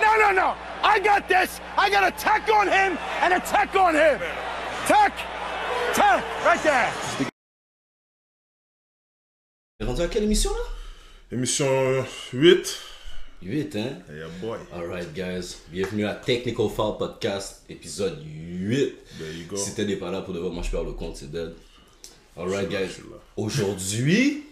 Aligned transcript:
No, 0.00 0.16
no, 0.18 0.30
no. 0.32 0.54
I 0.84 1.00
got 1.00 1.28
this. 1.28 1.60
I 1.76 1.90
got 1.90 2.04
a 2.04 2.12
tech 2.12 2.48
on 2.48 2.68
him 2.68 2.96
and 3.20 3.34
a 3.34 3.40
tech 3.40 3.74
on 3.74 3.94
him. 3.94 4.20
Tech. 4.86 5.12
Tech. 5.94 6.22
Right 6.44 6.62
there. 6.62 6.92
T'es 9.78 9.84
rendu 9.84 10.02
à 10.02 10.06
quelle 10.06 10.24
émission 10.24 10.50
là? 10.50 11.36
Émission 11.36 12.04
8. 12.32 12.78
8, 13.42 13.76
hein? 13.76 13.98
Yeah, 14.12 14.28
boy. 14.40 14.58
Alright, 14.72 15.12
guys. 15.12 15.56
Bienvenue 15.70 16.06
à 16.06 16.14
Technical 16.14 16.68
Foul 16.68 16.96
Podcast, 16.98 17.64
épisode 17.68 18.22
8. 18.24 18.94
There 19.18 19.32
you 19.32 19.46
go. 19.48 19.56
Si 19.56 19.74
t'es 19.74 19.96
pas 19.96 20.12
là 20.12 20.20
pour 20.22 20.34
de 20.34 20.38
vrai, 20.38 20.50
moi 20.50 20.62
je 20.62 20.70
perds 20.70 20.84
le 20.84 20.92
compte, 20.92 21.16
c'est 21.16 21.32
dead. 21.32 21.54
Alright, 22.36 22.68
guys. 22.68 23.00
Aujourd'hui, 23.36 24.44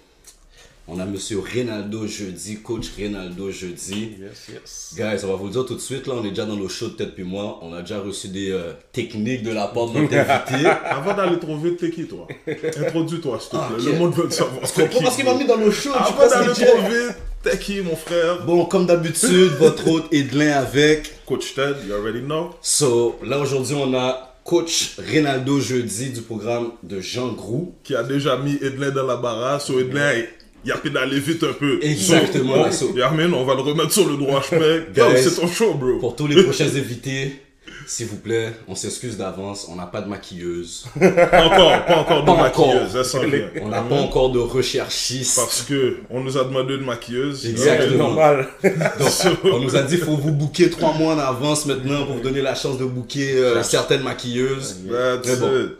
on 0.92 0.98
a 0.98 1.06
monsieur 1.06 1.38
Reynaldo 1.38 2.06
Jeudi, 2.06 2.58
coach 2.62 2.90
Reynaldo 2.96 3.50
Jeudi. 3.50 4.16
Yes, 4.20 4.48
yes. 4.52 4.94
Guys, 4.96 5.24
on 5.24 5.28
va 5.28 5.34
vous 5.36 5.46
le 5.46 5.52
dire 5.52 5.64
tout 5.64 5.76
de 5.76 5.80
suite, 5.80 6.08
là, 6.08 6.14
on 6.16 6.24
est 6.24 6.30
déjà 6.30 6.46
dans 6.46 6.56
nos 6.56 6.68
shows 6.68 6.88
de 6.88 6.94
tête 6.94 7.14
puis 7.14 7.22
moi. 7.22 7.60
On 7.62 7.72
a 7.72 7.80
déjà 7.80 8.00
reçu 8.00 8.28
des 8.28 8.50
euh, 8.50 8.72
techniques 8.92 9.44
de 9.44 9.52
la 9.52 9.68
part 9.68 9.86
de 9.86 10.00
notre 10.00 10.14
invité. 10.14 10.68
Avant 10.84 11.14
d'aller 11.14 11.38
trop 11.38 11.56
vite, 11.56 11.78
t'es 11.78 11.90
qui 11.90 12.06
toi? 12.06 12.26
Introduis-toi, 12.46 13.38
s'il 13.38 13.50
te 13.50 13.56
plaît. 13.56 13.66
Ah, 13.68 13.78
ok. 13.78 13.84
Le 13.84 13.92
monde 13.92 14.14
veut 14.14 14.24
le 14.24 14.30
savoir. 14.30 14.66
Je 14.66 14.82
comprends 14.82 15.00
parce 15.00 15.16
qu'il 15.16 15.24
m'a 15.24 15.34
mis 15.34 15.46
dans 15.46 15.70
shows, 15.70 15.92
tu 15.92 15.96
Avant 15.96 16.28
d'aller 16.28 16.52
trop 16.52 16.78
vite, 16.78 17.16
t'es 17.44 17.58
qui, 17.58 17.80
mon 17.82 17.96
frère? 17.96 18.44
Bon, 18.44 18.64
comme 18.64 18.86
d'habitude, 18.86 19.52
votre 19.58 19.88
hôte 19.88 20.12
Edlin 20.12 20.52
avec. 20.52 21.24
Coach 21.24 21.54
Ted, 21.54 21.86
you 21.86 21.94
already 21.94 22.20
know. 22.20 22.50
So, 22.62 23.16
là 23.22 23.38
aujourd'hui, 23.38 23.76
on 23.76 23.94
a 23.94 24.34
coach 24.42 24.96
Reynaldo 24.98 25.60
Jeudi 25.60 26.10
du 26.10 26.22
programme 26.22 26.72
de 26.82 27.00
Jean 27.00 27.28
Groux. 27.28 27.76
Qui 27.84 27.94
a 27.94 28.02
déjà 28.02 28.36
mis 28.36 28.58
Edlin 28.60 28.90
dans 28.90 29.06
la 29.06 29.16
barasse. 29.16 29.66
So 29.66 29.78
Edlin, 29.78 30.24
il 30.64 30.72
a 30.96 31.06
vite 31.06 31.44
un 31.44 31.52
peu. 31.52 31.78
Exactement, 31.82 32.66
Yarmin, 32.96 33.32
on 33.32 33.44
va 33.44 33.54
le 33.54 33.60
remettre 33.62 33.92
sur 33.92 34.08
le 34.08 34.16
droit 34.16 34.42
chemin. 34.42 34.84
C'est 35.16 35.36
ton 35.40 35.46
show, 35.46 35.74
bro. 35.74 35.98
Pour 35.98 36.16
tous 36.16 36.26
les 36.26 36.42
prochains 36.42 36.64
invités, 36.76 37.40
s'il 37.86 38.06
vous 38.06 38.16
plaît, 38.18 38.52
on 38.68 38.74
s'excuse 38.74 39.16
d'avance, 39.16 39.66
on 39.70 39.76
n'a 39.76 39.86
pas 39.86 40.00
de 40.00 40.08
maquilleuse. 40.08 40.86
Encore, 40.96 41.84
pas 41.86 41.96
encore 41.98 42.20
de 42.22 42.26
Pas 42.26 42.36
maquilleuse. 42.36 42.90
encore. 42.90 43.04
Ça. 43.04 43.18
On 43.62 43.68
n'a 43.68 43.80
pas 43.82 43.96
encore 43.96 44.30
de 44.30 44.38
recherchiste. 44.38 45.36
Parce 45.36 45.62
que 45.62 45.96
on 46.10 46.20
nous 46.20 46.36
a 46.36 46.44
demandé 46.44 46.76
de 46.76 46.84
maquilleuse. 46.84 47.46
Exactement. 47.46 48.08
normal. 48.08 48.48
Donc, 48.62 49.38
on 49.44 49.58
nous 49.60 49.76
a 49.76 49.82
dit 49.82 49.96
faut 49.96 50.16
vous 50.16 50.32
booker 50.32 50.70
trois 50.70 50.92
mois 50.94 51.14
en 51.14 51.18
avance 51.18 51.66
maintenant 51.66 52.04
pour 52.06 52.16
vous 52.16 52.22
donner 52.22 52.42
la 52.42 52.54
chance 52.54 52.78
de 52.78 52.84
booker 52.84 53.32
euh, 53.34 53.62
certaines 53.62 54.02
maquilleuses. 54.02 54.80
That's 54.88 55.26
Mais 55.26 55.36
bon. 55.36 55.64
it. 55.64 55.70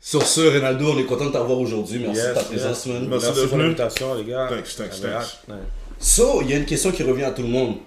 Sur 0.00 0.22
ce, 0.22 0.40
Reynaldo, 0.40 0.92
on 0.92 0.98
est 0.98 1.04
content 1.04 1.26
de 1.26 1.32
t'avoir 1.32 1.58
aujourd'hui. 1.58 1.98
Merci 1.98 2.28
de 2.28 2.34
ta 2.34 2.44
présence, 2.44 2.86
man. 2.86 3.08
Merci 3.08 3.26
Merci 3.26 3.40
d'être 3.40 3.48
pour 3.48 3.58
l'invitation, 3.58 4.14
les 4.14 4.24
gars. 4.24 4.48
Thanks, 4.48 4.76
thanks, 4.76 5.00
thanks. 5.00 5.38
So, 5.98 6.42
il 6.42 6.50
y 6.50 6.52
a 6.52 6.56
une 6.56 6.66
question 6.66 6.92
qui 6.92 7.02
revient 7.02 7.24
à 7.24 7.32
tout 7.32 7.42
le 7.42 7.48
monde. 7.48 7.78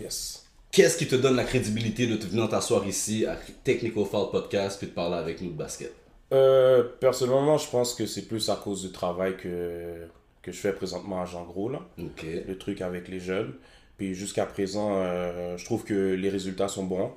Yes. 0.00 0.44
Qu'est-ce 0.70 0.98
qui 0.98 1.06
te 1.06 1.14
donne 1.14 1.36
la 1.36 1.44
crédibilité 1.44 2.06
de 2.06 2.16
te 2.16 2.26
venir 2.26 2.48
t'asseoir 2.48 2.86
ici 2.86 3.24
à 3.24 3.36
Technical 3.64 4.04
Foul 4.04 4.30
Podcast 4.30 4.78
puis 4.78 4.88
de 4.88 4.92
parler 4.92 5.16
avec 5.16 5.40
nous 5.40 5.50
de 5.50 5.56
basket? 5.56 5.92
Euh, 6.32 6.82
personnellement, 7.00 7.56
je 7.56 7.70
pense 7.70 7.94
que 7.94 8.04
c'est 8.04 8.22
plus 8.22 8.50
à 8.50 8.56
cause 8.56 8.82
du 8.82 8.92
travail 8.92 9.36
que, 9.36 10.06
que 10.42 10.52
je 10.52 10.58
fais 10.58 10.72
présentement 10.72 11.22
à 11.22 11.24
Jean 11.24 11.44
Gros, 11.44 11.70
là. 11.70 11.80
Ok. 11.98 12.26
Le 12.46 12.58
truc 12.58 12.82
avec 12.82 13.08
les 13.08 13.20
jeunes. 13.20 13.54
Puis 13.96 14.14
jusqu'à 14.14 14.46
présent, 14.46 14.92
euh, 14.94 15.56
je 15.56 15.64
trouve 15.64 15.84
que 15.84 16.14
les 16.14 16.28
résultats 16.28 16.68
sont 16.68 16.84
bons. 16.84 17.12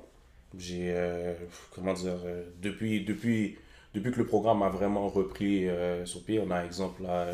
J'ai, 0.58 0.92
euh, 0.94 1.34
comment 1.74 1.92
dire, 1.94 2.18
euh, 2.24 2.44
depuis, 2.60 3.04
depuis, 3.04 3.56
depuis 3.94 4.10
que 4.12 4.18
le 4.18 4.26
programme 4.26 4.62
a 4.62 4.68
vraiment 4.68 5.08
repris 5.08 5.68
euh, 5.68 6.04
sur 6.06 6.22
pied, 6.22 6.40
on 6.46 6.50
a 6.50 6.64
exemple 6.64 7.02
là, 7.02 7.26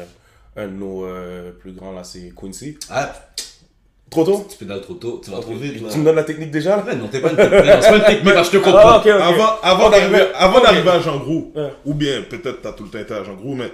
un 0.56 0.66
de 0.66 0.72
nos 0.72 1.04
euh, 1.04 1.52
plus 1.52 1.72
grands 1.72 1.92
là, 1.92 2.04
c'est 2.04 2.32
Quincy. 2.34 2.76
Ah, 2.90 3.12
Trop 4.10 4.24
tôt? 4.24 4.46
tu 4.50 4.56
pédales 4.56 4.80
trop 4.80 4.94
tôt, 4.94 5.20
tu 5.22 5.30
vas 5.30 5.38
trop 5.40 5.54
vite. 5.54 5.86
Tu 5.90 5.98
me 5.98 6.04
donnes 6.04 6.16
la 6.16 6.24
technique 6.24 6.50
déjà 6.50 6.76
là? 6.78 6.84
Ouais, 6.84 6.96
non, 6.96 7.08
t'es 7.08 7.20
pas 7.20 7.28
une 7.30 7.36
technique, 7.36 7.64
non, 7.66 7.78
c'est 7.82 7.90
pas 7.90 7.96
une 7.98 8.04
technique, 8.04 8.34
là, 8.34 8.42
je 8.42 8.50
te 8.50 8.56
comprends. 8.56 9.02
Ah. 9.02 9.58
Avant, 9.62 9.90
d'arriver, 9.90 10.90
à 10.90 11.00
Jean 11.00 11.18
Groux, 11.18 11.52
Ouais. 11.54 11.70
ou 11.84 11.92
bien 11.94 12.22
peut-être 12.22 12.62
t'as 12.62 12.72
tout 12.72 12.84
le 12.84 12.88
temps 12.90 12.98
été 13.00 13.12
à 13.12 13.22
Jean 13.22 13.34
Groux, 13.34 13.54
mais 13.54 13.70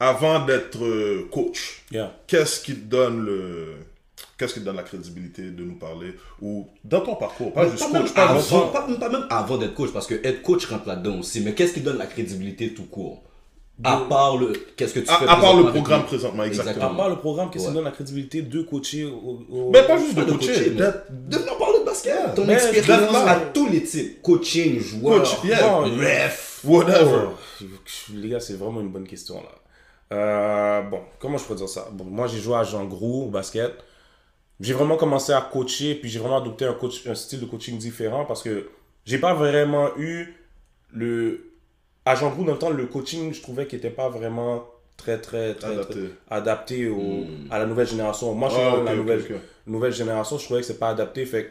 avant 0.00 0.44
d'être 0.46 0.82
euh, 0.82 1.28
coach, 1.30 1.82
Yeah. 1.90 2.10
qu'est-ce 2.26 2.60
qui 2.62 2.74
te 2.74 2.86
donne 2.88 3.24
le, 3.26 3.74
qu'est-ce 4.38 4.54
qui 4.54 4.60
te 4.60 4.64
donne 4.64 4.76
la 4.76 4.82
crédibilité 4.82 5.42
de 5.50 5.64
nous 5.64 5.76
parler 5.76 6.14
ou 6.40 6.66
dans 6.84 7.00
ton 7.00 7.16
parcours, 7.16 7.52
pas 7.52 7.68
juste 7.68 7.90
même 7.92 8.02
coach, 8.02 8.14
pas 8.14 8.28
avant, 8.28 8.68
pas, 8.68 8.82
pas 8.82 9.08
même 9.08 9.26
avant 9.30 9.56
d'être 9.58 9.74
coach, 9.74 9.90
parce 9.92 10.06
que 10.06 10.14
être 10.26 10.42
coach 10.42 10.66
rentre 10.66 10.88
là-dedans 10.88 11.18
aussi. 11.20 11.40
Mais 11.40 11.54
qu'est-ce 11.54 11.72
qui 11.74 11.80
donne 11.80 11.98
la 11.98 12.06
crédibilité 12.06 12.72
tout 12.74 12.84
court? 12.86 13.22
À 13.84 13.98
part 14.08 14.38
le. 14.38 14.54
Qu'est-ce 14.74 14.94
que 14.94 15.00
tu 15.00 15.10
à, 15.10 15.16
fais 15.18 15.24
à 15.24 15.36
part 15.36 15.38
présentement 15.40 15.66
le 15.66 15.72
programme 15.72 16.04
présentement, 16.06 16.42
À 16.42 16.46
exactement. 16.46 16.94
part 16.94 17.10
le 17.10 17.16
programme, 17.16 17.50
qu'est-ce 17.50 17.64
qui 17.64 17.68
Ouais. 17.68 17.74
donne 17.74 17.84
la 17.84 17.90
crédibilité 17.90 18.40
de 18.40 18.62
coacher 18.62 19.04
au, 19.04 19.44
au- 19.50 19.70
Mais 19.70 19.82
pas 19.82 19.98
juste 19.98 20.14
de 20.14 20.22
Pas 20.22 20.24
de 20.24 20.32
coacher, 20.32 20.46
coacher, 20.54 20.70
mais 20.70 20.76
d'être- 20.76 21.04
de 21.10 21.36
venir 21.36 21.58
parler 21.58 21.78
de 21.80 21.84
basket. 21.84 22.34
Ton 22.34 22.46
Mais 22.46 22.54
expérience 22.54 23.12
là. 23.12 23.30
à 23.32 23.36
tous 23.52 23.68
les 23.68 23.82
types. 23.84 24.22
Coaching, 24.22 24.80
joueur, 24.80 25.18
Coach, 25.24 25.44
yeah. 25.44 25.76
Ref. 25.76 26.60
whatever. 26.64 27.26
Oh, 27.60 27.64
les 28.14 28.28
gars, 28.30 28.40
c'est 28.40 28.54
vraiment 28.54 28.80
une 28.80 28.88
bonne 28.88 29.06
question 29.06 29.34
là. 29.42 30.16
Euh, 30.16 30.80
bon, 30.82 31.00
comment 31.18 31.36
je 31.36 31.44
peux 31.44 31.54
dire 31.54 31.68
ça? 31.68 31.88
Bon, 31.92 32.04
Moi, 32.04 32.28
j'ai 32.28 32.38
joué 32.38 32.56
à 32.56 32.64
Jean 32.64 32.84
Gros 32.86 33.24
au 33.24 33.28
basket. 33.28 33.72
J'ai 34.60 34.72
vraiment 34.72 34.96
commencé 34.96 35.32
à 35.32 35.40
coacher, 35.40 35.94
puis 35.96 36.08
j'ai 36.08 36.18
vraiment 36.18 36.38
adopté 36.38 36.64
un, 36.64 36.72
coach, 36.72 37.06
un 37.06 37.14
style 37.14 37.40
de 37.40 37.46
coaching 37.46 37.76
différent 37.78 38.24
parce 38.24 38.42
que 38.42 38.68
j'ai 39.04 39.18
pas 39.18 39.34
vraiment 39.34 39.90
eu 39.98 40.34
le. 40.92 41.52
À 42.04 42.14
Jean 42.14 42.30
Gros, 42.30 42.44
dans 42.44 42.52
le 42.52 42.58
temps, 42.58 42.70
le 42.70 42.86
coaching, 42.86 43.34
je 43.34 43.42
trouvais 43.42 43.66
qu'il 43.66 43.78
était 43.78 43.90
pas 43.90 44.08
vraiment 44.08 44.64
très, 44.96 45.20
très, 45.20 45.54
très 45.54 45.72
Adapté. 45.72 45.94
très 45.94 46.08
adapté 46.30 46.88
au, 46.88 46.96
Hmm. 47.00 47.48
à 47.50 47.58
la 47.58 47.66
nouvelle 47.66 47.86
génération. 47.88 48.32
Moi, 48.34 48.48
je 48.48 48.54
suis 48.54 48.62
Ah, 48.64 48.76
ok, 48.76 48.84
la 48.86 48.94
nouvelle, 48.94 49.24
nouvelle 49.66 49.92
génération, 49.92 50.38
je 50.38 50.44
trouvais 50.44 50.60
que 50.60 50.66
c'est 50.66 50.78
pas 50.78 50.88
adapté. 50.90 51.26
Fait 51.26 51.44
que 51.46 51.50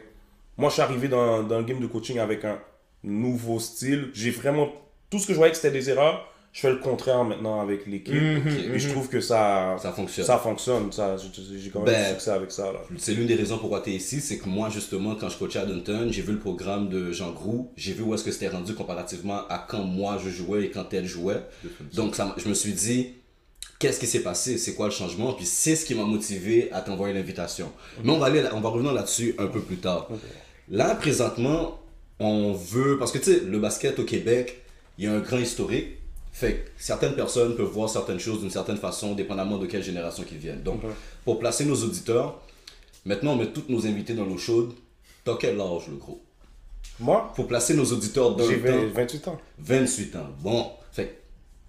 moi, 0.58 0.70
je 0.70 0.74
suis 0.76 0.82
arrivé 0.82 1.08
dans, 1.08 1.44
dans 1.44 1.60
le 1.60 1.66
game 1.66 1.80
de 1.80 1.88
coaching 1.88 2.18
avec 2.20 2.44
un 2.46 2.58
nouveau 3.04 3.60
style. 3.60 4.10
J'ai 4.14 4.32
vraiment. 4.32 4.70
Tout 5.12 5.20
ce 5.20 5.28
que 5.28 5.34
je 5.34 5.38
voyais 5.38 5.52
que 5.52 5.58
c'était 5.58 5.72
des 5.78 5.90
erreurs, 5.90 6.26
je 6.56 6.62
fais 6.62 6.72
le 6.72 6.78
contraire 6.78 7.26
maintenant 7.26 7.60
avec 7.60 7.86
l'équipe. 7.86 8.14
Mhm, 8.16 8.74
Et 8.74 8.80
je 8.80 8.88
trouve 8.90 9.10
que 9.10 9.20
ça, 9.20 9.76
Ça 9.78 9.92
fonctionne. 9.92 10.26
ça 10.26 10.38
fonctionne. 10.38 10.90
Ça, 10.90 11.18
j'ai 11.18 11.70
quand 11.70 11.80
même 11.82 11.94
Ben, 11.94 12.04
du 12.06 12.10
succès 12.14 12.32
avec 12.32 12.50
ça. 12.50 12.72
Là. 12.72 12.80
C'est 12.98 13.14
l'une 13.14 13.28
des 13.28 13.36
raisons 13.36 13.58
pourquoi 13.58 13.82
tu 13.82 13.90
es 13.90 13.96
ici, 13.96 14.22
c'est 14.22 14.38
que 14.38 14.48
moi, 14.48 14.70
justement, 14.70 15.16
quand 15.16 15.28
je 15.28 15.38
coachais 15.38 15.60
à 15.60 15.66
Dunton, 15.66 16.08
j'ai 16.12 16.22
vu 16.22 16.32
le 16.32 16.40
programme 16.40 16.88
de 16.88 17.12
Jean 17.12 17.34
Groux, 17.34 17.72
j'ai 17.76 17.92
vu 17.92 18.04
où 18.04 18.14
est-ce 18.14 18.24
que 18.24 18.32
c'était 18.32 18.48
rendu 18.48 18.74
comparativement 18.74 19.46
à 19.50 19.66
quand 19.68 19.84
moi 19.84 20.18
je 20.24 20.30
jouais 20.30 20.64
et 20.64 20.72
quand 20.72 20.94
elle 20.94 21.06
jouait. 21.06 21.42
Donc, 21.94 22.16
ça, 22.16 22.34
je 22.38 22.48
me 22.48 22.54
suis 22.54 22.72
dit, 22.72 23.16
qu'est-ce 23.78 24.00
qui 24.00 24.08
s'est 24.08 24.24
passé, 24.24 24.58
c'est 24.58 24.76
quoi 24.76 24.86
le 24.86 24.94
changement, 24.94 25.34
puis 25.34 25.46
c'est 25.46 25.76
ce 25.76 25.84
qui 25.86 25.94
m'a 25.94 26.06
motivé 26.06 26.72
à 26.72 26.80
t'envoyer 26.80 27.14
l'invitation. 27.14 27.70
Mais 28.02 28.14
on 28.14 28.18
va, 28.18 28.28
aller, 28.28 28.42
on 28.54 28.62
va 28.62 28.70
revenir 28.70 28.94
là-dessus 28.94 29.36
un 29.40 29.48
peu 29.48 29.60
plus 29.60 29.76
tard. 29.76 30.08
Là, 30.70 30.96
présentement, 30.96 31.82
on 32.22 32.54
veut, 32.54 32.98
parce 32.98 33.12
que 33.12 33.18
tu 33.18 33.26
sais, 33.26 33.42
le 33.46 33.60
basket 33.60 34.00
au 34.00 34.06
Québec, 34.06 34.62
il 34.98 35.04
y 35.04 35.08
a 35.10 35.12
un 35.12 35.20
grand 35.20 35.40
historique. 35.40 35.98
Fait 36.36 36.56
que 36.56 36.70
certaines 36.78 37.16
personnes 37.16 37.56
peuvent 37.56 37.72
voir 37.72 37.90
certaines 37.90 38.20
choses 38.20 38.42
d'une 38.42 38.50
certaine 38.50 38.76
façon, 38.76 39.16
dépendamment 39.16 39.58
de 39.58 39.68
quelle 39.68 39.82
génération 39.82 40.24
qu'ils 40.24 40.38
viennent. 40.38 40.64
Donc, 40.64 40.82
pour 41.24 41.40
placer 41.40 41.64
nos 41.64 41.82
auditeurs, 41.82 42.42
maintenant 43.06 43.32
on 43.32 43.36
met 43.38 43.54
tous 43.54 43.64
nos 43.70 43.88
invités 43.88 44.14
dans 44.14 44.26
l'eau 44.26 44.38
chaude. 44.38 44.74
T'as 45.24 45.38
quel 45.40 45.62
âge, 45.62 45.88
le 45.88 45.96
gros? 45.96 46.22
Moi, 47.00 47.32
Pour 47.38 47.48
placer 47.48 47.74
nos 47.74 47.86
auditeurs 47.86 48.36
dans 48.36 48.46
j'ai 48.46 48.58
le 48.58 48.88
20 48.90 48.90
temps, 48.90 48.94
28 48.96 49.28
ans. 49.30 49.40
28 49.60 50.16
ans. 50.18 50.28
Bon, 50.42 50.72
fait 50.92 51.06
que 51.08 51.14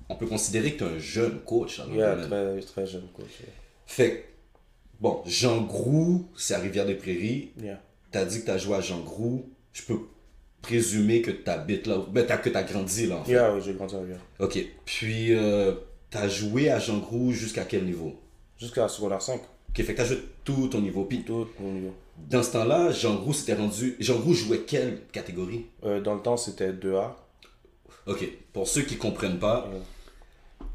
on 0.09 0.17
peut 0.17 0.27
considérer 0.27 0.73
que 0.73 0.81
t'es 0.81 0.85
un 0.85 0.99
jeune 0.99 1.39
coach. 1.43 1.81
Le 1.89 1.95
Yeah, 1.95 2.17
très, 2.17 2.61
très 2.63 2.87
jeune 2.89 3.07
coach. 3.15 3.43
Fait 3.87 4.11
que, 4.11 4.25
bon, 5.01 5.23
Jean 5.27 5.63
Groux, 5.63 6.27
c'est 6.37 6.55
à 6.55 6.59
Rivière-des-Prairies. 6.59 7.53
Yeah. 7.63 7.81
T'as 8.11 8.25
dit 8.25 8.41
que 8.41 8.47
t'as 8.47 8.59
joué 8.59 8.75
à 8.75 8.81
Jean 8.81 8.99
Groux. 8.99 9.49
Je 9.73 9.83
peux 9.83 10.01
présumer 10.67 11.23
que 11.23 11.31
t'habites 11.31 11.87
là. 11.87 11.99
Ben, 12.11 12.27
t'as, 12.27 12.39
que 12.39 12.49
t'as 12.51 12.63
grandi 12.65 13.07
là, 13.07 13.17
en 13.17 13.25
fait. 13.25 13.33
Yeah, 13.33 13.55
oui, 13.55 13.61
j'ai 13.65 13.75
grandi 13.75 13.95
à 13.95 13.99
Rivière. 14.01 14.19
Ok. 14.41 14.59
Puis, 14.85 15.33
euh, 15.35 15.73
t'as 16.11 16.29
joué 16.29 16.71
à 16.71 16.79
Jean 16.79 16.99
Groux 16.99 17.33
jusqu'à 17.33 17.65
quel 17.65 17.85
niveau? 17.85 18.15
Jusqu'à 18.59 18.83
la 18.83 18.89
secondaire 18.89 19.23
5. 19.23 19.41
Ok, 19.69 19.77
fait 19.77 19.85
que 19.85 19.97
t'as 19.97 20.05
joué 20.05 20.19
tout 20.45 20.69
ton 20.69 20.81
niveau. 20.81 21.05
Puis, 21.05 21.23
Tout 21.23 21.47
mon 21.61 21.73
niveau. 21.73 21.95
dans 22.29 22.43
ce 22.43 22.53
temps-là, 22.53 22.91
Jean 22.91 23.15
Groux 23.17 23.33
s'était 23.33 23.55
rendu. 23.55 23.97
Jean 24.01 24.19
Groux 24.19 24.35
jouait 24.35 24.61
quelle 24.67 25.03
catégorie? 25.13 25.67
Euh, 25.85 26.01
dans 26.01 26.15
le 26.15 26.21
temps, 26.21 26.37
c'était 26.37 26.73
2A. 26.73 27.15
Ok, 28.07 28.29
pour 28.53 28.67
ceux 28.67 28.83
qui 28.83 28.97
comprennent 28.97 29.39
pas, 29.39 29.69
Ouais. 29.73 29.81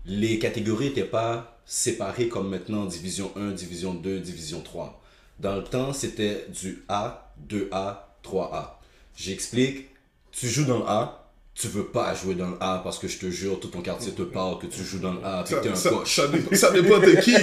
les 0.05 0.39
catégories 0.39 0.87
n'étaient 0.87 1.03
pas 1.03 1.59
séparées 1.65 2.27
comme 2.27 2.49
maintenant 2.49 2.85
division 2.85 3.31
1, 3.35 3.51
division 3.51 3.93
2, 3.93 4.19
division 4.19 4.61
3. 4.61 5.01
Dans 5.39 5.55
le 5.55 5.63
temps, 5.63 5.91
c'était 5.93 6.45
du 6.49 6.83
A, 6.87 7.33
2A, 7.49 8.07
3A. 8.23 8.77
J'explique, 9.15 9.89
tu 10.31 10.47
joues 10.47 10.65
dans 10.65 10.79
le 10.79 10.85
A, 10.87 11.27
tu 11.53 11.67
veux 11.67 11.83
pas 11.83 12.13
jouer 12.15 12.35
dans 12.35 12.47
le 12.49 12.55
A 12.61 12.81
parce 12.83 12.97
que 12.97 13.07
je 13.07 13.17
te 13.19 13.29
jure, 13.29 13.59
tout 13.59 13.67
ton 13.67 13.81
quartier 13.81 14.13
te 14.13 14.21
parle 14.23 14.57
que 14.59 14.67
tu 14.67 14.83
joues 14.83 14.99
dans 14.99 15.13
le 15.13 15.23
A, 15.23 15.43
puis 15.45 15.55
que 15.55 15.59
t'es 15.61 15.69
un 15.69 15.75
Ça, 15.75 15.89
ça, 15.89 15.95
coach. 15.95 16.15
ça 16.15 16.27
dépend, 16.27 16.55
ça 16.55 16.71
dépend 16.71 16.99
t'es 16.99 17.19
qui, 17.21 17.33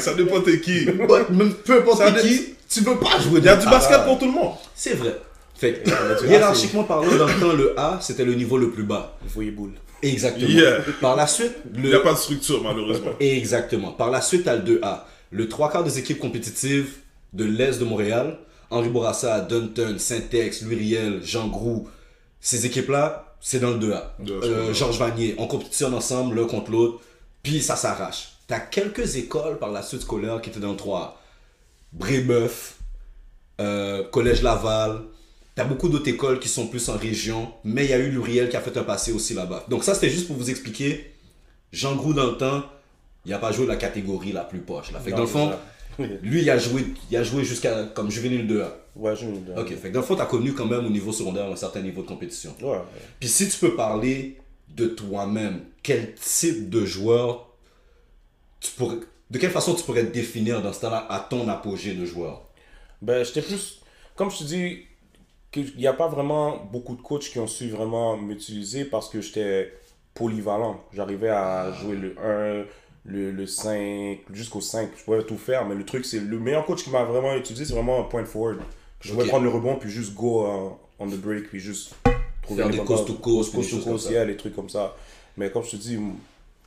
ça 0.00 0.14
dépend 0.14 0.40
t'es 0.42 0.60
qui. 0.60 0.86
Même 1.30 1.54
peu 1.64 1.78
importe 1.78 1.98
Ça 1.98 2.12
t'es 2.12 2.22
dé- 2.22 2.28
qui, 2.28 2.54
tu 2.68 2.80
veux 2.80 2.96
pas 2.98 3.18
jouer 3.20 3.38
Il 3.40 3.44
y 3.44 3.48
a 3.48 3.54
dans 3.56 3.60
du 3.62 3.66
le 3.68 3.72
A. 3.74 3.78
basket 3.78 4.04
pour 4.04 4.18
tout 4.18 4.26
le 4.26 4.32
monde. 4.32 4.54
C'est 4.74 4.94
vrai. 4.94 5.18
Fait 5.56 5.82
que, 5.84 6.26
hiérarchiquement 6.28 6.84
parlant, 6.84 7.14
dans 7.16 7.26
le 7.26 7.40
temps, 7.40 7.52
le 7.52 7.78
A, 7.78 7.98
c'était 8.02 8.24
le 8.24 8.34
niveau 8.34 8.58
le 8.58 8.70
plus 8.70 8.82
bas. 8.82 9.16
Il 9.24 9.30
faut 9.30 9.42
y 9.42 9.50
boule. 9.50 9.72
Exactement. 10.02 10.48
Yeah. 10.48 10.80
Par 11.00 11.16
la 11.16 11.26
suite, 11.26 11.52
Il 11.74 11.82
le 11.82 11.88
n'y 11.90 11.94
a 11.94 12.00
pas 12.00 12.12
de 12.12 12.18
structure, 12.18 12.62
malheureusement. 12.62 13.12
Exactement. 13.20 13.92
Par 13.92 14.10
la 14.10 14.20
suite, 14.20 14.42
tu 14.42 14.48
as 14.50 14.56
le 14.56 14.62
2A. 14.78 15.04
Le 15.30 15.48
trois 15.48 15.70
quarts 15.70 15.84
des 15.84 15.98
équipes 15.98 16.18
compétitives 16.18 16.88
de 17.32 17.44
l'Est 17.44 17.78
de 17.78 17.84
Montréal. 17.84 18.36
Henri 18.74 18.88
Bourassa, 18.88 19.40
Dunton, 19.40 19.98
Saint-Ex, 19.98 20.62
Luriel, 20.62 21.20
Jean 21.24 21.48
Groux, 21.48 21.88
ces 22.40 22.66
équipes-là, 22.66 23.34
c'est 23.40 23.60
dans 23.60 23.70
le 23.70 23.78
2A. 23.78 24.02
Deux 24.20 24.40
A, 24.42 24.44
Euh, 24.44 24.74
Georges 24.74 24.98
Vanier, 24.98 25.34
on 25.38 25.46
compétitionne 25.46 25.94
ensemble 25.94 26.40
l'un 26.40 26.46
contre 26.46 26.70
l'autre, 26.70 27.00
puis 27.42 27.60
ça 27.62 27.76
s'arrache. 27.76 28.32
T'as 28.46 28.60
quelques 28.60 29.16
écoles 29.16 29.58
par 29.58 29.70
la 29.70 29.82
suite 29.82 30.02
scolaire 30.02 30.40
qui 30.40 30.50
étaient 30.50 30.60
dans 30.60 30.72
le 30.72 30.76
3A. 30.76 31.14
Brébeuf, 31.92 32.76
euh, 33.60 34.02
Collège 34.10 34.42
Laval. 34.42 35.00
T'as 35.54 35.64
beaucoup 35.64 35.88
d'autres 35.88 36.08
écoles 36.08 36.40
qui 36.40 36.48
sont 36.48 36.66
plus 36.66 36.88
en 36.88 36.96
région, 36.96 37.52
mais 37.62 37.84
il 37.84 37.90
y 37.90 37.94
a 37.94 37.98
eu 37.98 38.10
Luriel 38.10 38.48
qui 38.48 38.56
a 38.56 38.60
fait 38.60 38.76
un 38.76 38.82
passé 38.82 39.12
aussi 39.12 39.34
là-bas. 39.34 39.64
Donc 39.68 39.84
ça, 39.84 39.94
c'était 39.94 40.10
juste 40.10 40.26
pour 40.26 40.36
vous 40.36 40.50
expliquer. 40.50 41.12
Jean 41.72 41.94
Groux, 41.94 42.12
dans 42.12 42.26
le 42.26 42.36
temps, 42.36 42.64
il 43.24 43.30
n'a 43.30 43.38
pas 43.38 43.52
joué 43.52 43.66
la 43.66 43.76
catégorie 43.76 44.32
la 44.32 44.42
plus 44.42 44.58
poche. 44.58 44.90
Là. 44.92 44.98
Fait 44.98 45.06
que 45.06 45.16
Non, 45.16 45.18
dans 45.18 45.22
le 45.22 45.28
fond, 45.28 45.50
ça. 45.50 45.60
lui, 46.22 46.42
il 46.42 46.50
a 46.50 46.58
joué, 46.58 46.84
il 47.10 47.16
a 47.16 47.22
joué 47.22 47.44
jusqu'à 47.44 47.84
comme 47.94 48.10
juvénile 48.10 48.46
2A. 48.46 48.68
Ouais, 48.96 49.16
je 49.16 49.26
me 49.26 49.58
Ok, 49.58 49.68
fait 49.68 49.88
que 49.88 49.94
dans 49.94 50.00
le 50.00 50.06
fond, 50.06 50.14
t'as 50.14 50.26
connu 50.26 50.52
quand 50.52 50.66
même 50.66 50.86
au 50.86 50.90
niveau 50.90 51.12
secondaire 51.12 51.46
un 51.46 51.56
certain 51.56 51.80
niveau 51.80 52.02
de 52.02 52.06
compétition. 52.06 52.54
Ouais. 52.62 52.78
Puis 53.18 53.28
si 53.28 53.48
tu 53.48 53.58
peux 53.58 53.74
parler 53.74 54.38
de 54.68 54.86
toi-même, 54.86 55.60
quel 55.82 56.14
type 56.14 56.70
de 56.70 56.84
joueur 56.84 57.48
tu 58.60 58.70
pourrais, 58.72 58.96
de 59.30 59.38
quelle 59.38 59.50
façon 59.50 59.74
tu 59.74 59.82
pourrais 59.82 60.04
te 60.04 60.12
définir 60.12 60.62
dans 60.62 60.72
ce 60.72 60.80
temps-là 60.82 61.06
à 61.10 61.20
ton 61.20 61.48
apogée 61.48 61.94
de 61.94 62.04
joueur? 62.04 62.42
Ben, 63.02 63.24
j'étais 63.24 63.42
plus. 63.42 63.80
Comme 64.16 64.30
je 64.30 64.38
te 64.38 64.44
dis, 64.44 64.78
qu'il 65.54 65.76
n'y 65.76 65.86
a 65.86 65.92
pas 65.92 66.08
vraiment 66.08 66.64
beaucoup 66.72 66.96
de 66.96 67.02
coachs 67.02 67.30
qui 67.30 67.38
ont 67.38 67.46
su 67.46 67.68
vraiment 67.68 68.16
m'utiliser 68.16 68.84
parce 68.84 69.08
que 69.08 69.20
j'étais 69.20 69.72
polyvalent. 70.14 70.82
J'arrivais 70.92 71.28
à 71.28 71.72
jouer 71.72 71.96
le 71.96 72.16
1, 72.18 72.64
le, 73.04 73.30
le 73.30 73.46
5, 73.46 74.18
jusqu'au 74.32 74.60
5. 74.60 74.88
Je 74.96 75.02
pouvais 75.04 75.22
tout 75.24 75.36
faire, 75.36 75.66
mais 75.66 75.74
le 75.74 75.84
truc, 75.84 76.04
c'est 76.04 76.20
le 76.20 76.38
meilleur 76.38 76.64
coach 76.66 76.84
qui 76.84 76.90
m'a 76.90 77.04
vraiment 77.04 77.34
utilisé, 77.34 77.64
c'est 77.64 77.74
vraiment 77.74 78.00
un 78.00 78.04
point 78.04 78.24
forward. 78.24 78.58
Je 79.00 79.10
pouvais 79.10 79.24
Ok. 79.24 79.28
prendre 79.28 79.44
le 79.44 79.50
rebond, 79.50 79.76
puis 79.76 79.90
juste 79.90 80.14
go 80.14 80.46
euh, 80.46 80.68
on 80.98 81.06
the 81.08 81.16
break, 81.16 81.48
puis 81.48 81.60
juste 81.60 81.94
trouver 82.42 82.62
Faire 82.62 82.70
des 82.72 82.78
coast 82.78 83.06
to 83.06 83.14
coast, 83.14 83.54
coast 83.54 83.70
to 83.70 83.78
coast, 83.90 84.10
yeah, 84.10 84.24
les 84.24 84.36
trucs 84.36 84.54
comme 84.56 84.68
ça. 84.70 84.94
Mais 85.36 85.50
comme 85.50 85.62
je 85.64 85.72
te 85.72 85.76
dis, 85.76 85.98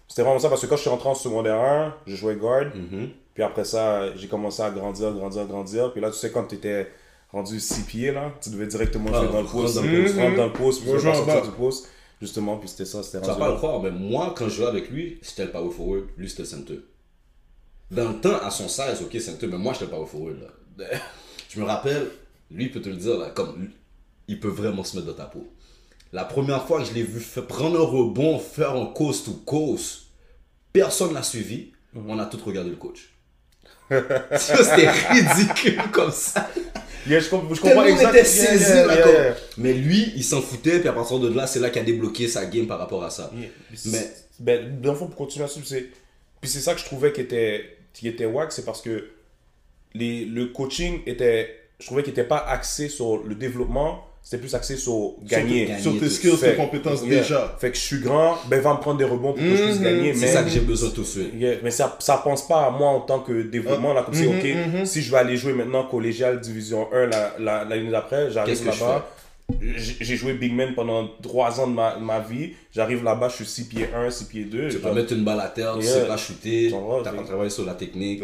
c'était 0.08 0.22
vraiment 0.24 0.40
ça 0.40 0.50
parce 0.50 0.62
que 0.62 0.68
quand 0.68 0.76
je 0.76 0.82
suis 0.82 0.90
rentré 0.90 1.10
en 1.10 1.16
secondaire 1.16 1.60
1, 1.60 1.96
je 2.06 2.16
jouais 2.16 2.36
guard. 2.36 2.66
Mhm. 2.76 3.10
Puis 3.34 3.44
après 3.44 3.64
ça, 3.66 4.16
j'ai 4.16 4.28
commencé 4.28 4.62
à 4.62 4.70
grandir, 4.72 5.12
grandir, 5.14 5.46
grandir. 5.46 5.92
Puis 5.92 6.02
là, 6.02 6.10
tu 6.12 6.18
sais, 6.18 6.32
quand 6.32 6.44
tu 6.46 6.56
étais 6.56 6.88
rendu 7.32 7.60
6 7.60 7.82
pieds, 7.84 8.12
là, 8.12 8.32
tu 8.42 8.50
devais 8.50 8.66
directement 8.68 9.10
Ah, 9.14 9.20
jouer 9.24 9.32
dans 9.32 9.42
le 9.42 9.48
poste. 9.48 9.76
dans 9.76 9.82
le 9.84 10.04
poste. 10.04 10.16
dans 10.18 10.46
le 10.46 10.52
poste, 10.54 10.86
bas. 11.26 11.42
du 11.42 11.52
poste. 11.52 11.90
Justement, 12.20 12.58
puis 12.58 12.68
c'était 12.68 12.86
ça, 12.86 13.04
c'était 13.04 13.22
Tu 13.22 13.28
vas 13.28 13.36
pas 13.36 13.50
le 13.50 13.58
croire, 13.58 13.82
mais 13.82 13.92
moi, 13.92 14.34
quand 14.36 14.50
je 14.50 14.56
jouais 14.56 14.68
avec 14.68 14.90
lui, 14.90 15.20
c'était 15.22 15.46
le 15.46 15.52
power 15.52 15.72
forward, 15.72 16.06
lui 16.18 16.30
c'était 16.30 16.44
le 16.44 16.48
center. 16.48 16.80
Dans 17.92 18.10
le 18.10 18.20
temps, 18.20 18.40
à 18.42 18.50
son 18.50 18.68
16, 18.68 19.04
ok, 19.04 19.22
center, 19.22 19.48
mais 19.48 19.58
moi 19.58 19.74
j'étais 19.74 19.86
le 19.86 19.92
power 19.92 20.08
forward. 20.08 20.38
Là. 20.78 20.86
Je 21.50 21.60
me 21.60 21.66
rappelle, 21.66 22.10
lui 22.52 22.66
il 22.66 22.72
peut 22.72 22.82
te 22.82 22.90
le 22.90 22.96
dire, 22.96 23.18
là, 23.18 23.30
comme 23.30 23.70
il 24.28 24.40
peut 24.40 24.48
vraiment 24.48 24.84
se 24.84 24.96
mettre 24.96 25.08
dans 25.08 25.14
ta 25.14 25.26
peau. 25.26 25.48
La 26.14 26.26
première 26.26 26.66
fois 26.66 26.80
que 26.80 26.86
je 26.86 26.94
l'ai 26.94 27.04
vu 27.04 27.22
prendre 27.42 27.80
un 27.80 27.84
rebond, 27.84 28.40
faire 28.40 28.76
un 28.76 28.86
coast 28.88 29.26
to 29.26 29.34
coast, 29.46 30.08
personne 30.72 31.14
l'a 31.14 31.24
suivi, 31.24 31.72
on 31.96 32.18
a 32.18 32.26
tous 32.26 32.42
regardé 32.42 32.70
le 32.70 32.76
coach. 32.76 33.17
Ça, 33.90 34.64
c'était 34.64 34.90
ridicule 34.90 35.82
comme 35.92 36.12
ça. 36.12 36.50
Yeah, 37.08 37.20
je, 37.22 37.30
comp- 37.30 37.54
je 37.54 37.62
comprends 37.62 37.84
exactement. 37.86 38.12
était 38.14 38.26
saisi, 38.26 38.72
Yeah, 38.74 38.96
yeah. 38.96 39.36
Mais 39.58 39.74
lui, 39.74 40.12
il 40.16 40.24
s'en 40.24 40.42
foutait, 40.42 40.80
puis 40.80 40.90
à 40.90 40.94
partir 40.94 41.20
de 41.20 41.34
là, 41.34 41.48
c'est 41.48 41.60
là 41.60 41.70
qu'il 41.70 41.82
a 41.82 41.86
débloqué 41.86 42.28
sa 42.28 42.46
game 42.46 42.68
par 42.68 42.80
rapport 42.80 43.04
à 43.04 43.10
ça. 43.10 43.32
Yeah. 43.36 43.50
Mais- 43.86 44.12
Ben, 44.40 44.82
dans 44.82 44.92
le 44.92 44.98
fond, 44.98 45.08
pour 45.08 45.16
continuer 45.16 45.46
là-dessus, 45.46 45.64
c'est. 45.66 45.88
Puis 46.42 46.50
c'est 46.52 46.60
ça 46.60 46.74
que 46.74 46.80
je 46.80 46.86
trouvais 46.86 47.12
qui 47.14 47.22
était, 47.22 47.78
qui 47.94 48.08
était 48.08 48.26
wack, 48.26 48.52
c'est 48.52 48.66
parce 48.66 48.82
que 48.82 49.10
les, 49.94 50.26
le 50.26 50.48
coaching 50.48 51.02
était. 51.06 51.58
Je 51.80 51.86
trouvais 51.86 52.04
qu'il 52.04 52.12
n'était 52.12 52.28
pas 52.28 52.38
axé 52.48 52.90
sur 52.90 53.24
le 53.24 53.36
développement, 53.36 54.07
c'était 54.30 54.42
plus 54.42 54.54
axé 54.56 54.76
sur 54.76 55.14
gagner. 55.24 55.70
Sur 55.80 55.98
tes 55.98 56.10
skills, 56.10 56.36
Fait- 56.36 56.52
tes 56.52 56.56
compétences 56.58 57.02
Yeah. 57.02 57.22
déjà. 57.22 57.56
Fait 57.60 57.72
que 57.72 57.78
je 57.78 57.82
suis 57.82 58.00
grand, 58.02 58.36
ben 58.50 58.60
va 58.60 58.74
me 58.74 58.80
prendre 58.80 58.98
des 58.98 59.06
rebonds 59.06 59.32
pour 59.32 59.42
que 59.42 59.56
je 59.56 59.64
puisse 59.64 59.78
Mhm. 59.78 59.84
gagner. 59.84 60.14
C'est 60.16 60.28
ça 60.28 60.44
que 60.44 60.50
j'ai 60.50 60.60
besoin 60.60 60.90
tout 60.90 61.04
de 61.04 61.06
suite. 61.08 61.32
Yeah, 61.34 61.56
mais 61.64 61.72
ça 61.72 61.96
ça 62.00 62.18
pense 62.22 62.46
pas 62.46 62.66
à 62.66 62.70
moi 62.70 62.90
en 62.90 63.00
tant 63.00 63.20
que 63.22 63.44
développement. 63.44 63.94
Là, 63.94 64.04
comme 64.04 64.14
si, 64.14 64.24
Mhm, 64.28 64.38
ok, 64.38 64.44
mhm. 64.80 64.86
si 64.86 65.02
je 65.02 65.12
vais 65.12 65.18
aller 65.20 65.38
jouer 65.38 65.54
maintenant 65.54 65.86
collégial 65.86 66.42
division 66.42 66.90
1 66.94 67.06
la- 67.06 67.36
la- 67.40 67.64
l'année 67.64 67.90
d'après, 67.90 68.30
j'arrive 68.30 68.66
là-bas. 68.66 69.08
J'ai 69.62 70.18
joué 70.18 70.34
Big 70.34 70.54
Man 70.54 70.74
pendant 70.76 71.08
3 71.24 71.62
ans 71.62 71.68
de 71.68 71.74
ma, 71.74 71.96
ma 71.98 72.20
vie. 72.20 72.50
J'arrive 72.76 73.06
là-bas, 73.06 73.30
je 73.30 73.36
suis 73.38 73.46
6 73.46 73.64
pieds 73.64 73.88
1, 73.96 74.10
6 74.10 74.26
pieds 74.26 74.44
2. 74.44 74.68
Tu 74.68 74.76
peux 74.76 74.90
pas 74.90 74.94
mettre 74.94 75.14
une 75.14 75.24
balle 75.24 75.40
à 75.40 75.48
terre, 75.48 75.78
tu 75.80 75.86
Yeah. 75.86 75.94
sais 76.02 76.06
pas 76.06 76.18
shooter, 76.18 76.74
t'as 77.04 77.14
pas 77.14 77.24
travaillé 77.24 77.50
sur 77.50 77.66
la 77.66 77.76
technique. 77.76 78.22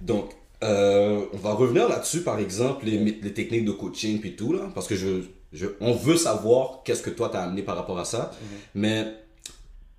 Donc, 0.00 0.30
euh, 0.62 1.24
on 1.32 1.36
va 1.38 1.52
revenir 1.52 1.88
là-dessus, 1.88 2.20
par 2.22 2.38
exemple, 2.38 2.86
les, 2.86 2.98
les 2.98 3.32
techniques 3.34 3.64
de 3.64 3.72
coaching 3.72 4.20
puis 4.20 4.36
tout, 4.36 4.52
là, 4.52 4.70
parce 4.74 4.86
que 4.86 4.94
je, 4.96 5.22
je, 5.52 5.66
on 5.80 5.92
veut 5.94 6.16
savoir 6.16 6.82
qu'est-ce 6.84 7.02
que 7.02 7.10
toi 7.10 7.28
t'as 7.32 7.42
amené 7.42 7.62
par 7.62 7.76
rapport 7.76 7.98
à 7.98 8.04
ça. 8.04 8.30
Mais 8.74 9.06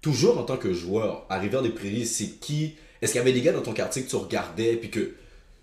toujours 0.01 0.38
en 0.38 0.44
tant 0.44 0.57
que 0.57 0.74
joueur, 0.74 1.25
à 1.30 1.39
Rivière-des-Prairies, 1.39 2.06
c'est 2.06 2.39
qui 2.39 2.75
Est-ce 3.01 3.12
qu'il 3.13 3.19
y 3.19 3.21
avait 3.21 3.33
des 3.33 3.42
gars 3.42 3.51
dans 3.54 3.62
ton 3.62 3.74
quartier 3.74 4.04
que 4.04 4.10
tu 4.10 4.15
regardais 4.15 4.75
puis 4.75 4.89
que 4.89 5.15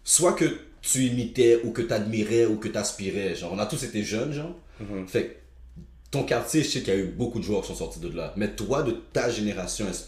soit 0.04 0.32
que 0.34 0.44
tu 0.82 1.04
imitais 1.04 1.60
ou 1.64 1.72
que 1.72 1.82
tu 1.82 1.92
admirais 1.92 2.46
ou 2.46 2.56
que 2.56 2.68
tu 2.68 2.76
aspirais 2.78 3.34
Genre, 3.34 3.52
on 3.52 3.58
a 3.58 3.66
tous 3.66 3.82
été 3.84 4.02
jeunes, 4.02 4.32
genre. 4.32 4.54
Fait 5.06 5.24
que 5.26 5.32
ton 6.10 6.22
quartier, 6.24 6.62
je 6.62 6.68
sais 6.70 6.80
qu'il 6.80 6.94
y 6.94 6.96
a 6.96 7.00
eu 7.00 7.06
beaucoup 7.06 7.38
de 7.38 7.44
joueurs 7.44 7.60
qui 7.62 7.68
sont 7.68 7.74
sortis 7.74 8.00
de 8.00 8.08
là. 8.08 8.32
Mais 8.36 8.48
toi, 8.54 8.82
de 8.82 8.92
ta 9.12 9.30
génération, 9.30 9.86
est-ce- 9.88 10.04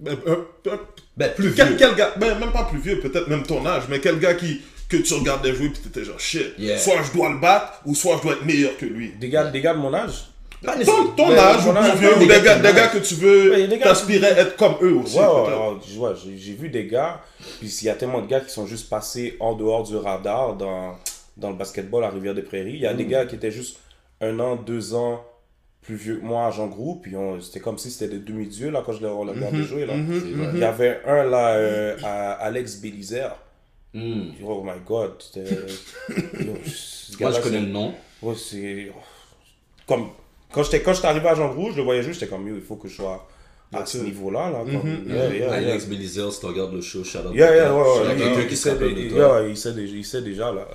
Ben, 0.00 0.16
euh, 0.26 0.36
euh, 0.66 0.76
ben, 1.16 1.30
plus 1.34 1.52
quel, 1.54 1.68
vieux. 1.68 1.76
quel 1.78 1.94
gars, 1.94 2.12
ben, 2.16 2.38
même 2.38 2.52
pas 2.52 2.64
plus 2.64 2.80
vieux, 2.80 3.00
peut-être 3.00 3.28
même 3.28 3.42
ton 3.42 3.64
âge, 3.66 3.82
mais 3.88 4.00
quel 4.00 4.18
gars 4.18 4.34
qui, 4.34 4.62
que 4.88 4.96
tu 4.96 5.14
regardais 5.14 5.54
jouer 5.54 5.68
puis 5.68 5.80
t'étais 5.82 6.04
genre 6.04 6.18
shit. 6.18 6.54
Yeah. 6.58 6.78
Soit 6.78 7.02
je 7.02 7.12
dois 7.16 7.28
le 7.28 7.38
battre 7.38 7.80
ou 7.84 7.94
soit 7.94 8.16
je 8.18 8.22
dois 8.22 8.32
être 8.32 8.44
meilleur 8.44 8.76
que 8.78 8.86
lui. 8.86 9.12
Des 9.20 9.28
gars, 9.28 9.44
des 9.44 9.60
gars 9.60 9.74
de 9.74 9.78
mon 9.78 9.92
âge? 9.94 10.26
Pas 10.64 10.76
Ton, 10.84 11.06
ton 11.16 11.28
Ben, 11.28 11.38
âge 11.38 11.66
ou 11.66 11.72
plus 11.72 11.98
vieux, 12.00 12.16
des 12.18 12.24
ou 12.24 12.28
gars 12.28 12.38
des 12.38 12.44
gars, 12.44 12.58
de 12.58 12.66
des 12.66 12.72
gars 12.74 12.86
que 12.88 12.98
tu 12.98 13.14
veux, 13.14 13.52
Ouais, 13.52 13.78
t'aspirais 13.78 14.32
être 14.38 14.56
comme 14.56 14.74
eux 14.82 14.94
aussi. 14.94 15.16
Ouais, 15.18 15.24
ouais, 15.24 15.44
peut-être. 15.46 15.98
ouais, 15.98 16.08
ouais, 16.08 16.14
j'ai 16.22 16.36
j'ai 16.38 16.52
vu 16.54 16.68
des 16.68 16.86
gars, 16.86 17.20
puis 17.60 17.68
il 17.68 17.84
y 17.86 17.88
a 17.88 17.94
tellement 17.94 18.20
de 18.20 18.26
gars 18.26 18.40
qui 18.40 18.50
sont 18.50 18.66
juste 18.66 18.90
passés 18.90 19.36
en 19.40 19.54
dehors 19.54 19.84
du 19.84 19.96
radar 19.96 20.54
dans, 20.56 20.96
dans 21.38 21.48
le 21.50 21.56
basketball 21.56 22.04
à 22.04 22.10
Rivière-des-Prairies. 22.10 22.72
Il 22.74 22.80
y 22.80 22.86
a 22.86 22.92
Mm. 22.92 22.96
des 22.96 23.06
gars 23.06 23.24
qui 23.26 23.36
étaient 23.36 23.50
juste 23.50 23.78
un 24.20 24.38
an, 24.38 24.56
deux 24.56 24.92
ans 24.94 25.24
plus 25.82 25.94
vieux 25.94 26.16
que 26.16 26.24
moi 26.24 26.46
à 26.46 26.50
Jean 26.50 26.66
Gros, 26.68 26.96
puis 26.96 27.16
on- 27.16 27.40
c'était 27.40 27.60
comme 27.60 27.78
si 27.78 27.90
c'était 27.90 28.16
des 28.16 28.20
demi-dieux 28.22 28.70
là 28.70 28.82
quand 28.84 28.92
je 28.92 29.00
les 29.00 29.06
on 29.06 29.24
les 29.24 29.32
Mm-hmm. 29.32 29.36
regardais 29.36 29.62
jouer. 29.62 29.86
Là. 29.86 29.94
C'est 29.96 30.30
vrai. 30.30 30.50
Il 30.54 30.58
y 30.60 30.64
avait 30.64 31.00
un 31.06 31.24
là, 31.24 31.48
euh, 31.54 31.96
à 32.04 32.32
Alex 32.32 32.76
Bélizer. 32.80 33.36
Hmm. 33.92 34.30
Oh 34.44 34.62
my 34.64 34.80
god, 34.86 35.14
c'était. 35.18 35.50
Yo, 36.44 36.52
Moi, 37.20 37.32
je 37.32 37.40
connais 37.40 37.60
le 37.60 37.66
nom. 37.66 37.92
C'est. 38.36 38.92
Comme. 39.86 40.10
Quand 40.52 40.62
j'étais 40.64 40.80
quand 40.82 40.92
j'étais 40.94 41.08
arrivé 41.08 41.28
à 41.28 41.34
Jean 41.34 41.52
Gros, 41.52 41.70
je 41.72 41.76
le 41.78 41.82
voyais 41.82 42.02
juste, 42.02 42.20
j'étais 42.20 42.30
comme, 42.30 42.46
il 42.48 42.60
faut 42.60 42.76
que 42.76 42.88
je 42.88 42.94
sois 42.96 43.28
à 43.72 43.86
ce 43.86 43.98
niveau-là. 43.98 44.50
Là, 44.50 44.58
comme, 44.64 44.74
Mhm, 44.90 45.04
yeah, 45.08 45.28
yeah, 45.28 45.34
yeah. 45.36 45.52
Alex 45.52 45.86
Belizer, 45.86 46.32
si 46.32 46.40
tu 46.40 46.46
regardes 46.46 46.74
le 46.74 46.80
show, 46.80 47.04
shout 47.04 47.18
out. 47.18 47.34
Yeah, 47.34 47.54
yeah, 47.54 47.74
ouais, 47.74 47.82
Il 48.02 48.04
y 48.04 48.06
a 48.06 48.10
ouais. 48.10 48.16
quelqu'un 48.20 48.40
Il, 48.42 48.46
qui 48.48 48.56
sait, 48.56 48.70
rappelle 48.72 48.94
dé- 48.94 49.04
de 49.04 49.10
toi. 49.10 49.40
yeah, 49.42 49.48
il, 49.48 49.56
sait, 49.56 49.72
déjà- 49.72 49.94
il 49.96 50.04
sait 50.04 50.22
déjà, 50.22 50.52
là. 50.52 50.68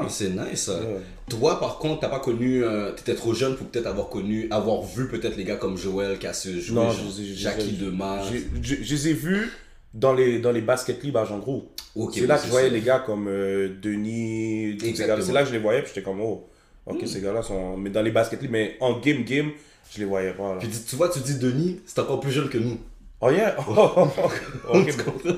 Ah, 0.00 0.06
c'est 0.08 0.30
nice. 0.30 0.68
Yeah. 0.68 0.98
Toi, 1.28 1.58
par 1.58 1.78
contre, 1.78 2.00
t'as 2.00 2.08
pas 2.08 2.20
connu. 2.20 2.62
euh, 2.64 2.92
T'étais 2.92 3.14
trop 3.14 3.34
jeune 3.34 3.56
pour 3.56 3.66
peut-être 3.66 3.86
avoir 3.86 4.08
connu, 4.08 4.46
avoir 4.50 4.82
vu 4.82 5.08
peut-être 5.08 5.36
les 5.36 5.44
gars 5.44 5.56
comme 5.56 5.76
Joël, 5.76 6.18
Cassius, 6.18 6.62
jouer, 6.64 6.76
Non, 6.76 6.90
je 6.90 7.02
les 7.22 7.30
ai- 7.30 7.34
je- 7.34 7.40
Jackie 7.40 7.76
je- 7.78 7.84
Demas. 7.86 8.22
J'ai- 8.30 8.44
Je 8.62 8.82
je 8.84 8.94
les 8.94 9.08
ai 9.08 9.12
vus 9.14 9.50
dans 9.94 10.12
les, 10.14 10.38
dans 10.38 10.52
les 10.52 10.60
basket 10.62 11.02
libres 11.02 11.18
à 11.20 11.24
Jean 11.24 11.38
Gros. 11.38 11.70
C'est 12.14 12.26
là 12.26 12.38
que 12.38 12.44
je 12.46 12.50
voyais 12.50 12.68
ça. 12.68 12.74
les 12.74 12.80
gars 12.80 13.00
comme 13.04 13.26
euh, 13.28 13.68
Denis. 13.82 14.78
C'est 14.94 15.06
là 15.06 15.42
que 15.42 15.48
je 15.48 15.52
les 15.52 15.58
voyais, 15.58 15.80
puis 15.82 15.90
j'étais 15.94 16.02
comme, 16.04 16.20
oh, 16.20 16.48
ok, 16.86 17.02
ces 17.06 17.20
gars-là 17.20 17.42
sont. 17.42 17.76
Mais 17.76 17.90
dans 17.90 18.00
les 18.02 18.10
basket 18.12 18.40
libres, 18.40 18.52
mais 18.52 18.76
en 18.80 18.98
game-game, 18.98 19.50
je 19.90 19.98
les 20.00 20.04
voyais 20.04 20.32
pas. 20.32 20.54
Là. 20.54 20.58
Puis 20.60 20.68
tu 20.88 20.96
vois, 20.96 21.08
tu 21.08 21.20
dis 21.20 21.38
Denis, 21.38 21.80
c'est 21.86 21.98
encore 21.98 22.20
plus 22.20 22.30
jeune 22.32 22.48
que 22.48 22.58
nous. 22.58 22.78
Oh 23.20 23.30
yeah! 23.30 23.56
ok, 23.68 24.96
bon. 25.04 25.34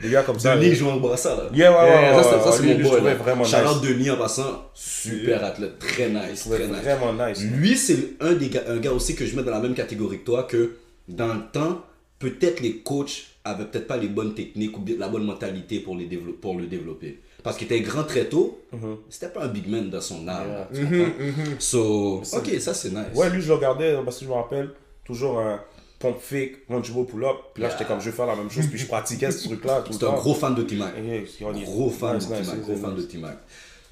Des 0.00 0.10
gars 0.10 0.22
comme 0.22 0.38
ça. 0.38 0.56
Denis 0.56 0.74
joue 0.74 0.88
en 0.88 0.98
brassard 0.98 1.36
là. 1.36 1.44
Yeah, 1.52 1.72
ouais, 1.72 1.90
ouais, 1.90 2.22
ça, 2.22 2.30
ouais, 2.30 2.38
c'est- 2.44 2.50
ça, 2.50 2.56
c'est 2.58 2.74
mon 2.78 2.88
boy. 2.90 3.02
là. 3.02 3.14
vraiment 3.14 3.42
out 3.42 3.82
nice. 3.82 3.90
Denis 3.90 4.10
en 4.10 4.16
passant, 4.16 4.70
super 4.74 5.44
athlète, 5.44 5.78
très 5.78 6.08
nice, 6.10 6.48
très 6.48 6.66
vraiment 6.66 7.12
nice. 7.12 7.42
Lui, 7.42 7.76
c'est 7.76 8.10
un 8.20 8.34
des 8.34 8.48
gars, 8.50 8.62
un 8.68 8.76
gars 8.76 8.92
aussi 8.92 9.16
que 9.16 9.26
je 9.26 9.34
mets 9.34 9.42
dans 9.42 9.50
la 9.50 9.60
même 9.60 9.74
catégorie 9.74 10.20
que 10.20 10.24
toi, 10.24 10.44
que 10.44 10.76
dans 11.08 11.34
le 11.34 11.40
temps, 11.52 11.82
peut-être 12.18 12.60
les 12.60 12.78
coachs 12.78 13.24
avaient 13.44 13.66
peut-être 13.66 13.86
pas 13.86 13.96
les 13.96 14.08
bonnes 14.08 14.34
techniques 14.34 14.76
ou 14.78 14.84
la 14.98 15.08
bonne 15.08 15.24
mentalité 15.24 15.84
les 15.98 16.16
pour 16.40 16.56
le 16.56 16.66
développer. 16.66 17.20
Parce 17.44 17.56
qu'il 17.58 17.66
était 17.66 17.80
grand 17.80 18.02
très 18.04 18.24
tôt, 18.24 18.58
Mhm. 18.72 18.96
c'était 19.10 19.28
pas 19.28 19.44
un 19.44 19.48
big 19.48 19.68
man 19.68 19.88
dans 19.90 20.00
son 20.00 20.26
âme. 20.26 20.48
Yeah. 20.48 20.58
là, 20.58 20.68
tu 20.74 20.80
comprends? 20.84 21.60
So, 21.60 22.22
ok, 22.32 22.50
ça 22.58 22.74
c'est 22.74 22.88
nice. 22.90 23.14
Ouais, 23.14 23.30
lui, 23.30 23.40
je 23.42 23.48
le 23.48 23.54
regardais 23.54 23.94
parce 24.04 24.18
que 24.18 24.24
je 24.24 24.30
me 24.30 24.34
rappelle 24.34 24.70
toujours 25.04 25.38
un 25.38 25.60
pompe 25.98 26.20
fake, 26.20 26.66
dribble 26.68 27.06
pull-up. 27.06 27.36
Puis 27.54 27.62
là, 27.62 27.68
Yeah. 27.68 27.78
j'étais 27.78 27.88
comme, 27.88 28.00
je 28.00 28.06
vais 28.10 28.16
faire 28.16 28.26
la 28.26 28.34
même 28.36 28.50
chose. 28.50 28.66
Puis 28.66 28.78
je 28.78 28.86
pratiquais 28.86 29.30
ce 29.30 29.44
truc-là 29.46 29.84
C'est 29.90 30.02
un 30.04 30.14
gros 30.14 30.34
fan 30.34 30.54
de 30.54 30.62
T-Mac. 30.62 30.94
Yeah, 30.96 31.20
y 31.52 31.60
est- 31.60 31.64
Gros 31.64 31.90
fan 31.90 32.16
Nice, 32.16 32.28
de 32.28 32.34
nice, 32.34 32.42
T-Mac. 32.42 32.56
nice, 32.56 32.66
Gros 32.66 32.76
fan 32.76 32.94
de. 32.96 33.02
T-Mac. 33.02 33.38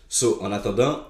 So, 0.08 0.38
en 0.42 0.50
attendant, 0.50 1.00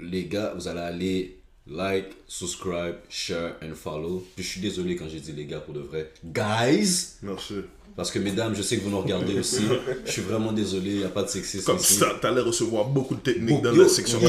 les 0.00 0.24
gars, 0.24 0.52
vous 0.56 0.68
allez 0.68 0.80
aller 0.80 1.34
like, 1.66 2.06
subscribe, 2.26 2.96
share 3.10 3.56
and 3.62 3.74
follow. 3.74 4.24
Puis 4.34 4.42
je 4.44 4.48
suis 4.52 4.60
désolé 4.62 4.96
quand 4.96 5.06
j'ai 5.08 5.20
dit 5.20 5.32
les 5.32 5.44
gars 5.44 5.60
pour 5.60 5.74
de 5.74 5.80
vrai. 5.80 6.10
Guys, 6.24 7.16
Merci. 7.22 7.56
Parce 7.98 8.12
que 8.12 8.20
mesdames, 8.20 8.54
je 8.54 8.62
sais 8.62 8.76
que 8.76 8.84
vous 8.84 8.90
nous 8.90 9.00
regardez 9.00 9.36
aussi. 9.40 9.64
Je 10.06 10.12
suis 10.12 10.22
vraiment 10.22 10.52
désolé, 10.52 10.90
il 10.90 10.98
n'y 10.98 11.04
a 11.04 11.08
pas 11.08 11.24
de 11.24 11.28
sexisme 11.28 11.64
Comme 11.66 11.78
ici. 11.78 11.94
ça, 11.94 12.14
t'allais 12.22 12.42
recevoir 12.42 12.84
beaucoup 12.84 13.16
de 13.16 13.20
techniques 13.20 13.60
dans 13.60 13.72
Yo, 13.74 13.82
la 13.82 13.88
section 13.88 14.20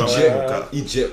il 0.73 0.87
jette. 0.87 1.11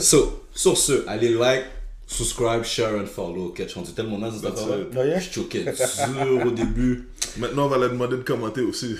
so, 0.00 0.44
sur 0.54 0.78
ce, 0.78 1.02
allez 1.08 1.30
like, 1.30 1.64
subscribe, 2.06 2.62
share 2.62 2.94
and 2.94 3.06
follow. 3.06 3.46
Ok, 3.46 3.64
je 3.66 3.68
suis 3.68 3.92
tellement 3.96 4.18
naze 4.18 4.40
cette. 4.40 4.52
Oh, 4.96 5.02
yeah? 5.02 5.18
Je 5.18 5.32
choquais 5.32 5.64
dur 5.64 6.46
au 6.46 6.50
début. 6.52 7.08
Maintenant, 7.36 7.64
on 7.64 7.68
va 7.68 7.76
leur 7.78 7.90
demander 7.90 8.18
de 8.18 8.22
commenter 8.22 8.60
aussi. 8.60 8.94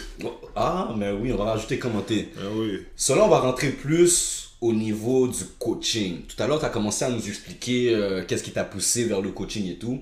Ah, 0.56 0.92
mais 0.98 1.12
oui, 1.12 1.32
on 1.32 1.36
va 1.36 1.52
rajouter 1.52 1.78
commenter. 1.78 2.30
Ah 2.36 2.48
oui. 2.52 2.80
Cela, 2.96 3.24
on 3.26 3.28
va 3.28 3.38
rentrer 3.38 3.68
plus 3.70 4.50
au 4.60 4.72
niveau 4.72 5.28
du 5.28 5.44
coaching. 5.60 6.22
Tout 6.26 6.42
à 6.42 6.48
l'heure, 6.48 6.58
tu 6.58 6.64
as 6.66 6.70
commencé 6.70 7.04
à 7.04 7.10
nous 7.10 7.28
expliquer 7.28 7.94
euh, 7.94 8.24
qu'est-ce 8.26 8.42
qui 8.42 8.50
t'a 8.50 8.64
poussé 8.64 9.04
vers 9.04 9.20
le 9.20 9.30
coaching 9.30 9.70
et 9.70 9.76
tout. 9.76 10.00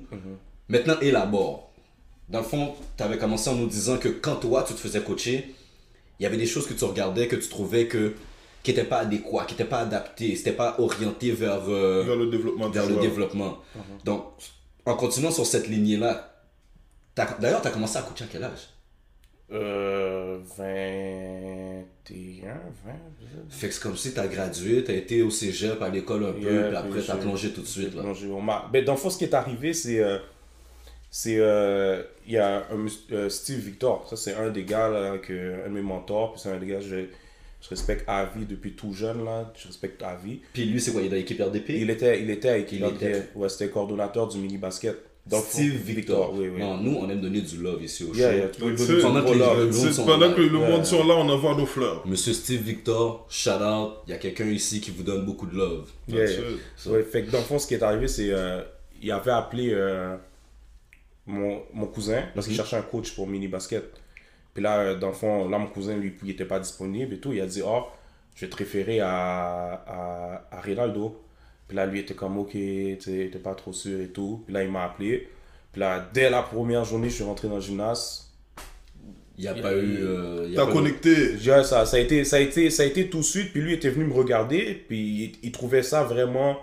Maintenant, 0.68 0.98
élabore. 1.00 1.70
Dans 2.28 2.38
le 2.40 2.44
fond, 2.44 2.74
tu 2.96 3.02
avais 3.02 3.16
commencé 3.18 3.48
en 3.48 3.54
nous 3.54 3.66
disant 3.66 3.96
que 3.98 4.08
quand 4.08 4.36
toi, 4.36 4.64
tu 4.66 4.74
te 4.74 4.78
faisais 4.80 5.00
coacher, 5.00 5.54
il 6.18 6.22
y 6.24 6.26
avait 6.26 6.36
des 6.36 6.46
choses 6.46 6.66
que 6.66 6.74
tu 6.74 6.84
regardais, 6.84 7.26
que 7.26 7.36
tu 7.36 7.48
trouvais 7.48 7.86
que 7.86 8.14
qui 8.62 8.72
n'étaient 8.72 8.84
pas 8.84 8.98
adéquats, 8.98 9.44
qui 9.46 9.54
n'étaient 9.54 9.64
pas 9.64 9.78
adaptés, 9.80 10.34
c'était 10.36 10.52
pas 10.52 10.74
orienté 10.78 11.30
vers, 11.30 11.62
euh, 11.68 12.02
Vers 12.02 12.16
le 12.16 12.26
développement 12.26 12.68
vers 12.68 12.82
le 12.86 12.90
joueur. 12.94 13.02
développement. 13.02 13.58
Donc, 14.04 14.24
en 14.84 14.94
continuant 14.94 15.30
sur 15.30 15.46
cette 15.46 15.68
lignée-là, 15.68 16.34
t'as- 17.14 17.36
d'ailleurs, 17.40 17.62
tu 17.62 17.68
as 17.68 17.70
commencé 17.70 17.96
à 17.96 18.02
coacher 18.02 18.24
à 18.24 18.28
quel 18.30 18.44
âge? 18.44 18.68
Euh, 19.50 20.38
21, 20.58 22.48
20. 22.84 22.92
Fait 23.48 23.68
que 23.68 23.74
c'est 23.74 23.80
comme 23.82 23.96
si 23.96 24.12
tu 24.12 24.20
as 24.20 24.26
gradué, 24.26 24.84
tu 24.84 24.90
as 24.90 24.94
été 24.94 25.22
au 25.22 25.30
cégep, 25.30 25.80
à 25.80 25.88
l'école 25.88 26.24
un 26.26 26.32
peu, 26.32 26.40
puis 26.40 26.76
après 26.76 26.90
puis 26.90 27.02
tu 27.04 27.10
as 27.10 27.14
j'ai- 27.14 27.20
plongé 27.20 27.50
tout 27.52 27.62
de 27.62 27.66
suite. 27.66 27.94
Là. 27.94 28.02
Non, 28.02 28.12
j'ai- 28.12 28.26
on 28.30 28.42
m'a- 28.42 28.68
Ben, 28.72 28.84
dans 28.84 28.92
le 28.92 28.98
fond, 28.98 29.08
ce 29.08 29.16
qui 29.18 29.24
est 29.24 29.34
arrivé, 29.34 29.72
c'est. 29.72 30.00
euh, 30.00 30.18
c'est. 31.10 31.36
euh, 31.38 32.02
Il 32.26 32.32
y 32.34 32.38
a 32.38 32.66
un, 32.70 32.86
euh, 33.12 33.28
Steve 33.28 33.58
Victor. 33.60 34.06
Ça, 34.08 34.16
c'est 34.16 34.34
un 34.34 34.50
des 34.50 34.64
gars, 34.64 34.88
là, 34.88 35.18
que, 35.18 35.64
un 35.64 35.68
de 35.68 35.74
mes 35.74 35.80
mentors. 35.82 36.32
Puis 36.32 36.42
c'est 36.42 36.50
un 36.50 36.58
des 36.58 36.66
gars 36.66 36.76
que 36.78 36.84
je, 36.84 36.96
je 37.62 37.68
respecte 37.70 38.04
à 38.08 38.24
vie 38.26 38.44
depuis 38.44 38.72
tout 38.72 38.92
jeune. 38.92 39.24
Là, 39.24 39.50
je 39.56 39.66
respecte 39.68 40.02
à 40.02 40.14
vie. 40.16 40.40
Puis 40.52 40.64
lui, 40.66 40.80
c'est 40.80 40.92
quoi? 40.92 41.00
Il 41.00 41.06
est 41.06 41.10
dans 41.10 41.16
l'équipe 41.16 41.40
RDP 41.40 41.70
Il 41.70 41.90
était, 41.90 42.20
il 42.20 42.30
était 42.30 42.48
avec 42.50 42.70
Il 42.72 42.78
il 42.80 42.84
était. 42.84 43.10
était, 43.10 43.22
ouais, 43.34 43.48
c'était 43.48 43.68
coordonnateur 43.70 44.28
du 44.28 44.38
mini 44.38 44.58
basket. 44.58 44.96
Fond, 45.30 45.42
Steve 45.46 45.74
Victor. 45.84 46.32
oui, 46.34 46.48
oui. 46.48 46.58
Non, 46.58 46.78
nous, 46.78 46.96
on 46.96 47.10
aime 47.10 47.20
donner 47.20 47.42
du 47.42 47.58
love 47.58 47.82
ici 47.82 48.02
au 48.04 48.14
Yeah, 48.14 48.30
show. 48.30 48.36
yeah, 48.38 48.48
pendant 49.02 49.22
que 49.22 49.32
le 49.32 49.38
monde 49.66 49.92
sont 49.92 50.04
Pendant 50.06 50.26
là. 50.28 50.32
que 50.32 50.40
le 50.40 50.56
Ouais. 50.56 50.70
monde 50.70 50.86
sont 50.86 51.06
là, 51.06 51.14
on 51.18 51.28
envoie 51.28 51.54
nos 51.54 51.66
fleurs. 51.66 52.06
Monsieur 52.06 52.32
Steve 52.32 52.62
Victor, 52.62 53.26
shout 53.28 53.50
out. 53.62 53.92
Il 54.06 54.10
y 54.10 54.12
a 54.14 54.16
quelqu'un 54.16 54.46
ici 54.46 54.80
qui 54.80 54.90
vous 54.90 55.02
donne 55.02 55.26
beaucoup 55.26 55.44
de 55.46 55.54
love. 55.54 55.86
Yeah, 56.08 56.24
yeah. 56.24 56.30
it. 56.32 56.86
Ouais, 56.86 57.02
fait 57.02 57.24
que 57.24 57.30
dans 57.30 57.38
le 57.40 57.44
fond, 57.44 57.58
ce 57.58 57.66
qui 57.66 57.74
est 57.74 57.82
arrivé, 57.82 58.08
c'est 58.08 58.30
euh, 58.30 58.62
il 59.02 59.10
avait 59.12 59.30
appelé 59.32 59.68
euh, 59.74 60.16
mon, 61.28 61.62
mon 61.72 61.86
cousin 61.86 62.24
parce 62.34 62.46
qu'il 62.48 62.56
cherchait 62.56 62.76
un 62.76 62.82
coach 62.82 63.14
pour 63.14 63.26
mini 63.28 63.46
basket. 63.46 63.84
Puis 64.54 64.62
là, 64.62 64.78
euh, 64.80 64.98
dans 64.98 65.08
le 65.08 65.12
fond, 65.12 65.48
là, 65.48 65.58
mon 65.58 65.68
cousin, 65.68 65.96
lui, 65.96 66.14
il 66.24 66.30
était 66.30 66.44
pas 66.44 66.58
disponible 66.58 67.14
et 67.14 67.20
tout. 67.20 67.32
Il 67.32 67.40
a 67.40 67.46
dit, 67.46 67.62
oh, 67.64 67.84
je 68.34 68.44
vais 68.46 68.50
te 68.50 68.56
référer 68.56 68.98
à, 69.00 69.72
à, 69.86 70.48
à 70.50 70.60
Rinaldo. 70.60 71.22
Puis 71.68 71.76
là, 71.76 71.86
lui 71.86 72.00
était 72.00 72.14
comme, 72.14 72.38
ok, 72.38 72.54
il 72.54 72.92
était 72.92 73.38
pas 73.38 73.54
trop 73.54 73.72
sûr 73.72 74.00
et 74.00 74.08
tout. 74.08 74.42
Puis 74.46 74.54
là, 74.54 74.64
il 74.64 74.70
m'a 74.70 74.84
appelé. 74.84 75.28
Puis 75.70 75.80
là, 75.80 76.08
dès 76.12 76.30
la 76.30 76.42
première 76.42 76.84
journée, 76.84 77.08
je 77.10 77.14
suis 77.16 77.24
rentré 77.24 77.46
dans 77.46 77.56
le 77.56 77.60
gymnase. 77.60 78.24
Il 79.36 79.42
n'y 79.42 79.48
a 79.48 79.54
Il- 79.54 79.62
pas 79.62 79.74
eu. 79.76 79.98
euh, 80.00 80.46
il 80.48 80.56
T'as 80.56 80.68
eu- 80.68 80.72
connecté. 80.72 81.34
Dirais 81.34 81.62
ça, 81.62 81.84
ça 81.86 81.96
a 81.98 82.00
été, 82.00 82.24
ça 82.24 82.36
a 82.36 82.40
été, 82.40 82.70
ça 82.70 82.82
a 82.82 82.86
été 82.86 83.08
tout 83.08 83.18
de 83.18 83.22
suite. 83.22 83.52
Puis 83.52 83.60
lui 83.60 83.74
était 83.74 83.90
venu 83.90 84.06
me 84.06 84.12
regarder. 84.14 84.82
Puis 84.88 84.98
il, 84.98 85.32
il 85.44 85.52
trouvait 85.52 85.82
ça 85.84 86.02
vraiment 86.02 86.58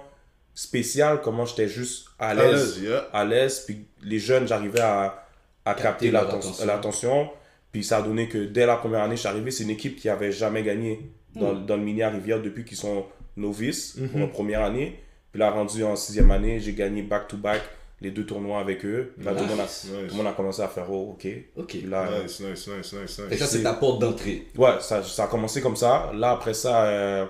spécial, 0.55 1.21
comment 1.21 1.45
j'étais 1.45 1.67
juste 1.67 2.07
à 2.17 2.29
À 2.29 2.33
l'aise. 2.33 2.79
yeah. 2.81 3.07
à 3.13 3.23
l'aise, 3.25 3.59
puis 3.65 3.85
les 4.01 4.17
jeunes, 4.19 4.47
j'arrivais 4.47 4.79
à, 4.81 5.23
à 5.65 5.73
capter 5.75 6.09
l'attention. 6.11 7.29
Puis 7.71 7.83
ça 7.83 7.97
a 7.97 8.01
donné 8.01 8.29
que 8.29 8.37
dès 8.45 8.65
la 8.65 8.77
première 8.77 9.01
année, 9.01 9.15
je 9.15 9.19
suis 9.21 9.27
arrivé, 9.29 9.51
c'est 9.51 9.63
une 9.65 9.69
équipe 9.69 9.97
qui 9.97 10.07
avait 10.09 10.31
jamais 10.31 10.63
gagné 10.63 11.11
dans, 11.35 11.53
Hmm. 11.53 11.65
dans 11.65 11.75
le 11.75 11.83
mini 11.83 12.01
à 12.01 12.09
Rivière 12.09 12.41
depuis 12.41 12.63
qu'ils 12.63 12.77
sont 12.77 13.05
novices 13.35 13.97
pour 14.11 14.21
la 14.21 14.27
première 14.27 14.61
année. 14.63 14.99
Puis 15.33 15.39
là, 15.41 15.51
rendu 15.51 15.83
en 15.83 15.97
sixième 15.97 16.31
année, 16.31 16.61
j'ai 16.61 16.71
gagné 16.71 17.01
back-to-back 17.01 17.61
les 17.99 18.11
deux 18.11 18.25
tournois 18.25 18.59
avec 18.61 18.85
eux. 18.85 19.13
Là, 19.21 19.33
tout, 19.33 19.43
le 19.43 19.49
monde 19.49 19.59
a, 19.59 19.63
Nice. 19.63 19.87
tout 20.07 20.11
le 20.11 20.17
monde 20.17 20.27
a 20.27 20.31
commencé 20.33 20.61
à 20.61 20.69
faire 20.69 20.89
oh, 20.89 21.11
OK. 21.17 21.27
Ok. 21.57 21.75
Là, 21.85 22.07
Nice, 22.23 22.39
nice, 22.39 22.67
nice, 22.69 22.93
nice, 22.93 23.19
nice. 23.29 23.39
ça, 23.39 23.45
c'est 23.47 23.63
ta 23.63 23.73
porte 23.73 23.99
d'entrée. 23.99 24.47
Ouais, 24.57 24.75
ça, 24.79 25.03
ça 25.03 25.25
a 25.25 25.27
commencé 25.27 25.59
comme 25.61 25.75
ça. 25.75 26.11
Là, 26.15 26.31
après 26.31 26.53
ça, 26.53 26.85
euh, 26.85 27.25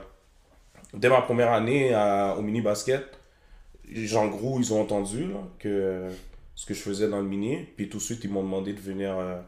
dès 0.97 1.09
ma 1.09 1.21
première 1.21 1.51
année 1.51 1.93
à- 1.93 2.35
au 2.37 2.41
mini 2.41 2.61
basket, 2.61 3.03
Jean 3.91 4.27
Gros, 4.27 4.59
ils 4.59 4.73
ont 4.73 4.81
entendu 4.81 5.25
là, 5.27 5.39
que 5.59 6.09
ce 6.55 6.65
que 6.65 6.73
je 6.73 6.79
faisais 6.81 7.07
dans 7.07 7.19
le 7.21 7.27
mini. 7.27 7.57
Puis 7.77 7.89
tout 7.89 7.97
de 7.97 8.03
suite, 8.03 8.23
ils 8.23 8.29
m'ont 8.31 8.43
demandé 8.43 8.73
de 8.73 8.79
venir 8.79 9.17
euh, 9.17 9.39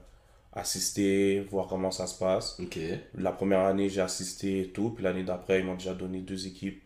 assister, 0.54 1.42
voir 1.52 1.68
comment 1.68 1.92
ça 1.92 2.08
se 2.08 2.18
passe. 2.18 2.58
Ok. 2.62 2.78
La 3.18 3.32
première 3.32 3.62
année, 3.62 3.90
j'ai 3.90 4.02
assisté 4.02 4.62
et 4.62 4.68
tout. 4.68 4.92
Puis 4.92 5.04
l'année 5.04 5.24
d'après, 5.24 5.60
ils 5.60 5.66
m'ont 5.66 5.76
déjà 5.76 5.94
donné 5.94 6.20
deux 6.20 6.48
équipes. 6.48 6.84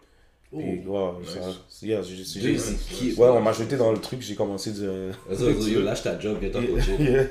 Ça- 1.25 1.85
yeah, 1.87 2.01
j'ai- 2.01 2.41
Deux 2.41 2.71
équipes. 2.73 3.17
Ouais, 3.17 3.29
on 3.29 3.41
m'a 3.41 3.53
jeté 3.53 3.77
dans 3.77 3.91
le 3.91 3.99
truc, 3.99 4.21
j'ai 4.21 4.35
commencé 4.35 4.71
de. 4.73 5.11
Vas-y, 5.29 5.81
lâche 5.81 6.03
ta 6.03 6.19
job, 6.19 6.37
viens 6.41 6.49
t'en. 6.49 6.61
Yeah. 6.61 7.25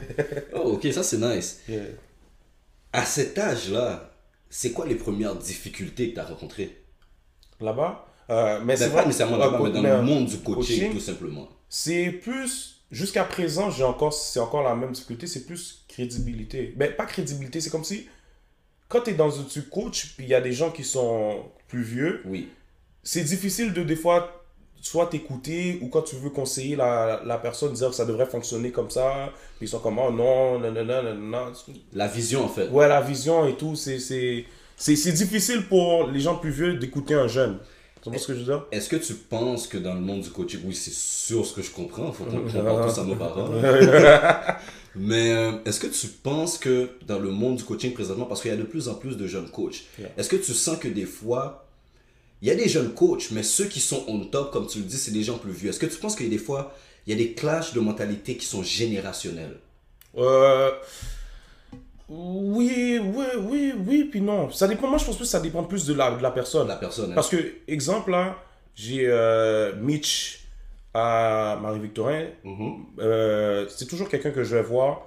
Oh, 0.55 0.73
ok, 0.73 0.87
ça 0.93 1.03
c'est 1.03 1.19
nice. 1.19 1.61
Yeah. 1.69 1.83
À 2.93 3.05
cet 3.05 3.39
âge-là, 3.39 4.11
c'est 4.49 4.73
quoi 4.73 4.87
les 4.87 4.95
premières 4.95 5.37
difficultés 5.37 6.09
que 6.11 6.15
tu 6.15 6.21
as 6.21 6.25
rencontrées? 6.25 6.77
Là-bas. 7.61 8.07
Euh, 8.31 8.61
mais 8.65 8.77
c'est 8.77 8.87
vrai. 8.89 9.03
Pas 9.03 9.07
nécessairement 9.07 9.37
là-bas, 9.37 9.59
mais 9.63 9.71
dans 9.71 9.83
mais, 9.83 9.91
le 9.91 10.03
monde 10.03 10.27
du 10.27 10.39
coaching, 10.39 10.55
coaching, 10.55 10.93
tout 10.93 11.01
simplement. 11.01 11.49
C'est 11.69 12.11
plus. 12.11 12.77
Jusqu'à 12.91 13.23
présent, 13.23 13.71
j'ai 13.71 13.85
encore, 13.85 14.13
c'est 14.13 14.41
encore 14.41 14.65
la 14.65 14.75
même 14.75 14.91
difficulté, 14.91 15.29
c'est 15.29 15.47
plus 15.47 15.85
crédibilité. 15.89 16.75
Ben, 16.77 16.93
pas 16.95 17.07
crédibilité, 17.07 17.61
c'est 17.61 17.71
comme 17.71 17.85
si. 17.85 18.09
Quand 18.89 19.03
tu 19.03 19.11
es 19.11 19.15
dans 19.15 19.39
un 19.39 19.45
tu 19.45 19.63
coach, 19.63 20.15
puis 20.17 20.27
il 20.27 20.31
y 20.31 20.35
a 20.35 20.41
des 20.41 20.53
gens 20.53 20.71
qui 20.71 20.83
sont 20.83 21.45
plus 21.69 21.83
vieux, 21.83 22.23
Oui. 22.25 22.49
c'est 23.05 23.23
difficile 23.23 23.73
de 23.73 23.85
des 23.85 23.95
fois 23.95 24.41
soit 24.81 25.07
t'écouter 25.07 25.79
ou 25.83 25.89
quand 25.89 26.03
tu 26.03 26.17
veux 26.17 26.31
conseiller 26.31 26.75
la, 26.75 27.23
la 27.25 27.39
personne, 27.39 27.73
dire 27.73 27.91
que 27.91 27.95
ça 27.95 28.07
devrait 28.07 28.27
fonctionner 28.27 28.71
comme 28.71 28.91
ça, 28.91 29.31
puis 29.59 29.67
ils 29.67 29.69
sont 29.69 29.79
comme 29.79 29.99
oh 29.99 30.11
non, 30.11 30.59
non, 30.59 30.73
non, 30.73 30.85
non, 30.85 31.03
non, 31.03 31.15
non. 31.15 31.53
La 31.93 32.09
vision, 32.09 32.45
en 32.45 32.49
fait. 32.49 32.69
Ouais, 32.69 32.89
la 32.89 33.01
vision 33.01 33.47
et 33.47 33.55
tout, 33.55 33.77
c'est, 33.77 33.99
c'est, 34.81 35.13
difficile 35.13 35.63
pour 35.69 36.07
les 36.07 36.21
gens 36.21 36.37
plus 36.37 36.51
vieux 36.51 36.75
d'écouter 36.75 37.15
un 37.15 37.29
jeune. 37.29 37.59
Tu 38.03 38.19
ce 38.19 38.27
que 38.29 38.33
je 38.33 38.39
veux 38.39 38.45
dire? 38.45 38.65
Est-ce 38.73 38.89
que 38.89 38.97
tu 38.97 39.13
penses 39.13 39.67
que 39.67 39.77
dans 39.77 39.93
le 39.93 40.01
monde 40.01 40.23
du 40.23 40.31
coaching, 40.31 40.61
oui, 40.65 40.75
c'est 40.75 40.95
sûr 40.95 41.45
ce 41.45 41.55
que 41.55 41.61
je 41.61 41.71
comprends, 41.71 42.11
faut 42.13 42.25
qu'on 42.25 42.41
comprenne 42.41 42.65
tous 42.65 42.99
à 42.99 43.05
nos 43.05 43.15
parents. 43.15 43.51
Mais 44.97 45.33
euh, 45.33 45.53
est-ce 45.67 45.79
que 45.79 45.87
tu 45.87 46.09
penses 46.09 46.57
que 46.57 46.91
dans 47.07 47.19
le 47.19 47.31
monde 47.31 47.57
du 47.57 47.65
coaching 47.65 47.93
présentement, 47.93 48.25
parce 48.25 48.41
qu'il 48.41 48.51
y 48.51 48.55
a 48.55 48.57
de 48.57 48.63
plus 48.63 48.89
en 48.89 48.95
plus 48.95 49.17
de 49.17 49.27
jeunes 49.27 49.51
coachs, 49.51 49.85
Yeah. 49.99 50.09
est-ce 50.17 50.31
que 50.31 50.37
tu 50.37 50.53
sens 50.55 50.79
que 50.79 50.89
des 50.89 51.05
fois, 51.05 51.69
il 52.41 52.49
y 52.49 52.51
a 52.51 52.55
des 52.55 52.69
jeunes 52.69 52.95
coachs, 52.95 53.31
mais 53.33 53.43
ceux 53.43 53.67
qui 53.67 53.81
sont 53.81 54.03
on 54.09 54.21
top, 54.21 54.51
comme 54.51 54.67
tu 54.67 54.79
le 54.79 54.85
dis, 54.85 54.97
c'est 54.97 55.11
des 55.11 55.23
gens 55.23 55.37
plus 55.37 55.53
vieux. 55.53 55.69
Est-ce 55.69 55.79
que 55.79 55.87
tu 55.87 55.99
penses 55.99 56.17
qu'il 56.17 56.25
y 56.25 56.31
a 56.31 56.33
des 56.33 56.43
fois, 56.43 56.75
il 57.07 57.11
y 57.11 57.15
a 57.15 57.19
des 57.19 57.35
clashs 57.35 57.75
de 57.75 57.81
mentalité 57.81 58.37
qui 58.37 58.47
sont 58.47 58.63
générationnels? 58.63 59.59
Euh, 60.17 60.71
oui, 62.11 63.01
oui, 63.01 63.25
oui, 63.39 63.75
oui, 63.87 64.05
puis 64.11 64.21
non. 64.21 64.51
Ça 64.51 64.67
dépend, 64.67 64.89
moi 64.89 64.99
je 64.99 65.05
pense 65.05 65.17
que 65.17 65.25
ça 65.25 65.39
dépend 65.41 65.63
plus 65.63 65.87
de 65.87 65.95
la, 65.95 66.11
de 66.11 66.23
la 66.23 66.33
personne. 66.33 66.67
La 66.67 66.77
personne. 66.77 67.13
hein? 67.13 67.15
Parce 67.15 67.29
que, 67.29 67.37
exemple 67.69 68.11
là, 68.11 68.37
j'ai 68.75 69.07
euh, 69.07 69.75
Mitch 69.77 70.45
à 70.93 71.57
Marie-Victorin. 71.63 72.27
Mhm. 72.43 72.85
Euh, 72.99 73.67
c'est 73.69 73.87
toujours 73.87 74.09
quelqu'un 74.09 74.33
que 74.33 74.43
je 74.43 74.57
vais 74.57 74.63
voir 74.63 75.03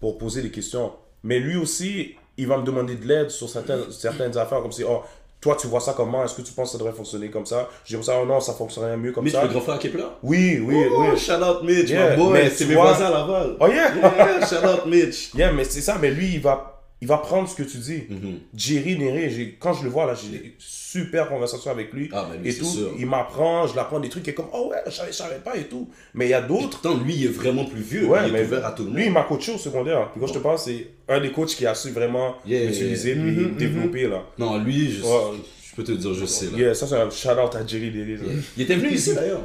pour 0.00 0.16
poser 0.16 0.40
des 0.40 0.50
questions. 0.50 0.92
Mais 1.22 1.38
lui 1.38 1.56
aussi, 1.56 2.14
il 2.38 2.46
va 2.46 2.56
me 2.56 2.64
demander 2.64 2.94
de 2.94 3.06
l'aide 3.06 3.28
sur 3.28 3.48
certaines, 3.50 3.90
certaines 3.90 4.38
affaires, 4.38 4.62
comme 4.62 4.72
si, 4.72 4.82
oh, 4.82 5.02
toi 5.40 5.56
tu 5.58 5.66
vois 5.68 5.80
ça 5.80 5.94
comment, 5.96 6.24
est-ce 6.24 6.34
que 6.34 6.42
tu 6.42 6.52
penses 6.52 6.68
que 6.68 6.72
ça 6.72 6.78
devrait 6.78 6.92
fonctionner 6.92 7.30
comme 7.30 7.46
ça? 7.46 7.68
Je 7.84 7.96
dis 7.96 8.04
ça, 8.04 8.14
oh 8.22 8.26
non, 8.26 8.40
ça 8.40 8.52
fonctionnerait 8.52 8.96
mieux 8.96 9.12
comme 9.12 9.24
Mitch, 9.24 9.32
ça. 9.34 9.42
le 9.42 9.48
grand 9.48 9.60
frère 9.60 9.78
là 9.96 10.18
Oui, 10.22 10.60
oui, 10.62 10.84
Oh, 10.92 11.04
oui. 11.12 11.18
shout 11.18 11.32
out 11.42 11.62
Mitch, 11.62 11.88
Yeah, 11.90 12.16
my 12.16 12.22
boy, 12.22 12.50
c'est 12.54 12.66
mes 12.66 12.74
vois- 12.74 12.92
voisins 12.92 13.06
à 13.06 13.10
Laval. 13.10 13.56
Oh 13.58 13.66
yeah 13.66 13.90
Yeah, 13.94 14.46
shout 14.46 14.66
out 14.66 14.86
Mitch. 14.86 15.30
Yeah, 15.34 15.52
mais 15.52 15.64
c'est 15.64 15.80
ça, 15.80 15.96
mais 16.00 16.10
lui, 16.10 16.34
il 16.34 16.40
va, 16.40 16.79
il 17.02 17.08
va 17.08 17.16
prendre 17.18 17.48
ce 17.48 17.54
que 17.54 17.62
tu 17.62 17.78
dis. 17.78 18.02
Mhm. 18.10 18.38
Jerry 18.54 18.98
Néré, 18.98 19.30
j'ai- 19.30 19.56
quand 19.58 19.72
je 19.72 19.84
le 19.84 19.88
vois 19.90 20.04
là, 20.06 20.14
j'ai 20.14 20.36
des 20.38 20.54
super 20.58 21.28
conversations 21.28 21.70
avec 21.70 21.92
lui. 21.92 22.08
Ah, 22.12 22.28
ben 22.30 22.42
lui, 22.42 22.50
et 22.50 22.54
tout. 22.54 22.64
sûr. 22.64 22.90
Il 22.98 23.06
m'apprend, 23.06 23.66
je 23.66 23.74
l'apprends 23.74 24.00
des 24.00 24.08
trucs 24.10 24.26
est 24.28 24.34
comme, 24.34 24.48
oh 24.52 24.68
ouais, 24.70 24.76
je 24.86 24.90
savais, 24.90 25.10
je 25.12 25.16
savais 25.16 25.38
pas 25.44 25.56
et 25.56 25.64
tout. 25.64 25.88
Mais 26.14 26.26
il 26.26 26.30
y 26.30 26.34
a 26.34 26.42
d'autres. 26.42 26.68
Pourtant, 26.80 26.96
lui, 26.98 27.14
il 27.14 27.24
est 27.24 27.28
vraiment 27.28 27.64
plus 27.64 27.80
vieux. 27.80 28.06
Ouais, 28.06 28.18
il 28.24 28.28
est 28.28 28.32
mais 28.32 28.44
ouvert 28.44 28.66
à 28.66 28.72
tout 28.72 28.82
le 28.82 28.88
monde. 28.90 28.98
lui, 28.98 29.06
il 29.06 29.12
m'a 29.12 29.22
coaché 29.22 29.52
au 29.54 29.58
secondaire. 29.58 30.10
Puis 30.12 30.20
quand 30.20 30.26
je 30.26 30.34
te 30.34 30.38
parle, 30.38 30.58
c'est 30.58 30.88
un 31.08 31.20
des 31.20 31.32
coachs 31.32 31.48
qui 31.54 31.66
a 31.66 31.74
su 31.74 31.90
vraiment 31.90 32.34
Yeah, 32.46 32.64
utiliser 32.64 33.14
yeah, 33.14 33.22
puis 33.22 33.30
Mhm, 33.32 33.56
développer 33.56 34.06
là. 34.08 34.22
Non, 34.38 34.58
lui, 34.58 34.90
je, 34.92 35.02
Ouais. 35.02 35.38
je 35.70 35.74
peux 35.76 35.84
te 35.84 35.92
dire, 35.92 36.12
je 36.12 36.26
sais. 36.26 36.46
Là. 36.52 36.58
Yeah, 36.58 36.74
ça 36.74 36.86
c'est 36.86 36.96
un 36.96 37.08
shout 37.10 37.28
out 37.30 37.54
à 37.54 37.66
Jerry 37.66 37.90
Néré. 37.90 38.18
Il 38.56 38.62
était 38.62 38.76
venu 38.76 38.92
ici 38.92 39.14
d'ailleurs. 39.14 39.42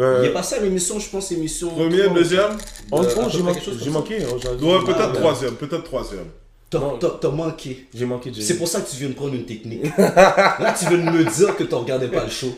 Euh, 0.00 0.20
Il 0.22 0.28
est 0.28 0.32
passé 0.32 0.54
à 0.56 0.60
l'émission, 0.60 0.98
je 1.00 1.08
pense, 1.08 1.32
émission. 1.32 1.70
Première, 1.70 2.12
deuxième 2.14 2.56
oh, 2.92 3.02
Euh, 3.02 3.28
j'ai 3.30 3.42
manqué. 3.42 3.60
J'ai 3.82 3.90
manqué. 3.90 4.18
Ah, 4.22 4.84
peut-être 4.86 5.10
ouais. 5.12 5.18
troisième, 5.18 5.54
peut-être 5.54 5.82
troisième. 5.82 6.26
T'as 6.70 6.78
Non. 6.80 6.98
t'as- 6.98 7.16
t'as 7.20 7.30
manqué. 7.30 7.86
J'ai 7.94 8.04
manqué 8.04 8.30
Jerry. 8.30 8.44
C'est 8.44 8.58
pour 8.58 8.68
ça 8.68 8.82
que 8.82 8.90
tu 8.90 8.96
viens 8.96 9.08
de 9.08 9.14
prendre 9.14 9.32
une 9.34 9.46
technique. 9.46 9.84
Là, 9.98 10.74
tu 10.78 10.86
viens 10.86 10.98
de 10.98 11.10
me 11.10 11.24
dire 11.24 11.56
que 11.56 11.64
tu 11.64 11.74
regardais 11.74 12.08
pas 12.08 12.24
le 12.24 12.30
show. 12.30 12.54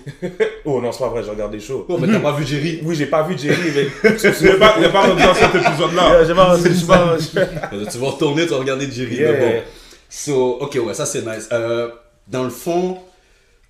Oh 0.64 0.80
non, 0.82 0.90
c'est 0.90 0.98
pas 0.98 1.08
vrai, 1.10 1.22
j'ai 1.22 1.30
regardé 1.30 1.60
chaud. 1.60 1.86
Oh, 1.88 1.96
mais 1.96 2.08
t'as 2.08 2.18
pas 2.18 2.32
vu 2.32 2.44
Jerry. 2.44 2.80
Oui, 2.82 2.96
j'ai 2.96 3.06
pas 3.06 3.22
vu 3.22 3.38
Jerry, 3.38 3.70
mais. 3.72 4.10
Il 4.40 4.46
n'est 4.46 4.52
pas, 4.58 4.72
pas 4.90 5.02
rendu 5.06 5.22
dans 5.22 5.34
cet 5.34 5.54
épisode-là. 5.54 6.08
Yeah, 6.08 6.24
j'ai 6.24 6.34
pas. 6.34 6.58
j'ai 6.58 6.86
pas- 6.86 7.86
tu 7.92 7.98
vas 7.98 8.06
retourner, 8.08 8.42
tu 8.44 8.50
vas 8.50 8.56
regarder 8.58 8.90
Jerry. 8.90 9.14
Yeah. 9.14 9.32
Mais 9.32 9.38
bon. 9.38 9.62
So, 10.08 10.58
ok, 10.60 10.78
ouais, 10.86 10.94
ça 10.94 11.06
c'est 11.06 11.24
nice. 11.24 11.48
Euh, 11.52 11.90
dans 12.26 12.42
le 12.42 12.50
fond, 12.50 12.98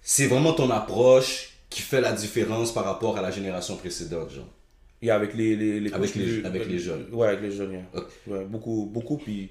c'est 0.01 0.27
vraiment 0.27 0.55
ton 0.55 0.71
approche 0.71 1.51
qui 1.69 1.83
fait 1.83 2.01
la 2.01 2.13
différence 2.13 2.73
par 2.73 2.85
rapport 2.87 3.19
à 3.19 3.21
la 3.21 3.31
génération 3.31 3.77
précédente, 3.77 4.31
genre. 4.31 4.49
Et 5.03 5.11
avec 5.11 5.35
les, 5.35 5.55
les, 5.57 5.81
les 5.81 5.93
Avec 5.93 6.15
les- 6.15 6.23
plus- 6.25 6.45
avec 6.47 6.67
les 6.67 6.79
jeunes. 6.79 7.07
Ouais, 7.13 7.29
avec 7.29 7.43
les 7.43 7.53
jeunes, 7.53 7.73
yeah. 7.73 7.83
Ok. 7.95 8.07
Ouais, 8.27 8.45
beaucoup, 8.47 8.89
beaucoup. 8.91 9.19
Puis, 9.19 9.51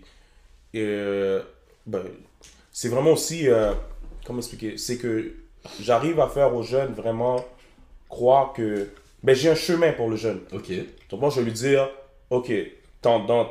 euh, 0.76 1.42
ben, 1.86 2.04
c'est 2.72 2.90
vraiment 2.90 3.12
aussi, 3.12 3.48
euh, 3.50 3.74
comment 4.26 4.40
expliquer, 4.40 4.78
c'est 4.78 4.98
que 4.98 5.34
j'arrive 5.82 6.20
à 6.20 6.28
faire 6.28 6.54
aux 6.56 6.64
jeunes 6.64 6.94
vraiment 6.94 7.44
croire 8.08 8.54
que, 8.54 8.90
ben, 9.24 9.36
j'ai 9.36 9.50
un 9.50 9.56
chemin 9.56 9.92
pour 9.94 10.10
le 10.10 10.16
jeune. 10.16 10.40
Ok. 10.54 10.72
Donc 11.10 11.20
moi, 11.22 11.30
je 11.30 11.38
vais 11.40 11.46
lui 11.46 11.52
dire, 11.54 11.90
ok, 12.30 12.52
dans, 13.02 13.20
dans- 13.26 13.50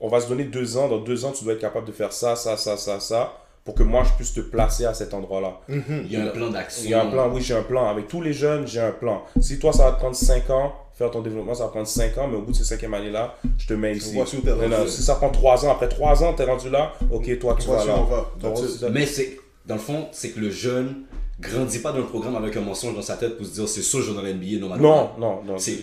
on 0.00 0.08
va 0.08 0.20
se 0.20 0.28
donner 0.28 0.44
deux 0.44 0.76
ans, 0.76 0.88
dans 0.88 0.98
deux 0.98 1.24
ans, 1.24 1.32
tu 1.32 1.44
dois 1.44 1.54
être 1.54 1.60
capable 1.60 1.86
de 1.86 1.92
faire 1.92 2.12
ça, 2.12 2.36
ça, 2.36 2.56
ça, 2.56 2.76
ça, 2.76 3.00
ça, 3.00 3.38
pour 3.64 3.74
que 3.74 3.82
moi, 3.82 4.04
je 4.04 4.12
puisse 4.12 4.34
te 4.34 4.40
placer 4.40 4.84
à 4.84 4.92
cet 4.94 5.14
endroit-là. 5.14 5.60
Il 5.68 6.12
y 6.12 6.16
a 6.16 6.24
un 6.24 6.26
plan 6.28 6.50
d'action. 6.50 6.82
Il 6.84 6.90
y 6.90 6.94
a 6.94 7.02
un 7.02 7.10
plan, 7.10 7.30
oui, 7.32 7.40
j'ai 7.40 7.54
un 7.54 7.62
plan. 7.62 7.88
Avec 7.88 8.08
tous 8.08 8.20
les 8.20 8.32
jeunes, 8.34 8.66
j'ai 8.66 8.80
un 8.80 8.90
plan. 8.92 9.24
Si 9.40 9.58
toi, 9.58 9.72
ça 9.72 9.84
va 9.86 9.92
te 9.92 9.98
prendre 10.00 10.14
5 10.16 10.50
ans, 10.50 10.74
faire 10.94 11.10
ton 11.10 11.20
développement, 11.22 11.54
ça 11.54 11.64
va 11.64 11.70
prendre 11.70 11.86
5 11.86 12.16
ans, 12.18 12.28
mais 12.28 12.36
au 12.36 12.42
bout 12.42 12.52
de 12.52 12.56
ces 12.56 12.64
cinquième 12.64 12.94
année-là, 12.94 13.34
je 13.58 13.66
te 13.66 13.74
mets 13.74 13.96
ici. 13.96 14.16
Rendu. 14.20 14.88
si 14.88 15.02
ça 15.02 15.16
prend 15.16 15.30
3 15.30 15.66
ans, 15.66 15.72
après 15.72 15.88
3 15.88 16.22
ans, 16.24 16.32
t'es 16.34 16.44
rendu 16.44 16.70
là, 16.70 16.92
ok, 17.10 17.38
toi, 17.38 17.56
tu 17.60 17.68
vas 17.68 17.84
là. 17.84 17.96
va. 18.08 18.56
Ça. 18.56 18.88
Mais 18.90 19.06
c'est, 19.06 19.38
dans 19.66 19.74
le 19.74 19.80
fond, 19.80 20.06
c'est 20.12 20.30
que 20.30 20.40
le 20.40 20.50
jeune 20.50 21.02
grandit 21.40 21.80
pas 21.80 21.90
dans 21.90 21.98
le 21.98 22.06
programme 22.06 22.36
avec 22.36 22.56
un 22.56 22.60
mensonge 22.60 22.94
dans 22.94 23.02
sa 23.02 23.16
tête 23.16 23.36
pour 23.36 23.44
se 23.46 23.52
dire 23.54 23.68
c'est 23.68 23.82
sûr 23.82 24.00
je 24.02 24.12
vais 24.12 24.16
dans 24.16 24.22
l'NBA 24.22 24.58
normalement. 24.60 25.12
Non, 25.18 25.42
non, 25.42 25.42
non. 25.44 25.58
C'est- 25.58 25.78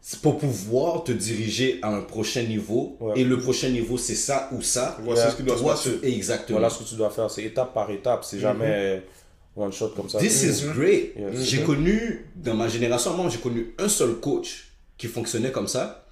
C'est 0.00 0.22
pour 0.22 0.38
pouvoir 0.38 1.04
te 1.04 1.12
diriger 1.12 1.80
à 1.82 1.88
un 1.94 2.00
prochain 2.00 2.42
niveau. 2.44 2.96
Ouais. 3.00 3.20
Et 3.20 3.24
le 3.24 3.38
prochain 3.38 3.68
niveau, 3.68 3.98
c'est 3.98 4.14
ça 4.14 4.48
ou 4.52 4.62
ça. 4.62 4.96
Voici 5.02 5.20
Yeah. 5.20 5.30
ce 5.32 5.36
qui 5.36 5.42
doit 5.42 5.56
se 5.58 5.62
passer. 5.64 5.98
Exactement. 6.04 6.58
Voilà 6.60 6.70
ce 6.70 6.78
que 6.82 6.88
tu 6.88 6.94
dois 6.94 7.10
faire. 7.10 7.30
C'est 7.30 7.42
étape 7.42 7.74
par 7.74 7.90
étape. 7.90 8.24
C'est 8.24 8.38
jamais 8.38 9.02
one 9.56 9.72
shot 9.72 9.88
comme 9.96 10.08
ça. 10.08 10.18
This 10.18 10.42
is 10.42 10.64
great. 10.74 11.14
Yes. 11.18 11.42
J'ai 11.44 11.62
connu, 11.62 12.26
dans 12.36 12.54
ma 12.54 12.68
génération, 12.68 13.14
moi, 13.14 13.28
j'ai 13.30 13.38
connu 13.38 13.74
un 13.78 13.88
seul 13.88 14.14
coach 14.16 14.68
qui 14.96 15.06
fonctionnait 15.08 15.50
comme 15.52 15.68
ça. 15.68 16.06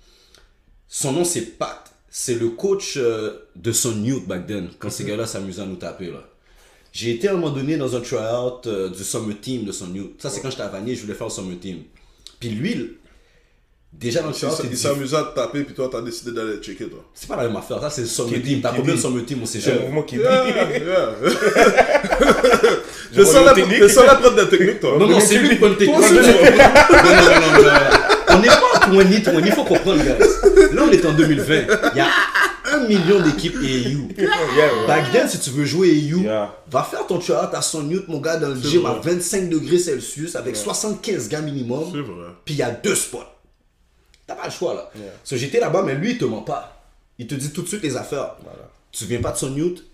Son 0.88 1.12
nom, 1.12 1.24
c'est 1.24 1.42
Pat. 1.58 1.84
C'est 2.10 2.34
le 2.36 2.50
coach 2.50 2.94
euh, 2.96 3.46
de 3.56 3.72
son 3.72 4.02
youth 4.02 4.26
back 4.26 4.46
then, 4.46 4.68
quand 4.78 4.90
ces 4.90 5.04
gars-là 5.04 5.26
s'amusaient 5.26 5.62
à 5.62 5.66
nous 5.66 5.76
taper. 5.76 6.06
là. 6.06 6.24
J'ai 6.92 7.10
été 7.10 7.28
à 7.28 7.32
un 7.32 7.34
moment 7.34 7.50
donné 7.50 7.76
dans 7.76 7.94
un 7.94 8.00
tryout 8.00 8.62
euh, 8.66 8.88
du 8.88 9.04
Summer 9.04 9.38
Team 9.40 9.64
de 9.64 9.72
son 9.72 9.92
youth. 9.94 10.14
Ça, 10.20 10.30
c'est 10.30 10.40
quand 10.40 10.48
j'étais 10.50 10.62
à 10.62 10.68
Vanier, 10.68 10.94
je 10.94 11.02
voulais 11.02 11.14
faire 11.14 11.26
le 11.26 11.32
Summer 11.32 11.58
Team. 11.60 11.82
Puis 12.40 12.48
lui, 12.50 12.96
déjà 13.92 14.22
dans 14.22 14.28
le 14.28 14.34
tryout, 14.34 14.52
il 14.70 14.78
s'amusait 14.78 15.16
à 15.16 15.24
te 15.24 15.34
taper, 15.34 15.64
puis 15.64 15.74
toi, 15.74 15.90
t'as 15.92 16.00
décidé 16.00 16.32
d'aller 16.32 16.56
checker, 16.62 16.88
toi. 16.88 17.04
c'est 17.12 17.28
pas 17.28 17.36
la 17.36 17.48
même 17.48 17.56
affaire. 17.56 17.80
Ça, 17.80 17.90
c'est 17.90 18.02
le 18.02 18.06
Summer 18.06 18.40
Team. 18.42 18.60
T'as 18.62 18.74
combien 18.74 18.94
de 18.94 18.98
Summer 19.00 19.26
Team? 19.26 19.42
Au 19.42 19.46
C'est 19.46 19.58
un 19.58 19.62
cégep? 19.62 19.82
mouvement 19.82 20.02
qui 20.04 20.16
Yeah, 20.20 20.48
yeah. 20.48 21.14
Je 23.12 23.22
sens 23.22 23.44
la 23.44 23.54
technique. 23.54 23.78
je 23.82 23.88
sens 23.88 24.04
la 24.06 24.14
preuve 24.16 24.34
de 24.36 24.40
la 24.42 24.46
technique, 24.46 24.80
toi. 24.80 24.96
Non, 24.98 25.06
non, 25.06 25.20
c'est 25.20 25.38
lui 25.38 25.48
qui 25.50 25.56
prend 25.56 25.70
technique. 25.74 25.94
Non, 25.94 26.00
non, 26.00 27.62
non. 27.62 27.70
On 28.28 28.38
n'est 28.40 28.48
pas 28.48 28.70
à 28.82 28.88
20, 28.90 29.40
20, 29.40 29.50
faut 29.54 29.64
comprendre, 29.64 30.02
guys. 30.02 30.74
Là, 30.74 30.82
on 30.86 30.90
est 30.90 31.04
en 31.06 31.12
2020. 31.12 31.54
Il 31.94 31.98
y 31.98 32.00
a 32.00 32.08
un 32.74 32.86
million 32.86 33.20
d'équipes 33.20 33.56
AU. 33.56 34.08
Yeah, 34.18 34.74
ouais. 34.74 34.86
Back 34.86 35.12
then, 35.12 35.28
si 35.28 35.38
tu 35.38 35.50
veux 35.50 35.64
jouer 35.64 35.88
AU, 35.90 36.22
Yeah. 36.22 36.54
va 36.70 36.82
faire 36.82 37.06
ton 37.06 37.18
tryout 37.18 37.36
à 37.52 37.62
son 37.62 37.88
youth, 37.88 38.08
mon 38.08 38.20
gars, 38.20 38.36
dans 38.36 38.48
le 38.48 38.60
gym 38.60 38.84
à 38.86 38.94
25 39.02 39.48
degrés 39.48 39.78
Celsius 39.78 40.34
avec 40.36 40.56
75 40.56 41.28
gars 41.28 41.40
minimum. 41.40 41.84
C'est 41.92 42.00
vrai. 42.00 42.26
Puis 42.44 42.54
il 42.54 42.58
y 42.58 42.62
a 42.62 42.70
deux 42.70 42.94
spots. 42.94 43.22
T'as 44.26 44.34
pas 44.34 44.46
le 44.46 44.50
choix, 44.52 44.74
là. 44.74 44.90
So, 45.22 45.36
j'étais 45.36 45.60
là-bas, 45.60 45.82
mais 45.82 45.94
lui, 45.94 46.12
il 46.12 46.18
te 46.18 46.24
ment 46.24 46.42
pas. 46.42 46.82
Il 47.18 47.26
te 47.26 47.34
dit 47.34 47.50
tout 47.50 47.62
de 47.62 47.68
suite 47.68 47.82
les 47.82 47.96
affaires. 47.96 48.34
Tu 48.92 49.04
viens 49.04 49.20
pas 49.20 49.30
de 49.32 49.36
son 49.38 49.54
youth, 49.54 49.84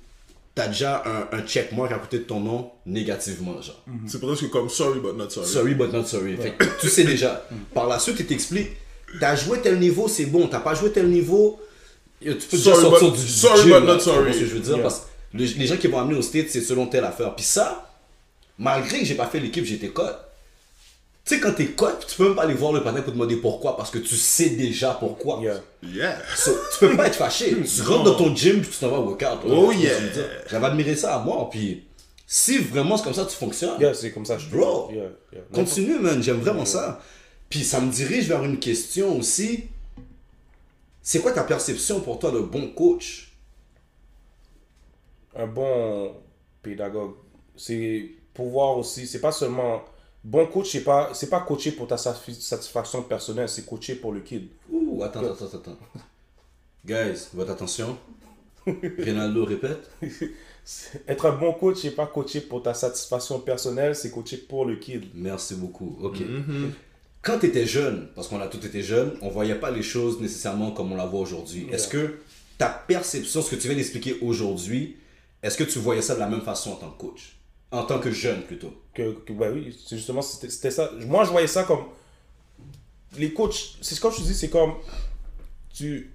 t'as 0.54 0.68
déjà 0.68 1.02
un, 1.06 1.36
un 1.38 1.46
checkmark 1.46 1.92
à 1.92 1.98
côté 1.98 2.18
de 2.18 2.24
ton 2.24 2.40
nom 2.40 2.70
négativement, 2.86 3.60
genre. 3.62 3.82
C'est 4.06 4.20
presque 4.20 4.48
comme 4.50 4.68
sorry, 4.68 5.00
but 5.00 5.16
not 5.16 5.30
sorry. 5.30 5.48
Sorry 5.48 5.74
but 5.74 5.92
not 5.92 6.04
sorry. 6.04 6.36
Fait 6.36 6.52
que 6.52 6.64
tu 6.80 6.88
sais 6.88 7.04
déjà. 7.04 7.46
Par 7.74 7.86
la 7.86 7.98
suite, 7.98 8.16
il 8.20 8.26
t'explique. 8.26 8.68
T'as 9.20 9.36
joué 9.36 9.60
tel 9.60 9.78
niveau, 9.78 10.08
c'est 10.08 10.26
bon. 10.26 10.46
T'as 10.48 10.60
pas 10.60 10.74
joué 10.74 10.90
tel 10.90 11.08
niveau, 11.08 11.60
tu 12.20 12.28
peux 12.34 12.56
déjà 12.56 12.74
Sorry, 12.74 12.82
sortir 12.82 13.10
but- 13.12 13.20
du, 13.20 13.28
sorry, 13.28 13.62
gym, 13.62 13.80
but 13.80 13.86
not 13.86 13.98
sorry. 14.00 14.32
ce 14.34 14.38
que 14.40 14.46
je 14.46 14.54
veux 14.54 14.60
dire? 14.60 14.74
Yeah. 14.74 14.82
Parce 14.82 15.00
que 15.32 15.38
le- 15.38 15.44
les 15.44 15.66
gens 15.66 15.76
qui 15.76 15.86
vont 15.88 15.98
amener 15.98 16.16
au 16.18 16.22
state, 16.22 16.48
c'est 16.50 16.60
selon 16.62 16.86
telle 16.86 17.04
affaire. 17.04 17.34
Puis 17.34 17.44
ça, 17.44 17.90
malgré 18.58 19.00
que 19.00 19.04
j'ai 19.04 19.14
pas 19.14 19.26
fait 19.26 19.40
l'équipe, 19.40 19.64
j'étais 19.64 19.88
cote. 19.88 20.16
Tu 21.24 21.36
sais, 21.36 21.40
quand 21.40 21.52
t'es 21.52 21.66
cote, 21.66 22.04
tu 22.08 22.16
peux 22.16 22.24
même 22.24 22.34
pas 22.34 22.42
aller 22.42 22.54
voir 22.54 22.72
le 22.72 22.82
patin 22.82 23.00
pour 23.00 23.12
te 23.12 23.18
demander 23.18 23.36
pourquoi, 23.36 23.76
parce 23.76 23.90
que 23.90 23.98
tu 23.98 24.16
sais 24.16 24.50
déjà 24.50 24.94
pourquoi. 24.94 25.40
Yeah. 25.40 25.60
Yeah. 25.82 26.18
So, 26.34 26.50
tu 26.72 26.78
peux 26.80 26.96
pas 26.96 27.06
être 27.06 27.14
fâché. 27.14 27.56
Tu 27.64 27.82
rentres 27.82 28.04
dans 28.04 28.14
ton 28.16 28.34
gym 28.34 28.60
puis 28.60 28.70
tu 28.70 28.78
t'en 28.78 28.88
vas 28.88 28.98
au 28.98 29.04
workout. 29.04 29.38
Oh 29.46 29.70
yeah. 29.70 29.92
J'avais 30.50 30.66
admiré 30.66 30.96
ça 30.96 31.14
à 31.16 31.18
moi. 31.20 31.48
Puis 31.48 31.84
si 32.26 32.58
vraiment 32.58 32.96
c'est 32.96 33.04
comme 33.04 33.14
ça 33.14 33.24
que 33.24 33.30
tu 33.30 33.36
fonctionnes, 33.36 33.80
Yeah, 33.80 33.94
c'est 33.94 34.10
comme 34.10 34.26
ça. 34.26 34.36
Je 34.36 34.48
Bro. 34.48 34.90
Yeah, 34.92 35.04
yeah. 35.32 35.42
Continue, 35.52 36.00
man. 36.00 36.20
J'aime 36.22 36.40
vraiment 36.40 36.64
ça. 36.64 37.00
Puis 37.48 37.62
ça 37.62 37.80
me 37.80 37.92
dirige 37.92 38.26
vers 38.26 38.42
une 38.42 38.58
question 38.58 39.16
aussi. 39.16 39.64
C'est 41.02 41.20
quoi 41.20 41.32
ta 41.32 41.44
perception 41.44 42.00
pour 42.00 42.18
toi 42.18 42.32
de 42.32 42.40
bon 42.40 42.68
coach? 42.68 43.32
un 45.34 45.46
bon 45.46 46.14
pédagogue, 46.62 47.14
c'est 47.56 48.10
pouvoir 48.34 48.78
aussi, 48.78 49.06
c'est 49.06 49.20
pas 49.20 49.32
seulement 49.32 49.82
bon 50.24 50.46
coach, 50.46 50.70
c'est 50.72 50.84
pas 50.84 51.10
c'est 51.14 51.30
pas 51.30 51.40
coacher 51.40 51.72
pour 51.72 51.86
ta 51.86 51.96
satisfaction 51.96 53.02
personnelle, 53.02 53.48
c'est 53.48 53.66
coacher 53.66 53.96
pour 53.96 54.12
le 54.12 54.20
kid. 54.20 54.48
Ouh, 54.70 55.02
attends, 55.02 55.20
attends, 55.20 55.46
attends, 55.46 55.58
attends. 55.58 55.78
Guys, 56.84 57.28
votre 57.34 57.52
attention. 57.52 57.96
Ronaldo 58.66 59.44
répète. 59.44 59.90
Être 61.08 61.26
un 61.26 61.36
bon 61.36 61.52
coach, 61.52 61.78
c'est 61.82 61.90
pas 61.90 62.06
coacher 62.06 62.40
pour 62.40 62.62
ta 62.62 62.74
satisfaction 62.74 63.40
personnelle, 63.40 63.96
c'est 63.96 64.10
coacher 64.10 64.36
pour 64.36 64.64
le 64.64 64.76
kid. 64.76 65.04
Merci 65.14 65.56
beaucoup. 65.56 65.98
Ok. 66.00 66.18
Quand 67.22 67.38
tu 67.38 67.46
étais 67.46 67.66
jeune, 67.66 68.08
parce 68.14 68.26
qu'on 68.26 68.40
a 68.40 68.48
tous 68.48 68.64
été 68.66 68.82
jeunes, 68.82 69.16
on 69.22 69.28
voyait 69.28 69.54
pas 69.54 69.70
les 69.70 69.82
choses 69.82 70.20
nécessairement 70.20 70.72
comme 70.72 70.92
on 70.92 70.96
la 70.96 71.06
voit 71.06 71.20
aujourd'hui. 71.20 71.68
Est-ce 71.70 71.86
que 71.88 72.18
ta 72.58 72.68
perception, 72.68 73.42
ce 73.42 73.50
que 73.50 73.56
tu 73.56 73.68
viens 73.68 73.76
d'expliquer 73.76 74.18
aujourd'hui, 74.20 74.96
est-ce 75.42 75.56
que 75.56 75.64
tu 75.64 75.78
voyais 75.78 76.02
ça 76.02 76.14
de 76.14 76.20
la 76.20 76.28
même 76.28 76.42
façon 76.42 76.72
en 76.72 76.76
tant 76.76 76.90
que 76.90 77.00
coach? 77.00 77.36
En 77.72 77.84
tant 77.84 77.98
que 77.98 78.10
jeune 78.10 78.42
plutôt. 78.42 78.72
Que, 78.94 79.12
que- 79.12 79.32
bah 79.32 79.46
oui, 79.52 79.76
justement 79.90 80.20
c'était 80.22 80.70
ça. 80.70 80.90
Moi, 81.06 81.24
je 81.24 81.30
voyais 81.30 81.46
ça 81.46 81.64
comme 81.64 81.84
les 83.18 83.32
coachs. 83.32 83.76
C'est 83.80 83.94
ce 83.94 84.00
que 84.00 84.10
je 84.10 84.16
te 84.18 84.22
dis, 84.22 84.34
c'est 84.34 84.50
comme 84.50 84.74
tu 85.72 86.12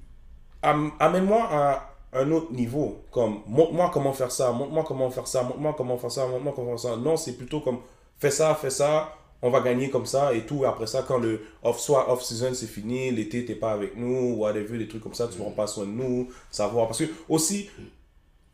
am- 0.62 0.92
amène-moi 1.00 1.48
à 1.52 1.90
un 2.14 2.32
autre 2.32 2.52
niveau. 2.54 3.02
Comme 3.12 3.42
montre-moi 3.48 3.90
comment 3.94 4.14
faire 4.14 4.32
ça, 4.32 4.52
montre-moi 4.52 4.84
comment 4.88 5.10
faire 5.10 5.28
ça, 5.28 5.44
montre-moi 5.44 5.74
comment 5.78 5.98
faire 5.98 6.12
ça, 6.12 6.28
montre-moi 6.28 6.54
comment 6.56 6.78
faire 6.78 6.92
ça. 6.92 6.98
Non, 6.98 7.18
c'est 7.18 7.34
plutôt 7.34 7.60
comme 7.62 7.80
fais 8.20 8.32
ça, 8.32 8.56
fais 8.56 8.70
ça. 8.70 9.14
On 9.44 9.52
va 9.52 9.62
gagner 9.62 9.92
comme 9.92 10.08
ça 10.08 10.34
et 10.34 10.48
tout. 10.48 10.66
Après 10.66 10.88
ça, 10.88 11.04
quand 11.08 11.20
le 11.20 11.42
off 11.62 11.80
soit 11.80 12.12
off 12.12 12.24
season 12.24 12.54
c'est 12.56 12.66
fini, 12.66 13.12
l'été 13.12 13.46
t'es 13.46 13.54
pas 13.54 13.72
avec 13.72 13.96
nous, 13.96 14.34
whatever, 14.36 14.80
des 14.80 14.88
trucs 14.88 15.04
comme 15.04 15.14
ça, 15.14 15.28
tu 15.28 15.38
prends 15.38 15.52
pas 15.52 15.68
soin 15.68 15.86
de 15.86 15.92
nous, 15.92 16.30
savoir. 16.50 16.88
Parce 16.88 17.00
que 17.00 17.04
aussi, 17.30 17.70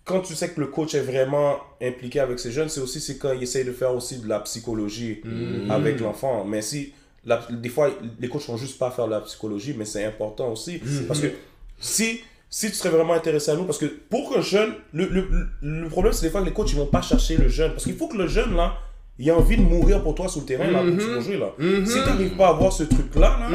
quand 0.05 0.19
tu 0.21 0.35
sais 0.35 0.49
que 0.49 0.59
le 0.59 0.67
coach 0.67 0.95
est 0.95 1.01
vraiment 1.01 1.57
impliqué 1.81 2.19
avec 2.19 2.39
ces 2.39 2.51
jeunes, 2.51 2.69
c'est 2.69 2.81
aussi 2.81 2.99
c'est 2.99 3.17
quand 3.17 3.31
il 3.33 3.43
essaye 3.43 3.63
de 3.65 3.71
faire 3.71 3.93
aussi 3.95 4.19
de 4.19 4.27
la 4.27 4.39
psychologie 4.41 5.21
avec 5.69 5.99
l'enfant. 6.01 6.43
Mais 6.45 6.61
si, 6.61 6.93
la- 7.25 7.45
des 7.49 7.69
fois, 7.69 7.89
les 8.19 8.27
coachs 8.29 8.45
vont 8.47 8.57
juste 8.57 8.77
pas 8.77 8.91
faire 8.91 9.05
de 9.05 9.11
la 9.11 9.21
psychologie, 9.21 9.73
mais 9.77 9.85
c'est 9.85 10.03
important 10.03 10.51
aussi. 10.51 10.81
Parce 11.07 11.19
que 11.21 11.27
si, 11.79 12.21
si 12.49 12.67
tu 12.69 12.75
serais 12.75 12.89
vraiment 12.89 13.13
intéressé 13.13 13.51
à 13.51 13.55
nous, 13.55 13.63
parce 13.63 13.77
que 13.77 13.85
pour 13.85 14.35
un 14.37 14.41
jeune, 14.41 14.73
le, 14.93 15.05
le, 15.07 15.27
le 15.61 15.87
problème 15.89 16.13
c'est 16.13 16.25
des 16.25 16.31
fois 16.31 16.41
que 16.41 16.45
les 16.47 16.53
coachs 16.53 16.71
ils 16.71 16.77
vont 16.77 16.85
pas 16.85 17.01
chercher 17.01 17.37
le 17.37 17.47
jeune. 17.47 17.71
Parce 17.71 17.83
qu'il 17.85 17.95
faut 17.95 18.07
que 18.09 18.17
le 18.17 18.27
jeune 18.27 18.55
là, 18.55 18.75
il 19.19 19.29
a 19.29 19.37
envie 19.37 19.55
de 19.57 19.61
mourir 19.61 20.03
pour 20.03 20.15
toi 20.15 20.27
sur 20.27 20.41
le 20.41 20.45
terrain 20.47 20.69
là, 20.69 20.81
pour 21.13 21.21
jouer 21.21 21.37
là. 21.37 21.53
Si 21.85 21.93
tu 21.93 21.99
n'arrives 22.09 22.35
pas 22.35 22.47
à 22.47 22.49
avoir 22.49 22.73
ce 22.73 22.83
truc 22.83 23.15
là, 23.15 23.37
là 23.39 23.47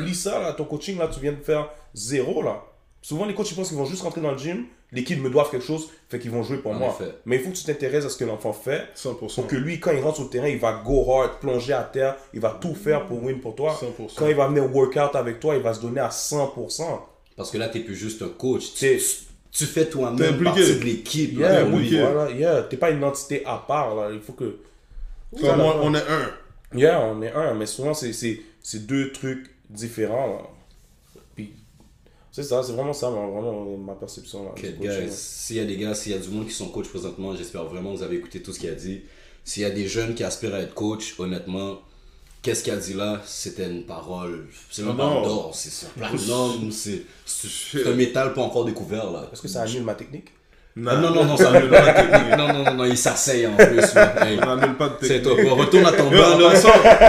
oublie 0.00 0.14
ça 0.14 0.40
là, 0.40 0.52
ton 0.54 0.64
coaching 0.64 0.98
là, 0.98 1.06
tu 1.08 1.20
viens 1.20 1.32
de 1.32 1.42
faire 1.42 1.68
zéro 1.94 2.42
là. 2.42 2.62
Souvent, 3.02 3.26
les 3.26 3.34
coachs, 3.34 3.50
ils 3.50 3.54
pensent 3.56 3.68
qu'ils 3.68 3.76
vont 3.76 3.84
juste 3.84 4.02
rentrer 4.02 4.20
dans 4.20 4.30
le 4.30 4.38
gym, 4.38 4.64
les 4.92 5.02
kids 5.04 5.16
me 5.16 5.28
doivent 5.28 5.50
quelque 5.50 5.64
chose, 5.66 5.88
fait 6.08 6.18
qu'ils 6.20 6.30
vont 6.30 6.42
jouer 6.44 6.58
pour 6.58 6.70
En 6.70 6.74
moi. 6.74 6.96
effet. 6.98 7.10
Mais 7.26 7.36
il 7.36 7.42
faut 7.42 7.50
que 7.50 7.56
tu 7.56 7.64
t'intéresses 7.64 8.04
à 8.04 8.08
ce 8.08 8.16
que 8.16 8.24
l'enfant 8.24 8.52
fait, 8.52 8.82
100%. 8.94 9.34
pour 9.34 9.46
que 9.48 9.56
lui, 9.56 9.80
quand 9.80 9.90
il 9.90 10.00
rentre 10.00 10.16
sur 10.16 10.24
le 10.24 10.30
terrain, 10.30 10.46
il 10.48 10.58
va 10.58 10.80
go 10.84 11.04
hard, 11.12 11.40
plonger 11.40 11.72
à 11.72 11.82
terre, 11.82 12.16
il 12.32 12.40
va 12.40 12.56
tout 12.60 12.74
faire 12.74 13.06
pour 13.06 13.22
win 13.24 13.40
pour 13.40 13.54
toi. 13.56 13.76
100%. 13.78 14.14
Quand 14.16 14.28
il 14.28 14.34
va 14.36 14.46
venir 14.48 14.72
workout 14.74 15.16
avec 15.16 15.40
toi, 15.40 15.56
il 15.56 15.62
va 15.62 15.74
se 15.74 15.80
donner 15.80 16.00
à 16.00 16.10
100%. 16.10 16.82
Parce 17.36 17.50
que 17.50 17.58
là, 17.58 17.68
t'es 17.68 17.80
plus 17.80 17.96
juste 17.96 18.22
un 18.22 18.28
coach. 18.28 18.74
Tu, 18.74 19.00
tu 19.50 19.64
fais 19.66 19.86
toi-même 19.86 20.42
partie 20.44 20.60
de 20.78 20.84
l'équipe. 20.84 21.38
Yeah, 21.38 21.64
oui, 21.64 21.98
voilà, 21.98 22.30
yeah. 22.30 22.62
T'es 22.62 22.76
pas 22.76 22.90
une 22.90 23.02
entité 23.02 23.42
à 23.44 23.56
part, 23.66 23.94
là. 23.96 24.10
Il 24.12 24.20
faut 24.20 24.32
que. 24.34 24.58
Comme 25.40 25.60
on, 25.60 25.86
on 25.86 25.94
est 25.94 25.98
un. 26.08 26.30
Yeah, 26.78 27.00
on 27.00 27.20
est 27.22 27.32
un, 27.32 27.54
mais 27.54 27.66
souvent, 27.66 27.94
c'est- 27.94 28.12
c'est 28.12 28.40
c'est 28.62 28.86
deux 28.86 29.10
trucs 29.12 29.46
différents, 29.68 30.26
là. 30.28 30.42
C'est 32.32 32.42
ça, 32.42 32.62
c'est 32.62 32.72
vraiment 32.72 32.94
ça, 32.94 33.10
ma- 33.10 33.26
vraiment 33.28 33.76
ma 33.76 33.92
perception. 33.94 34.52
S'il 35.10 35.56
y 35.56 35.60
a 35.60 35.64
des 35.64 35.76
gars, 35.76 35.94
s'il 35.94 36.12
y 36.12 36.14
a 36.14 36.18
du 36.18 36.28
monde 36.30 36.46
qui 36.46 36.54
sont 36.54 36.68
coach 36.68 36.88
présentement, 36.88 37.36
j'espère 37.36 37.64
vraiment 37.66 37.92
que 37.92 37.98
vous 37.98 38.02
avez 38.02 38.16
écouté 38.16 38.42
tout 38.42 38.52
ce 38.54 38.58
qu'il 38.58 38.70
a 38.70 38.74
dit. 38.74 39.02
S'il 39.44 39.62
y 39.62 39.66
a 39.66 39.70
des 39.70 39.86
jeunes 39.86 40.14
qui 40.14 40.24
aspirent 40.24 40.54
à 40.54 40.60
être 40.60 40.72
coach, 40.74 41.14
honnêtement, 41.20 41.80
qu'est-ce 42.40 42.64
qu'il 42.64 42.72
a 42.72 42.76
dit 42.76 42.94
là? 42.94 43.20
C'était 43.26 43.68
une 43.70 43.84
parole. 43.84 44.48
C'est 44.70 44.82
même 44.82 44.96
pas 44.96 45.02
d'or, 45.24 45.54
c'est 45.54 45.68
c'est 45.70 45.86
un 45.86 45.90
platinum, 46.08 46.70
c'est 46.72 47.04
un 47.86 47.94
métal 47.94 48.32
pas 48.32 48.42
encore 48.42 48.64
découvert 48.64 49.10
là. 49.10 49.28
Est-ce 49.32 49.42
que 49.42 49.48
ça 49.48 49.62
annule 49.62 49.82
ma 49.82 49.94
technique? 49.94 50.28
Ah, 50.74 50.96
non, 50.96 51.10
non, 51.10 51.24
non, 51.26 51.36
ça 51.36 51.50
annule 51.50 51.68
pas 51.68 51.84
la 51.84 51.92
technique. 51.92 52.36
Non, 52.38 52.48
non, 52.48 52.64
non, 52.64 52.74
non, 52.74 52.84
il 52.86 52.96
s'asseye 52.96 53.46
en 53.46 53.54
plus. 53.56 53.78
Hey, 54.22 54.38
On 54.42 54.56
n'annule 54.56 54.76
pas 54.76 54.88
de 54.88 55.06
C'est 55.06 55.20
toi, 55.20 55.34
retourne 55.50 55.84
à 55.86 55.92
ton 55.92 56.04
banc. 56.10 56.38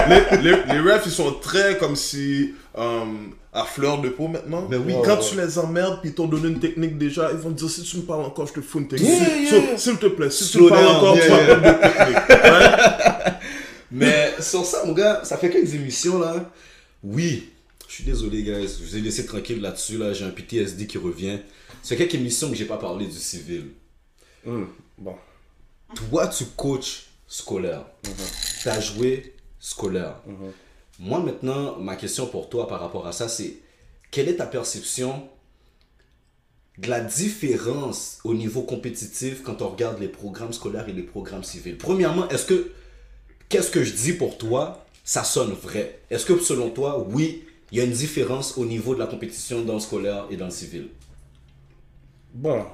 les, 0.08 0.38
les, 0.42 0.50
les 0.50 0.80
refs, 0.92 1.02
ils 1.06 1.10
sont 1.12 1.32
très 1.40 1.78
comme 1.78 1.96
si 1.96 2.52
euh, 2.76 3.00
à 3.54 3.64
fleur 3.64 4.02
de 4.02 4.10
peau 4.10 4.28
maintenant. 4.28 4.66
Ben 4.70 4.82
oui. 4.86 4.94
Quand 5.02 5.16
Ouais, 5.16 5.24
tu 5.30 5.36
les 5.38 5.58
emmerdes, 5.58 6.00
puis 6.02 6.10
ils 6.10 6.14
t'ont 6.14 6.26
donné 6.26 6.48
une 6.48 6.60
technique 6.60 6.98
déjà, 6.98 7.30
ils 7.32 7.38
vont 7.38 7.50
te 7.52 7.58
dire 7.58 7.70
si 7.70 7.82
tu 7.84 7.96
me 7.96 8.02
parles 8.02 8.24
encore, 8.24 8.46
je 8.48 8.52
te 8.52 8.60
fous 8.60 8.80
une 8.80 8.88
technique. 8.88 9.08
Yeah, 9.10 9.36
yeah, 9.38 9.50
so- 9.50 9.56
yeah. 9.56 9.78
S'il 9.78 9.96
te 9.96 10.06
plaît, 10.08 10.30
si 10.30 10.44
Slow 10.44 10.66
tu 10.68 10.74
me 10.74 10.78
parles 10.78 10.96
encore, 10.96 11.16
yeah, 11.16 11.24
tu 11.24 11.30
yeah. 11.32 11.56
m'appelles 11.56 11.72
de 11.72 11.88
technique. 11.88 12.18
Ouais? 12.44 13.32
Mais 13.92 14.34
sur 14.40 14.64
ça, 14.66 14.78
mon 14.84 14.92
gars, 14.92 15.20
ça 15.22 15.36
fait 15.38 15.48
quelques 15.50 15.72
émissions 15.74 16.18
là. 16.18 16.34
Oui, 17.02 17.50
je 17.94 18.02
suis 18.02 18.10
désolé, 18.10 18.42
guys. 18.42 18.66
Je 18.66 18.84
vous 18.84 18.96
ai 18.96 19.00
laissé 19.00 19.24
tranquille 19.24 19.60
là-dessus. 19.60 19.98
Là. 19.98 20.12
J'ai 20.12 20.24
un 20.24 20.30
PTSD 20.30 20.88
qui 20.88 20.98
revient. 20.98 21.38
C'est 21.80 21.96
quelques 21.96 22.14
émissions 22.14 22.50
que 22.50 22.56
j'ai 22.56 22.64
pas 22.64 22.76
parlé 22.76 23.06
du 23.06 23.12
civil. 23.12 23.66
Hum, 24.44 24.68
Bon. 24.98 25.14
Toi, 25.94 26.26
tu 26.26 26.44
coaches 26.56 27.06
scolaire. 27.28 27.84
Tu 28.62 28.68
as 28.68 28.80
joué 28.80 29.36
scolaire. 29.60 30.16
Moi, 30.98 31.20
maintenant, 31.20 31.78
ma 31.78 31.94
question 31.94 32.26
pour 32.26 32.48
toi 32.48 32.66
par 32.66 32.80
rapport 32.80 33.06
à 33.06 33.12
ça, 33.12 33.28
c'est 33.28 33.58
quelle 34.10 34.28
est 34.28 34.36
ta 34.36 34.46
perception 34.46 35.28
de 36.78 36.88
la 36.88 37.00
différence 37.00 38.18
au 38.24 38.34
niveau 38.34 38.62
compétitif 38.62 39.44
quand 39.44 39.62
on 39.62 39.68
regarde 39.68 40.00
les 40.00 40.08
programmes 40.08 40.52
scolaires 40.52 40.88
et 40.88 40.92
les 40.92 41.04
programmes 41.04 41.44
civils? 41.44 41.78
Premièrement, 41.78 42.28
est-ce 42.28 42.46
que, 42.46 42.72
qu'est-ce 43.48 43.70
que 43.70 43.84
je 43.84 43.92
dis 43.92 44.14
pour 44.14 44.36
toi, 44.36 44.84
ça 45.04 45.22
sonne 45.22 45.52
vrai? 45.52 46.00
Est-ce 46.10 46.26
que 46.26 46.40
selon 46.40 46.70
toi, 46.70 47.06
oui, 47.08 47.44
il 47.74 47.78
y 47.78 47.80
a 47.80 47.84
une 47.84 47.90
différence 47.90 48.56
au 48.56 48.64
niveau 48.64 48.94
de 48.94 49.00
la 49.00 49.08
compétition 49.08 49.62
dans 49.62 49.74
le 49.74 49.80
scolaire 49.80 50.26
et 50.30 50.36
dans 50.36 50.44
le 50.44 50.52
civil 50.52 50.90
Bon, 52.32 52.64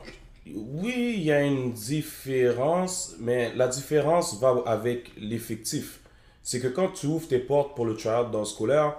oui, 0.55 1.15
il 1.17 1.23
y 1.23 1.33
a 1.33 1.41
une 1.41 1.73
différence, 1.73 3.15
mais 3.19 3.51
la 3.55 3.67
différence 3.69 4.39
va 4.39 4.63
avec 4.67 5.11
l'effectif. 5.17 6.01
C'est 6.43 6.61
que 6.61 6.69
quand 6.69 6.89
tu 6.91 7.07
ouvres 7.07 7.27
tes 7.27 7.39
portes 7.39 7.75
pour 7.75 7.87
le 7.87 7.97
tryout 7.97 8.31
dans 8.31 8.41
le 8.41 8.45
scolaire, 8.45 8.95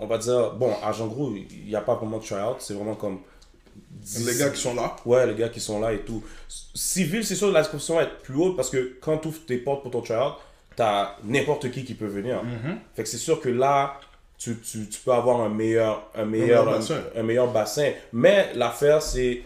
on 0.00 0.08
va 0.08 0.18
dire, 0.18 0.54
bon, 0.54 0.72
à 0.82 0.90
Jean 0.90 1.06
Gros, 1.06 1.32
il 1.32 1.64
n'y 1.64 1.76
a 1.76 1.80
pas 1.80 1.94
vraiment 1.94 2.18
de 2.18 2.24
tryout, 2.24 2.56
c'est 2.58 2.74
vraiment 2.74 2.96
comme. 2.96 3.20
Les 4.18 4.36
gars 4.36 4.50
qui 4.50 4.60
sont 4.60 4.74
là. 4.74 4.96
Ouais, 5.06 5.28
les 5.28 5.36
gars 5.36 5.48
qui 5.48 5.60
sont 5.60 5.78
là 5.78 5.92
et 5.92 6.00
tout. 6.00 6.24
Civil, 6.74 7.24
c'est 7.24 7.36
sûr, 7.36 7.52
la 7.52 7.62
discussion 7.62 7.94
va 7.94 8.02
être 8.02 8.18
plus 8.22 8.34
haute 8.34 8.56
parce 8.56 8.68
que 8.68 8.98
quand 9.00 9.18
tu 9.18 9.28
ouvres 9.28 9.46
tes 9.46 9.58
portes 9.58 9.82
pour 9.82 9.92
ton 9.92 10.00
tryout, 10.00 10.34
t'as 10.74 11.18
n'importe 11.22 11.70
qui 11.70 11.84
qui 11.84 11.94
peut 11.94 12.06
venir. 12.06 12.42
Fait 12.94 13.04
que 13.04 13.08
c'est 13.08 13.16
sûr 13.18 13.40
que 13.40 13.48
là, 13.48 14.00
tu, 14.38 14.56
tu, 14.58 14.88
tu 14.88 15.00
peux 15.04 15.12
avoir 15.12 15.40
un 15.40 15.48
meilleur, 15.48 16.10
un 16.14 16.24
meilleur, 16.24 16.64
meilleur 16.64 16.78
bassin. 16.78 17.00
un, 17.16 17.20
un 17.20 17.22
meilleur 17.22 17.52
bassin. 17.52 17.90
Mais 18.12 18.50
l'affaire, 18.54 19.00
c'est 19.02 19.42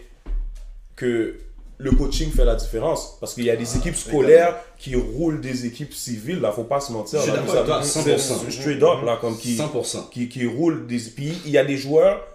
que 0.95 1.35
le 1.77 1.91
coaching 1.91 2.31
fait 2.31 2.43
la 2.43 2.55
différence. 2.55 3.17
Parce 3.21 3.33
qu'il 3.33 3.45
y 3.45 3.49
a 3.49 3.55
des 3.55 3.77
équipes 3.77 3.95
scolaires 3.95 4.55
qui 4.77 4.95
roulent 4.95 5.39
des 5.39 5.65
équipes 5.65 5.93
civiles, 5.93 6.41
là, 6.41 6.51
faut 6.51 6.65
pas 6.65 6.81
se 6.81 6.91
mentir. 6.91 7.19
Je 7.19 7.23
suis 7.25 7.31
d'accord 7.31 7.53
ça- 7.53 7.59
avec 7.59 7.65
toi, 7.71 7.83
c'est- 7.83 7.99
100%. 8.17 8.41
c'est 8.45 8.51
Straight 8.51 8.83
up, 8.83 9.03
là, 9.05 9.17
comme 9.21 9.37
qui 9.37 9.55
100%. 9.55 10.09
qui, 10.11 10.27
qui 10.27 10.45
roulent 10.45 10.85
des. 10.87 10.97
Puis 10.99 11.33
il 11.45 11.51
y 11.51 11.57
a 11.57 11.63
des 11.63 11.77
joueurs. 11.77 12.25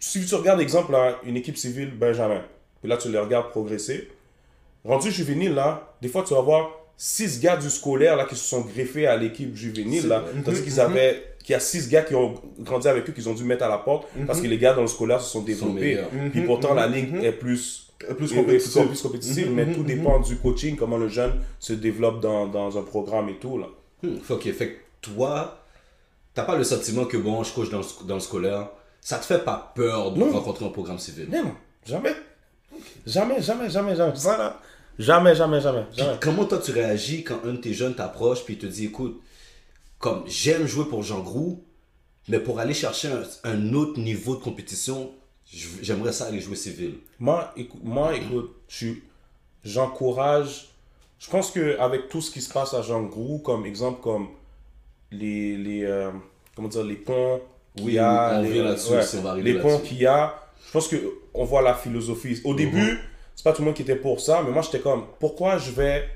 Si 0.00 0.24
tu 0.24 0.34
regardes, 0.34 0.60
exemple, 0.60 0.92
là, 0.92 1.18
une 1.24 1.36
équipe 1.36 1.56
civile, 1.58 1.90
Benjamin, 1.90 2.42
puis 2.80 2.88
là, 2.88 2.96
tu 2.96 3.10
les 3.10 3.18
regardes 3.18 3.50
progresser. 3.50 4.08
Rendu 4.84 5.10
juvénile, 5.10 5.54
là, 5.54 5.94
des 6.00 6.08
fois, 6.08 6.24
tu 6.26 6.32
vas 6.34 6.40
voir 6.40 6.70
six 6.96 7.38
gars 7.40 7.56
du 7.56 7.68
scolaire 7.68 8.16
là, 8.16 8.24
qui 8.24 8.34
se 8.36 8.44
sont 8.44 8.62
greffés 8.62 9.06
à 9.06 9.16
l'équipe 9.16 9.54
juvénile. 9.54 10.08
Là, 10.08 10.24
tandis 10.44 10.62
qu'ils 10.62 10.80
avaient. 10.80 11.31
Qu'il 11.42 11.52
y 11.54 11.56
a 11.56 11.60
six 11.60 11.88
gars 11.88 12.02
qui 12.02 12.14
ont 12.14 12.34
grandi 12.60 12.86
avec 12.88 13.08
eux, 13.08 13.12
qu'ils 13.12 13.28
ont 13.28 13.34
dû 13.34 13.42
mettre 13.44 13.64
à 13.64 13.68
la 13.68 13.78
porte 13.78 14.06
parce 14.26 14.40
que 14.40 14.46
les 14.46 14.58
gars 14.58 14.74
dans 14.74 14.82
le 14.82 14.86
scolaire 14.86 15.20
se 15.20 15.30
sont 15.30 15.42
développés. 15.42 15.80
meilleurs. 15.80 16.08
Puis 16.30 16.42
pourtant, 16.42 16.74
la 16.74 16.86
ligue 16.86 17.16
est 17.22 17.32
plus. 17.32 17.88
Compétitif. 18.34 18.88
plus 18.88 19.00
compétitive, 19.02 19.50
mais 19.52 19.72
tout 19.72 19.84
dépend 19.84 20.18
du 20.18 20.36
coaching, 20.36 20.74
comment 20.76 20.96
le 20.96 21.06
jeune 21.08 21.34
se 21.60 21.72
développe 21.72 22.20
dans, 22.20 22.48
dans 22.48 22.76
un 22.76 22.82
programme 22.82 23.28
et 23.28 23.36
tout. 23.36 23.58
Là. 23.58 23.66
Hmm, 24.02 24.16
ok, 24.28 24.52
fait 24.52 24.68
que 24.70 24.76
toi, 25.00 25.62
t'as 26.34 26.42
pas 26.42 26.56
le 26.56 26.64
sentiment 26.64 27.04
que 27.04 27.16
bon, 27.16 27.44
je 27.44 27.52
coach 27.54 27.70
dans 27.70 27.80
dans 28.08 28.14
le 28.14 28.20
scolaire, 28.20 28.70
ça 29.00 29.18
te 29.18 29.24
fait 29.24 29.44
pas 29.44 29.72
peur 29.76 30.10
de 30.10 30.18
Non. 30.18 30.32
rencontrer 30.32 30.64
un 30.64 30.70
programme 30.70 30.98
civil? 30.98 31.28
Non, 31.30 31.52
jamais. 31.86 32.12
Jamais, 33.06 33.40
jamais, 33.40 33.70
jamais, 33.70 33.94
jamais. 33.94 34.16
Ça, 34.16 34.36
là. 34.36 34.60
Jamais, 34.98 35.34
jamais, 35.36 35.60
jamais. 35.60 35.84
Puis 35.92 36.02
jamais. 36.02 36.18
comment 36.20 36.44
toi 36.44 36.58
tu 36.58 36.72
réagis 36.72 37.22
quand 37.22 37.38
un 37.44 37.52
de 37.52 37.58
tes 37.58 37.72
jeunes 37.72 37.94
t'approche 37.94 38.44
puis 38.44 38.54
il 38.54 38.58
te 38.58 38.66
dit 38.66 38.86
écoute, 38.86 39.20
comme 40.02 40.24
j'aime 40.26 40.66
jouer 40.66 40.84
pour 40.86 41.04
Jean 41.04 41.20
Groux, 41.20 41.62
mais 42.26 42.40
pour 42.40 42.58
aller 42.58 42.74
chercher 42.74 43.06
un, 43.06 43.22
un 43.44 43.72
autre 43.72 44.00
niveau 44.00 44.34
de 44.34 44.40
compétition, 44.40 45.12
j'aimerais 45.80 46.12
ça 46.12 46.26
aller 46.26 46.40
jouer 46.40 46.56
civil. 46.56 46.94
Moi, 47.20 47.52
écoute, 47.56 47.80
moi, 47.84 48.16
écoute, 48.16 48.52
j'encourage. 49.64 50.70
Je 51.20 51.30
pense 51.30 51.52
qu'avec 51.52 52.08
tout 52.08 52.20
ce 52.20 52.32
qui 52.32 52.40
se 52.40 52.52
passe 52.52 52.74
à 52.74 52.82
Jean 52.82 53.04
Grou, 53.04 53.38
comme 53.38 53.64
exemple, 53.64 54.00
comme 54.02 54.26
les, 55.12 55.56
les, 55.56 55.84
euh, 55.84 56.10
comment 56.56 56.66
dire, 56.66 56.82
les 56.82 56.96
ponts 56.96 57.40
qu'il 57.76 57.86
Oui, 57.86 57.92
y 57.92 57.98
a, 58.00 58.38
on 58.38 58.42
les, 58.42 58.48
revient 58.48 58.62
là-dessus, 58.62 58.92
ouais, 58.94 59.02
si 59.02 59.16
on 59.18 59.22
va 59.22 59.36
les 59.36 59.54
ponts 59.60 59.78
qu'il 59.78 59.98
y 59.98 60.06
a, 60.06 60.34
je 60.66 60.72
pense 60.72 60.88
qu'on 60.88 61.44
voit 61.44 61.62
la 61.62 61.74
philosophie. 61.74 62.40
Au 62.42 62.54
début, 62.56 62.98
c'est 63.36 63.44
pas 63.44 63.52
tout 63.52 63.62
le 63.62 63.66
monde 63.66 63.76
qui 63.76 63.82
était 63.82 63.94
pour 63.94 64.18
ça, 64.18 64.42
mais 64.44 64.50
moi, 64.50 64.62
j'étais 64.62 64.80
comme, 64.80 65.04
pourquoi 65.20 65.58
je 65.58 65.70
vais 65.70 66.08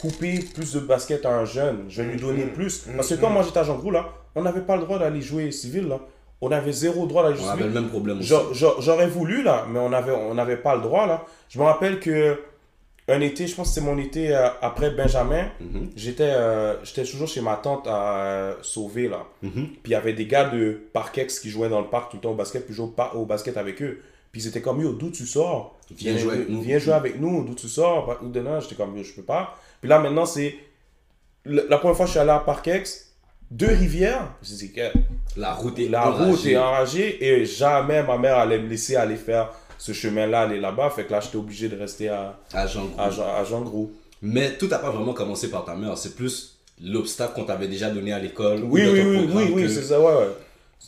couper 0.00 0.40
plus 0.54 0.72
de 0.72 0.80
basket 0.80 1.26
à 1.26 1.36
un 1.36 1.44
jeune 1.44 1.84
Je 1.88 2.02
vais 2.02 2.12
lui 2.12 2.20
donner 2.20 2.44
plus. 2.44 2.86
Parce 2.96 3.08
que 3.08 3.14
quand 3.14 3.30
moi, 3.30 3.42
j'étais 3.42 3.58
à 3.58 3.64
Jean 3.64 3.80
là, 3.90 4.08
on 4.34 4.42
n'avait 4.42 4.60
pas 4.62 4.76
le 4.76 4.82
droit 4.82 4.98
d'aller 4.98 5.20
jouer 5.20 5.50
civil, 5.50 5.88
là. 5.88 6.00
On 6.40 6.52
avait 6.52 6.72
zéro 6.72 7.06
droit 7.06 7.24
d'aller 7.24 7.36
jouer 7.36 7.46
On 7.48 7.50
avait 7.50 7.64
le 7.64 7.70
même 7.70 7.88
problème 7.88 8.20
aussi. 8.20 8.32
J'aurais 8.52 9.08
voulu 9.08 9.42
là, 9.42 9.66
mais 9.68 9.80
on 9.80 9.88
n'avait 9.88 10.12
on 10.12 10.38
avait 10.38 10.56
pas 10.56 10.76
le 10.76 10.82
droit 10.82 11.06
là. 11.06 11.24
Je 11.48 11.58
me 11.58 11.64
rappelle 11.64 11.98
que 11.98 12.38
un 13.08 13.20
été, 13.22 13.46
je 13.46 13.54
pense 13.54 13.68
que 13.68 13.74
c'est 13.74 13.80
mon 13.80 13.96
été 13.98 14.34
euh, 14.36 14.48
après 14.60 14.90
Benjamin, 14.90 15.46
Mhm. 15.60 15.90
j'étais 15.96 16.24
euh, 16.24 16.76
j'étais 16.84 17.04
toujours 17.04 17.26
chez 17.26 17.40
ma 17.40 17.56
tante 17.56 17.86
à 17.86 18.20
euh, 18.20 18.54
Sauvé 18.62 19.08
là. 19.08 19.24
Puis 19.40 19.72
il 19.86 19.90
y 19.90 19.94
avait 19.94 20.12
des 20.12 20.26
gars 20.26 20.50
de 20.50 20.78
Parkex 20.92 21.40
qui 21.40 21.48
jouaient 21.48 21.70
dans 21.70 21.80
le 21.80 21.86
parc 21.88 22.10
tout 22.10 22.18
le 22.18 22.20
temps 22.20 22.32
au 22.32 22.36
basket, 22.36 22.64
puis 22.66 22.74
je 22.74 22.76
jouais 22.76 22.90
au, 23.14 23.24
basket 23.24 23.56
avec 23.56 23.82
eux. 23.82 24.02
Puis 24.30 24.42
ils 24.42 24.48
étaient 24.48 24.60
comme 24.60 24.82
yo, 24.82 24.92
d'où 24.92 25.10
tu 25.10 25.24
sors? 25.26 25.78
Viens 25.90 26.18
jouer 26.18 26.34
avec 26.34 26.48
nous. 26.50 26.60
Viens 26.60 26.78
jouer 26.78 26.92
avec 26.92 27.18
nous, 27.18 27.44
d'où 27.44 27.54
tu 27.54 27.66
sors? 27.66 28.18
Ou 28.22 28.28
de 28.28 28.40
là, 28.40 28.60
j'étais 28.60 28.74
comme 28.74 28.94
yo, 28.94 29.02
je 29.02 29.14
peux 29.14 29.22
pas. 29.22 29.56
Puis 29.80 29.88
là 29.88 29.98
maintenant, 29.98 30.26
c'est. 30.26 30.54
La 31.44 31.78
première 31.78 31.96
fois 31.96 32.04
que 32.04 32.08
je 32.08 32.12
suis 32.12 32.20
allé 32.20 32.30
à 32.30 32.40
Parkex, 32.40 33.12
deux 33.50 33.66
rivières, 33.68 34.28
je 34.42 34.54
dis 34.54 34.72
que 34.72 34.82
La 35.36 35.54
route 35.54 35.78
est 35.78 35.88
la 35.88 36.08
enragée. 36.08 36.30
route 36.30 36.46
est 36.46 36.56
enragée 36.56 37.24
et 37.26 37.46
jamais 37.46 38.02
ma 38.02 38.18
mère 38.18 38.36
allait 38.36 38.58
me 38.58 38.68
laisser 38.68 38.96
aller 38.96 39.16
faire 39.16 39.50
ce 39.78 39.92
chemin-là, 39.92 40.42
aller 40.42 40.60
là-bas. 40.60 40.90
Fait 40.90 41.04
que 41.04 41.12
là, 41.12 41.20
j'étais 41.20 41.36
obligé 41.36 41.68
de 41.68 41.78
rester 41.78 42.08
à, 42.08 42.38
à 42.52 42.66
Jean 42.66 42.84
Groux. 42.86 43.00
à, 43.00 43.10
Jean- 43.10 43.34
à 43.34 43.44
Jean 43.44 43.62
Gros. 43.62 43.90
Mais 44.20 44.58
tout 44.58 44.66
n'a 44.66 44.78
pas 44.78 44.90
vraiment 44.90 45.14
commencé 45.14 45.48
par 45.48 45.64
ta 45.64 45.74
mère, 45.74 45.96
c'est 45.96 46.16
plus 46.16 46.58
l'obstacle 46.82 47.32
qu'on 47.34 47.44
t'avait 47.44 47.68
déjà 47.68 47.88
donné 47.88 48.12
à 48.12 48.18
l'école. 48.18 48.64
ou 48.64 48.72
Oui, 48.72 48.82
oui, 48.84 49.00
oui, 49.00 49.28
oui, 49.32 49.50
oui, 49.54 49.70
c'est 49.72 49.82
ça, 49.84 49.98
ouais, 50.00 50.06
ouais. 50.12 50.28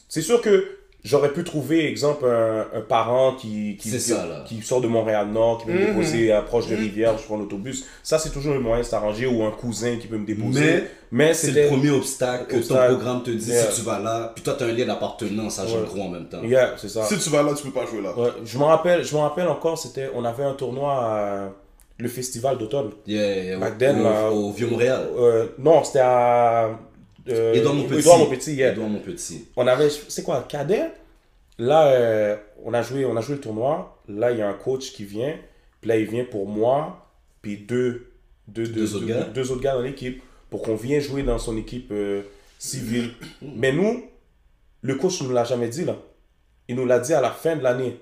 C'est 0.09 0.23
sûr 0.23 0.41
que 0.43 0.79
j'aurais 1.05 1.33
pu 1.33 1.45
trouver, 1.45 1.87
exemple, 1.89 2.27
un, 2.27 2.67
un 2.77 2.81
parent 2.81 3.35
qui, 3.35 3.77
qui, 3.79 3.91
qui, 3.91 4.01
ça, 4.01 4.27
là. 4.27 4.45
qui 4.47 4.61
sort 4.63 4.81
de 4.81 4.89
Montréal-Nord, 4.89 5.59
qui 5.59 5.67
peut 5.67 5.73
me 5.73 5.87
déposer 5.87 6.33
à 6.33 6.43
proche 6.43 6.67
de 6.69 6.77
Rivière, 6.77 7.17
je 7.19 7.25
prends 7.25 7.37
l'autobus. 7.37 7.85
Ça, 8.03 8.19
c'est 8.19 8.31
toujours 8.31 8.55
le 8.55 8.61
moyen 8.61 8.83
de 8.83 8.87
s'arranger 8.87 9.27
ou 9.27 9.43
un 9.45 9.51
cousin 9.51 9.97
qui 9.97 10.07
peut 10.07 10.19
me 10.19 10.27
déposer. 10.27 10.61
Mais 10.61 10.85
Mais 11.29 11.35
C'est 11.35 11.51
le 11.53 11.69
premier 11.69 11.91
obstacle 11.91 12.47
que 12.47 12.67
ton 12.67 12.75
programme 12.77 13.23
te 13.23 13.31
dit 13.31 13.51
Yeah. 13.51 13.71
si 13.71 13.81
tu 13.81 13.87
vas 13.87 13.99
là. 13.99 14.31
Puis 14.35 14.45
toi, 14.45 14.55
tu 14.57 14.63
as 14.65 14.67
un 14.69 14.73
lien 14.73 14.87
d'appartenance 14.87 15.59
à 15.59 15.67
Jean 15.67 15.79
Ouais. 15.81 15.87
Gros 15.87 16.03
en 16.03 16.09
même 16.09 16.29
temps. 16.29 16.43
Yeah, 16.43 16.75
c'est 16.77 16.89
ça. 16.89 17.03
Si 17.05 17.19
tu 17.19 17.31
vas 17.31 17.43
là, 17.43 17.53
tu 17.57 17.65
peux 17.65 17.73
pas 17.73 17.87
jouer 17.87 18.01
là. 18.03 18.17
Ouais, 18.17 18.29
je 18.45 18.57
me 18.59 18.65
rappelle, 18.65 19.03
je 19.05 19.15
me 19.15 19.21
rappelle 19.21 19.49
encore, 19.49 19.77
c'était, 19.79 20.11
on 20.15 20.25
avait 20.25 20.45
un 20.45 20.55
tournoi 20.55 20.93
à 20.93 21.49
le 21.99 22.09
festival 22.09 22.57
d'automne. 22.59 22.91
Yeah, 23.07 23.43
yeah, 23.45 23.59
Back 23.59 23.75
au, 23.75 23.79
then, 23.79 24.01
au- 24.01 24.05
là, 24.05 24.31
au 24.31 24.53
Vieux-Montréal. 24.53 25.09
Euh, 25.19 25.47
non, 25.59 25.83
c'était 25.85 25.99
à. 26.01 26.71
Euh, 27.29 27.55
Édouard 27.55 27.75
Montpetit. 27.75 27.99
Édouard 28.01 28.19
Montpetit, 28.19 28.55
yeah. 28.55 28.73
Édouard 28.73 28.89
Montpetit. 28.89 29.49
On 29.57 29.67
avait. 29.67 29.91
C'est 29.91 30.23
quoi, 30.23 30.45
cadet? 30.49 30.91
Là, 31.59 31.89
euh, 31.89 32.37
on, 32.65 32.73
a 32.73 32.83
joué, 32.83 33.05
on 33.05 33.17
a 33.17 33.21
joué 33.21 33.35
le 33.37 33.41
tournoi. 33.41 34.01
Là, 34.09 34.33
il 34.33 34.39
y 34.39 34.43
a 34.43 34.49
un 34.49 34.55
coach 34.55 34.93
qui 34.93 35.05
vient. 35.05 35.37
Puis 35.81 35.89
là, 35.89 35.97
il 35.99 36.07
vient 36.09 36.25
pour 36.25 36.47
moi. 36.49 37.07
Puis 37.43 37.59
deux, 37.59 38.13
deux, 38.49 38.67
Deux 38.67 38.95
autres 38.97 39.07
gars. 39.07 39.25
deux 39.25 39.51
autres 39.53 39.61
gars 39.63 39.75
dans 39.75 39.83
l'équipe. 39.83 40.23
Pour 40.49 40.63
qu'on 40.63 40.75
vienne 40.75 41.01
jouer 41.01 41.23
dans 41.23 41.39
son 41.39 41.57
équipe 41.57 41.91
euh, 41.93 42.23
civile. 42.59 43.11
Mais 43.43 43.73
nous, 43.73 44.05
le 44.83 44.95
coach 44.97 45.21
ne 45.23 45.29
nous 45.29 45.35
l'a 45.35 45.45
jamais 45.45 45.69
dit, 45.69 45.85
là. 45.85 45.97
Il 46.69 46.77
nous 46.77 46.87
l'a 46.87 46.99
dit 46.99 47.13
à 47.15 47.21
la 47.21 47.31
fin 47.31 47.57
de 47.57 47.63
l'année. 47.63 48.01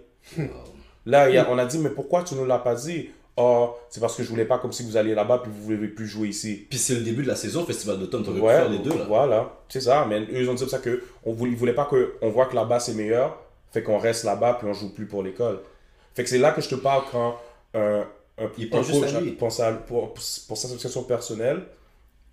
Là, 1.06 1.22
a- 1.24 1.50
on 1.50 1.58
a 1.58 1.64
dit, 1.66 1.78
mais 1.78 1.90
pourquoi 1.90 2.22
tu 2.22 2.34
ne 2.34 2.40
nous 2.40 2.46
l'as 2.46 2.58
pas 2.58 2.74
dit? 2.74 3.10
Oh, 3.40 3.76
c'est 3.88 4.00
parce 4.00 4.16
que 4.16 4.24
je 4.24 4.28
voulais 4.28 4.44
pas 4.46 4.58
comme 4.58 4.72
si 4.72 4.82
vous 4.82 4.96
alliez 4.96 5.14
là-bas 5.14 5.38
puis 5.44 5.52
vous 5.52 5.70
ne 5.70 5.76
voulez 5.76 5.88
plus 5.88 6.06
jouer 6.08 6.28
ici. 6.28 6.66
Puis 6.68 6.78
c'est 6.78 6.94
le 6.94 7.02
début 7.02 7.22
de 7.22 7.28
la 7.28 7.36
saison, 7.36 7.64
Festival 7.64 7.98
d'automne. 8.00 8.24
Tu 8.24 8.30
Ouais, 8.30 8.52
faire 8.54 8.68
les 8.68 8.78
deux 8.78 8.90
là. 8.90 9.04
Voilà, 9.06 9.52
c'est 9.68 9.80
ça. 9.80 10.04
Mais 10.08 10.20
eux, 10.22 10.40
ils 10.42 10.50
ont 10.50 10.54
dit 10.54 10.68
ça 10.68 10.78
que 10.78 11.04
on 11.24 11.32
voulait, 11.32 11.52
ils 11.52 11.56
voulaient 11.56 11.72
pas 11.74 11.84
qu'on 11.84 12.30
voit 12.30 12.46
que 12.46 12.56
là-bas 12.56 12.80
c'est 12.80 12.94
meilleur. 12.94 13.38
Fait 13.70 13.82
qu'on 13.82 13.98
reste 13.98 14.24
là-bas, 14.24 14.54
puis 14.54 14.66
on 14.68 14.72
joue 14.74 14.92
plus 14.92 15.06
pour 15.06 15.22
l'école. 15.22 15.60
Fait 16.14 16.24
que 16.24 16.28
c'est 16.30 16.38
là 16.38 16.50
que 16.52 16.60
je 16.60 16.68
te 16.68 16.74
parle 16.74 17.02
quand 17.12 17.36
euh, 17.76 18.02
un, 18.38 18.48
Il 18.58 18.70
pense 18.70 18.90
coach 18.90 19.14
à 19.14 19.20
lui. 19.20 19.32
pense 19.32 19.60
à- 19.60 19.72
pour, 19.72 20.14
pour 20.14 20.56
sa 20.56 20.68
situation 20.68 21.02
personnelle 21.04 21.62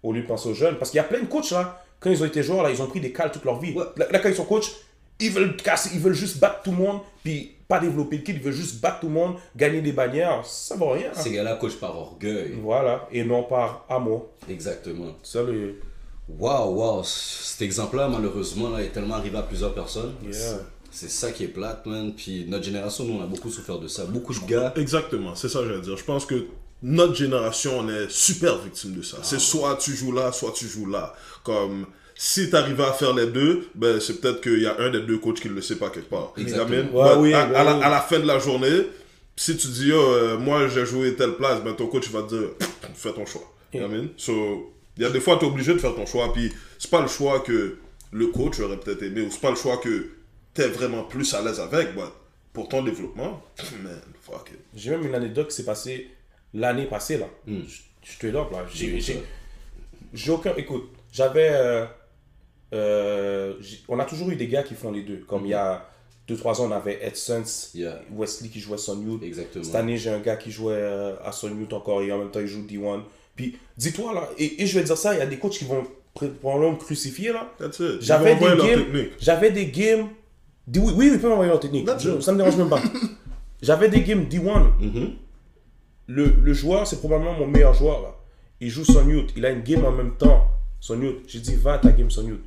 au 0.02 0.12
lieu 0.13 0.22
de 0.22 0.28
penser 0.28 0.50
aux 0.50 0.54
jeunes. 0.54 0.78
Parce 0.78 0.89
qu'il 0.91 0.98
y 0.98 1.02
a 1.02 1.04
plein 1.04 1.20
de 1.20 1.26
coachs 1.28 1.52
là, 1.52 1.84
quand 2.00 2.10
ils 2.10 2.22
ont 2.24 2.26
été 2.26 2.41
joueurs, 2.41 2.63
là, 2.63 2.72
ils 2.72 2.82
ont 2.82 2.88
pris 2.88 3.00
des 3.02 3.12
cales 3.12 3.32
toute 3.32 3.44
leur 3.46 3.60
vie. 3.60 3.74
Ouais. 3.74 3.84
Là, 3.98 4.08
là, 4.12 4.20
quand 4.20 4.30
ils 4.30 4.36
sont 4.36 4.46
coachs, 4.46 4.72
ils 5.20 5.32
veulent 5.32 5.56
casser, 5.58 5.91
ils 5.94 6.00
veulent 6.00 6.13
juste 6.13 6.39
battre 6.39 6.62
tout 6.63 6.72
le 6.72 6.78
monde, 6.78 7.00
puis 7.24 7.55
pas 7.67 7.80
développer 7.80 8.17
le 8.17 8.23
kid, 8.23 8.36
ils 8.38 8.41
veulent 8.41 8.54
juste 8.54 8.82
battre 8.82 9.01
tout 9.01 9.08
le 9.08 9.13
monde, 9.13 9.36
gagner 9.56 9.82
des 9.82 9.91
bannières. 9.91 10.45
Ça 10.45 10.75
vaut 10.75 10.91
rien. 10.91 11.12
Ces 11.13 11.32
gars-là 11.32 11.56
coachent 11.56 11.80
par 11.80 11.97
orgueil. 11.97 12.58
Voilà, 12.62 13.08
et 13.12 13.23
non 13.23 13.43
par 13.43 13.86
amour. 13.89 14.28
Exactement. 14.49 15.15
Ça, 15.23 15.43
le. 15.43 15.82
Waouh, 16.28 16.75
waouh. 16.75 17.04
Cet 17.04 17.62
exemple-là, 17.62 18.08
malheureusement, 18.08 18.69
là, 18.69 18.84
est 18.84 18.89
tellement 18.89 19.15
arrivé 19.15 19.38
à 19.38 19.43
plusieurs 19.43 19.73
personnes. 19.73 20.13
Yeah. 20.23 20.60
C'est 20.91 21.10
ça 21.10 21.32
qui 21.32 21.43
est 21.43 21.49
plate, 21.49 21.86
man. 21.86 22.13
Puis 22.15 22.45
notre 22.47 22.63
génération, 22.63 23.04
nous, 23.04 23.19
on 23.19 23.23
a 23.23 23.28
beaucoup 23.28 23.49
souffert 23.49 23.80
de 23.80 23.88
ça. 23.88 24.06
Beaucoup 24.06 24.34
de 24.34 24.45
gars. 24.45 24.73
Exactement, 24.78 25.36
c'est 25.36 25.49
ça 25.49 25.60
que 25.60 25.67
j'allais 25.67 25.82
dire. 25.82 25.97
Je 25.97 26.06
pense 26.06 26.25
que 26.25 26.47
notre 26.82 27.15
génération, 27.15 27.80
on 27.80 27.89
est 27.89 28.10
super 28.10 28.58
victime 28.60 28.93
de 28.93 29.01
ça. 29.01 29.17
C'est 29.21 29.39
soit 29.39 29.75
tu 29.75 29.93
joues 29.93 30.13
là, 30.13 30.32
soit 30.32 30.54
tu 30.54 30.67
joues 30.67 30.86
là. 30.86 31.13
Comme 31.43 31.86
si 32.17 32.49
tu 32.49 32.56
arrives 32.56 32.80
à 32.82 32.93
faire 32.93 33.13
les 33.13 33.28
deux, 33.28 33.67
ben, 33.75 33.99
c'est 33.99 34.21
peut-être 34.21 34.39
qu'il 34.41 34.62
y 34.62 34.65
a 34.65 34.80
un 34.80 34.89
des 34.89 35.01
deux 35.01 35.17
coachs 35.17 35.39
qui 35.41 35.49
ne 35.49 35.54
le 35.56 35.62
sait 35.62 35.75
pas 35.75 35.89
quelque 35.89 36.10
part. 36.10 36.32
Exactement. 36.38 36.91
Ouais, 36.93 37.15
oui, 37.17 37.34
à, 37.34 37.45
la, 37.47 37.75
oui. 37.75 37.84
à 37.84 37.89
la 37.89 37.99
fin 37.99 38.19
de 38.19 38.25
la 38.25 38.39
journée, 38.39 38.88
si 39.36 39.58
tu 39.58 39.67
dis, 39.67 39.88
Yo, 39.89 39.99
euh, 39.99 40.38
moi 40.38 40.67
j'ai 40.69 40.86
joué 40.86 41.15
telle 41.15 41.34
place, 41.36 41.62
ben, 41.62 41.73
ton 41.75 41.88
coach 41.88 42.10
va 42.10 42.23
te 42.23 42.30
dire, 42.30 42.49
fais 42.95 43.12
ton 43.12 43.25
choix. 43.25 43.51
You 43.73 43.82
know 43.82 43.89
what 43.89 43.95
I 43.95 44.01
mean? 44.04 44.10
So, 44.15 44.73
il 44.95 45.04
y 45.04 45.06
a 45.06 45.10
des 45.10 45.19
fois, 45.19 45.38
tu 45.38 45.43
es 45.45 45.47
obligé 45.49 45.73
de 45.73 45.80
faire 45.80 45.93
ton 45.93 46.06
choix, 46.06 46.32
puis 46.32 46.54
c'est 46.80 46.89
pas 46.89 47.01
le 47.01 47.10
choix 47.10 47.41
que 47.41 47.78
le 48.13 48.28
coach 48.28 48.62
aurait 48.62 48.80
peut-être 48.80 49.04
aimé, 49.04 49.21
ou 49.21 49.30
c'est 49.30 49.41
pas 49.41 49.49
le 49.49 49.58
choix 49.58 49.78
que 49.78 50.12
tu 50.54 50.62
es 50.62 50.67
vraiment 50.69 51.04
plus 51.04 51.34
à 51.34 51.41
l'aise 51.41 51.60
avec, 51.60 51.93
but 51.95 52.04
pour 52.54 52.69
ton 52.69 52.82
développement, 52.82 53.43
man, 53.84 53.99
fuck 54.21 54.51
it. 54.54 54.60
J'ai 54.73 54.91
même 54.91 55.06
une 55.06 55.15
anecdote 55.15 55.49
qui 55.49 55.56
s'est 55.58 55.65
passée 55.65 56.10
l'année 56.54 56.86
passée, 56.86 57.17
là. 57.17 57.28
Je 57.45 57.54
je 58.04 58.19
te 58.19 58.28
là, 58.28 58.47
là. 58.49 58.65
J'ai, 58.73 59.01
j'ai, 59.01 59.21
j'ai 60.13 60.32
aucun... 60.32 60.54
Écoute, 60.56 60.89
j'avais... 61.12 61.49
euh, 61.51 61.86
euh, 62.75 63.53
on 63.88 63.99
a 63.99 64.05
toujours 64.05 64.29
eu 64.29 64.35
des 64.35 64.47
gars 64.47 64.63
qui 64.63 64.73
font 64.75 64.91
les 64.91 65.01
deux. 65.03 65.17
Comme 65.27 65.45
il 65.45 65.49
y 65.49 65.53
a 65.53 65.88
2-3 66.29 66.61
ans, 66.61 66.67
on 66.67 66.71
avait 66.71 66.99
Ed 67.01 67.13
Yeah. 67.73 68.01
Wesley 68.15 68.49
qui 68.49 68.59
jouait 68.59 68.77
Son 68.77 69.01
Youth. 69.01 69.23
Exactement. 69.23 69.63
Cette 69.63 69.75
année, 69.75 69.97
j'ai 69.97 70.09
un 70.09 70.19
gars 70.19 70.35
qui 70.35 70.51
jouait 70.51 70.73
euh, 70.75 71.15
à 71.23 71.31
Son 71.31 71.49
Youth 71.49 71.73
encore 71.73 72.01
et 72.01 72.11
en 72.11 72.17
même 72.19 72.31
temps, 72.31 72.39
il 72.39 72.47
joue 72.47 72.61
D1. 72.61 73.01
Puis, 73.35 73.57
dis-toi, 73.77 74.13
là, 74.13 74.29
et, 74.38 74.61
et 74.63 74.65
je 74.67 74.75
vais 74.75 74.81
te 74.81 74.88
dire 74.88 74.97
ça, 74.97 75.13
il 75.13 75.19
y 75.19 75.21
a 75.21 75.25
des 75.25 75.38
coachs 75.38 75.53
qui 75.57 75.65
vont 75.65 75.83
pr- 76.15 76.29
probablement 76.35 76.71
me 76.73 76.77
crucifier, 76.77 77.33
là. 77.33 77.51
That's 77.57 77.79
it. 77.79 77.85
Ils 77.99 78.01
J'avais 78.01 78.35
des 78.35 78.45
games. 78.45 78.85
J'avais 79.19 79.51
des 79.51 79.65
games. 79.67 80.07
D- 80.67 80.79
oui, 80.79 80.93
oui, 80.95 81.09
ils 81.13 81.19
peuvent 81.19 81.29
m'envoyer 81.29 81.51
leur 81.51 81.59
technique. 81.59 81.88
Je- 81.99 82.19
ça 82.21 82.31
me 82.31 82.38
dérange 82.38 82.55
même 82.57 82.69
pas. 82.69 82.81
J'avais 83.61 83.89
des 83.89 84.01
games 84.01 84.23
D1. 84.29 84.71
Mhm. 84.79 85.11
Le, 86.07 86.25
le 86.41 86.53
joueur, 86.53 86.85
c'est 86.88 86.99
probablement 86.99 87.33
mon 87.33 87.47
meilleur 87.47 87.73
joueur. 87.73 88.01
Là. 88.01 88.15
Il 88.61 88.69
joue 88.69 88.85
Son 88.85 89.07
Youth. 89.09 89.31
Il 89.35 89.45
a 89.45 89.49
une 89.49 89.61
game 89.63 89.83
en 89.85 89.91
même 89.91 90.15
temps. 90.15 90.47
Son 90.79 91.01
Youth. 91.01 91.23
J'ai 91.27 91.39
dit, 91.39 91.55
va 91.55 91.73
à 91.73 91.77
ta 91.79 91.91
game 91.91 92.09
Son 92.11 92.27
Youth. 92.27 92.43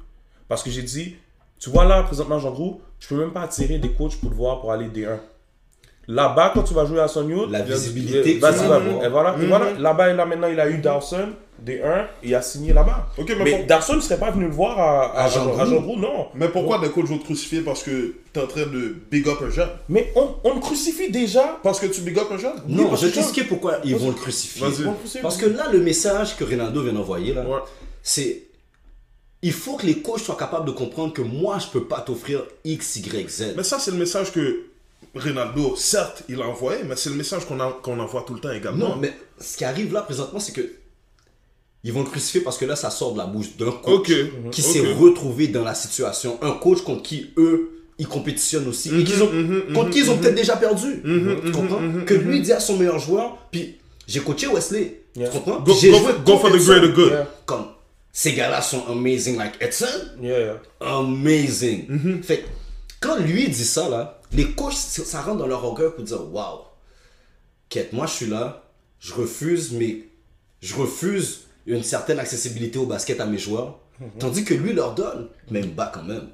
Parce 0.49 0.63
que 0.63 0.71
j'ai 0.71 0.83
dit, 0.83 1.17
tu 1.59 1.71
vois 1.71 1.85
là, 1.85 2.03
présentement, 2.03 2.39
Jean 2.39 2.53
Gros, 2.53 2.81
je 3.01 3.09
peux 3.09 3.17
même 3.17 3.33
pas 3.33 3.43
attirer 3.43 3.79
des 3.79 3.91
coachs 3.91 4.17
pour 4.17 4.31
te 4.31 4.35
voir 4.35 4.61
pour 4.61 4.73
aller 4.73 4.87
D1. 4.87 5.19
Là-bas, 6.11 6.53
quand 6.55 6.63
tu 6.63 6.73
vas 6.73 6.87
jouer 6.87 7.01
à 7.01 7.09
Son 7.09 7.29
Youth, 7.29 7.51
La 7.51 7.61
visibilité 7.61 8.23
que 8.23 8.29
tu 8.37 8.39
vas 8.39 8.51
va- 8.51 8.77
avoir. 8.77 9.05
et 9.05 9.09
voilà, 9.11 9.37
et 9.43 9.47
voilà. 9.47 9.73
Là-bas, 9.79 10.11
et 10.11 10.15
là, 10.15 10.25
maintenant, 10.25 10.49
il 10.49 10.59
a 10.59 10.67
eu 10.71 10.79
Dawson, 10.79 11.29
D1, 11.63 12.07
et 12.23 12.29
il 12.29 12.35
a 12.35 12.41
signé 12.41 12.73
là-bas. 12.73 13.09
Ok, 13.19 13.35
mais 13.37 13.45
mais 13.45 13.57
pour- 13.59 13.67
Dawson 13.67 13.97
ne 13.97 14.01
serait 14.01 14.17
pas 14.19 14.31
venu 14.31 14.47
le 14.47 14.51
voir 14.53 14.79
à, 14.79 15.03
à, 15.15 15.25
À 15.25 15.29
Jean 15.29 15.43
à 15.43 15.65
Gros. 15.65 15.67
Jean 15.67 15.81
Gros, 15.83 15.97
non. 15.99 16.29
Mais 16.35 16.49
pourquoi 16.49 16.79
des 16.79 16.89
coachs 16.89 17.05
vont 17.05 17.19
te 17.19 17.25
crucifier 17.25 17.61
parce 17.61 17.83
que 17.83 18.15
t'es 18.33 18.41
en 18.41 18.47
train 18.47 18.63
de 18.65 18.97
big 19.11 19.29
up 19.29 19.37
un 19.45 19.51
jeune? 19.51 19.69
Mais 19.91 20.11
on, 20.17 20.29
on 20.45 20.55
le 20.55 20.61
crucifie 20.61 21.11
déjà. 21.11 21.59
Parce 21.63 21.79
que 21.79 21.87
tu 21.87 22.01
big 22.01 22.19
up 22.19 22.29
un 22.33 22.39
jeune? 22.39 22.53
Non, 22.69 22.89
parce 22.89 23.03
je 23.03 23.07
vais 23.07 23.13
que- 23.13 23.17
t'expliquer 23.19 23.47
pourquoi 23.47 23.75
ils 23.85 23.95
vont 23.97 24.09
le 24.09 24.15
crucifier. 24.15 24.67
Le. 24.67 25.21
Parce 25.21 25.37
que 25.37 25.45
là, 25.45 25.65
le 25.71 25.81
message 25.81 26.37
que 26.39 26.45
Ronaldo 26.45 26.85
vient 26.85 26.95
d'envoyer, 26.95 27.35
là, 27.35 27.43
Ouais. 27.43 27.59
c'est 28.03 28.45
il 29.43 29.53
faut 29.53 29.77
que 29.77 29.87
les 29.87 29.99
coachs 30.03 30.21
soient 30.21 30.37
capables 30.37 30.67
de 30.67 30.73
comprendre 30.73 31.13
que 31.13 31.23
moi, 31.23 31.59
je 31.59 31.67
peux 31.69 31.85
pas 31.85 32.01
t'offrir 32.01 32.43
X, 32.65 32.97
Y, 32.97 33.29
Z. 33.31 33.55
Mais 33.57 33.63
ça, 33.63 33.79
c'est 33.79 33.91
le 33.93 33.97
message 33.97 34.33
que 34.33 34.65
Ronaldo, 35.15 35.77
certes, 35.77 36.25
il 36.29 36.41
a 36.43 36.47
envoyé, 36.49 36.83
mais 36.85 36.97
c'est 36.97 37.11
le 37.11 37.17
message 37.17 37.43
qu'on 37.47 37.99
envoie 38.01 38.25
tout 38.27 38.35
le 38.35 38.41
temps 38.41 38.51
également. 38.51 38.91
Non, 38.91 38.97
mais 38.97 39.13
ce 39.41 39.57
qui 39.57 39.65
arrive 39.65 39.93
là 39.93 40.03
présentement, 40.03 40.41
c'est 40.41 40.53
que 40.53 40.69
ils 41.85 41.93
vont 41.93 42.03
le 42.03 42.09
crucifier 42.11 42.41
parce 42.41 42.59
que 42.59 42.65
là, 42.65 42.75
ça 42.75 42.91
sort 42.91 43.13
de 43.13 43.19
la 43.19 43.27
bouche 43.27 43.57
d'un 43.57 43.71
coach 43.71 44.11
qui 44.51 44.63
s'est 44.63 44.93
retrouvé 44.95 45.49
dans 45.49 45.63
la 45.65 45.75
situation. 45.75 46.39
Un 46.43 46.53
coach 46.53 46.83
contre 46.83 47.03
qui 47.05 47.31
eux, 47.37 47.71
ils 47.99 48.09
compétitionnent 48.09 48.67
aussi. 48.69 48.91
et 48.95 49.05
qu'ils 49.05 49.23
ont, 49.23 49.33
mhm, 49.33 49.73
contre 49.73 49.91
qui 49.91 50.01
ils 50.01 50.11
ont 50.11 50.17
mhm, 50.17 50.21
peut-être 50.21 50.35
déjà 50.35 50.57
perdu. 50.57 51.01
mhm, 51.05 51.41
tu 51.47 51.53
comprends? 51.53 51.81
mhm, 51.81 52.05
Que 52.05 52.15
mhm. 52.15 52.29
lui 52.31 52.41
dit 52.41 52.53
à 52.53 52.61
son 52.61 52.77
meilleur 52.77 52.99
joueur, 52.99 53.39
puis 53.53 53.77
j'ai 54.09 54.21
coaché 54.21 54.49
Wesley. 54.49 55.03
Yeah. 55.17 55.29
Tu 55.31 55.39
comprends? 55.39 55.61
Go, 55.61 56.39
for 56.39 56.51
the 56.51 56.57
greater 56.59 56.89
good. 56.93 57.11
Yeah. 57.13 57.29
Comme 57.47 57.67
ces 58.21 58.33
gars-là 58.35 58.61
sont 58.63 58.85
amazing, 58.89 59.37
like 59.37 59.55
Edson? 59.61 59.87
Yeah, 60.21 60.39
yeah. 60.41 60.63
amazing. 60.81 61.87
Mhm. 61.89 62.23
Fait 62.25 62.39
que, 62.41 62.49
quand 63.01 63.17
lui 63.19 63.49
dit 63.49 63.65
ça, 63.65 63.89
là, 63.89 64.21
les 64.33 64.51
coachs, 64.55 64.73
ça 64.75 65.23
rentre 65.23 65.39
dans 65.39 65.47
leur 65.47 65.65
orgueil 65.65 65.91
pour 65.95 66.03
dire 66.05 66.21
Waouh, 66.35 66.63
quête, 67.69 67.93
moi 67.93 68.07
je 68.07 68.13
suis 68.13 68.27
là, 68.27 68.65
je 68.99 69.15
refuse, 69.15 69.71
mais 69.73 70.09
je 70.61 70.75
refuse 70.75 71.43
une 71.67 71.85
certaine 71.85 72.19
accessibilité 72.19 72.77
au 72.81 72.87
basket 72.87 73.21
à 73.21 73.27
mes 73.27 73.39
joueurs, 73.39 73.79
Mhm. 74.01 74.11
tandis 74.19 74.45
que 74.45 74.55
lui 74.55 74.73
leur 74.73 74.95
donne, 74.97 75.29
mais 75.51 75.61
il 75.61 75.69
me 75.69 75.73
bat 75.75 75.91
quand 75.95 76.03
même. 76.03 76.29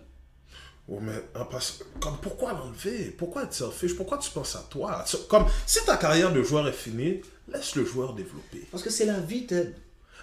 Ouais, 0.89 1.01
mais 1.03 1.41
en 1.41 1.45
passe- 1.45 1.81
comme 2.01 2.17
pourquoi 2.23 2.53
l'enlever? 2.55 3.11
Pourquoi 3.19 3.43
être 3.45 3.53
selfish? 3.55 3.95
Pourquoi 3.95 4.17
tu 4.19 4.31
penses 4.31 4.57
à 4.57 4.65
toi? 4.71 5.05
Comme 5.29 5.45
si 5.67 5.85
ta 5.85 5.97
carrière 5.99 6.33
de 6.33 6.43
joueur 6.43 6.67
est 6.67 6.73
finie, 6.73 7.21
laisse 7.53 7.75
le 7.77 7.85
joueur 7.85 8.15
développer. 8.15 8.67
Parce 8.71 8.83
que 8.83 8.91
c'est 8.91 9.05
la 9.07 9.19
vie, 9.21 9.45
Ted. 9.47 9.75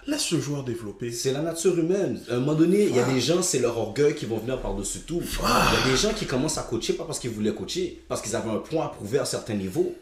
Laisse 0.06 0.32
le 0.32 0.40
joueur 0.40 0.64
développer. 0.64 1.12
C'est 1.12 1.32
la 1.32 1.42
nature 1.42 1.78
humaine. 1.78 2.20
À 2.28 2.34
un 2.34 2.40
moment 2.40 2.54
donné, 2.54 2.84
il 2.84 2.96
y 2.96 2.98
a 2.98 3.04
des 3.04 3.20
gens, 3.20 3.40
c'est 3.40 3.60
leur 3.60 3.78
orgueil 3.78 4.14
qui 4.14 4.26
vont 4.26 4.38
venir 4.38 4.60
par-dessus 4.60 5.00
tout. 5.00 5.22
Il 5.22 5.44
y 5.44 5.88
a 5.88 5.90
des 5.90 5.96
gens 5.96 6.12
qui 6.12 6.26
commencent 6.26 6.58
à 6.58 6.62
coacher 6.62 6.94
pas 6.94 7.04
parce 7.04 7.20
qu'ils 7.20 7.30
voulaient 7.30 7.54
coacher, 7.54 8.02
parce 8.08 8.20
qu'ils 8.20 8.34
avaient 8.34 8.50
un 8.50 8.58
point 8.58 8.86
à 8.86 8.88
prouver 8.88 9.20
à 9.20 9.24
certains 9.24 9.54
niveaux. 9.54 9.94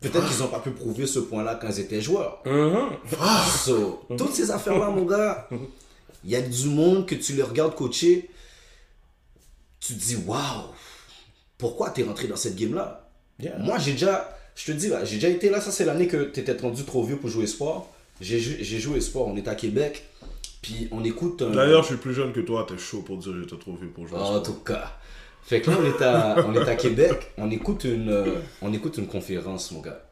Peut-être 0.00 0.28
qu'ils 0.28 0.38
n'ont 0.38 0.48
pas 0.48 0.58
pu 0.58 0.70
prouver 0.70 1.06
ce 1.06 1.20
point-là 1.20 1.56
quand 1.60 1.68
ils 1.68 1.80
étaient 1.80 2.00
joueurs. 2.00 2.42
So, 3.64 4.02
toutes 4.18 4.34
ces 4.34 4.50
affaires-là, 4.50 4.90
mon 4.90 5.04
gars, 5.04 5.48
il 6.24 6.30
y 6.30 6.36
a 6.36 6.40
du 6.40 6.66
monde 6.66 7.06
que 7.06 7.14
tu 7.14 7.34
les 7.34 7.42
regardes 7.42 7.74
coacher, 7.74 8.28
tu 9.78 9.94
te 9.94 9.98
dis, 9.98 10.16
waouh, 10.26 10.40
pourquoi 11.56 11.90
t'es 11.90 12.02
rentré 12.02 12.26
dans 12.26 12.36
cette 12.36 12.56
game-là? 12.56 13.08
Yeah. 13.38 13.58
Moi, 13.58 13.78
j'ai 13.78 13.92
déjà, 13.92 14.36
je 14.54 14.66
te 14.66 14.72
dis, 14.72 14.88
là, 14.88 15.04
j'ai 15.04 15.14
déjà 15.14 15.28
été 15.28 15.48
là, 15.48 15.60
ça 15.60 15.70
c'est 15.70 15.84
l'année 15.84 16.06
que 16.06 16.24
t'étais 16.24 16.56
rendu 16.56 16.84
trop 16.84 17.04
vieux 17.04 17.16
pour 17.16 17.30
jouer 17.30 17.46
sport. 17.46 17.90
J'ai 18.20 18.38
jou- 18.40 18.56
j'ai 18.60 18.78
joué 18.78 19.00
sport, 19.00 19.28
on 19.28 19.36
est 19.36 19.48
à 19.48 19.54
Québec, 19.54 20.04
puis 20.62 20.88
on 20.92 21.02
écoute 21.04 21.42
un... 21.42 21.50
D'ailleurs, 21.50 21.82
je 21.82 21.88
suis 21.88 21.96
plus 21.96 22.12
jeune 22.14 22.32
que 22.32 22.40
toi, 22.40 22.66
t'es 22.68 22.76
chaud 22.78 23.02
pour 23.02 23.16
dire 23.18 23.32
j'étais 23.40 23.56
trop 23.56 23.74
vieux 23.74 23.88
pour 23.88 24.06
jouer. 24.06 24.18
au 24.18 24.22
En 24.22 24.40
tout 24.40 24.54
cas. 24.64 24.96
Fait 25.42 25.60
que 25.62 25.70
là, 25.70 25.76
on 25.80 25.84
est 25.86 26.02
à, 26.04 26.44
on 26.46 26.54
est 26.54 26.68
à 26.68 26.76
Québec, 26.76 27.32
on 27.38 27.50
écoute, 27.50 27.84
une, 27.84 28.10
euh, 28.10 28.34
on 28.62 28.72
écoute 28.72 28.98
une 28.98 29.06
conférence, 29.06 29.70
mon 29.72 29.80
gars. 29.80 30.02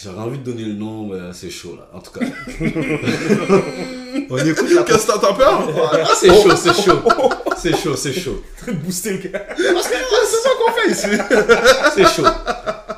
J'aurais 0.00 0.20
envie 0.22 0.38
de 0.38 0.44
donner 0.44 0.64
le 0.64 0.74
nom, 0.74 1.08
mais 1.08 1.32
c'est 1.32 1.50
chaud 1.50 1.76
là. 1.76 1.90
En 1.92 2.00
tout 2.00 2.12
cas. 2.12 2.24
on 4.30 4.36
écoute 4.38 4.70
la 4.70 4.82
Qu'est-ce 4.84 5.06
que 5.06 5.20
t'as 5.20 5.32
peur 5.34 5.68
Ah, 5.92 6.08
c'est 6.14 6.28
chaud, 6.28 6.54
c'est 6.54 6.82
chaud. 6.82 7.02
C'est 7.56 7.76
chaud, 7.76 7.96
c'est 7.96 8.12
chaud. 8.12 8.42
Booster 8.84 9.12
le 9.14 9.28
gars. 9.28 9.46
C'est 9.56 10.42
ça 10.42 10.50
qu'on 10.58 10.72
fait 10.72 10.90
ici. 10.92 11.06
C'est 11.94 12.06
chaud. 12.14 12.28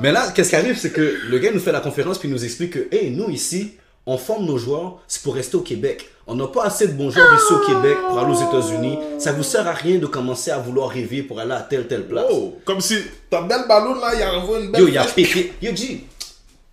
Mais 0.02 0.12
là, 0.12 0.30
qu'est-ce 0.34 0.50
qui 0.50 0.56
arrive, 0.56 0.78
c'est 0.78 0.90
que 0.92 1.18
le 1.28 1.38
gars 1.38 1.50
nous 1.52 1.60
fait 1.60 1.72
la 1.72 1.80
conférence 1.80 2.18
puis 2.18 2.28
il 2.28 2.32
nous 2.32 2.44
explique 2.44 2.72
que, 2.72 2.94
hey, 2.94 3.10
nous 3.10 3.28
ici, 3.30 3.72
on 4.06 4.16
forme 4.16 4.46
nos 4.46 4.56
joueurs, 4.58 4.98
c'est 5.06 5.22
pour 5.22 5.34
rester 5.34 5.56
au 5.56 5.60
Québec. 5.60 6.08
On 6.26 6.34
n'a 6.34 6.46
pas 6.46 6.64
assez 6.64 6.86
de 6.88 6.92
bons 6.92 7.10
joueurs 7.10 7.34
ici 7.34 7.52
au 7.52 7.66
Québec 7.66 7.96
pour 8.08 8.18
aller 8.18 8.32
aux 8.32 8.48
États-Unis. 8.48 8.98
Ça 9.18 9.32
vous 9.32 9.42
sert 9.42 9.66
à 9.66 9.72
rien 9.72 9.98
de 9.98 10.06
commencer 10.06 10.50
à 10.50 10.58
vouloir 10.58 10.88
rêver 10.90 11.22
pour 11.22 11.38
aller 11.40 11.52
à 11.52 11.60
telle 11.60 11.86
telle 11.88 12.06
place. 12.06 12.24
Oh, 12.30 12.56
comme 12.64 12.80
si 12.80 12.96
ta 13.28 13.42
belle 13.42 13.66
ballon 13.68 13.94
là, 13.96 14.10
il 14.14 14.20
y 14.20 14.22
a 14.22 14.34
envoyé 14.34 14.64
une 14.64 14.70
belle. 14.72 14.80
Yo, 14.82 14.88
il 14.88 14.98
a 14.98 15.04
pété. 15.04 15.52
Yo, 15.60 15.74
G, 15.74 16.04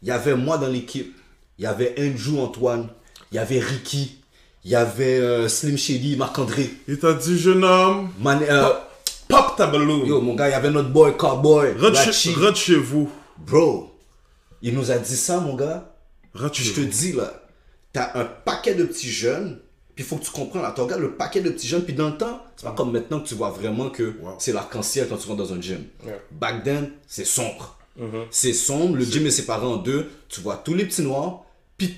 il 0.03 0.07
y 0.07 0.11
avait 0.11 0.35
moi 0.35 0.57
dans 0.57 0.67
l'équipe. 0.67 1.15
Il 1.57 1.63
y 1.63 1.67
avait 1.67 1.95
Andrew 1.99 2.39
Antoine. 2.39 2.87
Il 3.31 3.35
y 3.35 3.39
avait 3.39 3.59
Ricky. 3.59 4.19
Il 4.63 4.71
y 4.71 4.75
avait 4.75 5.19
euh, 5.19 5.47
Slim 5.47 5.77
Shady, 5.77 6.15
Marc-André. 6.17 6.69
Il 6.87 6.99
t'a 6.99 7.13
dit, 7.13 7.37
jeune 7.39 7.63
homme, 7.63 8.09
Man- 8.21 8.43
euh, 8.47 8.69
pop 9.27 9.55
ta 9.57 9.65
ballon. 9.67 10.05
yo, 10.05 10.21
mon 10.21 10.35
gars, 10.35 10.49
il 10.49 10.51
y 10.51 10.55
avait 10.55 10.69
notre 10.69 10.89
boy 10.89 11.15
Cowboy. 11.17 11.73
rentre, 11.79 12.13
chez, 12.13 12.33
rentre 12.33 12.57
chez 12.57 12.75
vous. 12.75 13.09
Bro, 13.45 13.95
il 14.61 14.73
nous 14.73 14.91
a 14.91 14.97
dit 14.97 15.15
ça, 15.17 15.39
mon 15.39 15.55
gars. 15.55 15.93
Puis 16.33 16.63
je 16.63 16.73
te 16.73 16.81
dis, 16.81 17.13
là, 17.13 17.33
t'as 17.93 18.19
un 18.19 18.25
paquet 18.25 18.75
de 18.75 18.83
petits 18.83 19.09
jeunes. 19.11 19.59
Puis 19.95 20.03
il 20.05 20.07
faut 20.07 20.17
que 20.17 20.25
tu 20.25 20.29
comprennes, 20.31 20.61
là, 20.61 20.71
tu 20.75 20.81
regardes 20.81 21.01
le 21.01 21.15
paquet 21.15 21.41
de 21.41 21.49
petits 21.49 21.67
jeunes. 21.67 21.83
Puis 21.83 21.93
dans 21.93 22.09
le 22.09 22.17
temps, 22.17 22.43
c'est 22.55 22.65
pas 22.65 22.71
comme 22.73 22.91
maintenant 22.91 23.19
que 23.19 23.27
tu 23.27 23.33
vois 23.35 23.49
vraiment 23.49 23.89
que 23.89 24.13
Wow. 24.21 24.35
c'est 24.37 24.53
l'arc-en-ciel 24.53 25.07
quand 25.09 25.17
tu 25.17 25.27
rentres 25.27 25.43
dans 25.43 25.53
un 25.53 25.61
gym. 25.61 25.83
Ouais. 26.05 26.21
Back 26.31 26.63
then, 26.63 26.91
c'est 27.07 27.25
sombre. 27.25 27.73
C'est 28.29 28.53
sombre, 28.53 28.95
le 28.95 29.03
gym 29.03 29.25
est 29.25 29.31
séparé 29.31 29.65
en 29.65 29.77
deux. 29.77 30.07
Tu 30.29 30.39
vois 30.41 30.57
tous 30.57 30.75
les 30.75 30.85
petits 30.85 31.01
noirs, 31.01 31.45
puis 31.79 31.97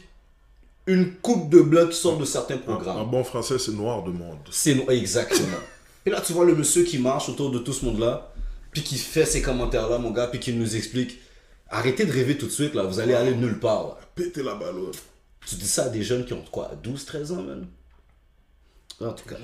une 0.88 1.15
coupe 1.15 1.49
de 1.49 1.60
blancs 1.60 1.89
qui 1.89 1.97
sortent 1.97 2.21
de 2.21 2.25
certains 2.25 2.58
programmes. 2.58 2.99
en 2.99 3.06
bon 3.06 3.23
français, 3.25 3.60
c'est 3.60 3.73
noir 3.73 4.04
de 4.04 4.12
monde. 4.12 4.38
C'est 4.49 4.75
no- 4.75 4.89
exactement. 4.89 5.58
Et 6.06 6.10
là, 6.10 6.21
tu 6.21 6.32
vois 6.32 6.45
le 6.45 6.56
monsieur 6.56 6.84
qui 6.84 6.99
marche 6.99 7.28
autour 7.28 7.52
de 7.52 7.60
tout 7.60 7.73
ce 7.73 7.84
monde-là, 7.84 8.32
puis 8.71 8.82
qui 8.82 8.97
fait 8.97 9.25
ces 9.25 9.41
commentaires-là, 9.41 9.97
mon 9.97 10.12
gars, 10.12 10.28
puis 10.28 10.39
qui 10.39 10.54
nous 10.54 10.73
explique 10.78 11.19
arrêtez 11.69 12.05
de 12.05 12.12
rêver 12.12 12.38
tout 12.38 12.45
de 12.47 12.51
suite, 12.51 12.73
là, 12.73 12.84
vous 12.84 12.99
allez 12.99 13.13
aller 13.13 13.36
nulle 13.36 13.60
part. 13.60 13.88
là. 13.88 13.97
Péter 14.15 14.43
la 14.43 14.55
balle, 14.55 14.75
ouais. 14.75 14.91
Tu 15.47 15.55
dis 15.55 15.67
ça 15.67 15.86
à 15.86 15.89
des 15.89 16.03
jeunes 16.03 16.25
qui 16.25 16.34
ont 16.34 16.43
quoi, 16.51 16.71
12, 16.84 17.05
13 17.05 17.32
ans, 17.32 17.41
man 17.43 17.67
En 19.01 19.13
tout 19.13 19.27
cas, 19.27 19.38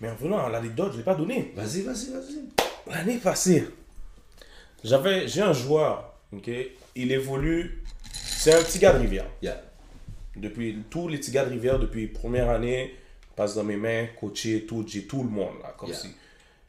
Mais 0.00 0.10
en 0.10 0.14
venant 0.14 0.44
à 0.44 0.48
l'anecdote, 0.50 0.88
je 0.88 0.92
ne 0.94 0.98
l'ai 0.98 1.04
pas 1.04 1.14
donné. 1.14 1.52
vas-y, 1.56 1.82
vas-y, 1.82 2.10
vas-y. 2.12 2.92
L'année 2.92 3.18
passée, 3.18 3.66
j'avais, 4.84 5.26
j'ai 5.28 5.42
un 5.42 5.52
joueur, 5.52 6.14
ok, 6.32 6.50
il 6.94 7.12
évolue, 7.12 7.82
c'est 8.12 8.54
un 8.54 8.62
petit 8.62 8.78
gars 8.78 8.92
de 8.92 9.00
Rivière. 9.00 9.26
Yeah. 9.42 9.62
Depuis 10.36 10.84
tous 10.88 11.08
les 11.08 11.18
petits 11.18 11.32
gars 11.32 11.44
de 11.44 11.50
Rivière, 11.50 11.78
depuis 11.78 12.06
première 12.06 12.48
année, 12.50 12.94
passe 13.34 13.54
dans 13.56 13.64
mes 13.64 13.76
mains, 13.76 14.06
coaché, 14.20 14.66
tout, 14.66 14.84
j'ai 14.86 15.04
tout 15.06 15.22
le 15.22 15.28
monde 15.30 15.54
là, 15.62 15.74
comme 15.76 15.88
Yeah. 15.88 15.98
si. 15.98 16.08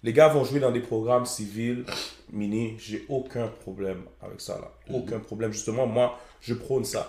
Les 0.01 0.13
gars 0.13 0.29
vont 0.29 0.43
jouer 0.45 0.59
dans 0.61 0.71
des 0.71 0.79
programmes 0.79 1.25
civils, 1.25 1.85
mini, 2.31 2.75
j'ai 2.79 3.05
aucun 3.09 3.47
problème 3.47 4.01
avec 4.21 4.41
ça 4.41 4.59
là. 4.59 4.71
Aucun 4.95 5.19
problème. 5.19 5.51
Justement, 5.51 5.87
moi, 5.87 6.19
je 6.41 6.53
prône 6.53 6.85
ça. 6.85 7.07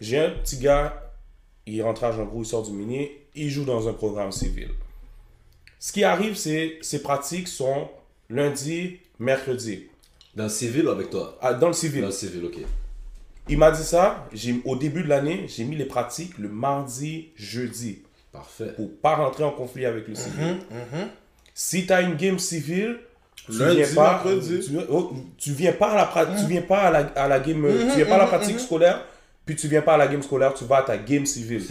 J'ai 0.00 0.18
un 0.18 0.30
petit 0.30 0.58
gars, 0.58 1.12
il 1.66 1.82
rentre 1.82 2.04
à 2.04 2.12
Jean 2.12 2.24
Gros, 2.24 2.42
il 2.42 2.46
sort 2.46 2.62
du 2.64 2.72
mini, 2.72 3.08
il 3.34 3.50
joue 3.50 3.64
dans 3.64 3.88
un 3.88 3.92
programme 3.92 4.32
civil. 4.32 4.68
Ce 5.78 5.92
qui 5.92 6.04
arrive, 6.04 6.34
c'est 6.36 6.78
ses 6.80 7.02
pratiques 7.02 7.48
sont 7.48 7.88
lundi, 8.30 8.98
mercredi. 9.18 9.86
Dans 10.34 10.44
le 10.44 10.48
civil 10.48 10.86
ou 10.86 10.90
avec 10.90 11.10
toi? 11.10 11.36
Ah, 11.42 11.54
Dans 11.54 11.66
le 11.68 11.72
civil. 11.72 12.00
Dans 12.00 12.06
le 12.06 12.12
civil, 12.12 12.44
ok. 12.44 12.58
Il 13.48 13.58
m'a 13.58 13.70
dit 13.72 13.82
ça, 13.82 14.28
j'ai, 14.32 14.60
au 14.64 14.76
début 14.76 15.02
de 15.02 15.08
l'année, 15.08 15.46
j'ai 15.48 15.64
mis 15.64 15.74
les 15.76 15.84
pratiques 15.84 16.38
le 16.38 16.48
mardi, 16.48 17.30
jeudi, 17.34 18.02
Parfait. 18.30 18.72
pour 18.76 18.96
pas 19.00 19.16
rentrer 19.16 19.42
en 19.44 19.50
conflit 19.50 19.84
avec 19.84 20.06
le 20.08 20.14
civil. 20.14 20.58
Si 21.54 21.84
tu 21.86 21.92
as 21.92 22.00
une 22.02 22.14
game 22.14 22.38
civile, 22.38 23.00
tu 23.46 23.52
Lundi, 23.58 23.76
viens 23.76 23.94
pas, 23.94 24.22
mercredi. 24.24 24.60
tu, 24.66 24.78
oh, 24.90 25.12
tu 25.36 25.52
viens 25.52 25.72
pas 25.72 25.90
à 25.92 25.96
la, 25.96 26.04
pra- 26.06 26.40
tu 26.40 26.46
viens 26.46 26.62
pas 26.62 26.78
à 26.82 26.90
la, 26.90 26.98
à 27.16 27.28
la 27.28 27.40
game, 27.40 27.66
tu 27.90 27.96
viens 27.96 28.06
pas 28.06 28.14
à 28.14 28.18
la 28.18 28.26
pratique 28.26 28.60
scolaire, 28.60 29.04
puis 29.44 29.56
tu 29.56 29.68
viens 29.68 29.82
pas 29.82 29.94
à 29.94 29.96
la 29.96 30.06
game 30.06 30.22
scolaire, 30.22 30.54
tu 30.54 30.64
vas 30.64 30.78
à 30.78 30.82
ta 30.82 30.96
game 30.98 31.26
civile. 31.26 31.62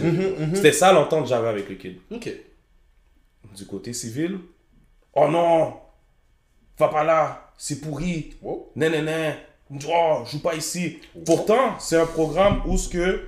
C'était 0.54 0.72
ça 0.74 0.92
l'entente 0.92 1.24
que 1.24 1.30
j'avais 1.30 1.48
avec 1.50 1.70
le 1.70 1.76
kid. 1.76 1.98
Ok. 2.12 2.30
Du 3.56 3.66
côté 3.66 3.92
civil, 3.94 4.38
oh 5.14 5.28
non, 5.28 5.74
va 6.78 6.88
pas 6.88 7.04
là, 7.04 7.52
c'est 7.58 7.82
pourri. 7.82 8.36
Wow. 8.42 8.72
Non, 8.76 8.90
non, 8.90 9.02
non. 9.02 9.34
Oh, 9.90 10.24
joue 10.30 10.40
pas 10.42 10.56
ici. 10.56 11.00
Pourtant, 11.26 11.80
c'est 11.80 11.98
un 11.98 12.06
programme 12.06 12.62
où 12.66 12.78
ce 12.78 12.90
que 12.90 13.22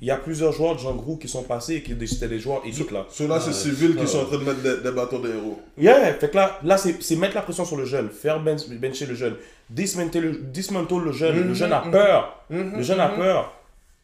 il 0.00 0.08
y 0.08 0.10
a 0.10 0.16
plusieurs 0.16 0.52
joueurs 0.52 0.74
de 0.74 0.80
Jean 0.80 0.94
Grou 0.94 1.16
qui 1.16 1.26
sont 1.26 1.42
passés 1.42 1.76
et 1.76 1.82
qui 1.82 1.92
étaient 1.92 2.28
des 2.28 2.38
joueurs 2.38 2.60
élites 2.66 2.90
là. 2.90 3.06
Ceux-là, 3.08 3.40
c'est 3.40 3.52
civils 3.52 3.96
qui 3.96 4.06
sont 4.06 4.20
en 4.20 4.24
train 4.26 4.38
de 4.38 4.44
mettre 4.44 4.60
des, 4.60 4.76
des 4.82 4.92
bâtons 4.92 5.20
des 5.20 5.30
héros. 5.30 5.58
Yeah, 5.78 6.12
fait 6.14 6.30
que 6.30 6.36
là, 6.36 6.58
là 6.62 6.76
c'est 6.76 7.02
c'est 7.02 7.16
mettre 7.16 7.34
la 7.34 7.42
pression 7.42 7.64
sur 7.64 7.76
le 7.76 7.86
jeune, 7.86 8.10
faire 8.10 8.40
ben- 8.40 8.58
bencher 8.78 9.06
le 9.06 9.14
jeune, 9.14 9.36
dismantle 9.70 10.18
le, 10.18 10.32
dismantle 10.32 11.02
le 11.02 11.12
jeune. 11.12 11.48
Le 11.48 11.54
jeune 11.54 11.72
a 11.72 11.80
peur. 11.80 12.44
Le 12.50 12.82
jeune 12.82 13.00
a 13.00 13.08
peur. 13.08 13.52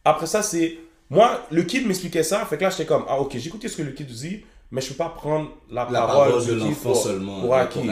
Après 0.05 0.27
ça, 0.27 0.43
c'est. 0.43 0.79
Moi, 1.11 1.43
le 1.51 1.63
kid 1.65 1.87
m'expliquait 1.87 2.23
ça, 2.23 2.47
fait 2.47 2.57
que 2.57 2.63
là, 2.63 2.71
j'étais 2.71 2.87
comme, 2.87 3.05
ah 3.07 3.21
ok, 3.21 3.37
j'écoutais 3.37 3.69
ce 3.69 3.77
que 3.77 3.83
le 3.83 3.91
kid 3.93 4.07
dit, 4.07 4.45
mais 4.71 4.81
je 4.81 4.89
peux 4.89 4.95
pas 4.95 5.11
prendre 5.11 5.51
la, 5.71 5.87
La 5.91 6.01
parole, 6.07 6.29
parole 6.31 6.47
de 6.47 6.53
kid 6.53 6.59
l'enfant 6.59 6.95
seulement, 6.95 7.41
Pour 7.43 7.55
acquis. 7.55 7.87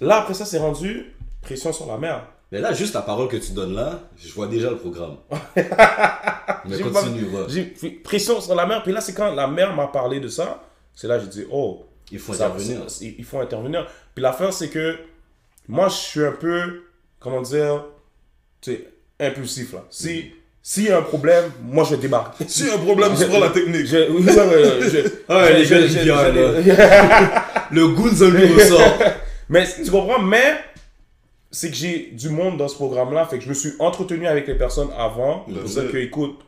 Là, 0.00 0.18
après 0.18 0.34
ça, 0.34 0.44
c'est 0.44 0.58
rendu 0.58 1.06
pression 1.42 1.72
sur 1.72 1.86
la 1.86 1.98
mère. 1.98 2.26
Mais 2.52 2.60
là, 2.60 2.72
juste 2.72 2.94
la 2.94 3.02
parole 3.02 3.28
que 3.28 3.36
tu 3.36 3.52
donnes 3.52 3.74
là, 3.74 4.00
je 4.16 4.32
vois 4.32 4.46
déjà 4.48 4.70
le 4.70 4.76
programme. 4.76 5.16
Mais 5.56 6.78
continue, 6.80 7.24
pas- 7.26 7.42
va. 7.42 7.46
J'ai 7.48 7.90
pression 7.90 8.40
sur 8.40 8.54
la 8.54 8.66
mère. 8.66 8.82
Puis 8.82 8.92
là, 8.92 9.00
c'est 9.00 9.14
quand 9.14 9.32
la 9.34 9.46
mère 9.46 9.74
m'a 9.74 9.86
parlé 9.86 10.20
de 10.20 10.28
ça. 10.28 10.62
C'est 10.94 11.06
là 11.06 11.18
que 11.18 11.24
j'ai 11.24 11.30
dit, 11.42 11.46
oh, 11.50 11.84
Il 12.10 12.18
faut 12.18 12.32
ça- 12.34 12.46
intervenir. 12.46 12.90
ça- 12.90 13.04
il 13.04 13.24
faut 13.24 13.38
intervenir. 13.40 13.86
Puis 14.14 14.22
l'affaire, 14.22 14.52
c'est 14.52 14.68
que 14.68 14.96
moi, 15.68 15.88
je 15.88 15.94
suis 15.94 16.24
un 16.24 16.32
peu, 16.32 16.82
comment 17.20 17.40
dire, 17.40 17.84
tu 18.60 18.72
sais, 18.72 18.88
impulsif 19.20 19.72
là. 19.72 19.84
Si, 19.88 20.32
s'il 20.62 20.84
y 20.86 20.90
a 20.90 20.98
un 20.98 21.02
problème, 21.02 21.44
moi, 21.62 21.84
je 21.88 21.94
débarque. 21.94 22.34
Si 22.48 22.66
y 22.66 22.70
a 22.70 22.74
un 22.74 22.78
problème, 22.78 23.12
tu 23.16 23.26
prends 23.26 23.38
la 23.40 23.50
technique. 23.50 23.86
Je, 23.86 24.10
oui, 24.10 24.24
ouais, 24.24 24.34
ouais, 24.34 24.80
je- 24.90 25.32
Ouais, 25.34 25.52
les 25.54 25.64
je- 25.64 25.74
gars, 25.74 25.86
je- 25.86 26.64
je- 26.64 27.74
Le 27.74 27.88
goût 27.88 28.08
en 28.08 28.28
lui 28.30 28.52
ressort. 28.54 28.98
Mais 29.48 29.66
tu 29.84 29.90
comprends, 29.90 30.18
mais 30.20 30.54
c'est 31.50 31.70
que 31.70 31.76
j'ai 31.76 32.10
du 32.12 32.28
monde 32.28 32.56
dans 32.56 32.68
ce 32.68 32.74
programme-là, 32.74 33.26
fait 33.26 33.38
que 33.38 33.44
je 33.44 33.48
me 33.48 33.54
suis 33.54 33.72
entretenu 33.78 34.26
avec 34.26 34.46
les 34.46 34.54
personnes 34.54 34.90
avant 34.96 35.40
pour 35.40 35.62
dire 35.62 35.90
que, 35.90 35.96
écoute, 35.96 36.38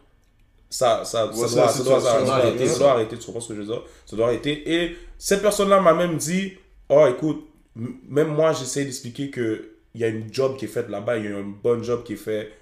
ça, 0.70 1.04
ça, 1.04 1.04
ça, 1.04 1.26
doit, 1.26 1.48
ça, 1.48 1.54
doit, 1.54 1.68
ça, 1.68 1.82
doit 1.82 2.00
Ça 2.00 2.22
doit 2.22 2.34
arrêter, 2.34 2.66
ça 2.66 2.78
doit 2.78 2.90
arrêter, 2.92 3.18
tu 3.18 3.26
comprends 3.26 3.40
ce 3.40 3.48
que 3.48 3.54
je 3.54 3.60
veux 3.60 3.66
dire? 3.66 3.82
Ça 4.06 4.16
doit 4.16 4.26
arrêter. 4.26 4.72
Et 4.72 4.96
cette 5.18 5.42
personne-là 5.42 5.80
m'a 5.80 5.92
même 5.92 6.16
dit, 6.16 6.54
oh, 6.88 7.06
écoute, 7.10 7.46
même 7.74 8.28
moi, 8.28 8.52
j'essaie 8.52 8.84
d'expliquer 8.84 9.30
que 9.30 9.68
il 9.94 10.00
y 10.00 10.04
a 10.04 10.08
une 10.08 10.32
job 10.32 10.56
qui 10.56 10.64
est 10.64 10.68
faite 10.68 10.88
là-bas, 10.88 11.18
il 11.18 11.24
y 11.24 11.28
a 11.28 11.36
un 11.36 11.42
bon 11.42 11.82
job 11.82 12.02
qui 12.02 12.14
est 12.14 12.16
fait 12.16 12.52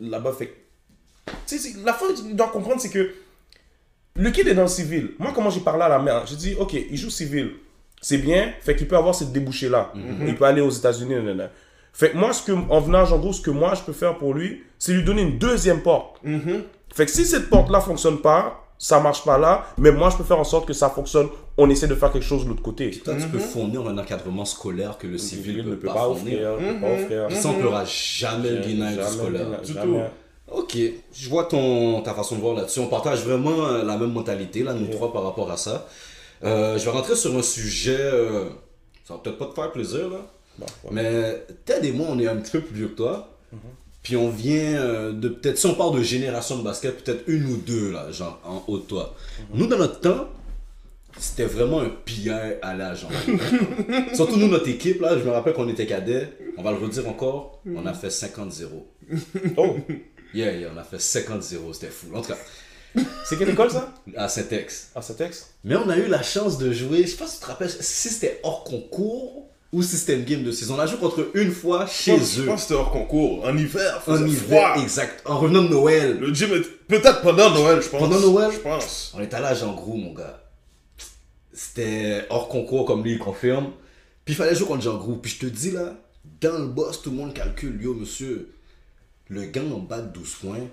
là-bas. 0.00 0.32
Fait 0.32 0.54
tu 1.46 1.58
sais, 1.58 1.74
la 1.84 1.92
fois 1.92 2.08
que 2.08 2.20
tu 2.20 2.34
dois 2.34 2.48
comprendre, 2.48 2.80
c'est 2.80 2.90
que 2.90 3.12
le 4.16 4.30
kid 4.30 4.46
est 4.46 4.54
dans 4.54 4.62
le 4.62 4.68
civil. 4.68 5.12
Moi, 5.18 5.32
comment 5.34 5.50
j'ai 5.50 5.60
parlé 5.60 5.82
à 5.82 5.88
la 5.88 5.98
mère 5.98 6.26
J'ai 6.26 6.36
dit, 6.36 6.54
ok, 6.54 6.72
il 6.74 6.96
joue 6.96 7.10
civil. 7.10 7.54
C'est 8.06 8.18
bien, 8.18 8.52
fait 8.60 8.76
qu'il 8.76 8.86
peut 8.86 8.98
avoir 8.98 9.14
cette 9.14 9.32
débouchée-là. 9.32 9.90
Il 10.26 10.34
peut 10.36 10.44
aller 10.44 10.60
aux 10.60 10.68
États-Unis. 10.70 11.14
nanana. 11.14 11.48
Fait 11.94 12.10
que 12.10 12.18
moi, 12.18 12.34
ce 12.34 12.42
que, 12.42 12.52
en 12.52 12.80
venant 12.80 12.98
à 12.98 13.04
Jean 13.06 13.18
Gros, 13.18 13.32
ce 13.32 13.40
que 13.40 13.50
moi 13.50 13.72
je 13.74 13.80
peux 13.82 13.94
faire 13.94 14.18
pour 14.18 14.34
lui, 14.34 14.62
c'est 14.78 14.92
lui 14.92 15.02
donner 15.04 15.22
une 15.22 15.38
deuxième 15.38 15.80
porte. 15.80 16.20
Fait 16.94 17.06
que 17.06 17.10
si 17.10 17.24
cette 17.24 17.48
porte-là 17.48 17.80
fonctionne 17.80 18.18
pas, 18.18 18.60
ça 18.78 19.00
marche 19.00 19.24
pas 19.24 19.38
là, 19.38 19.64
mais 19.78 19.90
moi 19.90 20.10
je 20.10 20.16
peux 20.18 20.24
faire 20.24 20.38
en 20.38 20.44
sorte 20.44 20.66
que 20.68 20.74
ça 20.74 20.90
fonctionne. 20.90 21.28
On 21.56 21.70
essaie 21.70 21.86
de 21.86 21.94
faire 21.94 22.12
quelque 22.12 22.26
chose 22.26 22.44
de 22.44 22.50
l'autre 22.50 22.60
côté. 22.62 22.90
Toi, 22.90 23.14
tu 23.18 23.26
peux 23.28 23.38
fournir 23.38 23.86
un 23.86 23.96
encadrement 23.96 24.44
scolaire 24.44 24.98
que 24.98 25.06
le 25.06 25.16
civil 25.16 25.58
Il 25.60 25.70
ne 25.70 25.76
peut 25.76 25.86
pas 25.86 25.94
fournir. 25.94 26.50
offrir. 26.50 26.60
ne 26.60 26.72
peut 26.74 26.80
pas 26.80 26.92
offrir. 26.92 27.26
Puis 27.28 27.36
ça, 27.36 27.48
on 27.48 27.54
pleura 27.54 27.84
jamais 27.86 28.50
le 28.50 28.62
Jamais, 28.62 29.02
scolaire. 29.02 29.42
jamais, 29.44 29.64
Du 29.64 29.72
jamais. 29.72 30.04
Ok, 30.52 30.76
je 31.14 31.28
vois 31.30 31.44
ton, 31.44 32.02
ta 32.02 32.12
façon 32.12 32.34
de 32.36 32.40
voir 32.42 32.54
là-dessus. 32.54 32.80
On 32.80 32.88
partage 32.88 33.24
vraiment 33.24 33.64
euh, 33.66 33.82
la 33.84 33.96
même 33.96 34.12
mentalité, 34.12 34.62
là, 34.62 34.74
nous 34.74 34.88
trois, 34.88 35.10
par 35.12 35.22
rapport 35.22 35.50
à 35.50 35.56
ça. 35.56 35.86
Euh, 36.42 36.78
je 36.78 36.84
vais 36.84 36.90
rentrer 36.90 37.16
sur 37.16 37.36
un 37.36 37.42
sujet, 37.42 37.96
euh, 37.98 38.46
ça 39.04 39.14
va 39.14 39.20
peut-être 39.20 39.38
pas 39.38 39.46
te 39.46 39.54
faire 39.54 39.72
plaisir, 39.72 40.08
là. 40.08 40.26
Bon, 40.58 40.66
ouais. 40.84 40.90
Mais 40.92 41.46
Ted 41.64 41.88
et 41.88 41.92
moi, 41.92 42.06
on 42.10 42.18
est 42.18 42.28
un 42.28 42.36
petit 42.36 42.52
peu 42.52 42.60
plus 42.60 42.76
vieux 42.76 42.88
que 42.88 42.96
toi. 42.96 43.30
Puis 44.02 44.16
on 44.16 44.28
vient 44.28 44.74
euh, 44.74 45.12
de 45.12 45.28
peut-être, 45.28 45.56
si 45.56 45.66
on 45.66 45.74
parle 45.74 45.96
de 45.96 46.02
génération 46.02 46.58
de 46.58 46.62
basket, 46.62 47.02
peut-être 47.02 47.24
une 47.26 47.46
ou 47.46 47.56
deux, 47.56 47.90
là, 47.90 48.10
genre 48.12 48.38
en 48.44 48.62
haut 48.66 48.78
de 48.78 48.82
toi. 48.82 49.14
Nous, 49.54 49.66
dans 49.66 49.78
notre 49.78 50.00
temps, 50.00 50.28
c'était 51.18 51.46
vraiment 51.46 51.80
un 51.80 51.88
pillard 51.88 52.52
à 52.60 52.74
l'agent. 52.74 53.08
Surtout 54.14 54.36
nous, 54.36 54.48
notre 54.48 54.68
équipe, 54.68 55.00
là, 55.00 55.18
je 55.18 55.24
me 55.24 55.30
rappelle 55.30 55.54
qu'on 55.54 55.68
était 55.68 55.86
cadets. 55.86 56.28
On 56.58 56.62
va 56.62 56.72
le 56.72 56.78
redire 56.78 57.08
encore, 57.08 57.62
on 57.74 57.86
a 57.86 57.94
fait 57.94 58.08
50-0. 58.08 58.66
Oh, 59.56 59.76
Yeah, 60.34 60.52
yeah, 60.56 60.68
on 60.74 60.76
a 60.76 60.82
fait 60.82 60.96
50-0, 60.96 61.72
c'était 61.74 61.86
fou. 61.86 62.08
En 62.12 62.20
tout 62.20 62.28
cas, 62.28 62.38
c'est 63.24 63.36
quelle 63.38 63.50
école 63.50 63.70
ça? 63.70 63.92
À. 64.16 64.24
Ah, 64.24 64.28
c'est 64.28 64.48
texte 64.48 65.54
Mais 65.64 65.76
on 65.76 65.88
a 65.88 65.96
eu 65.96 66.06
la 66.06 66.22
chance 66.22 66.58
de 66.58 66.72
jouer, 66.72 67.02
je 67.02 67.08
sais 67.08 67.16
pas 67.16 67.26
si 67.26 67.38
tu 67.38 67.42
te 67.42 67.46
rappelles, 67.46 67.70
si 67.70 68.08
c'était 68.08 68.40
hors 68.42 68.64
concours 68.64 69.48
ou 69.72 69.82
si 69.82 69.96
c'était 69.96 70.14
une 70.14 70.24
game 70.24 70.44
de 70.44 70.52
saison. 70.52 70.76
On 70.76 70.78
a 70.78 70.86
joué 70.86 70.98
contre 70.98 71.20
eux 71.22 71.30
une 71.34 71.50
fois 71.50 71.86
chez 71.86 72.16
Je 72.18 72.42
eux. 72.42 72.46
pense 72.46 72.56
que 72.56 72.62
c'était 72.62 72.74
hors 72.74 72.92
concours. 72.92 73.44
En 73.44 73.56
hiver, 73.56 74.00
En 74.06 74.24
hiver, 74.24 74.70
froid. 74.72 74.82
exact. 74.82 75.22
En 75.26 75.38
revenant 75.40 75.62
de 75.64 75.68
Noël. 75.68 76.18
Le 76.20 76.32
gym 76.32 76.52
est 76.54 76.62
peut-être 76.86 77.22
pendant 77.22 77.50
Noël, 77.50 77.82
je 77.82 77.88
pense. 77.88 78.00
Pendant 78.00 78.20
Noël? 78.20 78.52
Je 78.52 78.58
pense. 78.60 79.12
On 79.16 79.20
est 79.20 79.34
allé 79.34 79.46
à 79.46 79.54
Jean 79.54 79.74
Grou, 79.74 79.96
mon 79.96 80.12
gars. 80.14 80.40
C'était 81.52 82.26
hors 82.30 82.48
concours, 82.48 82.84
comme 82.84 83.02
lui, 83.02 83.12
il 83.12 83.18
confirme. 83.18 83.72
Puis 84.24 84.34
il 84.34 84.36
fallait 84.36 84.54
jouer 84.54 84.66
contre 84.68 84.82
Jean 84.82 84.96
Grou. 84.96 85.16
Puis 85.16 85.32
je 85.32 85.46
te 85.46 85.46
dis, 85.46 85.70
là, 85.72 85.94
dans 86.40 86.58
le 86.58 86.66
boss, 86.66 87.02
tout 87.02 87.10
le 87.10 87.16
monde 87.16 87.34
calcule. 87.34 87.80
Yo, 87.82 87.94
monsieur, 87.94 88.54
le 89.28 89.42
gars 89.46 89.62
en 89.62 89.78
bas 89.78 90.00
de 90.00 90.08
12 90.12 90.34
points, 90.36 90.66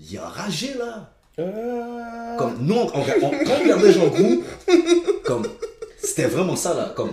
il 0.00 0.14
est 0.14 0.18
enragé, 0.18 0.74
là. 0.74 1.13
Euh... 1.38 2.36
Comme, 2.38 2.56
nous, 2.60 2.74
on, 2.74 2.86
on- 2.86 2.88
on- 2.88 3.30
quand 3.44 3.54
on 3.56 3.62
regardait 3.62 3.92
Jean 3.92 4.08
Grou, 4.08 4.42
comme, 5.24 5.46
c'était 6.02 6.26
vraiment 6.26 6.56
ça, 6.56 6.74
là. 6.74 6.92
Comme, 6.96 7.12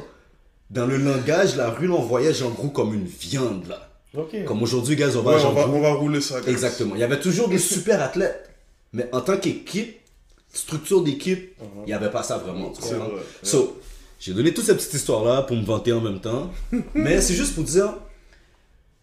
dans 0.70 0.86
le 0.86 0.98
langage, 0.98 1.56
la 1.56 1.70
rue, 1.70 1.90
on 1.90 2.02
voyait 2.02 2.34
Jean 2.34 2.50
Grou 2.50 2.70
comme 2.70 2.94
une 2.94 3.06
viande, 3.06 3.66
là. 3.68 3.88
Comme 4.46 4.62
aujourd'hui, 4.62 4.96
gars, 4.96 5.08
on 5.16 5.22
va 5.22 5.32
Ouais, 5.32 5.36
à 5.38 5.40
Jean 5.40 5.52
on, 5.52 5.54
va, 5.54 5.64
Grou. 5.64 5.76
on 5.76 5.82
va 5.82 5.94
rouler 5.94 6.22
ça. 6.22 6.42
guys. 6.42 6.50
Exactement. 6.52 6.96
Il 6.96 7.02
y 7.02 7.04
avait 7.04 7.20
toujours 7.20 7.48
des 7.48 7.58
super 7.58 8.02
athlètes. 8.02 8.50
Mais 8.94 9.08
en 9.14 9.22
tant 9.22 9.38
qu'équipe, 9.38 9.98
structure 10.54 11.02
d'équipe, 11.02 11.54
il 11.62 11.86
n'y 11.86 11.94
avait 11.94 12.10
pas 12.12 12.24
ça 12.24 12.38
vraiment. 12.38 12.72
tu 12.72 12.82
C'est 12.82 12.96
comprends? 12.96 13.10
vrai. 13.10 13.22
So, 13.42 13.80
j'ai 14.20 14.34
donné 14.34 14.54
toute 14.54 14.66
cette 14.66 14.78
petite 14.78 14.94
histoire-là 14.96 15.44
pour 15.44 15.56
me 15.56 15.63
vanter 15.63 15.94
en 15.94 16.02
même 16.02 16.19
temps. 16.19 16.52
mais 16.94 17.22
c'est 17.22 17.34
juste 17.36 17.56
pour 17.56 17.63
dire, 17.63 17.94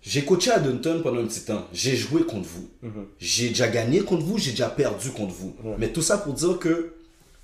j'ai 0.09 0.25
coaché 0.25 0.51
à 0.51 0.59
Dunton 0.59 1.03
pendant 1.03 1.21
un 1.21 1.27
petit 1.27 1.43
temps. 1.43 1.67
J'ai 1.71 1.95
joué 1.95 2.25
contre 2.25 2.49
vous. 2.49 2.71
J'ai 3.19 3.51
déjà 3.51 3.69
gagné 3.69 4.01
contre 4.01 4.25
vous, 4.25 4.39
j'ai 4.39 4.53
déjà 4.53 4.71
perdu 4.71 5.11
contre 5.11 5.35
vous. 5.35 5.55
Mais 5.77 5.93
tout 5.93 6.01
ça 6.01 6.17
pour 6.17 6.33
dire 6.33 6.59
que 6.59 6.95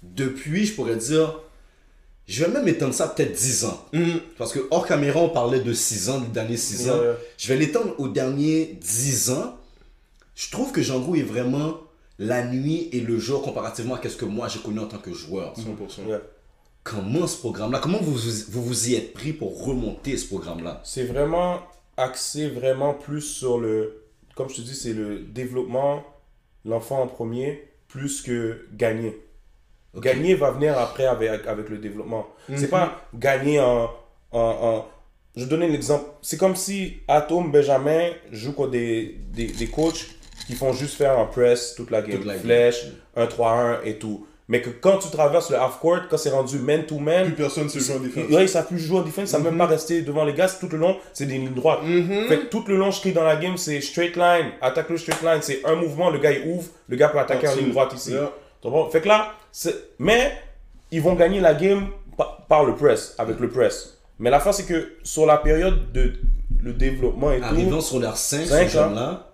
depuis, 0.02 0.64
je 0.64 0.72
pourrais 0.74 0.96
dire, 0.96 1.40
je 2.26 2.42
vais 2.42 2.50
même 2.50 2.66
étendre 2.66 2.94
ça 2.94 3.08
peut-être 3.08 3.32
10 3.32 3.66
ans. 3.66 3.84
Parce 4.38 4.52
que 4.52 4.60
hors 4.70 4.86
caméra, 4.86 5.20
on 5.20 5.28
parlait 5.28 5.60
de 5.60 5.74
6 5.74 6.08
ans, 6.08 6.20
les 6.22 6.28
derniers 6.28 6.56
6 6.56 6.88
ans. 6.88 7.00
Je 7.36 7.48
vais 7.48 7.56
l'étendre 7.58 7.94
aux 7.98 8.08
derniers 8.08 8.78
10 8.80 9.30
ans. 9.32 9.58
Je 10.34 10.50
trouve 10.50 10.72
que 10.72 10.80
Jean 10.80 11.00
Gou 11.00 11.16
est 11.16 11.22
vraiment 11.22 11.80
la 12.18 12.46
nuit 12.46 12.88
et 12.92 13.00
le 13.00 13.18
jour 13.18 13.42
comparativement 13.42 13.96
à 13.96 14.08
ce 14.08 14.16
que 14.16 14.24
moi 14.24 14.48
j'ai 14.48 14.60
connu 14.60 14.78
en 14.78 14.86
tant 14.86 14.98
que 14.98 15.12
joueur. 15.12 15.52
100%. 15.54 16.08
Ouais. 16.08 16.20
comment 16.82 17.26
ce 17.26 17.36
programme-là, 17.38 17.78
comment 17.78 18.00
vous, 18.00 18.16
vous 18.48 18.62
vous 18.62 18.88
y 18.88 18.94
êtes 18.94 19.12
pris 19.12 19.34
pour 19.34 19.66
remonter 19.66 20.16
ce 20.16 20.26
programme-là? 20.26 20.80
C'est 20.84 21.04
vraiment 21.04 21.60
axé 21.96 22.48
vraiment 22.48 22.94
plus 22.94 23.20
sur 23.22 23.58
le, 23.58 24.02
comme 24.34 24.48
je 24.48 24.56
te 24.56 24.60
dis, 24.62 24.74
c'est 24.74 24.92
le 24.92 25.20
développement, 25.20 26.02
l'enfant 26.64 27.02
en 27.02 27.06
premier, 27.06 27.68
plus 27.88 28.22
que 28.22 28.66
gagner. 28.72 29.18
Gagner 29.96 30.34
va 30.34 30.50
venir 30.50 30.76
après 30.78 31.04
avec, 31.06 31.46
avec 31.46 31.68
le 31.68 31.78
développement. 31.78 32.26
C'est 32.56 32.68
pas 32.68 33.00
gagner 33.14 33.60
en, 33.60 33.84
en, 34.32 34.40
en- 34.40 34.88
Je 35.36 35.44
vais 35.44 35.48
donner 35.50 35.66
un 35.68 35.72
exemple. 35.72 36.06
C'est 36.20 36.36
comme 36.36 36.56
si 36.56 36.98
Atom 37.06 37.52
Benjamin 37.52 38.10
joue 38.32 38.52
contre 38.54 38.72
des, 38.72 39.16
des, 39.32 39.46
des 39.46 39.66
coachs 39.68 40.06
qui 40.48 40.54
font 40.54 40.72
juste 40.72 40.96
faire 40.96 41.16
un 41.18 41.26
press 41.26 41.74
toute 41.76 41.90
la 41.92 42.02
game. 42.02 42.16
Toute 42.16 42.26
la 42.26 42.34
game. 42.34 42.42
Flèche, 42.42 42.86
1-3-1 43.16 43.84
et 43.84 43.98
tout. 43.98 44.26
Mais 44.48 44.60
que 44.60 44.68
quand 44.68 44.98
tu 44.98 45.08
traverses 45.10 45.50
le 45.50 45.56
half-court, 45.58 46.00
quand 46.10 46.18
c'est 46.18 46.28
rendu 46.30 46.58
man-to-man, 46.58 47.26
Plus 47.26 47.34
personne 47.34 47.68
se 47.70 47.78
joue 47.78 47.94
en 47.94 48.00
défense. 48.00 48.24
Ouais, 48.30 48.42
ils 48.42 48.48
savent 48.48 48.66
plus 48.66 48.78
jouer 48.78 48.98
en 48.98 49.02
défense, 49.02 49.24
ils 49.24 49.28
savent 49.32 49.42
même 49.44 49.56
pas 49.56 49.66
rester 49.66 50.02
devant 50.02 50.24
les 50.24 50.34
gars, 50.34 50.48
tout 50.48 50.68
le 50.70 50.76
long, 50.76 50.96
c'est 51.14 51.24
des 51.24 51.38
lignes 51.38 51.54
droites. 51.54 51.80
Fait 52.28 52.38
que 52.40 52.44
tout 52.46 52.62
le 52.68 52.76
long, 52.76 52.90
je 52.90 53.00
crie 53.00 53.12
dans 53.12 53.24
la 53.24 53.36
game, 53.36 53.56
c'est 53.56 53.80
straight 53.80 54.16
line, 54.16 54.50
attaque 54.60 54.90
le 54.90 54.98
straight 54.98 55.22
line, 55.22 55.40
c'est 55.40 55.64
un 55.64 55.76
mouvement, 55.76 56.10
le 56.10 56.18
gars 56.18 56.32
il 56.32 56.46
ouvre, 56.50 56.68
le 56.88 56.96
gars 56.96 57.08
peut 57.08 57.18
attaquer 57.18 57.48
en 57.48 57.54
ligne 57.56 57.70
droite 57.70 57.92
ici. 57.94 58.10
Yeah. 58.12 58.30
Fait 58.92 59.00
que 59.00 59.08
là, 59.08 59.32
c'est- 59.50 59.90
mais 59.98 60.32
ils 60.90 61.00
vont 61.00 61.14
gagner 61.14 61.40
la 61.40 61.54
game 61.54 61.86
par, 62.18 62.44
par 62.46 62.64
le 62.64 62.74
press, 62.74 63.14
avec 63.18 63.40
le 63.40 63.48
press. 63.48 63.98
Mais 64.18 64.28
la 64.30 64.40
fin, 64.40 64.52
c'est 64.52 64.64
que 64.66 64.92
sur 65.02 65.24
la 65.26 65.38
période 65.38 65.90
de 65.92 66.12
le 66.62 66.72
développement 66.72 67.32
et 67.32 67.42
Arrivant 67.42 67.76
tout, 67.78 67.82
sur 67.82 67.98
leur 67.98 68.16
5, 68.16 68.44
Cinq, 68.46 68.68
ce 68.68 68.72
jeune-là, 68.74 69.33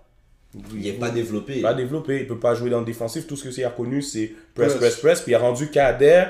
il 0.73 0.81
n'est 0.81 0.93
pas 0.93 1.09
développé. 1.09 1.53
il 1.57 1.61
va 1.61 1.73
développer, 1.73 2.19
il 2.21 2.27
peut 2.27 2.39
pas 2.39 2.53
jouer 2.55 2.69
dans 2.69 2.79
le 2.79 2.85
défensif, 2.85 3.25
tout 3.27 3.35
ce 3.35 3.45
que 3.45 3.51
c'est 3.51 3.63
a 3.63 3.69
connu, 3.69 4.01
c'est 4.01 4.31
press, 4.53 4.73
Press. 4.73 4.77
press, 4.77 4.95
press, 4.99 5.21
puis 5.21 5.31
il 5.31 5.35
a 5.35 5.39
rendu 5.39 5.69
cadet, 5.69 6.27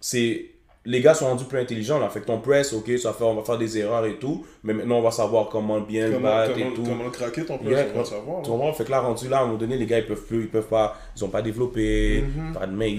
c'est 0.00 0.46
les 0.86 1.00
gars 1.00 1.14
sont 1.14 1.24
rendus 1.24 1.44
plus 1.46 1.58
intelligents 1.58 1.98
là. 1.98 2.10
Fait 2.10 2.20
que 2.20 2.26
ton 2.26 2.40
press, 2.40 2.74
ok, 2.74 2.90
ça 2.98 3.14
faire, 3.14 3.28
on 3.28 3.34
va 3.36 3.42
faire 3.42 3.56
des 3.56 3.78
erreurs 3.78 4.04
et 4.04 4.18
tout, 4.18 4.44
mais 4.62 4.74
maintenant 4.74 4.98
on 4.98 5.02
va 5.02 5.10
savoir 5.10 5.48
comment 5.48 5.80
bien 5.80 6.08
le 6.08 6.12
Comment, 6.14 6.28
battre 6.28 6.52
comment, 6.52 6.70
et 6.70 6.74
tout. 6.74 6.82
comment 6.82 7.04
le 7.04 7.10
craquer 7.10 7.44
ton 7.46 7.58
Yeah, 7.64 7.84
press, 7.84 7.86
on 7.90 7.94
va 7.94 7.98
le 8.00 8.04
savoir. 8.04 8.42
tu 8.42 8.50
comprends? 8.50 8.72
Fait 8.74 8.84
que 8.84 8.90
là, 8.90 9.00
rendu 9.00 9.28
là, 9.28 9.38
à 9.38 9.42
un 9.42 9.46
moment 9.46 9.58
donné, 9.58 9.78
les 9.78 9.86
gars, 9.86 9.98
ils 9.98 10.06
peuvent 10.06 10.24
plus, 10.26 10.42
ils 10.42 10.48
peuvent 10.50 10.68
pas, 10.68 10.98
ils 11.16 11.24
ont 11.24 11.28
pas 11.30 11.40
développé, 11.40 12.22
Mm-hmm. 12.24 12.52
pas 12.52 12.66
de 12.66 12.72
main, 12.72 12.98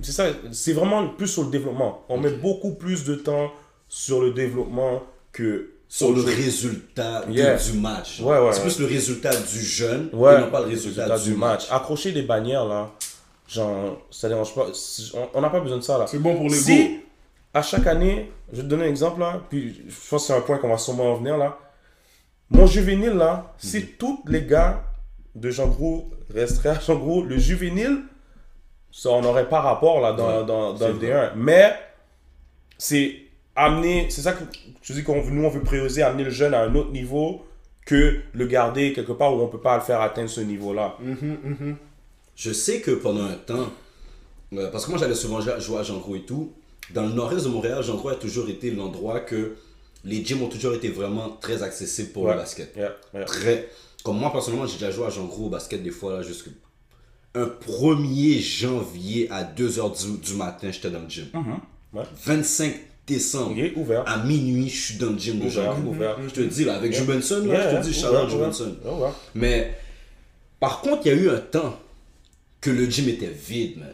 c'est 0.00 0.12
ça, 0.12 0.26
c'est 0.52 0.72
vraiment 0.72 1.08
plus 1.08 1.26
sur 1.26 1.42
le 1.42 1.50
développement. 1.50 2.04
On 2.08 2.18
met 2.18 2.30
beaucoup 2.30 2.74
plus 2.74 3.04
de 3.04 3.16
temps 3.16 3.50
sur 3.88 4.22
le 4.22 4.30
développement 4.30 5.02
que 5.32 5.70
sur 5.88 6.12
le 6.12 6.20
résultat 6.22 7.22
de- 7.26 7.32
du 7.72 7.78
match. 7.78 8.20
Ouais, 8.20 8.38
ouais, 8.38 8.52
c'est 8.52 8.58
ouais. 8.58 8.64
plus 8.64 8.78
le 8.80 8.86
résultat 8.86 9.30
du 9.34 9.60
jeune 9.60 10.10
Ouais, 10.12 10.36
et 10.36 10.40
non 10.40 10.50
pas 10.50 10.60
le 10.60 10.66
résultat, 10.66 11.18
du 11.18 11.34
match. 11.34 11.66
Accrocher 11.70 12.12
des 12.12 12.22
bannières, 12.22 12.66
là, 12.66 12.90
genre, 13.48 13.98
ça 14.10 14.28
dérange 14.28 14.54
pas. 14.54 14.66
On- 15.34 15.40
n'a 15.40 15.48
pas 15.50 15.60
besoin 15.60 15.78
de 15.78 15.82
ça, 15.82 15.96
là. 15.98 16.06
C'est 16.06 16.18
bon 16.18 16.34
pour 16.36 16.44
les 16.44 16.50
Si, 16.56 17.00
à 17.54 17.62
chaque 17.62 17.86
année, 17.86 18.30
je 18.52 18.56
vais 18.58 18.62
te 18.64 18.68
donner 18.68 18.84
un 18.84 18.88
exemple, 18.88 19.20
là, 19.20 19.40
puis 19.48 19.82
je 19.88 20.08
pense 20.10 20.22
que 20.22 20.26
c'est 20.26 20.34
un 20.38 20.42
point 20.42 20.58
qu'on 20.58 20.68
va 20.68 20.76
sûrement 20.78 21.12
en 21.12 21.16
venir, 21.16 21.38
là. 21.38 21.58
Mon 22.50 22.66
juvénile, 22.66 23.12
là, 23.14 23.54
si 23.58 23.86
tous 23.98 24.22
les 24.26 24.42
gars 24.42 24.82
de 25.34 25.50
Jean 25.50 25.68
Gros 25.68 26.10
resteraient 26.34 26.70
à 26.76 26.80
Jean 26.80 26.96
Gros, 26.96 27.22
le 27.24 27.38
juvénile, 27.38 28.00
ça, 28.92 29.08
on 29.10 29.22
n'aurait 29.22 29.48
pas 29.48 29.60
rapport, 29.62 30.00
là, 30.00 30.12
dans, 30.12 30.40
Ouais, 30.40 30.44
dans, 30.46 30.72
dans 30.74 30.78
c'est 30.78 30.92
le 30.92 30.98
D1. 30.98 31.32
Mais, 31.36 31.72
c'est 32.76 33.16
amener, 33.58 34.06
c'est 34.10 34.22
ça 34.22 34.32
que 34.32 34.44
je 34.82 34.92
dis 34.92 35.02
qu'on 35.02 35.22
nous, 35.24 35.44
on 35.44 35.48
veut 35.50 35.62
prioriser, 35.62 36.02
amener 36.02 36.24
le 36.24 36.30
jeune 36.30 36.54
à 36.54 36.60
un 36.62 36.74
autre 36.74 36.90
niveau 36.92 37.44
que 37.84 38.20
le 38.32 38.46
garder 38.46 38.92
quelque 38.92 39.12
part 39.12 39.34
où 39.34 39.40
on 39.40 39.48
peut 39.48 39.60
pas 39.60 39.76
le 39.76 39.82
faire 39.82 40.00
atteindre 40.00 40.30
ce 40.30 40.40
niveau-là. 40.40 40.96
Je 42.36 42.52
sais 42.52 42.80
que 42.80 42.92
pendant 42.92 43.24
un 43.24 43.34
temps, 43.34 43.70
euh, 44.52 44.70
parce 44.70 44.84
que 44.86 44.90
moi 44.90 44.98
j'allais 44.98 45.14
souvent 45.14 45.40
jouer 45.40 45.78
à 45.78 45.82
Jean 45.82 46.02
et 46.14 46.22
tout, 46.22 46.52
dans 46.94 47.02
le 47.06 47.12
nord-est 47.12 47.44
de 47.44 47.48
Montréal, 47.50 47.82
Jean 47.82 48.02
a 48.08 48.14
toujours 48.14 48.48
été 48.48 48.70
l'endroit 48.70 49.20
que 49.20 49.56
les 50.04 50.24
gyms 50.24 50.42
ont 50.42 50.48
toujours 50.48 50.74
été 50.74 50.88
vraiment 50.88 51.30
très 51.40 51.62
accessibles 51.62 52.10
pour 52.12 52.22
Ouais. 52.24 52.32
le 52.32 52.38
basket. 52.38 52.74
Yeah, 52.76 52.92
yeah. 53.12 53.24
Très. 53.24 53.68
Comme 54.04 54.18
moi 54.18 54.30
personnellement, 54.32 54.66
j'ai 54.66 54.74
déjà 54.78 54.90
joué 54.92 55.06
à 55.06 55.10
Jean 55.10 55.26
au 55.28 55.48
basket 55.48 55.82
des 55.82 55.90
fois 55.90 56.14
là, 56.14 56.22
jusque. 56.22 56.48
Un 57.34 57.44
1er 57.46 58.40
janvier 58.40 59.28
à 59.30 59.42
2h 59.44 60.16
du, 60.16 60.18
du 60.18 60.34
matin, 60.34 60.70
j'étais 60.70 60.90
dans 60.90 61.00
le 61.00 61.08
gym. 61.08 61.26
Ouais. 61.92 62.04
25 62.24 62.74
décembre. 63.08 63.54
Il 63.56 63.64
est 63.64 63.74
ouvert. 63.76 64.04
À 64.06 64.18
minuit, 64.24 64.68
je 64.68 64.80
suis 64.86 64.94
dans 64.98 65.10
le 65.10 65.18
gym 65.18 65.40
ouvert. 65.44 66.16
Je 66.26 66.32
te 66.32 66.40
dis 66.40 66.64
là, 66.64 66.76
avec 66.76 66.92
Yeah. 66.92 67.00
Jubenson, 67.00 67.44
là, 67.46 67.54
Yeah, 67.54 67.70
je 67.70 67.76
te 67.76 67.82
dis, 67.92 67.94
shout 68.00 68.28
Jubenson. 68.30 68.76
Ouvert. 68.84 69.14
Mais 69.34 69.76
par 70.60 70.80
contre, 70.80 71.02
il 71.06 71.08
y 71.08 71.10
a 71.12 71.14
eu 71.18 71.30
un 71.30 71.38
temps 71.38 71.78
que 72.60 72.70
le 72.70 72.88
gym 72.88 73.08
était 73.08 73.26
vide, 73.28 73.78
man. 73.78 73.88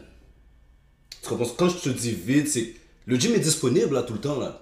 Tu 1.21 1.29
comprends? 1.29 1.47
Quand 1.57 1.69
je 1.69 1.77
te 1.77 1.89
dis 1.89 2.11
vide, 2.11 2.47
c'est 2.47 2.73
le 3.07 3.15
gym 3.17 3.33
est 3.33 3.39
disponible 3.39 3.93
là 3.95 4.03
tout 4.03 4.13
le 4.13 4.19
temps 4.19 4.39
là. 4.39 4.61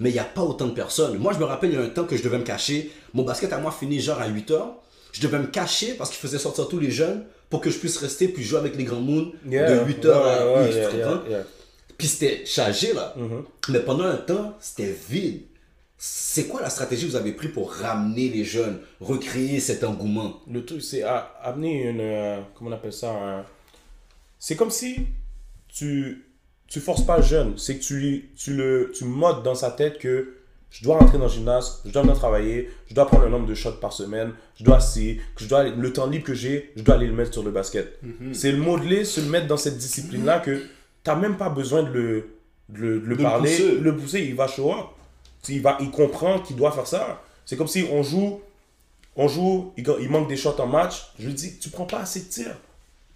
Mais 0.00 0.10
il 0.10 0.14
n'y 0.14 0.18
a 0.18 0.24
pas 0.24 0.40
autant 0.42 0.66
de 0.66 0.72
personnes. 0.72 1.18
Moi, 1.18 1.32
je 1.34 1.38
me 1.38 1.44
rappelle, 1.44 1.70
il 1.70 1.74
y 1.74 1.78
a 1.78 1.82
un 1.82 1.88
temps 1.88 2.04
que 2.04 2.16
je 2.16 2.22
devais 2.22 2.38
me 2.38 2.44
cacher. 2.44 2.90
Mon 3.12 3.22
basket 3.24 3.52
à 3.52 3.58
moi 3.58 3.70
finit 3.70 4.00
genre 4.00 4.20
à 4.20 4.26
8 4.26 4.50
heures. 4.52 4.74
Je 5.12 5.20
devais 5.20 5.38
me 5.38 5.46
cacher 5.46 5.94
parce 5.94 6.08
qu'il 6.10 6.18
faisait 6.18 6.38
sortir 6.38 6.66
tous 6.68 6.78
les 6.80 6.90
jeunes 6.90 7.24
pour 7.50 7.60
que 7.60 7.68
je 7.70 7.78
puisse 7.78 7.98
rester 7.98 8.28
puis 8.28 8.42
jouer 8.42 8.58
avec 8.58 8.76
les 8.76 8.84
grands 8.84 9.00
moons 9.00 9.30
Yeah. 9.48 9.70
de 9.80 9.86
8 9.86 10.04
heures 10.06 10.26
à 10.26 10.46
Ouais, 10.46 10.54
ouais, 10.60 10.66
8 10.68 10.74
yeah, 10.74 10.88
tu 10.88 10.96
comprends? 10.96 11.20
Puis 12.02 12.08
c'était 12.08 12.44
chargé 12.44 12.92
là. 12.94 13.14
Mm-hmm. 13.16 13.44
Mais 13.72 13.78
pendant 13.80 14.04
un 14.04 14.16
temps, 14.16 14.56
c'était 14.60 14.92
vide. 15.08 15.42
C'est 15.96 16.48
quoi 16.48 16.60
la 16.60 16.68
stratégie 16.68 17.06
que 17.06 17.10
vous 17.12 17.16
avez 17.16 17.30
pris 17.30 17.46
pour 17.46 17.72
ramener 17.72 18.28
les 18.28 18.42
jeunes, 18.44 18.80
recréer 19.00 19.60
cet 19.60 19.84
engouement? 19.84 20.40
Le 20.50 20.64
truc, 20.64 20.82
c'est 20.82 21.04
amener 21.04 21.84
une. 21.88 22.00
euh, 22.00 22.40
comment 22.56 22.70
on 22.70 22.72
appelle 22.72 22.92
ça 22.92 23.10
un- 23.12 23.44
C'est 24.40 24.56
comme 24.56 24.70
si 24.70 25.06
tu. 25.68 26.26
Tu 26.66 26.80
forces 26.80 27.04
pas 27.06 27.18
le 27.18 27.22
jeune. 27.22 27.56
C'est 27.56 27.76
que 27.78 27.84
tu, 27.84 28.30
tu 28.36 28.54
le 28.56 28.90
tu 28.92 29.04
modes 29.04 29.44
dans 29.44 29.54
sa 29.54 29.70
tête 29.70 29.98
que 29.98 30.34
je 30.70 30.82
dois 30.82 30.96
rentrer 30.98 31.18
dans 31.18 31.24
le 31.26 31.30
gymnase, 31.30 31.82
je 31.84 31.90
dois 31.92 32.00
venir 32.02 32.16
travailler, 32.16 32.70
je 32.88 32.94
dois 32.94 33.06
prendre 33.06 33.24
un 33.24 33.28
nombre 33.28 33.46
de 33.46 33.54
shots 33.54 33.72
par 33.78 33.92
semaine, 33.92 34.32
je 34.58 34.64
dois 34.64 34.80
si 34.80 35.18
que 35.36 35.44
je 35.44 35.48
dois 35.48 35.64
le 35.64 35.92
temps 35.92 36.06
libre 36.06 36.24
que 36.24 36.34
j'ai, 36.34 36.72
je 36.76 36.82
dois 36.82 36.94
aller 36.96 37.06
le 37.06 37.12
mettre 37.12 37.32
sur 37.34 37.42
le 37.44 37.50
basket. 37.52 38.00
C'est 38.32 38.50
le 38.50 38.56
modeler, 38.58 39.04
se 39.04 39.20
mettre 39.20 39.46
dans 39.46 39.58
cette 39.58 39.76
discipline-là 39.76 40.40
que 40.40 40.62
t'as 41.02 41.14
même 41.16 41.36
pas 41.36 41.48
besoin 41.48 41.82
de 41.82 41.90
le, 41.90 42.36
de 42.68 42.78
le, 42.78 43.00
de 43.00 43.06
le 43.06 43.14
le 43.14 43.22
parler, 43.22 43.50
pousser. 43.50 43.78
le 43.78 43.96
pousser, 43.96 44.20
il 44.22 44.34
va 44.34 44.46
show 44.46 44.72
up. 44.72 44.86
Il, 45.48 45.60
va, 45.60 45.76
il 45.80 45.90
comprend 45.90 46.38
qu'il 46.38 46.56
doit 46.56 46.70
faire 46.70 46.86
ça. 46.86 47.22
C'est 47.44 47.56
comme 47.56 47.66
si 47.66 47.86
on 47.90 48.02
joue 48.02 48.40
on 49.16 49.28
joue, 49.28 49.72
il, 49.76 49.84
il 50.00 50.08
manque 50.08 50.28
des 50.28 50.36
shots 50.36 50.58
en 50.58 50.66
match. 50.66 51.12
Je 51.18 51.26
lui 51.26 51.34
dis, 51.34 51.58
tu 51.58 51.68
prends 51.70 51.84
pas 51.84 52.00
assez 52.00 52.20
de 52.20 52.24
tirs. 52.26 52.56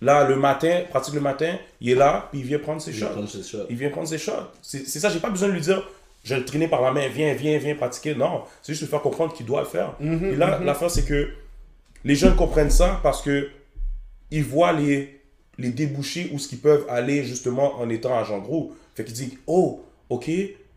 Là, 0.02 0.28
le 0.28 0.36
matin, 0.36 0.82
pratique 0.90 1.14
le 1.14 1.20
matin, 1.20 1.56
il 1.80 1.90
est 1.90 1.94
là, 1.94 2.28
puis 2.30 2.40
il 2.40 2.46
vient 2.46 2.58
prendre 2.58 2.82
ses 2.82 2.92
shots. 2.92 3.06
prendre. 3.06 3.66
Il 3.70 3.76
vient 3.76 3.88
prendre 3.88 4.06
ses 4.08 4.18
shots. 4.18 4.32
C'est 4.60 4.84
ça, 4.86 5.08
j'ai 5.08 5.20
pas 5.20 5.30
besoin 5.30 5.48
de 5.48 5.54
lui 5.54 5.60
dire, 5.60 5.88
je 6.22 6.34
vais 6.34 6.40
le 6.40 6.46
traîner 6.46 6.68
par 6.68 6.82
la 6.82 6.92
main, 6.92 7.08
viens, 7.08 7.32
viens, 7.32 7.56
viens 7.58 7.74
pratiquer. 7.74 8.14
Non, 8.14 8.42
c'est 8.60 8.72
juste 8.72 8.82
lui 8.82 8.90
faire 8.90 9.00
comprendre 9.00 9.32
qu'il 9.32 9.46
doit 9.46 9.60
le 9.60 9.66
faire. 9.66 9.94
Et 10.00 10.36
là, 10.36 10.58
l'affaire, 10.62 10.90
c'est 10.90 11.04
que 11.04 11.30
les 12.04 12.14
jeunes 12.14 12.36
comprennent 12.36 12.70
ça 12.70 13.00
parce 13.02 13.22
que 13.22 13.48
ils 14.30 14.44
voient 14.44 14.72
les, 14.72 15.15
les 15.58 15.70
débouchés 15.70 16.30
où 16.32 16.38
ce 16.38 16.48
qu'ils 16.48 16.58
peuvent 16.58 16.84
aller 16.88 17.24
justement 17.24 17.78
en 17.80 17.88
étant 17.88 18.16
agent 18.18 18.38
gros. 18.38 18.72
Fait 18.94 19.04
qu'ils 19.04 19.14
disent, 19.14 19.32
oh, 19.46 19.84
ok, 20.10 20.26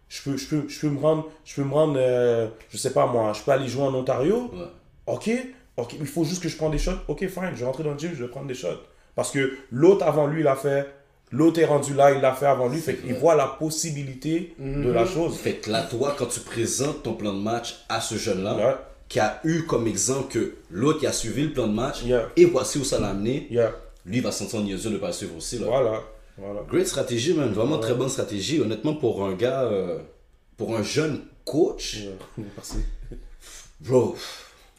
je 0.09 0.21
peux, 0.23 0.37
je 0.37 0.47
peux, 0.47 0.63
je 0.67 0.79
peux 0.79 0.89
me 0.89 0.99
rendre, 0.99 1.29
je 1.45 1.55
peux 1.55 1.63
me 1.63 1.73
rendre, 1.73 1.95
euh, 1.97 2.47
je 2.69 2.77
sais 2.77 2.91
pas 2.93 3.05
moi, 3.07 3.33
je 3.33 3.41
peux 3.43 3.51
aller 3.51 3.67
jouer 3.67 3.83
en 3.83 3.93
Ontario. 3.93 4.49
Ouais. 4.53 4.65
Ok, 5.07 5.29
ok, 5.77 5.95
il 5.99 6.07
faut 6.07 6.23
juste 6.23 6.41
que 6.43 6.49
je 6.49 6.55
prenne 6.57 6.71
des 6.71 6.77
shots. 6.77 6.91
Ok, 7.07 7.19
fine, 7.27 7.51
je 7.53 7.59
vais 7.59 7.65
rentrer 7.65 7.83
dans 7.83 7.91
le 7.93 7.99
gym, 7.99 8.11
je 8.15 8.23
vais 8.23 8.29
prendre 8.29 8.47
des 8.47 8.53
shots. 8.55 8.67
Parce 9.15 9.31
que 9.31 9.53
l'autre 9.71 10.05
avant 10.05 10.27
lui 10.27 10.43
l'a 10.43 10.55
fait, 10.55 10.87
l'autre 11.31 11.59
est 11.59 11.65
rendu 11.65 11.93
là, 11.93 12.11
il 12.11 12.21
l'a 12.21 12.33
fait 12.33 12.45
avant 12.45 12.67
lui. 12.69 12.79
Fait 12.79 12.95
qu'il 12.95 13.13
voit 13.15 13.35
la 13.35 13.47
possibilité 13.47 14.53
de 14.59 14.89
la 14.91 15.05
chose. 15.05 15.37
Fait 15.37 15.53
que 15.55 15.69
là, 15.69 15.83
toi, 15.83 16.15
quand 16.17 16.27
tu 16.27 16.39
présentes 16.41 17.03
ton 17.03 17.13
plan 17.13 17.33
de 17.33 17.39
match 17.41 17.79
à 17.89 18.01
ce 18.01 18.15
jeune-là, 18.15 18.55
Ouais. 18.55 18.75
qui 19.09 19.19
a 19.19 19.39
eu 19.43 19.63
comme 19.63 19.87
exemple 19.87 20.31
que 20.31 20.55
l'autre 20.69 20.99
qui 20.99 21.07
a 21.07 21.11
suivi 21.13 21.43
le 21.43 21.53
plan 21.53 21.67
de 21.67 21.73
match, 21.73 22.03
Yeah. 22.03 22.29
et 22.37 22.45
voici 22.45 22.77
où 22.77 22.83
ça 22.83 22.99
l'a 22.99 23.09
amené, 23.09 23.47
Yeah. 23.49 23.71
Lui 24.05 24.17
il 24.17 24.23
va 24.23 24.31
se 24.31 24.39
sentir 24.39 24.61
niaiseux 24.61 24.89
de 24.89 24.95
ne 24.95 24.99
pas 24.99 25.11
suivre 25.11 25.35
aussi. 25.37 25.59
Là. 25.59 25.65
Voilà. 25.67 26.03
voilà. 26.37 26.61
Great 26.69 26.87
stratégie, 26.87 27.33
man. 27.33 27.51
Vraiment 27.51 27.79
très 27.79 27.93
bonne 27.93 28.09
stratégie. 28.09 28.59
Honnêtement, 28.59 28.95
pour 28.95 29.23
un 29.25 29.33
gars, 29.33 29.63
euh, 29.63 29.99
pour 30.57 30.75
un 30.75 30.83
jeune 30.83 31.21
coach. 31.45 31.99
Merci. 32.37 32.77
bro, 33.81 34.15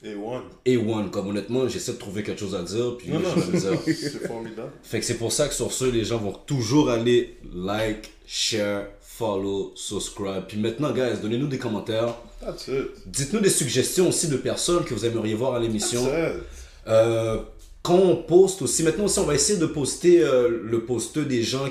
Et 0.03 0.14
one. 0.14 0.43
A1, 0.66 1.11
comme 1.11 1.29
honnêtement, 1.29 1.68
j'essaie 1.68 1.93
de 1.93 1.99
trouver 1.99 2.23
quelque 2.23 2.41
chose 2.41 2.55
à 2.55 2.62
dire, 2.62 2.97
puis 2.97 3.11
Non, 3.11 3.21
je 3.21 3.68
non, 3.68 3.79
c'est 3.85 4.27
formidable. 4.27 4.73
Fait 4.83 5.01
que 5.01 5.05
c'est 5.07 5.18
pour 5.18 5.33
ça 5.33 5.49
que 5.49 5.55
sur 5.55 5.73
ce, 5.73 5.85
les 5.85 6.05
gens 6.05 6.18
vont 6.18 6.33
toujours 6.33 6.91
aller 6.91 7.39
like, 7.55 8.11
share, 8.27 8.87
follow, 9.01 9.73
subscribe. 9.75 10.45
Puis 10.49 10.59
maintenant, 10.59 10.93
guys, 10.93 11.18
donnez-nous 11.21 11.49
des 11.49 11.59
commentaires. 11.59 12.14
That's 12.41 12.68
it. 12.68 12.87
Dites-nous 13.07 13.41
des 13.41 13.51
suggestions 13.51 14.09
aussi 14.09 14.29
de 14.29 14.37
personnes 14.39 14.85
que 14.85 14.95
vous 14.95 15.05
aimeriez 15.05 15.35
voir 15.35 15.55
à 15.55 15.61
l'émission. 15.61 16.05
That's 16.07 16.37
it. 16.37 16.43
Euh, 16.89 17.39
quand 17.83 17.95
on 17.97 18.16
poste 18.16 18.62
aussi, 18.62 18.83
maintenant 18.83 19.05
aussi, 19.05 19.18
on 19.18 19.24
va 19.24 19.35
essayer 19.35 19.59
de 19.59 19.66
poster 19.66 20.20
euh, 20.22 20.49
le 20.64 20.81
posteux 20.81 21.24
des 21.24 21.43
gens 21.43 21.64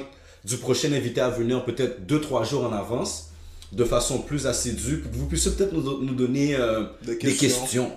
du 0.44 0.58
prochain 0.58 0.92
invité 0.94 1.22
à 1.22 1.30
venir 1.30 1.64
peut-être 1.66 2.00
2-3 2.08 2.50
jours 2.50 2.64
en 2.66 2.74
avance, 2.74 3.30
de 3.72 3.84
façon 3.84 4.20
plus 4.20 4.48
assidue, 4.48 4.98
pour 4.98 5.12
que 5.12 5.18
vous 5.18 5.26
puissiez 5.28 5.52
peut-être 5.52 5.74
nous, 5.74 6.02
nous 6.02 6.14
donner 6.16 6.56
euh, 6.56 6.84
Des 7.06 7.16
des 7.18 7.34
questions. 7.36 7.92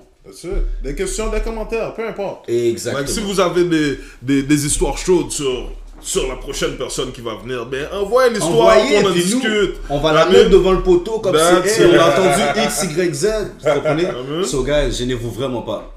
Des 0.83 0.95
questions, 0.95 1.31
des 1.31 1.41
commentaires, 1.41 1.95
peu 1.95 2.07
importe. 2.07 2.49
Exactement. 2.49 3.07
Si 3.07 3.21
vous 3.21 3.41
avez 3.41 3.65
des, 3.65 3.99
des, 4.21 4.43
des 4.43 4.67
histoires 4.67 4.97
chaudes 4.99 5.31
sur 5.31 5.71
sur 6.05 6.27
la 6.29 6.35
prochaine 6.35 6.77
personne 6.77 7.13
qui 7.13 7.21
va 7.21 7.37
venir. 7.37 7.65
Ben, 7.67 7.87
envoyez 7.93 8.31
l'histoire 8.31 8.77
Envoyez, 8.77 9.03
qu'on 9.03 9.09
en 9.09 9.13
puis 9.13 9.21
nous, 9.21 9.41
discute. 9.41 9.75
on 9.89 9.99
va 10.01 10.13
la 10.13 10.23
Amen. 10.23 10.37
mettre 10.37 10.51
devant 10.51 10.73
le 10.73 10.83
poteau 10.83 11.21
comme 11.21 11.33
That's 11.37 11.73
si, 11.73 11.81
hey, 11.83 11.91
on 11.95 12.01
a 12.01 12.09
entendu 12.11 12.67
X, 12.67 12.83
Y, 12.85 13.15
Z. 13.15 13.27
Vous 13.61 13.73
comprenez? 13.75 14.07
Amen. 14.07 14.45
So, 14.45 14.65
guys, 14.65 14.91
gênez-vous 14.93 15.31
vraiment 15.31 15.63
pas. 15.63 15.95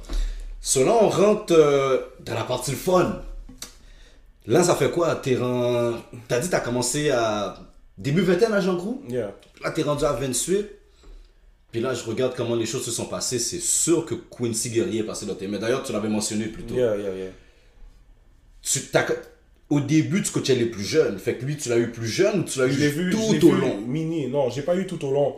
So, 0.68 0.84
là, 0.84 0.98
on 1.00 1.10
rentre 1.10 1.54
euh, 1.54 2.00
dans 2.22 2.34
la 2.34 2.44
partie 2.44 2.72
le 2.72 2.78
fun. 2.78 3.22
Là, 4.48 4.64
ça 4.64 4.76
fait 4.76 4.90
quoi? 4.90 5.16
T'es 5.16 5.36
ren- 5.36 5.94
T'as 6.28 6.40
dit 6.40 6.50
t'as 6.50 6.60
commencé 6.60 7.12
à 7.12 7.56
début 8.00 8.22
vingtaine 8.22 8.52
à 8.52 8.62
Jean 8.62 8.74
Grou? 8.76 9.04
Yeah. 9.08 9.32
Là, 9.64 9.70
t'es 9.70 9.84
rendu 9.84 10.04
à 10.06 10.14
28. 10.14 10.66
Puis 11.72 11.82
là, 11.82 11.94
je 11.94 12.04
regarde 12.04 12.34
comment 12.36 12.56
les 12.56 12.66
choses 12.66 12.84
se 12.84 12.90
sont 12.90 13.06
passées. 13.06 13.38
C'est 13.38 13.60
sûr 13.62 14.08
que 14.08 14.16
Quincy 14.16 14.72
Guerrier 14.72 15.02
est 15.02 15.04
passé 15.04 15.28
dans 15.28 15.36
tes 15.36 15.48
mains. 15.48 15.60
D'ailleurs, 15.60 15.84
tu 15.84 15.94
l'avais 15.94 16.10
mentionné 16.10 16.46
plus 16.46 16.64
tôt. 16.64 16.74
Yeah, 16.74 16.96
yeah, 16.98 17.14
yeah. 17.16 17.30
Tu, 18.64 18.80
au 19.70 19.80
début, 19.82 20.24
tu 20.24 20.32
coachais 20.32 20.56
les 20.56 20.66
plus 20.66 20.84
jeunes. 20.84 21.20
Fait 21.20 21.36
que 21.36 21.46
lui, 21.46 21.58
tu 21.58 21.70
l'as 21.70 21.78
eu 21.78 21.92
plus 21.92 22.08
jeune 22.08 22.40
ou 22.40 22.44
tu 22.44 22.58
l'as 22.58 22.66
eu 22.66 22.70
vu 22.70 23.12
je 23.12 23.32
l'ai 23.34 23.40
tout 23.40 23.48
au 23.50 23.52
vu 23.52 23.62
long? 23.62 23.78
Mini, 23.82 24.28
non, 24.30 24.50
j'ai 24.50 24.64
pas 24.64 24.76
eu 24.76 24.88
tout 24.88 25.04
au 25.06 25.12
long. 25.12 25.36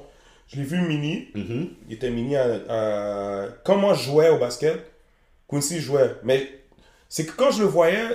Je 0.47 0.55
l'ai 0.55 0.63
vu 0.63 0.79
mini. 0.79 1.27
Mhm. 1.35 1.67
Il 1.89 1.95
était 1.95 2.09
mini 2.11 2.37
à, 2.37 2.61
à- 2.69 3.47
Quand 3.65 3.75
moi 3.77 3.93
je 3.93 4.03
jouais 4.03 4.29
au 4.29 4.37
basket, 4.37 4.79
Quincy 5.49 5.79
jouait. 5.79 6.11
Mais 6.23 6.47
c'est 7.09 7.25
que 7.25 7.31
quand 7.31 7.51
je 7.51 7.61
le 7.61 7.67
voyais, 7.67 8.05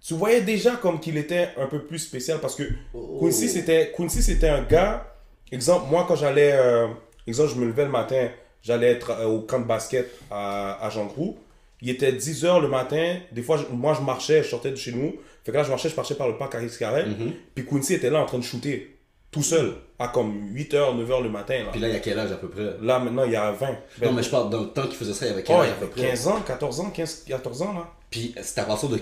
tu 0.00 0.14
voyais 0.14 0.40
déjà 0.42 0.76
comme 0.76 1.00
qu'il 1.00 1.16
était 1.16 1.48
un 1.56 1.66
peu 1.66 1.84
plus 1.84 1.98
spécial 1.98 2.38
parce 2.40 2.54
que 2.56 2.64
Oh. 2.94 3.18
Quincy 3.20 3.48
c'était 3.48 3.92
Quincy 3.96 4.22
c'était 4.22 4.48
un 4.48 4.62
gars. 4.62 5.08
Exemple, 5.50 5.86
moi 5.90 6.04
quand 6.08 6.16
j'allais, 6.16 6.52
euh, 6.54 6.88
exemple, 7.26 7.50
je 7.54 7.60
me 7.60 7.66
levais 7.66 7.84
le 7.84 7.90
matin, 7.90 8.28
j'allais 8.62 8.90
être 8.90 9.10
euh, 9.10 9.26
au 9.26 9.40
camp 9.40 9.60
de 9.60 9.66
basket 9.66 10.08
à, 10.30 10.84
à 10.84 10.90
Jean 10.90 11.06
Groux. 11.06 11.36
Il 11.80 11.90
était 11.90 12.12
10h 12.12 12.60
le 12.62 12.68
matin. 12.68 13.16
Des 13.32 13.42
fois, 13.42 13.56
je- 13.56 13.74
moi 13.74 13.94
je 13.98 14.02
marchais, 14.04 14.42
je 14.42 14.48
sortais 14.48 14.70
de 14.70 14.76
chez 14.76 14.92
nous. 14.92 15.14
Fait 15.44 15.50
que 15.50 15.56
là, 15.56 15.64
je 15.64 15.68
marchais, 15.70 15.88
je 15.88 15.96
marchais 15.96 16.14
par 16.14 16.28
le 16.28 16.36
parc 16.38 16.54
à. 16.54 16.60
Mhm. 17.06 17.32
Puis 17.54 17.64
Quincy 17.66 17.94
était 17.94 18.08
là 18.10 18.20
en 18.20 18.26
train 18.26 18.38
de 18.38 18.44
shooter, 18.44 18.96
tout 19.32 19.42
seul, 19.42 19.72
à 19.98 20.08
comme 20.08 20.54
8h, 20.54 20.94
9h 21.04 21.22
le 21.22 21.30
matin. 21.30 21.58
Là, 21.64 21.70
Puis 21.72 21.80
là, 21.80 21.88
il 21.88 21.94
y 21.94 21.96
a 21.96 22.00
quel 22.00 22.18
âge 22.18 22.30
à 22.30 22.36
peu 22.36 22.48
près? 22.48 22.76
Là, 22.82 22.98
maintenant, 23.00 23.24
il 23.24 23.32
y 23.32 23.36
a 23.36 23.50
20. 23.50 23.66
Non, 24.02 24.12
mais 24.12 24.22
je 24.22 24.30
parle 24.30 24.50
dans 24.50 24.60
le 24.60 24.68
temps 24.68 24.82
qu'il 24.86 24.94
faisait 24.96 25.14
ça, 25.14 25.24
il 25.26 25.30
y 25.30 25.32
avait 25.32 25.42
quel 25.42 25.56
Oh, 25.56 25.60
âge 25.60 25.68
il 25.68 25.70
y 25.70 25.72
à 25.72 25.74
peu 25.76 25.84
avait 25.86 25.92
près? 25.92 26.02
15 26.10 26.28
ans, 26.28 26.40
14 26.46 26.80
ans, 26.80 26.90
15, 26.90 27.24
14 27.28 27.62
ans, 27.62 27.72
là. 27.72 27.90
Puis 28.10 28.34
c'est 28.42 28.60
à 28.60 28.64
partir 28.64 28.90
de 28.90 28.98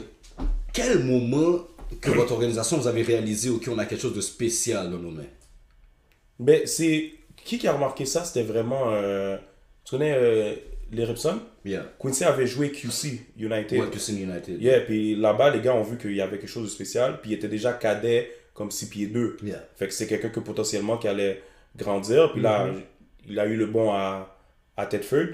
quel 0.72 1.00
moment 1.04 1.58
que 2.00 2.10
votre 2.12 2.32
organisation 2.32 2.76
vous 2.78 2.86
avez 2.86 3.02
réalisé, 3.02 3.50
OK, 3.50 3.68
on 3.68 3.78
a 3.78 3.84
quelque 3.84 4.00
chose 4.00 4.14
de 4.14 4.20
spécial 4.20 4.88
dans 4.90 4.98
nos 4.98 5.10
mains? 5.10 5.24
Ben, 6.38 6.62
c'est... 6.66 7.10
Qui 7.44 7.58
qui 7.58 7.66
a 7.66 7.72
remarqué 7.72 8.04
ça? 8.04 8.24
C'était 8.24 8.42
vraiment... 8.44 8.84
euh, 8.92 9.36
Tu 9.84 9.90
connais 9.96 10.12
euh, 10.16 10.54
les 10.92 11.04
Ripson? 11.04 11.40
Yeah. 11.64 11.86
Quincy 12.00 12.24
avait 12.24 12.46
joué 12.46 12.70
QC 12.70 13.26
United. 13.36 13.80
Ouais, 13.80 13.86
Houston 13.94 14.12
United. 14.12 14.60
Yeah, 14.62 14.80
puis 14.82 15.16
là-bas, 15.16 15.50
les 15.50 15.60
gars 15.60 15.74
ont 15.74 15.82
vu 15.82 15.98
qu'il 15.98 16.14
y 16.14 16.20
avait 16.20 16.38
quelque 16.38 16.48
chose 16.50 16.64
de 16.64 16.68
spécial. 16.70 17.20
Puis 17.20 17.32
il 17.32 17.34
était 17.34 17.48
déjà 17.48 17.72
cadet 17.72 18.30
comme 18.60 18.70
6 18.70 18.90
pieds 18.90 19.06
2. 19.06 19.38
Yeah. 19.42 19.66
Fait 19.74 19.86
que 19.86 19.94
c'est 19.94 20.06
quelqu'un 20.06 20.28
que 20.28 20.38
potentiellement 20.38 20.98
qui 20.98 21.08
allait 21.08 21.42
grandir. 21.78 22.30
Puis 22.34 22.42
là, 22.42 22.68
il 23.26 23.38
a 23.38 23.46
eu 23.46 23.56
le 23.56 23.64
bon 23.64 23.90
à, 23.90 24.36
à 24.76 24.84
Tedford. 24.84 25.28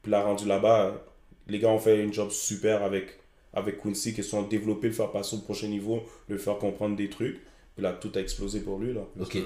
Puis 0.00 0.10
là, 0.10 0.22
rendu 0.22 0.46
là-bas, 0.46 1.04
les 1.46 1.58
gars 1.58 1.68
ont 1.68 1.78
fait 1.78 2.02
une 2.02 2.10
job 2.10 2.30
super 2.30 2.82
avec, 2.82 3.18
avec 3.52 3.82
Quincy, 3.82 4.14
qui 4.14 4.22
sont 4.22 4.44
développés, 4.44 4.86
le 4.86 4.94
faire 4.94 5.10
passer 5.10 5.36
au 5.36 5.40
prochain 5.40 5.68
niveau, 5.68 6.00
le 6.28 6.38
faire 6.38 6.56
comprendre 6.56 6.96
des 6.96 7.10
trucs. 7.10 7.38
Puis 7.74 7.82
là, 7.82 7.92
tout 7.92 8.10
a 8.14 8.18
explosé 8.18 8.60
pour 8.60 8.78
lui. 8.78 8.94
Là. 8.94 9.02
OK. 9.20 9.36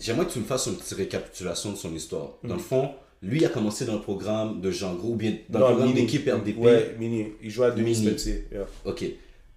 J'aimerais 0.00 0.24
que 0.24 0.32
tu 0.32 0.38
me 0.38 0.44
fasses 0.44 0.64
une 0.64 0.76
petite 0.76 0.96
récapitulation 0.96 1.72
de 1.72 1.76
son 1.76 1.94
histoire. 1.94 2.38
Mhm. 2.42 2.48
Dans 2.48 2.56
le 2.56 2.62
fond, 2.62 2.90
lui 3.20 3.44
a 3.44 3.50
commencé 3.50 3.84
dans 3.84 3.96
le 3.96 4.00
programme 4.00 4.62
de 4.62 4.70
Jean 4.70 4.94
Gros, 4.94 5.10
ou 5.10 5.16
bien 5.16 5.36
dans 5.50 5.58
Non, 5.58 5.68
le 5.68 5.74
programme 5.74 5.92
d'équipe 5.94 6.26
RDP. 6.26 6.56
Ouais, 6.56 6.96
Mini. 6.98 7.34
Il 7.42 7.50
jouait 7.50 7.66
à. 7.66 7.70
Pelletier. 7.72 8.46
yeah. 8.50 8.66
OK. 8.86 9.04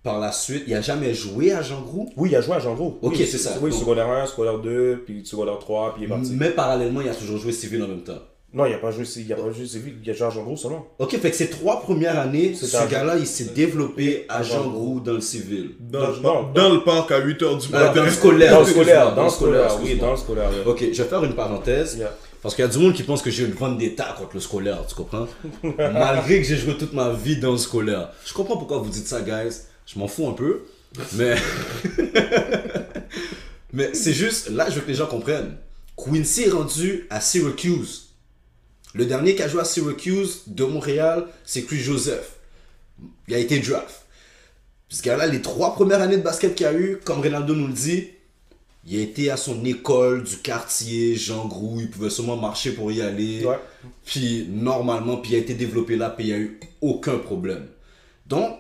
Par 0.05 0.19
la 0.21 0.31
suite, 0.31 0.63
il 0.67 0.73
a 0.75 0.81
jamais 0.81 1.13
joué 1.13 1.51
à 1.51 1.61
Jean 1.61 1.81
Gros, 1.81 2.07
Oui, 2.15 2.29
il 2.31 2.35
a 2.37 2.41
joué 2.41 2.55
à 2.55 2.59
Jean 2.59 2.75
Gros. 2.75 2.97
Ok, 3.01 3.15
Oui, 3.17 3.27
c'est 3.29 3.37
ça. 3.39 3.57
Oui, 3.61 3.71
Donc- 3.71 3.79
secondaire 3.79 4.07
1, 4.07 4.27
secondaire 4.27 4.59
2, 4.59 5.03
puis 5.05 5.25
secondaire 5.25 5.57
3, 5.59 5.95
puis 5.95 6.03
il 6.03 6.05
est 6.05 6.09
parti. 6.09 6.31
mais 6.33 6.51
parallèlement, 6.51 7.01
il 7.01 7.09
a 7.09 7.15
toujours 7.15 7.37
joué 7.39 7.51
civil 7.51 7.81
en 7.83 7.87
même 7.87 8.03
temps. 8.03 8.19
Non, 8.53 8.65
il 8.67 8.71
n'a 8.71 8.77
pas 8.77 8.91
joué, 8.91 9.03
il 9.17 9.33
a 9.33 9.35
pas 9.35 9.51
joué 9.51 9.65
civil, 9.65 9.95
il 10.01 10.09
a 10.09 10.13
joué 10.13 10.27
à 10.27 10.29
Jean 10.29 10.43
Gros 10.43 10.55
seulement. 10.55 10.85
OK, 10.99 11.17
fait 11.19 11.29
que 11.31 11.35
ces 11.35 11.49
trois 11.49 11.81
premières 11.81 12.17
années, 12.17 12.53
ce 12.53 12.65
gars-là, 12.89 13.17
il 13.17 13.27
s'est 13.27 13.51
développé 13.53 14.25
à 14.29 14.43
Jean 14.43 14.69
Gros 14.69 15.01
dans 15.01 15.11
le 15.13 15.19
civil. 15.21 15.71
Dans, 15.79 16.07
le, 16.07 16.19
non, 16.21 16.51
dans 16.53 16.69
le 16.69 16.83
parc 16.83 17.11
à 17.11 17.19
8h 17.19 17.57
du 17.59 17.67
Ah, 17.73 17.79
matin. 17.79 17.93
dans 17.95 18.03
le 18.05 18.11
scolaire. 18.11 18.51
Dans 18.53 18.59
le 18.61 18.65
scolaire, 18.67 19.15
dans 19.15 19.23
le 19.25 19.29
scolaire, 19.29 19.77
oui, 19.83 19.95
dans 19.97 20.11
le 20.11 20.17
scolaire. 20.17 20.51
yeah. 20.53 20.67
Ok, 20.67 20.79
je 20.93 21.01
vais 21.03 21.09
faire 21.09 21.23
une 21.25 21.33
parenthèse. 21.33 21.95
Yeah. 21.97 22.15
Parce 22.41 22.53
qu'il 22.53 22.63
y 22.63 22.67
a 22.67 22.71
du 22.71 22.77
monde 22.77 22.93
qui 22.93 23.01
pense 23.03 23.23
que 23.23 23.31
j'ai 23.31 23.43
une 23.43 23.53
vendetta 23.53 24.15
contre 24.17 24.35
le 24.35 24.39
scolaire, 24.39 24.85
tu 24.87 24.93
comprends? 24.93 25.25
Malgré 25.77 26.37
que 26.37 26.43
j'ai 26.47 26.55
joué 26.57 26.77
toute 26.77 26.93
ma 26.93 27.09
vie 27.11 27.37
dans 27.37 27.51
le 27.53 27.57
scolaire. 27.57 28.09
Je 28.23 28.33
comprends 28.33 28.55
pourquoi 28.57 28.77
vous 28.77 28.89
dites 28.89 29.07
ça, 29.07 29.19
guys. 29.21 29.61
Je 29.85 29.99
m'en 29.99 30.07
fous 30.07 30.27
un 30.27 30.33
peu. 30.33 30.65
Mais. 31.13 31.35
mais 33.73 33.93
c'est 33.93 34.13
juste, 34.13 34.49
là, 34.49 34.69
je 34.69 34.75
veux 34.75 34.81
que 34.81 34.87
les 34.87 34.95
gens 34.95 35.07
comprennent. 35.07 35.57
Quincy 35.97 36.43
est 36.43 36.49
rendu 36.49 37.07
à 37.09 37.21
Syracuse. 37.21 38.09
Le 38.93 39.05
dernier 39.05 39.35
qui 39.35 39.43
a 39.43 39.47
joué 39.47 39.61
à 39.61 39.65
Syracuse 39.65 40.43
de 40.47 40.63
Montréal, 40.63 41.27
c'est 41.43 41.63
Chris 41.63 41.79
Joseph. 41.79 42.37
Il 43.27 43.35
a 43.35 43.39
été 43.39 43.59
draft. 43.59 44.05
Ce 44.87 45.01
gars-là, 45.01 45.27
les 45.27 45.41
trois 45.41 45.75
premières 45.75 46.01
années 46.01 46.17
de 46.17 46.21
basket 46.21 46.55
qu'il 46.55 46.65
a 46.65 46.73
eu, 46.73 46.99
comme 47.03 47.19
Ronaldo 47.19 47.55
nous 47.55 47.67
le 47.67 47.73
dit, 47.73 48.07
il 48.85 48.99
a 48.99 49.01
été 49.01 49.31
à 49.31 49.37
son 49.37 49.65
école 49.65 50.23
du 50.23 50.37
quartier, 50.37 51.15
Jean 51.15 51.47
Grou, 51.47 51.81
il 51.81 51.89
pouvait 51.89 52.09
seulement 52.09 52.37
marcher 52.37 52.71
pour 52.71 52.91
y 52.91 53.01
aller. 53.01 53.43
Ouais. 53.43 53.59
Puis 54.05 54.47
normalement, 54.49 55.17
puis 55.17 55.31
il 55.31 55.35
a 55.35 55.39
été 55.39 55.55
développé 55.55 55.95
là, 55.95 56.09
puis 56.11 56.27
il 56.27 56.27
n'y 56.27 56.33
a 56.33 56.37
eu 56.39 56.59
aucun 56.81 57.17
problème. 57.17 57.67
Donc, 58.27 58.59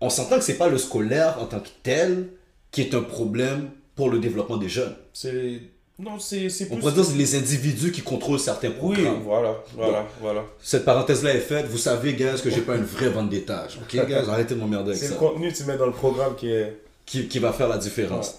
on 0.00 0.10
s'entend 0.10 0.36
que 0.38 0.44
c'est 0.44 0.58
pas 0.58 0.68
le 0.68 0.78
scolaire 0.78 1.38
en 1.40 1.46
tant 1.46 1.60
que 1.60 1.68
tel 1.82 2.28
qui 2.70 2.80
est 2.82 2.94
un 2.94 3.02
problème 3.02 3.70
pour 3.94 4.10
le 4.10 4.18
développement 4.18 4.56
des 4.56 4.68
jeunes. 4.68 4.94
C'est. 5.12 5.60
Non, 5.96 6.18
c'est 6.18 6.48
c'est 6.48 6.64
On 6.64 6.68
plus. 6.70 6.78
pourrait 6.80 6.92
dire 6.92 7.04
c'est 7.04 7.14
les 7.16 7.36
individus 7.36 7.92
qui 7.92 8.00
contrôlent 8.02 8.40
certains 8.40 8.72
Oui, 8.82 8.96
programmes. 8.96 9.22
voilà, 9.22 9.62
voilà, 9.76 10.06
voilà. 10.20 10.44
Cette 10.60 10.84
parenthèse-là 10.84 11.34
est 11.36 11.38
faite. 11.40 11.66
Vous 11.66 11.78
savez, 11.78 12.14
guys, 12.14 12.40
que 12.42 12.50
j'ai 12.50 12.62
pas 12.62 12.74
une 12.74 12.82
vraie 12.84 13.10
vente 13.10 13.30
d'étage. 13.30 13.78
Ok, 13.80 13.92
guys, 14.06 14.14
arrêtez 14.28 14.56
de 14.56 14.60
m'emmerder 14.60 14.90
avec 14.90 15.00
C'est 15.00 15.06
ça. 15.08 15.14
le 15.14 15.20
contenu 15.20 15.52
que 15.52 15.56
tu 15.56 15.62
mets 15.64 15.76
dans 15.76 15.86
le 15.86 15.92
programme 15.92 16.34
qui 16.34 16.50
est. 16.50 16.80
qui, 17.06 17.28
qui 17.28 17.38
va 17.38 17.52
faire 17.52 17.68
la 17.68 17.78
différence. 17.78 18.34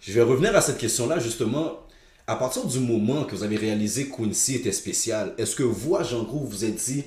Je 0.00 0.12
vais 0.12 0.22
revenir 0.22 0.54
à 0.56 0.60
cette 0.60 0.78
question-là, 0.78 1.18
justement. 1.18 1.80
À 2.28 2.36
partir 2.36 2.64
du 2.64 2.78
moment 2.78 3.24
que 3.24 3.34
vous 3.34 3.42
avez 3.42 3.56
réalisé 3.56 4.08
Quincy 4.08 4.54
était 4.54 4.70
spécial, 4.70 5.34
est-ce 5.36 5.56
que 5.56 5.64
vous, 5.64 5.96
à 5.96 6.04
Jean 6.04 6.22
Grou, 6.22 6.38
vous 6.38 6.46
vous 6.48 6.64
êtes 6.64 6.76
dit, 6.76 7.06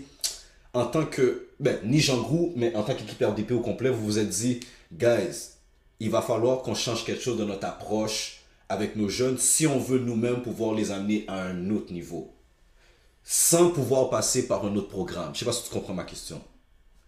en 0.74 0.86
tant 0.86 1.06
que. 1.06 1.48
Ben, 1.64 1.80
ni 1.86 2.02
Jean 2.02 2.22
Grou, 2.22 2.52
mais 2.58 2.76
en 2.76 2.84
tant 2.84 2.94
qu'équipe 2.94 3.24
RDP 3.24 3.52
au 3.52 3.62
complet, 3.62 3.90
vous 3.90 4.04
vous 4.04 4.20
êtes 4.20 4.28
dit, 4.28 4.60
guys, 4.92 5.52
il 6.02 6.10
va 6.10 6.22
falloir 6.22 6.62
qu'on 6.62 6.76
change 6.76 7.06
quelque 7.06 7.22
chose 7.22 7.38
de 7.38 7.46
notre 7.46 7.66
approche 7.66 8.42
avec 8.68 8.98
nos 8.98 9.08
jeunes 9.08 9.38
si 9.38 9.66
on 9.66 9.80
veut 9.80 10.00
nous-mêmes 10.00 10.42
pouvoir 10.42 10.74
les 10.74 10.92
amener 10.92 11.24
à 11.30 11.42
un 11.42 11.70
autre 11.70 11.94
niveau. 11.94 12.34
Sans 13.24 13.70
pouvoir 13.70 14.10
passer 14.10 14.46
par 14.46 14.66
un 14.66 14.76
autre 14.76 14.90
programme. 14.90 15.34
Je 15.34 15.40
sais 15.40 15.46
pas 15.46 15.54
si 15.54 15.64
tu 15.64 15.70
comprends 15.70 15.94
ma 15.94 16.04
question. 16.04 16.42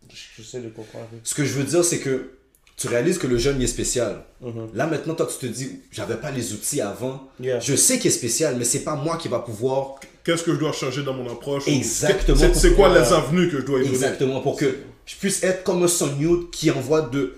Je 0.09 0.41
sais 0.41 0.61
de 0.61 0.69
comprendre. 0.69 1.09
Ce 1.25 1.35
que 1.35 1.43
je 1.43 1.51
veux 1.51 1.65
dire, 1.65 1.83
c'est 1.83 1.99
que 1.99 2.34
tu 2.77 2.87
réalises 2.87 3.17
que 3.17 3.27
le 3.27 3.37
jeune 3.37 3.55
il 3.59 3.63
est 3.63 3.67
spécial. 3.67 4.23
Mhm. 4.41 4.69
Là 4.73 4.85
maintenant, 4.87 5.13
toi, 5.15 5.27
tu 5.27 5.47
te 5.47 5.51
dis, 5.51 5.79
j'avais 5.91 6.15
pas 6.17 6.31
les 6.31 6.53
outils 6.53 6.81
avant. 6.81 7.29
Yeah. 7.39 7.59
Je 7.59 7.75
sais 7.75 7.97
qu'il 7.99 8.07
est 8.09 8.13
spécial, 8.13 8.55
mais 8.57 8.65
c'est 8.65 8.83
pas 8.83 8.95
moi 8.95 9.17
qui 9.17 9.27
va 9.27 9.39
pouvoir 9.39 9.95
Qu'est-ce 10.25 10.43
que 10.43 10.53
je 10.55 10.59
dois 10.59 10.71
changer 10.71 11.03
dans 11.03 11.13
mon 11.13 11.31
approche? 11.31 11.67
Exactement. 11.67 12.37
C'est 12.53 12.73
quoi 12.73 12.89
les 12.97 13.13
avenues 13.13 13.47
que 13.49 13.59
je 13.59 13.65
dois 13.65 13.77
donner? 13.79 13.91
Exactement 13.91 14.41
pour 14.41 14.55
que 14.57 14.75
je 15.05 15.15
puisse 15.15 15.43
être 15.43 15.63
comme 15.63 15.83
un 15.83 15.87
Son 15.87 16.19
Youth 16.19 16.49
qui 16.51 16.71
envoie 16.71 17.01
de 17.03 17.35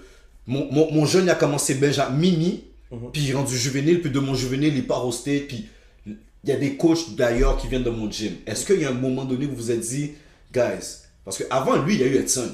mon, 0.47 0.71
mon, 0.71 0.89
mon 0.93 1.05
jeune 1.05 1.25
il 1.25 1.29
a 1.29 1.35
commencé 1.35 1.75
Benja 1.75 2.09
mini, 2.09 2.63
Mhm. 2.89 3.11
puis 3.11 3.21
il 3.23 3.31
est 3.31 3.33
rendu 3.33 3.57
juvénile, 3.57 3.99
puis 4.01 4.09
de 4.09 4.19
mon 4.19 4.33
juvénile 4.33 4.73
il 4.77 4.87
part 4.87 5.05
au 5.05 5.11
state, 5.11 5.47
puis 5.49 5.67
il 6.05 6.15
y 6.49 6.53
a 6.53 6.55
des 6.55 6.77
coachs 6.77 7.13
d'ailleurs 7.17 7.57
qui 7.57 7.67
viennent 7.67 7.83
de 7.83 7.89
mon 7.89 8.09
gym. 8.09 8.31
Est-ce 8.47 8.65
qu'il 8.65 8.79
y 8.79 8.85
a 8.85 8.89
un 8.89 8.93
moment 8.93 9.25
donné 9.25 9.45
où 9.45 9.49
vous 9.49 9.55
vous 9.57 9.71
êtes 9.71 9.81
dit, 9.81 10.13
guys, 10.53 11.01
parce 11.25 11.37
qu'avant 11.39 11.75
lui 11.83 11.95
il 11.95 11.99
y 11.99 12.03
a 12.03 12.07
eu 12.07 12.15
Edson. 12.15 12.49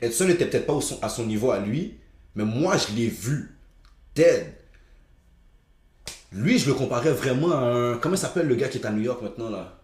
Edson 0.00 0.26
n'était 0.26 0.46
peut-être 0.46 0.66
pas 0.66 0.72
au 0.74 0.80
son- 0.80 0.98
à 1.02 1.08
son 1.08 1.26
niveau 1.26 1.50
à 1.50 1.58
lui, 1.58 1.94
mais 2.34 2.44
moi 2.44 2.76
je 2.76 2.94
l'ai 2.94 3.08
vu 3.08 3.56
dead. 4.14 4.46
Lui, 6.32 6.58
je 6.58 6.66
le 6.66 6.74
comparais 6.74 7.12
vraiment 7.12 7.52
à 7.52 7.58
un. 7.60 7.98
Comment 7.98 8.16
il 8.16 8.18
s'appelle 8.18 8.48
le 8.48 8.56
gars 8.56 8.68
qui 8.68 8.78
est 8.78 8.86
à 8.86 8.90
New 8.90 9.02
York 9.02 9.22
maintenant 9.22 9.50
là? 9.50 9.78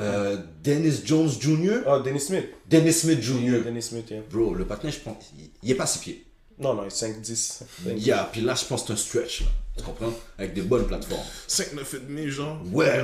Euh, 0.00 0.36
Dennis 0.62 1.02
Jones 1.04 1.28
Jr. 1.28 1.80
Ah, 1.86 1.98
Dennis 2.04 2.20
Smith. 2.20 2.46
Dennis 2.68 2.92
Smith 2.92 3.20
Jr. 3.20 3.62
Dennis 3.64 3.82
Smith, 3.82 4.08
yeah. 4.10 4.22
Bro, 4.30 4.54
le 4.54 4.64
patin, 4.64 4.88
je 4.90 4.98
pense, 5.00 5.32
il- 5.38 5.50
il 5.62 5.70
est 5.70 5.74
pas 5.74 5.86
six 5.86 5.98
pieds. 5.98 6.26
Non, 6.58 6.74
non, 6.74 6.84
il 6.84 6.88
est 6.88 6.90
5-10. 6.90 7.62
Yeah, 7.96 8.28
puis 8.30 8.40
là, 8.40 8.54
je 8.54 8.64
pense 8.64 8.82
que 8.82 8.88
c'est 8.88 8.92
un 8.92 8.96
stretch, 8.96 9.40
là. 9.42 9.46
Tu 9.76 9.82
comprends? 9.84 10.12
Avec 10.38 10.54
des 10.54 10.62
bonnes 10.62 10.86
plateformes. 10.86 11.24
5, 11.46 11.72
9 11.74 11.94
et 11.94 11.98
demi, 12.00 12.28
genre. 12.30 12.60
Ouais, 12.72 13.02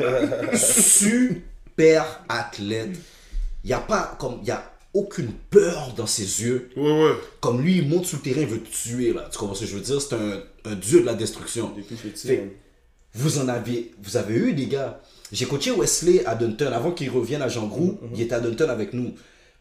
super 0.57 2.25
athlète. 2.29 2.97
Il 3.65 3.69
n'y 3.69 3.73
a 3.73 3.81
pas, 3.81 4.17
comme, 4.19 4.39
il 4.43 4.49
y 4.49 4.51
a 4.51 4.71
aucune 4.95 5.31
peur 5.51 5.93
dans 5.97 6.07
ses 6.07 6.43
yeux. 6.43 6.71
Ouais, 6.77 7.03
ouais. 7.05 7.13
Comme 7.41 7.61
lui, 7.63 7.79
il 7.79 7.89
monte 7.89 8.07
sur 8.07 8.19
le 8.19 8.23
terrain, 8.23 8.41
il 8.41 8.47
veut 8.47 8.61
te 8.61 8.71
tuer, 8.71 9.13
là. 9.13 9.29
Tu 9.31 9.39
comprends 9.39 9.55
ce 9.55 9.61
que 9.61 9.67
je 9.71 9.75
veux 9.77 9.83
dire? 9.83 10.01
C'est 10.01 10.15
un, 10.15 10.43
un 10.65 10.75
dieu 10.75 11.01
de 11.01 11.07
la 11.07 11.15
destruction. 11.15 11.73
Depuis 11.77 11.95
petit. 11.97 12.27
Fait-. 12.29 12.57
Vous 13.15 13.39
en 13.39 13.49
avez, 13.49 13.93
vous 14.03 14.17
avez 14.17 14.35
eu 14.35 14.53
des 14.53 14.67
gars. 14.67 15.01
J'ai 15.33 15.47
coaché 15.47 15.71
Wesley 15.73 16.25
à 16.27 16.35
Dunton 16.35 16.73
avant 16.73 16.93
qu'il 16.93 17.11
revienne 17.11 17.43
à 17.43 17.49
Jean 17.49 17.67
Grou. 17.67 17.99
Mhm, 18.03 18.11
Il 18.15 18.21
était 18.23 18.35
à 18.35 18.41
Dunton 18.41 18.71
avec 18.71 18.93
nous. 18.93 19.13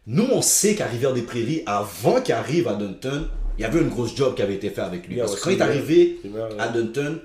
Nous, 0.05 0.27
on 0.31 0.41
sait 0.41 0.75
qu'à 0.75 0.85
Rivière-des-Prairies, 0.85 1.63
avant 1.65 2.21
qu'il 2.21 2.33
arrive 2.33 2.67
à 2.69 2.75
Dunton, 2.75 3.27
il 3.57 3.61
y 3.63 3.65
avait 3.65 3.81
une 3.81 3.89
grosse 3.89 4.15
job 4.15 4.35
qui 4.35 4.41
avait 4.41 4.55
été 4.55 4.69
faite 4.69 4.85
avec 4.85 5.07
lui. 5.07 5.15
Yeah, 5.15 5.25
Parce 5.25 5.37
que 5.37 5.43
quand 5.43 5.49
il 5.49 5.57
est 5.57 5.61
arrivé 5.61 6.19
à 6.59 6.69
Dunton, 6.69 7.19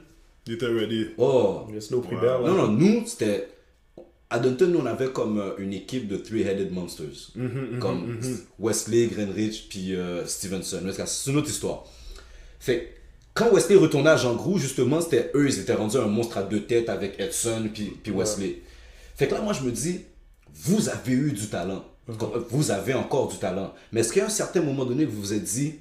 Il 0.46 0.55
était 0.55 0.66
ready. 0.66 1.07
oh, 1.18 1.61
Pribert, 2.03 2.40
là. 2.40 2.48
non, 2.48 2.55
non, 2.57 2.68
nous, 2.68 3.05
c'était. 3.07 3.48
À 4.32 4.38
Dunton, 4.38 4.70
nous, 4.72 4.78
on 4.78 4.86
avait 4.86 5.08
comme 5.10 5.38
euh, 5.38 5.50
une 5.58 5.72
équipe 5.72 6.08
de 6.08 6.16
Three-Headed 6.16 6.72
Monsters. 6.72 7.32
comme 7.80 8.18
Wesley, 8.58 9.06
Greenridge, 9.08 9.68
puis 9.68 9.94
euh, 9.94 10.26
Stevenson. 10.26 10.80
C'est 11.06 11.30
une 11.30 11.36
autre 11.36 11.48
histoire. 11.50 11.84
Fait 12.60 12.94
quand 13.34 13.50
Wesley 13.52 13.76
retournait 13.76 14.10
à 14.10 14.16
Jean 14.16 14.34
Grou, 14.34 14.58
justement, 14.58 15.00
c'était 15.00 15.30
eux, 15.34 15.48
ils 15.48 15.58
étaient 15.58 15.74
rendus 15.74 15.96
un 15.96 16.06
monstre 16.06 16.36
à 16.38 16.42
deux 16.42 16.64
têtes 16.64 16.88
avec 16.90 17.18
Edson 17.18 17.68
puis, 17.72 17.92
puis 18.02 18.12
Wesley. 18.12 18.60
Fait 19.16 19.26
que 19.26 19.34
là, 19.34 19.40
moi, 19.40 19.52
je 19.54 19.62
me 19.62 19.70
dis, 19.72 20.00
vous 20.54 20.88
avez 20.90 21.12
eu 21.12 21.32
du 21.32 21.46
talent. 21.48 21.84
Comme- 22.18 22.44
Vous 22.50 22.70
avez 22.70 22.92
encore 22.94 23.28
du 23.28 23.38
talent. 23.38 23.72
Mais 23.92 24.00
est-ce 24.00 24.12
qu'à 24.12 24.26
un 24.26 24.28
certain 24.28 24.60
moment 24.60 24.84
donné, 24.84 25.04
vous 25.06 25.18
vous 25.20 25.32
êtes 25.32 25.44
dit, 25.44 25.74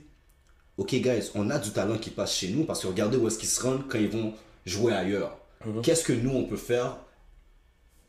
OK, 0.77 0.91
guys, 0.95 1.29
on 1.35 1.49
a 1.49 1.59
du 1.59 1.71
talent 1.71 1.97
qui 1.97 2.09
passe 2.09 2.33
chez 2.35 2.49
nous 2.49 2.63
parce 2.63 2.81
que 2.81 2.87
regardez 2.87 3.17
où 3.17 3.27
est-ce 3.27 3.37
qu'ils 3.37 3.49
se 3.49 3.61
rendent 3.61 3.87
quand 3.89 3.97
ils 3.99 4.07
vont 4.09 4.33
jouer 4.65 4.93
ailleurs. 4.93 5.37
Qu'est-ce 5.83 6.03
que 6.03 6.13
nous, 6.13 6.31
on 6.31 6.43
peut 6.45 6.55
faire 6.57 6.97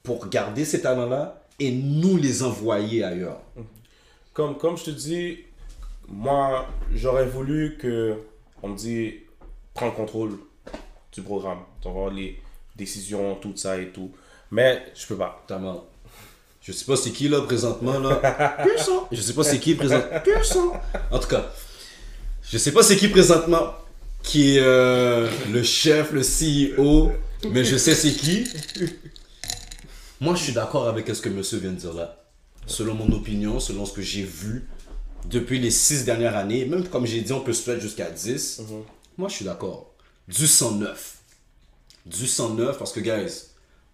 pour 0.03 0.29
garder 0.29 0.65
ces 0.65 0.83
talents-là 0.83 1.43
et 1.59 1.71
nous 1.73 2.17
les 2.17 2.43
envoyer 2.43 3.05
ailleurs? 3.05 3.41
Comme, 4.33 4.57
comme 4.57 4.77
je 4.77 4.85
te 4.85 4.91
dis, 4.91 5.39
moi, 6.09 6.69
j'aurais 6.95 7.27
voulu 7.27 7.77
que 7.79 8.17
on 8.63 8.69
me 8.69 8.77
dit 8.77 9.15
prends 9.75 9.87
le 9.87 9.93
contrôle 9.93 10.39
du 11.13 11.23
programme, 11.23 11.59
d'avoir 11.83 12.11
les 12.11 12.41
décisions, 12.77 13.35
tout 13.37 13.57
ça 13.57 13.79
et 13.79 13.89
tout. 13.89 14.11
Mais 14.51 14.83
je 14.95 15.07
peux 15.07 15.17
pas. 15.17 15.43
Notamment. 15.43 15.85
Je 16.61 16.73
sais 16.73 16.85
pas 16.85 16.97
c'est 16.97 17.11
qui 17.11 17.29
là 17.29 17.41
présentement 17.41 17.99
là. 17.99 18.17
Puissant. 18.65 19.09
Je 19.11 19.21
sais 19.21 19.33
pas 19.33 19.43
c'est 19.43 19.59
qui 19.59 19.75
présentement. 19.75 20.21
Puissant. 20.21 20.73
En 21.11 21.19
tout 21.19 21.29
cas, 21.29 21.51
je 22.43 22.57
sais 22.57 22.73
pas 22.73 22.83
c'est 22.83 22.97
qui 22.97 23.09
présentement 23.09 23.75
qui 24.23 24.57
est 24.57 24.61
euh, 24.61 25.29
le 25.53 25.63
chef, 25.65 26.13
le 26.13 26.21
CEO, 26.21 27.11
mais 27.51 27.65
je 27.65 27.77
sais 27.77 27.95
c'est 27.95 28.13
qui. 28.13 28.49
Moi, 30.23 30.37
je 30.37 30.45
suis 30.45 30.53
d'accord 30.53 30.87
avec 30.87 31.09
ce 31.09 31.21
que 31.21 31.29
monsieur 31.29 31.59
vient 31.59 31.73
de 31.73 31.77
dire 31.77 31.95
là. 31.95 32.17
Selon 32.67 32.95
mon 32.95 33.11
opinion, 33.11 33.59
selon 33.59 33.85
ce 33.85 33.93
que 33.93 34.03
j'ai 34.03 34.23
vu 34.23 34.69
depuis 35.25 35.59
les 35.59 35.73
six 35.73 36.05
dernières 36.05 36.37
années, 36.37 36.65
même 36.65 36.87
comme 36.89 37.07
j'ai 37.07 37.23
dit, 37.23 37.33
on 37.33 37.41
peut 37.41 37.53
se 37.53 37.81
jusqu'à 37.81 38.09
10. 38.09 38.63
Moi, 39.19 39.29
je 39.29 39.35
suis 39.35 39.45
d'accord. 39.45 39.91
Du 40.29 40.47
109. 40.47 41.17
Du 42.07 42.29
109 42.29 42.79
parce 42.79 42.93
que, 42.93 43.01
guys, 43.01 43.47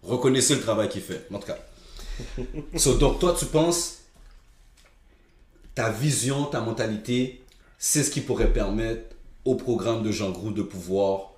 reconnaissez 0.03 0.53
le 0.53 0.61
travail 0.61 0.87
qu'il 0.87 1.01
fait. 1.01 1.25
En 1.33 1.39
tout 1.39 1.47
cas. 1.47 1.57
So, 2.77 2.93
donc, 2.99 3.17
toi, 3.17 3.35
tu 3.37 3.45
penses, 3.47 3.95
ta 5.73 5.89
vision, 5.89 6.45
ta 6.45 6.61
mentalité, 6.61 7.43
c'est 7.79 8.03
ce 8.03 8.11
qui 8.11 8.21
pourrait 8.21 8.53
permettre 8.53 9.15
au 9.45 9.55
programme 9.55 10.03
de 10.03 10.11
Jean 10.11 10.29
Groux 10.29 10.51
de 10.51 10.61
pouvoir 10.61 11.31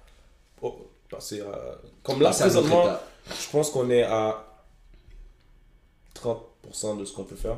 Oh, 0.61 0.89
passer 1.09 1.39
à- 1.39 1.77
Comme 2.03 2.19
là, 2.21 2.31
présentement, 2.31 2.87
je 3.29 3.49
pense 3.49 3.69
qu'on 3.69 3.89
est 3.89 4.03
à 4.03 4.50
30% 6.15 6.97
de 6.99 7.05
ce 7.05 7.13
qu'on 7.13 7.23
peut 7.23 7.35
faire. 7.35 7.57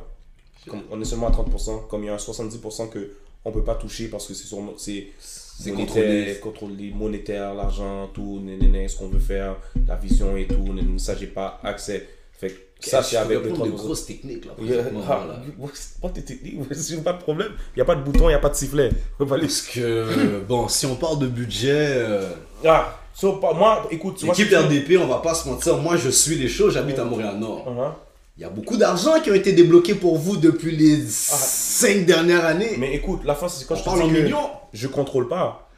Comme- 0.68 0.84
on 0.92 1.02
est 1.02 1.06
seulement 1.06 1.28
à 1.28 1.32
30%, 1.32 1.80
comme 1.90 2.04
il 2.04 2.08
y 2.08 2.10
a 2.10 2.14
un 2.14 2.18
70% 2.18 2.88
que 2.88 3.12
on 3.46 3.52
peut 3.52 3.64
pas 3.64 3.76
toucher 3.76 4.08
parce 4.08 4.26
que 4.28 4.34
c'est 4.34 4.48
sur 4.48 4.60
c'est 4.78 5.08
C'est 5.20 5.72
monétaire, 5.72 6.40
contrôlé, 6.40 6.92
monétaire, 6.96 7.54
l'argent, 7.54 8.10
tout, 8.14 8.40
nénéné, 8.44 8.88
ce 8.88 8.98
qu'on 8.98 9.08
veut 9.08 9.20
faire, 9.20 9.58
la 9.88 9.96
vision 9.96 10.36
et 10.38 10.48
tout, 10.48 10.74
nénéné, 10.74 10.98
ça 10.98 11.16
j'ai 11.16 11.28
pas 11.28 11.60
accès. 11.64 12.08
Fait 12.40 12.50
que 12.50 12.90
ça 12.90 13.04
c'est 13.04 13.18
avec 13.18 13.44
les 13.44 13.52
30%. 13.52 13.70
grosses 13.70 14.06
techniques 14.06 14.46
là. 14.46 14.54
Yeah, 14.62 14.84
ah, 15.08 15.26
là. 15.28 15.42
pas 16.02 16.10
tes 16.10 16.24
techniques, 16.24 16.60
c'est 16.74 17.04
pas 17.04 17.14
de 17.14 17.22
problème. 17.22 17.52
Il 17.76 17.78
n'y 17.78 17.82
a 17.82 17.86
pas 17.86 17.96
de 17.96 18.02
bouton, 18.04 18.26
il 18.26 18.30
n'y 18.30 18.34
a 18.34 18.40
pas 18.40 18.50
de 18.50 18.56
sifflet. 18.56 18.90
Parce 19.18 19.62
que, 19.62 20.40
bon, 20.48 20.68
si 20.68 20.86
on 20.86 20.96
parle 20.96 21.20
de 21.20 21.28
budget, 21.28 21.72
euh, 21.98 22.30
Ah, 22.66 23.00
so, 23.14 23.40
moi, 23.56 23.88
écoute, 23.92 24.16
tu 24.18 24.26
vois, 24.26 24.36
l'équipe 24.36 24.54
RDP, 24.54 24.98
on 24.98 25.08
va 25.08 25.18
pas 25.20 25.36
se 25.36 25.48
mentir, 25.48 25.78
moi 25.78 25.98
je 25.98 26.10
suis 26.10 26.36
les 26.36 26.48
choses, 26.50 26.74
j'habite 26.74 26.98
à 26.98 27.06
Montréal-Nord. 27.06 27.68
Uh-huh. 27.68 28.13
Il 28.38 28.42
y 28.42 28.46
a 28.46 28.50
beaucoup 28.50 28.78
d'argent 28.78 29.20
qui 29.22 29.30
ont 29.30 29.36
été 29.36 29.52
débloqués 29.54 29.94
pour 29.94 30.18
vous 30.18 30.38
depuis 30.38 30.76
les 30.76 31.06
cinq 31.08 32.06
dernières 32.06 32.44
années. 32.46 32.76
Mais 32.80 32.96
écoute, 32.96 33.22
la 33.26 33.36
face, 33.36 33.60
c'est 33.60 33.68
quand 33.68 33.76
On 33.76 33.78
je 33.78 33.84
parle 33.84 34.02
en 34.04 34.08
millions. 34.08 34.50
je 34.74 34.88
contrôle 34.88 35.28
pas. 35.28 35.70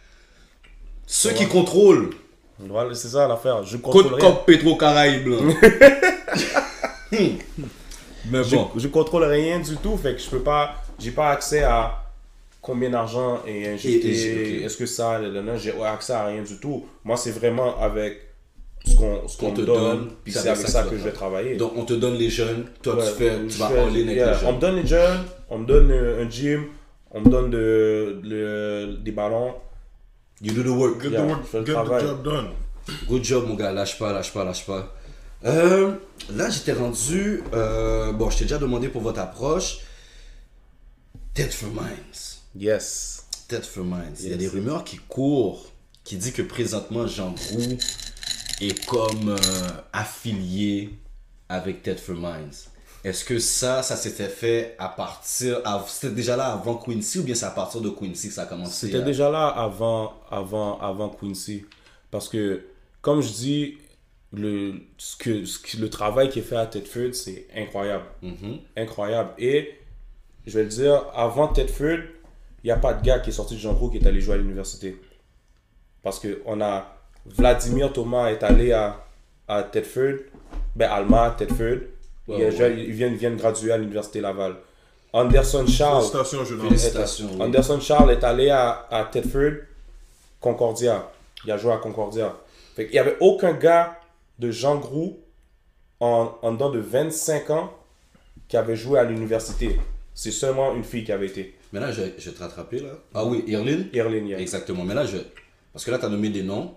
Ceux 1.06 1.32
qui 1.32 1.48
contrôlent, 1.48 2.12
Voilà, 2.60 2.96
c'est 2.96 3.10
ça 3.10 3.28
l'affaire. 3.28 3.64
Je 3.64 3.76
contrôle 3.78 4.04
Côte 4.04 4.14
rien. 4.22 4.32
Cop 4.32 4.46
Petro 4.46 4.78
Caraïbes. 4.78 5.28
Mais 7.12 8.44
Je, 8.44 8.56
bon, 8.56 8.70
je 8.76 8.88
contrôle 8.88 9.24
rien 9.26 9.60
du 9.60 9.76
tout, 9.78 9.98
fait 9.98 10.16
que 10.16 10.22
je 10.22 10.30
peux 10.30 10.40
pas, 10.42 10.76
j'ai 10.98 11.12
pas 11.12 11.30
accès 11.30 11.62
à 11.64 12.02
combien 12.62 12.90
d'argent 12.90 13.42
est 13.46 13.68
injecté, 13.68 14.08
Et- 14.08 14.56
et- 14.56 14.58
ok. 14.60 14.66
est-ce 14.66 14.78
que 14.78 14.86
ça, 14.88 15.22
j'ai 15.58 15.74
accès 15.84 16.14
à 16.14 16.26
rien 16.26 16.42
du 16.42 16.58
tout. 16.60 16.86
Moi, 17.04 17.18
c'est 17.18 17.30
vraiment 17.32 17.80
avec 17.80 18.20
ce 18.86 18.96
qu'on 18.96 19.28
ce 19.28 19.38
qu'on 19.38 19.48
On 19.50 19.54
te 19.54 19.62
donne, 19.62 19.82
donne, 19.82 20.12
puis 20.24 20.32
c'est 20.34 20.50
avec 20.50 20.58
ça 20.68 20.68
ça 20.68 20.84
que 20.84 20.98
je 20.98 21.04
vais 21.04 21.12
travailler. 21.12 21.56
donc 21.58 21.74
on 21.76 21.86
te 21.86 21.94
donne 21.94 22.16
les 22.16 22.30
jeunes, 22.30 22.66
toi 22.82 22.96
Ouais, 22.96 23.04
tu 23.10 23.18
fais, 23.18 23.40
tu 23.44 23.50
je 23.52 23.58
vas 23.58 23.66
avec 23.68 23.94
yeah, 23.94 24.32
les 24.32 24.38
On 24.38 24.40
jeunes. 24.46 24.56
me 24.56 24.60
donne 24.62 24.76
les 24.76 24.88
jeunes, 24.88 25.20
on 25.50 25.58
me 25.60 25.66
donne 25.66 25.92
un 25.92 26.30
gym, 26.30 26.66
on 27.12 27.22
me 27.22 27.30
donne 27.30 27.50
de, 27.50 28.20
le- 28.24 28.98
des 29.04 29.12
ballons. 29.12 29.56
You 30.42 30.54
do 30.54 30.64
the 30.64 30.68
work. 30.68 31.02
Get, 31.02 31.10
Yeah, 31.12 31.22
the, 31.26 31.30
work, 31.30 31.66
get 31.66 31.76
job 32.02 32.24
done. 32.24 32.50
Good 33.08 33.24
job, 33.24 33.48
mon 33.48 33.56
gars. 33.56 33.72
Lâche 33.72 33.98
pas, 33.98 34.12
lâche 34.14 34.32
pas, 34.34 34.44
lâche 34.44 34.66
pas. 34.66 34.94
Euh, 35.46 35.94
là, 36.36 36.50
j'étais 36.50 36.74
rendu. 36.74 37.42
euh, 37.54 38.12
bon, 38.12 38.30
je 38.30 38.40
t'ai 38.40 38.44
déjà 38.46 38.58
demandé 38.58 38.90
pour 38.90 39.02
votre 39.02 39.20
approche. 39.22 39.80
Dead 41.34 41.52
for 41.52 41.70
Minds. 41.70 42.42
Yes. 42.56 43.26
Dead 43.50 43.64
for 43.64 43.84
Minds. 43.84 44.22
Il 44.24 44.30
y 44.30 44.34
a 44.34 44.38
des 44.38 44.48
rumeurs 44.48 44.84
qui 44.84 44.98
courent 44.98 45.66
qui 46.04 46.18
dit 46.18 46.32
que 46.34 46.42
présentement, 46.44 47.08
Jean 47.08 47.32
Groux 47.32 47.78
est 48.62 48.86
comme 48.86 49.30
euh, 49.30 49.38
affilié 49.94 50.92
avec 51.50 51.84
Dead 51.84 52.00
for 52.00 52.16
Minds. 52.16 52.70
Est-ce 53.04 53.24
que 53.24 53.38
ça, 53.38 53.84
ça 53.84 53.96
s'était 53.96 54.30
fait 54.30 54.76
à 54.80 54.90
partir. 54.90 55.62
C'était 55.88 56.14
déjà 56.14 56.36
là 56.36 56.54
avant 56.54 56.76
Quincy 56.76 57.20
ou 57.20 57.24
bien 57.24 57.36
c'est 57.36 57.46
à 57.46 57.52
partir 57.52 57.82
de 57.82 57.90
Quincy 57.90 58.30
que 58.30 58.34
ça 58.34 58.44
a 58.44 58.46
commencé 58.48 58.88
C'était 58.88 58.98
à- 59.00 59.02
déjà 59.02 59.30
là 59.30 59.48
avant, 59.48 60.14
avant, 60.32 60.80
avant 60.80 61.10
Quincy. 61.10 61.66
Parce 62.10 62.28
que, 62.28 62.66
comme 63.02 63.22
je 63.22 63.30
dis, 63.32 63.78
le, 64.34 64.82
ce 64.98 65.16
que, 65.18 65.46
ce 65.46 65.60
que- 65.60 65.78
le 65.78 65.90
travail 65.90 66.30
qui 66.30 66.40
est 66.40 66.42
fait 66.42 66.56
à 66.56 66.66
Tedford, 66.66 67.14
c'est 67.14 67.46
incroyable. 67.56 68.06
Mhm. 68.24 68.58
Incroyable. 68.76 69.30
Et, 69.38 69.78
je 70.48 70.58
vais 70.58 70.64
le 70.64 70.70
dire, 70.70 71.04
avant 71.14 71.48
Tedford, 71.50 72.00
il 72.64 72.68
n'y 72.68 72.72
a 72.72 72.78
pas 72.78 72.94
de 72.96 73.06
gars 73.06 73.20
qui 73.20 73.30
est 73.30 73.34
sorti 73.34 73.54
de 73.54 73.60
Jean 73.60 73.74
Gros 73.74 73.90
qui 73.92 73.98
est 73.98 74.08
allé 74.08 74.20
jouer 74.20 74.34
à 74.34 74.38
l'université. 74.38 75.00
Parce 76.02 76.20
que 76.20 76.42
on 76.48 76.60
a 76.62 76.95
Vladimir 77.26 77.92
Thomas 77.92 78.30
est 78.30 78.44
allé 78.44 78.72
à, 78.72 79.04
à 79.48 79.64
Tedford, 79.64 80.20
ben 80.76 80.90
Alma, 80.90 81.36
Tedford. 81.38 81.80
Ouais, 82.28 82.38
il, 82.52 82.80
il 82.80 82.92
vient, 82.92 83.08
il 83.08 83.16
vient 83.18 83.32
de 83.32 83.36
graduer 83.36 83.72
à 83.72 83.78
l'université 83.78 84.22
Laval. 84.22 84.56
Anderson 85.14 85.66
Charles. 85.68 86.02
Félicitations, 86.04 86.44
jeune. 86.46 86.62
Félicitations. 86.62 87.30
oui. 87.34 87.42
Anderson 87.42 87.80
Charles 87.80 88.12
est 88.12 88.24
allé 88.24 88.50
à, 88.50 88.88
à 88.90 89.06
Tedford, 89.06 89.54
Concordia. 90.42 91.10
Il 91.46 91.52
a 91.52 91.58
joué 91.58 91.72
à 91.72 91.78
Concordia. 91.78 92.36
Fait 92.76 92.86
qu'il 92.86 92.94
n'y 92.94 93.00
avait 93.00 93.18
aucun 93.22 93.54
gars 93.54 94.00
de 94.40 94.52
Jean 94.52 94.76
Groux 94.78 95.20
en, 96.00 96.32
en 96.42 96.52
dedans 96.54 96.70
de 96.70 96.80
25 96.80 97.50
ans 97.52 97.74
qui 98.48 98.58
avait 98.58 98.76
joué 98.76 99.00
à 99.00 99.04
l'université. 99.04 99.80
C'est 100.14 100.32
seulement 100.32 100.76
une 100.76 100.84
fille 100.84 101.04
qui 101.04 101.12
avait 101.12 101.28
été. 101.28 101.56
Mais 101.72 101.80
là, 101.80 101.92
je, 101.92 102.02
je 102.18 102.30
vais 102.30 102.36
te 102.36 102.40
rattraper 102.42 102.80
là. 102.80 102.90
Ah 103.14 103.26
oui, 103.26 103.44
Irlin 103.48 103.84
Irlene 103.94 104.28
Yang. 104.28 104.42
Exactement. 104.42 104.84
Mais 104.84 104.94
là, 104.94 105.06
je. 105.06 105.18
Parce 105.72 105.86
que 105.86 105.92
là, 105.92 106.00
tu 106.00 106.06
as 106.06 106.10
nommé 106.10 106.30
des 106.30 106.44
noms 106.44 106.74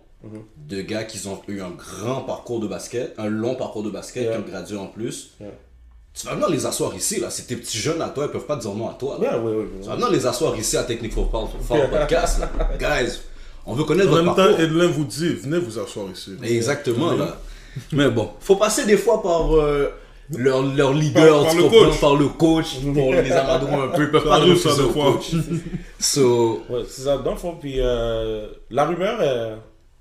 De 0.69 0.83
gars 0.83 1.05
qui 1.05 1.27
ont 1.29 1.41
eu 1.49 1.61
un 1.61 1.71
grand 1.71 2.23
parcours 2.23 2.59
de 2.61 2.67
basket, 2.67 3.15
un 3.19 3.29
long 3.29 3.55
parcours 3.55 3.83
de 3.85 3.91
basket, 3.91 4.25
Yeah. 4.25 4.33
qui 4.33 4.39
ont 4.39 4.51
gradué 4.51 4.77
en 4.77 4.87
plus. 4.87 5.31
Yeah. 5.41 5.51
Tu 6.13 6.27
vas 6.27 6.35
venir 6.35 6.49
les 6.51 6.67
asseoir 6.67 6.95
ici, 6.97 7.21
là. 7.21 7.31
C'est 7.31 7.47
tes 7.47 7.55
petits 7.57 7.79
jeunes 7.79 8.03
à 8.03 8.09
toi, 8.09 8.25
ils 8.27 8.33
peuvent 8.33 8.45
pas 8.47 8.57
te 8.57 8.63
dire 8.63 8.75
non 8.75 8.89
à 8.91 8.95
toi. 8.95 9.21
ouais, 9.21 9.29
Tu 9.81 9.87
vas 9.89 9.95
venir 9.95 10.11
les 10.11 10.27
asseoir 10.27 10.59
ici 10.59 10.77
à 10.77 10.83
Technique 10.83 11.13
Fort 11.15 11.31
Podcast. 11.31 12.41
là. 12.41 12.51
Guys, 12.79 13.13
on 13.65 13.75
veut 13.75 13.85
connaître 13.85 14.09
En 14.09 14.13
votre 14.13 14.25
même 14.25 14.35
parcours. 14.35 14.57
temps, 14.57 14.63
Edlin 14.63 14.87
vous 14.89 15.05
dit, 15.05 15.35
venez 15.35 15.59
vous 15.59 15.79
asseoir 15.79 16.07
ici. 16.13 16.33
Exactement, 16.43 17.13
là. 17.13 17.37
Mais 17.93 18.11
bon, 18.11 18.31
faut 18.41 18.57
passer 18.57 18.87
des 18.87 18.97
fois 18.97 19.23
par 19.23 19.55
euh, 19.55 19.93
leur, 20.37 20.63
leur 20.63 20.93
leader, 20.95 21.45
Par- 21.45 21.45
par 21.45 21.53
tu 21.53 21.59
le 21.59 21.69
coach. 21.69 22.01
par 22.01 22.17
le 22.17 22.29
coach, 22.29 22.67
pour 22.93 23.13
les 23.13 23.31
amadouer 23.31 23.75
un 23.75 23.89
peu. 23.89 24.03
Ils 24.03 24.11
peuvent 24.11 24.23
Ça 24.25 24.29
pas 24.29 24.39
refuser 24.41 24.83
au 24.83 24.89
coach. 24.89 25.31
So, 26.01 26.63
Ouais, 26.69 26.83
c'est 26.89 27.03
ça. 27.03 27.19
Dans 27.19 27.33
le 27.33 27.37
fond, 27.37 27.57
puis 27.61 27.75
euh, 27.79 28.49
la 28.71 28.87
rumeur, 28.87 29.21
elle, 29.23 29.59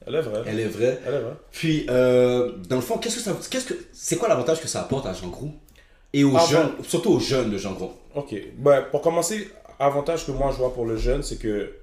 elle 0.07 0.15
est 0.15 0.21
vraie. 0.21 0.41
elle 0.45 0.59
est 0.59 0.65
vraie. 0.67 0.99
Elle 1.05 1.13
est 1.13 1.19
vraie. 1.19 1.33
Puis, 1.51 1.85
euh, 1.89 2.53
dans 2.69 2.77
le 2.77 2.81
fond, 2.81 2.97
qu'est-ce 2.97 3.15
que 3.17 3.21
ça, 3.21 3.37
qu'est-ce 3.49 3.65
que, 3.65 3.73
c'est 3.91 4.15
quoi 4.17 4.27
l'avantage 4.29 4.61
que 4.61 4.67
ça 4.67 4.81
apporte 4.81 5.05
à 5.05 5.13
Jean 5.13 5.27
Groux 5.27 5.51
et 6.13 6.23
aux 6.23 6.35
Ah, 6.35 6.45
jeunes, 6.49 6.69
surtout 6.83 7.11
aux 7.11 7.19
jeunes 7.19 7.49
de 7.51 7.57
Jean 7.57 7.73
Groux. 7.73 7.91
Ok. 8.15 8.33
Ben, 8.57 8.83
pour 8.91 9.01
commencer, 9.01 9.49
avantage 9.79 10.25
que 10.25 10.31
moi 10.31 10.49
je 10.51 10.57
vois 10.57 10.73
pour 10.73 10.85
le 10.85 10.97
jeune, 10.97 11.21
c'est 11.23 11.37
que 11.37 11.73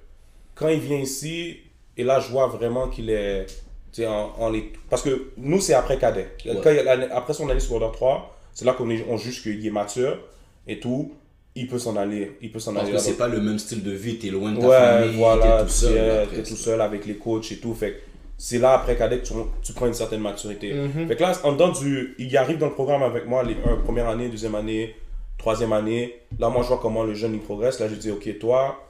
quand 0.55 0.69
il 0.69 0.81
vient 0.81 0.99
ici, 0.99 1.59
et 1.97 2.03
là 2.05 2.21
je 2.21 2.29
vois 2.31 2.47
vraiment 2.49 2.89
qu'il 2.89 3.11
est. 3.11 3.47
tu 3.93 4.03
sais, 4.03 4.07
En, 4.07 4.33
en 4.39 4.51
les... 4.51 4.73
Parce 4.91 5.03
que 5.03 5.29
nous, 5.37 5.61
c'est 5.61 5.75
après 5.75 5.99
cadet. 5.99 6.29
Ouais. 6.47 6.57
Quand 6.63 6.71
il 6.71 6.79
a 6.89 7.17
après 7.17 7.35
son 7.35 7.49
année 7.51 7.61
secondaire 7.61 7.93
3, 7.93 8.37
c'est 8.53 8.65
là 8.65 8.73
qu'on 8.73 8.89
on 9.09 9.17
juge 9.17 9.43
qu'il 9.43 9.65
est 9.67 9.71
mature 9.71 10.19
et 10.67 10.81
tout. 10.81 11.13
il 11.57 11.69
peut 11.69 11.79
s'en 11.79 11.95
aller. 11.97 12.37
Il 12.41 12.51
peut 12.51 12.59
s'en 12.59 12.73
Parce 12.73 12.85
aller. 12.85 12.93
que 12.93 12.97
là-bas. 12.97 13.09
c'est 13.09 13.17
pas 13.17 13.29
le 13.29 13.41
même 13.41 13.59
style 13.61 13.83
de 13.85 13.93
vie, 13.93 14.19
t'es 14.19 14.29
loin 14.31 14.51
de 14.53 14.61
ta 14.61 14.67
Ouais, 14.67 14.77
famille, 14.77 15.17
voilà, 15.17 15.59
t'es 15.59 15.63
tout 15.65 15.69
seul. 15.71 16.29
t'es- 16.29 16.43
tout 16.43 16.57
seul 16.57 16.81
avec 16.81 17.07
les 17.07 17.15
coachs 17.17 17.53
et 17.53 17.59
tout. 17.59 17.75
Fait 17.75 17.93
que 17.93 17.97
c'est 18.37 18.59
là, 18.59 18.75
après 18.75 18.97
cadet, 18.97 19.21
que 19.21 19.27
tu, 19.27 19.35
tu 19.63 19.73
prends 19.73 19.87
une 19.87 19.95
certaine 19.95 20.21
maturité. 20.21 20.75
Mm-hmm. 20.75 21.07
Fait 21.07 21.17
que 21.17 21.23
là, 21.23 21.33
en 21.45 21.53
dedans 21.53 21.71
du. 21.71 22.15
Il 22.19 22.37
arrive 22.37 22.59
dans 22.59 22.67
le 22.67 22.73
programme 22.73 23.03
avec 23.03 23.27
moi, 23.27 23.43
les 23.43 23.57
un, 23.65 23.77
première 23.77 24.09
année, 24.09 24.29
deuxième 24.29 24.55
année, 24.55 24.95
troisième 25.39 25.73
année. 25.73 26.21
Là, 26.39 26.49
moi, 26.49 26.63
je 26.63 26.69
vois 26.69 26.79
comment 26.79 27.05
le 27.05 27.15
jeune 27.15 27.35
il 27.35 27.41
progresse. 27.41 27.81
Là, 27.81 27.89
je 27.89 27.95
dis, 27.95 28.11
ok, 28.11 28.39
toi, 28.39 28.85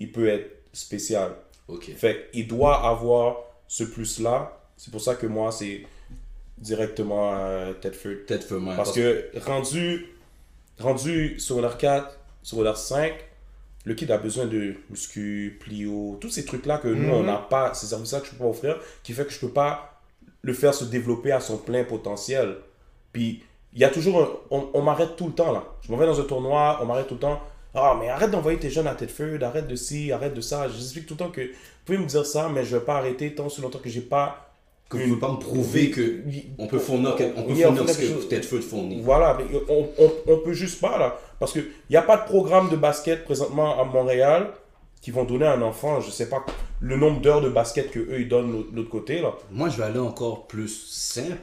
il 0.00 0.10
peut 0.10 0.28
être 0.28 0.50
spécial. 0.72 1.32
Ok. 1.68 1.90
Fait 1.96 2.30
qu'il 2.32 2.48
doit 2.48 2.86
avoir 2.86 3.36
ce 3.66 3.84
plus-là. 3.84 4.58
C'est 4.76 4.90
pour 4.90 5.00
ça 5.00 5.14
que 5.14 5.26
moi, 5.26 5.52
c'est 5.52 5.82
directement 6.56 7.34
euh, 7.34 7.72
Tedford. 7.74 8.12
Peut-être 8.26 8.48
vraiment. 8.48 8.74
Parce 8.74 8.92
que 8.92 9.26
rendu, 9.44 10.06
rendu 10.78 11.38
secondaire 11.38 11.76
4, 11.76 12.18
secondaire 12.42 12.76
5, 12.76 13.12
le 13.84 13.94
kid 13.94 14.10
a 14.10 14.18
besoin 14.18 14.46
de 14.46 14.74
muscu, 14.90 15.58
plio, 15.60 16.18
tous 16.20 16.30
ces 16.30 16.44
trucs-là 16.44 16.78
que 16.78 16.88
nous, 16.88 17.12
on 17.12 17.22
n'a 17.22 17.36
pas, 17.38 17.72
ces 17.74 17.86
services-là 17.86 18.20
que 18.20 18.26
je 18.26 18.32
peux 18.32 18.38
pas 18.38 18.46
offrir, 18.46 18.78
qui 19.02 19.12
fait 19.12 19.24
que 19.24 19.32
je 19.32 19.38
peux 19.38 19.50
pas 19.50 20.00
le 20.42 20.52
faire 20.52 20.74
se 20.74 20.84
développer 20.84 21.32
à 21.32 21.40
son 21.40 21.56
plein 21.58 21.84
potentiel. 21.84 22.56
Puis, 23.12 23.42
il 23.72 23.80
y 23.80 23.84
a 23.84 23.88
toujours 23.90 24.20
un- 24.22 24.28
on, 24.50 24.68
on 24.74 24.82
m'arrête 24.82 25.16
tout 25.16 25.26
le 25.26 25.32
temps, 25.32 25.52
là. 25.52 25.64
Je 25.82 25.90
m'en 25.90 25.98
vais 25.98 26.06
dans 26.06 26.20
un 26.20 26.24
tournoi, 26.24 26.78
on 26.82 26.86
m'arrête 26.86 27.06
tout 27.06 27.14
le 27.14 27.20
temps. 27.20 27.40
Ah, 27.74 27.96
mais 28.00 28.08
arrête 28.08 28.30
d'envoyer 28.30 28.58
tes 28.58 28.70
jeunes 28.70 28.86
à 28.86 28.94
tête 28.94 29.10
feu, 29.10 29.38
arrête 29.42 29.68
de 29.68 29.76
ci, 29.76 30.10
arrête 30.10 30.34
de 30.34 30.40
ça. 30.40 30.68
J'explique 30.68 31.06
tout 31.06 31.14
le 31.14 31.18
temps 31.18 31.30
que 31.30 31.42
vous 31.42 31.48
pouvez 31.84 31.98
me 31.98 32.06
dire 32.06 32.24
ça, 32.26 32.48
mais 32.48 32.64
je 32.64 32.76
vais 32.76 32.84
pas 32.84 32.96
arrêter 32.96 33.34
tant 33.34 33.48
si 33.48 33.60
longtemps 33.60 33.78
que 33.78 33.88
j'ai 33.90 34.00
pas 34.00 34.47
que 34.88 34.96
vous 34.96 35.02
ne 35.02 35.08
pouvez 35.08 35.20
pas 35.20 35.32
me 35.32 35.36
prouver 35.38 35.90
que 35.90 36.22
on 36.58 36.66
peut 36.66 36.78
fournir, 36.78 37.14
on 37.36 37.42
peut 37.42 37.54
fournir 37.54 37.88
ce 37.88 37.98
que 37.98 38.26
peut-être 38.26 38.44
Feu 38.46 38.60
fournit. 38.60 39.00
Voilà, 39.02 39.36
mais 39.38 39.44
on, 39.68 39.88
on, 39.98 40.12
on 40.26 40.38
peut 40.38 40.54
juste 40.54 40.80
pas 40.80 40.98
là. 40.98 41.18
Parce 41.38 41.52
qu'il 41.52 41.66
n'y 41.90 41.96
a 41.96 42.02
pas 42.02 42.16
de 42.16 42.24
programme 42.24 42.70
de 42.70 42.76
basket 42.76 43.24
présentement 43.24 43.78
à 43.80 43.84
Montréal 43.84 44.50
qui 45.02 45.10
vont 45.10 45.24
donner 45.24 45.46
à 45.46 45.52
un 45.52 45.62
enfant, 45.62 46.00
je 46.00 46.10
sais 46.10 46.28
pas, 46.28 46.44
le 46.80 46.96
nombre 46.96 47.20
d'heures 47.20 47.40
de 47.42 47.48
basket 47.50 47.90
que 47.90 47.98
eux 48.00 48.20
ils 48.20 48.28
donnent 48.28 48.48
de 48.48 48.52
l'autre- 48.52 48.72
de 48.72 48.82
côté 48.82 49.20
là. 49.20 49.34
Moi, 49.50 49.68
je 49.68 49.76
vais 49.76 49.84
aller 49.84 49.98
encore 50.00 50.46
plus 50.46 50.68
simple. 50.88 51.36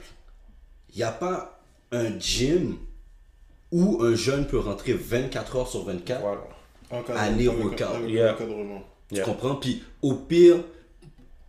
Il 0.94 0.98
n'y 0.98 1.04
a 1.04 1.12
pas 1.12 1.60
un 1.92 2.18
gym 2.20 2.76
où 3.72 4.00
un 4.02 4.16
jeune 4.16 4.46
peut 4.48 4.60
rentrer 4.60 4.94
24 4.94 5.56
heures 5.58 5.68
sur 5.68 5.86
24. 5.86 6.22
Voilà. 6.22 6.42
Aller 7.20 7.44
Yeah. 7.46 7.54
l'encadrement. 8.32 8.84
Tu 9.10 9.16
Yeah. 9.16 9.24
comprends? 9.26 9.56
Puis 9.56 9.84
au 10.02 10.14
pire, 10.16 10.58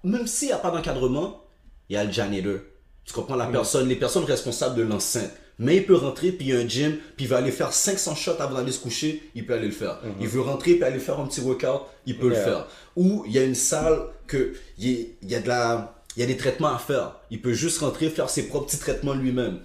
même 0.05 0.27
s'il 0.27 0.49
n'y 0.49 0.55
a 0.55 0.59
pas 0.59 0.71
d'encadrement, 0.71 1.41
il 1.89 1.95
y 1.95 1.97
a 1.97 2.05
le 2.05 2.13
janitor. 2.13 2.59
Tu 3.05 3.13
comprends? 3.13 3.37
La 3.37 3.47
personne, 3.47 3.89
les 3.89 3.97
personnes 3.97 4.25
responsables 4.25 4.77
de 4.77 4.83
l'enceinte. 4.83 5.31
Mais 5.59 5.77
il 5.77 5.87
peut 5.87 5.95
rentrer, 5.95 6.33
puis 6.33 6.49
il 6.49 6.55
y 6.55 6.57
a 6.57 6.61
un 6.61 6.69
gym, 6.69 6.99
puis 7.17 7.25
il 7.25 7.29
va 7.29 7.39
aller 7.39 7.51
faire 7.51 7.73
500 7.73 8.15
shots 8.15 8.33
avant 8.41 8.57
d'aller 8.57 8.73
se 8.73 8.81
coucher, 8.81 9.23
il 9.35 9.47
peut 9.47 9.55
aller 9.55 9.67
le 9.69 9.73
faire. 9.73 10.01
Il 10.21 10.29
veut 10.29 10.43
rentrer, 10.43 10.75
puis 10.75 10.85
aller 10.85 10.99
faire 10.99 11.19
un 11.19 11.27
petit 11.27 11.41
workout, 11.41 11.83
il 12.05 12.19
peut 12.19 12.29
le 12.29 12.35
faire. 12.35 12.67
Ou 12.95 13.25
il 13.27 13.33
y 13.33 13.39
a 13.39 13.45
une 13.45 13.55
salle 13.55 14.01
que 14.27 14.55
il 14.79 14.89
y 14.91 15.17
y 15.23 15.35
a 15.35 15.41
de 15.41 15.49
la... 15.49 15.93
Il 16.17 16.21
y 16.21 16.23
a 16.23 16.27
des 16.27 16.37
traitements 16.39 16.75
à 16.75 16.79
faire. 16.79 17.17
Il 17.31 17.43
peut 17.43 17.53
juste 17.53 17.79
rentrer, 17.81 18.09
faire 18.09 18.31
ses 18.31 18.49
propres 18.49 18.67
petits 18.67 18.79
traitements 18.79 19.13
lui-même. 19.15 19.61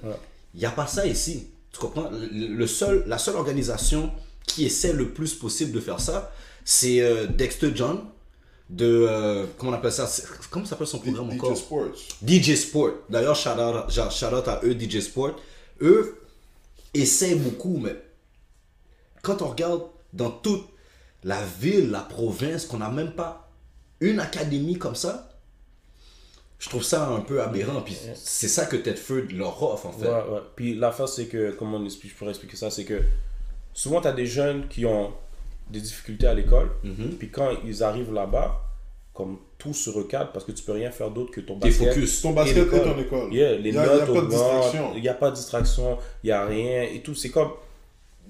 Il 0.53 0.59
n'y 0.59 0.65
a 0.65 0.71
pas 0.71 0.85
ça 0.85 1.05
ici. 1.05 1.47
Tu 1.71 1.79
comprends? 1.79 2.09
Le 2.11 2.47
le 2.47 2.67
seul, 2.67 3.05
la 3.07 3.17
seule 3.17 3.35
organisation 3.35 4.11
qui 4.45 4.65
essaie 4.65 4.91
le 4.91 5.09
plus 5.09 5.33
possible 5.33 5.71
de 5.71 5.79
faire 5.79 6.01
ça, 6.01 6.31
c'est 6.65 7.01
euh, 7.01 7.25
Dexter 7.25 7.71
John 7.73 8.01
de 8.71 9.07
euh, 9.09 9.45
comment 9.57 9.71
on 9.71 9.75
appelle 9.75 9.91
ça? 9.91 10.09
Comment 10.49 10.65
s'appelle 10.65 10.87
son 10.87 10.99
programme 10.99 11.31
DJ 11.31 11.35
encore? 11.35 11.57
Sports. 11.57 11.95
DJ 12.25 12.55
Sport. 12.55 12.91
D'ailleurs 13.09 13.35
shout 13.35 13.49
shout 13.89 14.35
out 14.35 14.47
à 14.47 14.61
eux 14.63 14.77
DJ 14.79 15.01
Sport. 15.01 15.35
Eux 15.81 16.19
essaient 16.93 17.35
beaucoup 17.35 17.77
mais 17.77 17.95
quand 19.21 19.41
on 19.41 19.49
regarde 19.49 19.83
dans 20.13 20.31
toute 20.31 20.65
la 21.23 21.43
ville 21.59 21.91
la 21.91 22.01
province 22.01 22.65
qu'on 22.65 22.77
n'a 22.77 22.89
même 22.89 23.11
pas 23.13 23.49
une 23.99 24.19
académie 24.19 24.77
comme 24.77 24.95
ça 24.95 25.31
je 26.61 26.69
trouve 26.69 26.83
ça 26.83 27.09
un 27.09 27.21
peu 27.21 27.41
aberrant. 27.41 27.81
Puis 27.81 27.97
c'est 28.15 28.47
ça 28.47 28.65
que 28.65 28.75
Tedford 28.75 29.33
leur 29.33 29.61
offre 29.63 29.87
en 29.87 29.91
fait. 29.91 30.07
Ouais, 30.07 30.13
ouais. 30.13 30.41
Puis 30.55 30.75
l'affaire, 30.75 31.09
c'est 31.09 31.25
que, 31.25 31.51
comment 31.51 31.77
on 31.77 31.85
explique, 31.85 32.11
je 32.11 32.17
pourrais 32.17 32.29
expliquer 32.29 32.55
ça, 32.55 32.69
c'est 32.69 32.85
que 32.85 33.01
souvent, 33.73 33.99
tu 33.99 34.07
as 34.07 34.13
des 34.13 34.27
jeunes 34.27 34.67
qui 34.67 34.85
ont 34.85 35.11
des 35.71 35.81
difficultés 35.81 36.27
à 36.27 36.33
l'école, 36.33 36.69
Mhm. 36.83 37.15
puis 37.17 37.29
quand 37.29 37.49
ils 37.65 37.83
arrivent 37.83 38.13
là-bas, 38.13 38.61
comme 39.13 39.37
tout 39.57 39.73
se 39.73 39.89
recadre 39.89 40.31
parce 40.31 40.45
que 40.45 40.51
tu 40.53 40.63
peux 40.63 40.71
rien 40.71 40.89
faire 40.89 41.11
d'autre 41.11 41.31
que 41.31 41.41
ton 41.41 41.59
T'es 41.59 41.67
basket. 41.69 41.89
focus 41.93 42.21
Ton 42.21 42.31
basket 42.31 42.57
Et 42.57 42.75
est 42.75 42.83
ton 42.83 42.97
école. 42.99 43.33
Yeah, 43.33 43.55
les 43.57 43.69
Il 43.69 43.75
y 43.75 43.77
a- 43.77 43.81
a 43.81 43.85
notes 43.85 44.13
pas 44.13 44.21
de 44.21 44.27
distraction. 44.27 44.91
Il 44.95 45.01
n'y 45.01 45.09
a 45.09 45.13
pas 45.13 45.29
de 45.31 45.35
distraction, 45.35 45.97
il 46.23 46.27
n'y 46.27 46.31
a 46.31 46.45
rien 46.45 46.83
et 46.83 47.01
tout. 47.01 47.13
C'est 47.13 47.29
comme. 47.29 47.51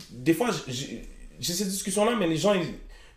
Des 0.09 0.33
fois, 0.33 0.49
j'ai 0.67 1.03
cette 1.41 1.67
discussion-là, 1.69 2.15
mais 2.19 2.27
les 2.27 2.37
gens. 2.37 2.53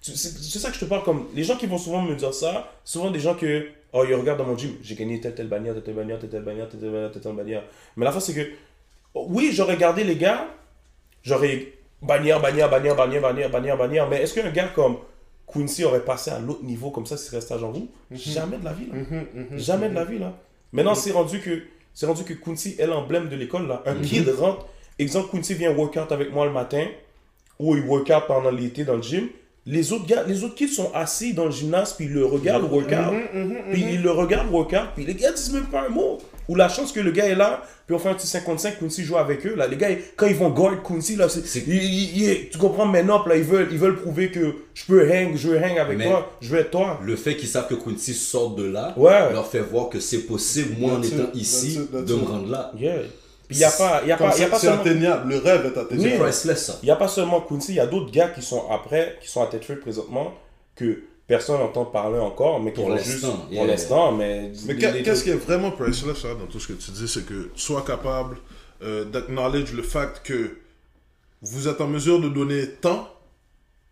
C'est 0.02 0.58
ça 0.58 0.68
que 0.68 0.74
je 0.76 0.80
te 0.80 0.84
parle 0.84 1.02
comme. 1.04 1.26
Les 1.34 1.42
gens 1.44 1.56
qui 1.56 1.66
vont 1.66 1.78
souvent 1.78 2.02
me 2.02 2.14
dire 2.14 2.34
ça, 2.34 2.70
souvent 2.84 3.10
des 3.10 3.20
gens 3.20 3.34
que. 3.34 3.66
Oh, 3.94 4.04
ils 4.06 4.14
regardent 4.14 4.38
dans 4.40 4.46
mon 4.46 4.58
gym, 4.58 4.72
j'ai 4.82 4.94
gagné 4.96 5.20
telle, 5.20 5.34
telle 5.34 5.48
bannière, 5.48 5.72
telle, 5.74 5.84
telle 5.84 5.94
bannière, 5.94 6.18
telle, 6.18 6.28
telle 6.28 6.42
bannière, 6.42 6.68
telle, 6.68 6.80
telle 6.80 6.90
bannière, 6.90 7.12
telle, 7.12 7.22
telle 7.22 7.32
bannière. 7.34 7.62
Mais 7.96 8.04
la 8.04 8.12
fin, 8.12 8.20
c'est 8.20 8.34
que. 8.34 8.46
Oui, 9.14 9.50
j'aurais 9.52 9.76
gardé 9.78 10.04
les 10.04 10.16
gars, 10.16 10.48
j'aurais 11.22 11.72
bannière, 12.04 12.40
bannière, 12.40 12.68
bannière, 12.70 12.94
bannière, 12.96 13.20
bannière, 13.22 13.50
bannière, 13.50 13.76
bannière. 13.76 14.08
Mais 14.08 14.22
est-ce 14.22 14.34
qu'un 14.34 14.50
gars 14.50 14.68
comme 14.74 14.96
Quincy 15.46 15.84
aurait 15.84 16.04
passé 16.04 16.30
à 16.30 16.38
l'autre 16.38 16.64
niveau 16.64 16.90
comme 16.90 17.06
ça 17.06 17.16
s'il 17.16 17.34
restait 17.34 17.54
à 17.54 17.58
Jean 17.58 17.70
Roux 17.72 17.88
Jamais 18.10 18.56
de 18.58 18.64
la 18.64 18.72
vie, 18.72 18.86
là. 18.86 18.98
Jamais 19.56 19.88
de 19.88 19.94
la 19.94 20.04
vie, 20.04 20.18
là. 20.18 20.32
Maintenant, 20.72 20.94
c'est 20.94 21.12
rendu 21.12 21.40
que 21.40 21.62
c'est 21.92 22.06
rendu 22.06 22.24
que 22.24 22.32
Quincy 22.34 22.76
est 22.78 22.86
l'emblème 22.86 23.28
de 23.28 23.36
l'école, 23.36 23.68
là. 23.68 23.82
Un 23.86 23.94
kid 23.96 24.28
rentre. 24.30 24.66
Exemple, 24.98 25.28
Quincy 25.30 25.54
vient 25.54 25.72
workout 25.72 26.10
avec 26.12 26.32
moi 26.32 26.46
le 26.46 26.52
matin, 26.52 26.86
ou 27.58 27.76
il 27.76 27.82
workout 27.84 28.26
pendant 28.26 28.50
l'été 28.50 28.84
dans 28.84 28.96
le 28.96 29.02
gym. 29.02 29.28
Les 29.66 29.92
autres 29.92 30.06
gars, 30.06 30.24
les 30.24 30.44
autres 30.44 30.54
kids 30.56 30.68
sont 30.68 30.92
assis 30.92 31.32
dans 31.34 31.46
le 31.46 31.50
gymnase, 31.50 31.94
puis 31.94 32.04
ils 32.06 32.12
le 32.12 32.26
regardent 32.26 32.70
workout. 32.70 33.14
Puis 33.72 33.82
ils 33.92 34.02
le 34.02 34.10
regardent 34.10 34.50
workout, 34.52 34.88
puis 34.94 35.04
les 35.04 35.14
gars 35.14 35.32
disent 35.32 35.52
même 35.52 35.66
pas 35.66 35.86
un 35.86 35.88
mot. 35.88 36.18
Ou 36.48 36.56
la 36.56 36.68
chance 36.68 36.92
que 36.92 37.00
le 37.00 37.10
gars 37.10 37.26
est 37.26 37.34
là, 37.34 37.62
puis 37.86 37.96
on 37.96 37.98
fait 37.98 38.08
un 38.10 38.14
petit 38.14 38.26
55, 38.26 38.78
Quincy 38.78 39.02
joue 39.04 39.16
avec 39.16 39.46
eux. 39.46 39.54
Là, 39.54 39.66
les 39.66 39.76
gars, 39.76 39.88
quand 40.16 40.26
ils 40.26 40.34
vont 40.34 40.50
guard 40.50 40.82
Quincy, 40.82 41.16
là, 41.16 41.28
c'est, 41.28 41.46
C'est- 41.46 41.64
il- 41.66 41.74
il- 41.82 42.22
il- 42.22 42.48
tu 42.50 42.58
comprends 42.58 42.84
maintenant, 42.86 43.24
là, 43.26 43.36
ils 43.36 43.42
veulent, 43.44 43.68
ils 43.70 43.78
veulent 43.78 43.96
prouver 44.00 44.30
que 44.30 44.54
je 44.74 44.84
peux 44.84 45.10
hang, 45.10 45.34
je 45.36 45.48
veux 45.48 45.56
hang 45.62 45.78
avec 45.78 45.96
Mais- 45.98 46.04
toi, 46.06 46.30
je 46.42 46.48
veux 46.50 46.58
être 46.60 46.70
toi. 46.70 47.00
le 47.02 47.16
fait 47.16 47.36
qu'ils 47.36 47.48
savent 47.48 47.66
que 47.68 47.74
Quincy 47.74 48.12
sort 48.14 48.50
de 48.54 48.64
là 48.64 48.92
Ouais. 48.98 49.32
leur 49.32 49.46
fait 49.46 49.60
voir 49.60 49.88
que 49.88 50.00
c'est 50.00 50.20
possible, 50.26 50.76
moi 50.78 50.92
en 50.94 51.02
étant 51.02 51.30
it, 51.32 51.40
ici, 51.40 51.74
that's 51.76 51.84
it, 51.84 51.92
that's 51.92 52.04
de 52.04 52.14
me 52.14 52.24
rendre 52.24 52.50
là. 52.50 52.72
Yeah. 52.78 52.94
Puis 53.48 53.56
il 53.56 53.58
n'y 53.58 53.64
a 53.64 53.70
pas, 53.70 54.02
y 54.06 54.12
a 54.12 54.16
pas, 54.16 54.24
y 54.24 54.28
a 54.28 54.32
c'est 54.32 54.46
pas 54.46 54.58
c'est 54.58 54.66
seulement... 54.68 54.80
atteignable. 54.82 55.28
Le 55.30 55.38
rêve 55.38 55.66
est 55.66 55.78
atteignable. 55.78 56.12
Oui. 56.14 56.18
priceless 56.18 56.64
ça. 56.64 56.78
Il 56.82 56.86
n'y 56.86 56.90
a 56.92 56.96
pas 56.96 57.08
seulement 57.08 57.40
Quincy, 57.42 57.72
il 57.72 57.76
y 57.76 57.80
a 57.80 57.86
d'autres 57.86 58.10
gars 58.10 58.28
qui 58.28 58.40
sont 58.42 58.64
après, 58.70 59.18
qui 59.22 59.28
sont 59.30 59.42
à 59.42 59.46
tête 59.46 59.64
feu 59.64 59.78
présentement, 59.78 60.32
que 60.76 61.02
personne 61.26 61.58
n'entend 61.58 61.84
parler 61.86 62.18
encore, 62.18 62.60
mais 62.60 62.72
qui 62.72 62.80
Pour 62.80 62.88
vont 62.90 62.94
l'instant, 62.96 63.12
juste 63.12 63.26
yeah. 63.50 63.60
pour 63.60 63.66
l'instant, 63.66 64.12
mais... 64.12 64.52
Mais 64.66 64.76
qu'est-ce 64.76 65.24
qui 65.24 65.30
est 65.30 65.34
vraiment 65.34 65.70
priceless 65.70 66.24
hein, 66.24 66.36
dans 66.38 66.46
tout 66.46 66.60
ce 66.60 66.68
que 66.68 66.72
tu 66.74 66.90
dis, 66.90 67.08
c'est 67.08 67.24
que 67.24 67.50
tu 67.54 67.60
sois 67.60 67.82
capable 67.82 68.36
euh, 68.82 69.04
d'acknowledge 69.04 69.72
le 69.72 69.82
fait 69.82 70.20
que 70.22 70.56
vous 71.42 71.68
êtes 71.68 71.80
en 71.80 71.86
mesure 71.86 72.20
de 72.20 72.28
donner 72.28 72.68
tant, 72.80 73.08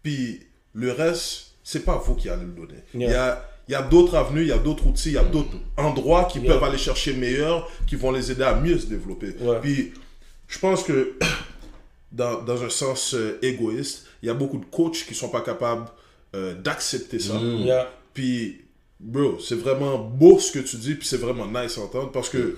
puis 0.02 0.40
le 0.74 0.92
reste, 0.92 1.54
c'est 1.64 1.84
pas 1.84 1.96
vous 1.96 2.14
qui 2.14 2.28
allez 2.28 2.44
le 2.44 2.52
donner. 2.52 2.80
Il 2.94 3.02
y 3.02 3.14
a, 3.14 3.48
il 3.68 3.72
y 3.72 3.74
a 3.74 3.82
d'autres 3.82 4.14
avenues, 4.16 4.42
il 4.42 4.48
y 4.48 4.52
a 4.52 4.58
d'autres 4.58 4.86
outils, 4.86 5.10
il 5.10 5.14
y 5.14 5.18
a 5.18 5.24
d'autres 5.24 5.56
endroits 5.76 6.24
qui 6.24 6.40
Yeah. 6.40 6.52
peuvent 6.54 6.64
aller 6.64 6.78
chercher 6.78 7.14
meilleur, 7.14 7.68
qui 7.86 7.96
vont 7.96 8.10
les 8.10 8.30
aider 8.30 8.42
à 8.42 8.54
mieux 8.54 8.78
se 8.78 8.86
développer. 8.86 9.34
Ouais. 9.40 9.58
Puis 9.60 9.92
je 10.48 10.58
pense 10.58 10.82
que 10.82 11.14
dans, 12.12 12.42
dans 12.42 12.62
un 12.62 12.68
sens 12.70 13.14
euh, 13.14 13.38
égoïste, 13.42 14.06
il 14.22 14.26
y 14.26 14.30
a 14.30 14.34
beaucoup 14.34 14.58
de 14.58 14.64
coachs 14.66 15.06
qui 15.06 15.14
sont 15.14 15.28
pas 15.28 15.40
capables 15.40 15.86
euh, 16.34 16.54
d'accepter 16.54 17.18
ça. 17.18 17.34
a- 17.34 17.86
Puis, 18.14 18.60
bro, 19.00 19.38
c'est 19.40 19.54
vraiment 19.56 19.98
beau 19.98 20.38
ce 20.38 20.52
que 20.52 20.58
tu 20.60 20.76
dis, 20.76 20.94
puis 20.94 21.06
c'est 21.08 21.16
vraiment 21.18 21.46
nice 21.46 21.78
à 21.78 21.82
entendre 21.82 22.10
parce 22.12 22.28
que, 22.28 22.56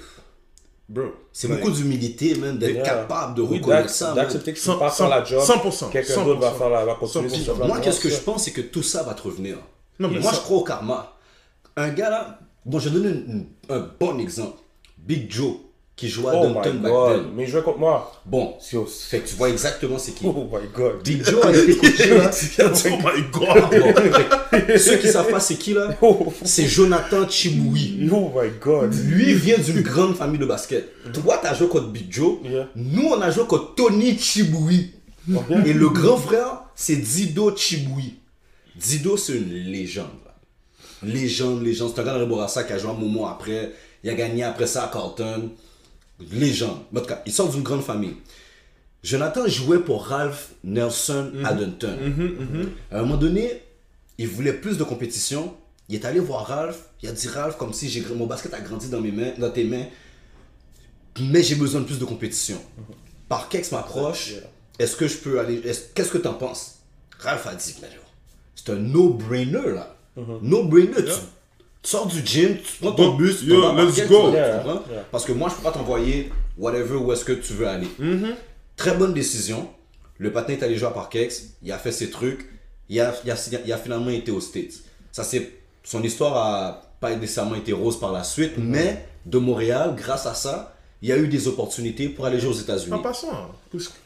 bro, 0.88 1.04
C'est 1.32 1.48
like, 1.48 1.60
beaucoup 1.60 1.72
d'humilité, 1.72 2.34
même, 2.34 2.58
d'être 2.58 2.74
Yeah. 2.74 2.82
capable 2.84 3.34
de 3.36 3.42
Oui, 3.42 3.58
reconnaître 3.58 3.90
ça. 3.90 4.12
d'accepter 4.14 4.52
que 4.52 4.58
tu 4.58 4.64
faire 4.64 5.08
la 5.08 5.24
job, 5.24 5.42
100%, 5.42 5.88
quelqu'un 5.90 6.24
d'autre 6.24 6.40
va 6.40 6.48
100%. 6.50 6.58
faire 6.58 6.70
la, 6.70 6.84
va 6.84 6.94
continuer 6.94 7.28
100%. 7.28 7.38
son 7.44 7.56
job. 7.56 7.66
Moi, 7.66 7.80
qu'est-ce 7.80 8.00
que 8.00 8.08
je 8.08 8.16
pense, 8.20 8.44
c'est 8.44 8.52
que 8.52 8.60
tout 8.62 8.82
ça 8.82 9.02
va 9.02 9.14
te 9.14 9.22
revenir. 9.22 9.58
Non, 9.98 10.08
mais 10.08 10.18
Moi, 10.20 10.30
ça- 10.32 10.38
je 10.38 10.42
crois 10.42 10.58
au 10.58 10.64
karma. 10.64 11.16
Un 11.76 11.88
gars 11.90 12.10
là, 12.10 12.38
bon, 12.66 12.78
je 12.78 12.88
donne 12.88 13.04
une- 13.06 13.30
une- 13.32 13.46
un 13.76 13.88
bon 13.98 14.18
exemple. 14.18 14.58
Big 14.98 15.30
Joe, 15.30 15.56
qui 15.96 16.08
jouait 16.08 16.30
à 16.32 16.36
Oh 16.36 16.52
back 16.54 16.64
then. 16.64 16.82
mais 17.36 17.44
il 17.44 17.48
jouait 17.48 17.62
contre 17.62 17.78
moi. 17.78 18.12
Bon, 18.26 18.54
fait 18.60 19.20
que 19.20 19.28
tu 19.28 19.36
vois 19.36 19.48
exactement 19.48 19.96
c'est 19.98 20.12
qui. 20.12 20.26
Oh 20.26 20.48
my 20.52 20.66
god. 20.74 21.06
Joe 21.06 21.44
a 21.44 21.52
été 21.56 21.76
coaché 21.76 22.14
là. 22.18 22.30
oh 22.90 22.96
my 23.04 23.22
god! 23.30 23.70
Bon, 24.66 24.78
ceux 24.78 24.96
qui 24.98 25.08
savent 25.08 25.30
pas 25.30 25.40
c'est 25.40 25.56
qui 25.56 25.72
là, 25.74 25.96
Oh, 26.02 26.32
c'est 26.44 26.66
Jonathan 26.66 27.28
Chiboui. 27.28 28.08
oh 28.12 28.30
my 28.34 28.50
god. 28.60 28.92
Lui 29.06 29.34
vient 29.34 29.58
d'une 29.58 29.82
grande 29.82 30.16
famille 30.16 30.38
de 30.40 30.46
basket. 30.46 30.90
Toi, 31.12 31.38
t'as 31.42 31.54
joué 31.54 31.68
contre 31.68 31.88
Big 31.88 32.06
Joe. 32.12 32.38
Yeah. 32.44 32.68
Nous, 32.76 33.06
on 33.06 33.20
a 33.20 33.30
joué 33.30 33.44
contre 33.46 33.74
Tony 33.74 34.16
Chiboui. 34.18 34.92
Et 35.64 35.72
le 35.72 35.88
grand 35.88 36.16
frère, 36.16 36.62
c'est 36.74 36.96
Dido 36.96 37.54
Chiboui. 37.56 38.14
Dido, 38.76 39.16
c'est 39.16 39.34
une 39.36 39.52
légende. 39.52 40.06
là. 40.24 40.34
Légende, 41.08 41.62
légende. 41.62 41.92
C'est 41.94 42.00
un 42.00 42.04
gars 42.04 42.14
de 42.14 42.20
Reborassa 42.20 42.64
qui 42.64 42.72
a 42.72 42.78
joué 42.78 42.90
un 42.90 42.94
moment 42.94 43.28
après. 43.28 43.72
Il 44.02 44.10
a 44.10 44.14
gagné 44.14 44.42
après 44.44 44.66
ça 44.66 44.84
à 44.84 44.88
Carlton. 44.92 45.50
Légende. 46.32 46.78
Mais 46.92 47.00
En 47.00 47.02
tout 47.02 47.08
cas, 47.08 47.22
il 47.26 47.32
sort 47.32 47.50
d'une 47.50 47.62
grande 47.62 47.82
famille. 47.82 48.16
Jonathan 49.02 49.46
jouait 49.46 49.80
pour 49.80 50.06
Ralph 50.06 50.50
Nelson 50.64 51.30
Mhm. 52.00 52.70
à 52.90 52.98
un 52.98 53.02
moment 53.02 53.16
donné, 53.18 53.62
il 54.18 54.28
voulait 54.28 54.54
plus 54.54 54.78
de 54.78 54.84
compétition. 54.84 55.54
Il 55.90 55.96
est 55.96 56.04
allé 56.06 56.20
voir 56.20 56.46
Ralph. 56.46 56.88
Il 57.02 57.08
a 57.10 57.12
dit 57.12 57.28
Ralph, 57.28 57.56
comme 57.58 57.74
si 57.74 58.02
mon 58.16 58.26
basket 58.26 58.54
a 58.54 58.60
grandi 58.60 58.88
dans, 58.88 59.00
mes 59.02 59.12
mains, 59.12 59.32
dans 59.38 59.50
tes 59.50 59.64
mains, 59.64 59.84
mais 61.20 61.42
j'ai 61.42 61.54
besoin 61.56 61.80
de 61.82 61.86
plus 61.86 61.98
de 61.98 62.04
compétition. 62.04 62.58
Parkex 63.28 63.72
m'approche. 63.72 64.30
Yeah. 64.32 64.40
Est-ce 64.78 64.96
que 64.96 65.06
je 65.06 65.18
peux 65.18 65.38
aller. 65.38 65.60
est-ce- 65.64 65.92
Qu'est-ce 65.94 66.10
que 66.10 66.18
t'en 66.18 66.34
penses? 66.34 66.76
Ralph 67.18 67.46
a 67.46 67.54
dit 67.54 67.74
c'est 68.56 68.70
un 68.72 68.76
no-brainer 68.76 69.74
là. 69.74 69.96
No-brainer. 70.42 70.94
Tu, 70.94 71.10
tu 71.84 71.90
sors 71.90 72.06
du 72.06 72.24
gym, 72.26 72.56
tu 72.56 72.78
prends 72.80 72.92
ton 72.92 73.14
bus, 73.14 73.40
tu 73.40 73.50
vas 73.54 73.72
let's 73.74 74.08
go. 74.08 74.30
tu 74.30 74.34
Yeah, 74.34 74.58
comprends? 74.58 74.82
yeah. 74.90 75.04
Parce 75.12 75.24
que 75.24 75.32
moi, 75.32 75.48
je 75.50 75.54
peux 75.54 75.62
pas 75.62 75.70
t'envoyer 75.72 76.32
whatever 76.58 76.96
où 76.96 77.12
est-ce 77.12 77.24
que 77.24 77.32
tu 77.32 77.52
veux 77.52 77.68
aller. 77.68 77.88
Très 78.76 78.96
bonne 78.96 79.14
décision. 79.14 79.68
Le 80.18 80.32
patin 80.32 80.54
est 80.54 80.62
allé 80.62 80.76
jouer 80.76 80.88
à 80.88 80.92
Parkex. 80.92 81.50
Il 81.62 81.70
a 81.70 81.78
fait 81.78 81.92
ses 81.92 82.10
trucs. 82.10 82.48
Il 82.88 83.00
a, 83.00 83.14
il 83.24 83.30
a, 83.30 83.36
il 83.66 83.72
a 83.72 83.78
finalement 83.78 84.10
été 84.10 84.30
aux 84.30 84.40
States. 84.40 84.72
Ça, 85.12 85.22
c'est, 85.24 85.52
son 85.84 86.02
histoire 86.02 86.36
a 86.36 86.82
pas 87.00 87.14
nécessairement 87.14 87.54
été 87.54 87.72
rose 87.72 88.00
par 88.00 88.12
la 88.12 88.24
suite, 88.24 88.52
mais 88.56 89.06
de 89.26 89.38
Montréal, 89.38 89.94
grâce 89.96 90.26
à 90.26 90.34
ça, 90.34 90.74
il 91.02 91.08
y 91.08 91.12
a 91.12 91.18
eu 91.18 91.28
des 91.28 91.48
opportunités 91.48 92.08
pour 92.08 92.24
aller 92.26 92.40
jouer 92.40 92.50
aux 92.50 92.58
États-Unis. 92.58 92.94
En 92.94 93.00
passant, 93.00 93.50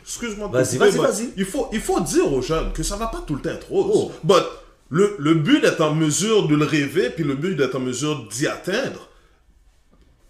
excuse-moi. 0.03 0.49
Vas-y, 0.49 0.77
vas-y, 0.79 0.93
but 0.93 0.99
vas-y. 1.01 1.33
Il 1.37 1.45
faut, 1.45 1.69
il 1.73 1.81
faut 1.81 2.01
dire 2.01 2.33
aux 2.33 2.43
jeunes 2.43 2.73
que 2.73 2.83
ça 2.83 2.97
va 2.97 3.07
pas 3.07 3.23
tout 3.27 3.37
le 3.37 3.41
temps 3.43 3.51
être 3.51 3.71
rose. 3.71 3.91
Oh. 3.95 4.13
But 4.25 4.43
le, 4.91 5.17
le 5.19 5.35
but 5.35 5.61
d'être 5.61 5.81
en 5.83 5.95
mesure 5.95 6.49
de 6.49 6.55
le 6.57 6.65
rêver, 6.65 7.11
puis 7.11 7.25
le 7.25 7.35
but 7.35 7.55
d'être 7.57 7.77
en 7.77 7.81
mesure 7.81 8.27
d'y 8.29 8.47
atteindre, 8.47 9.09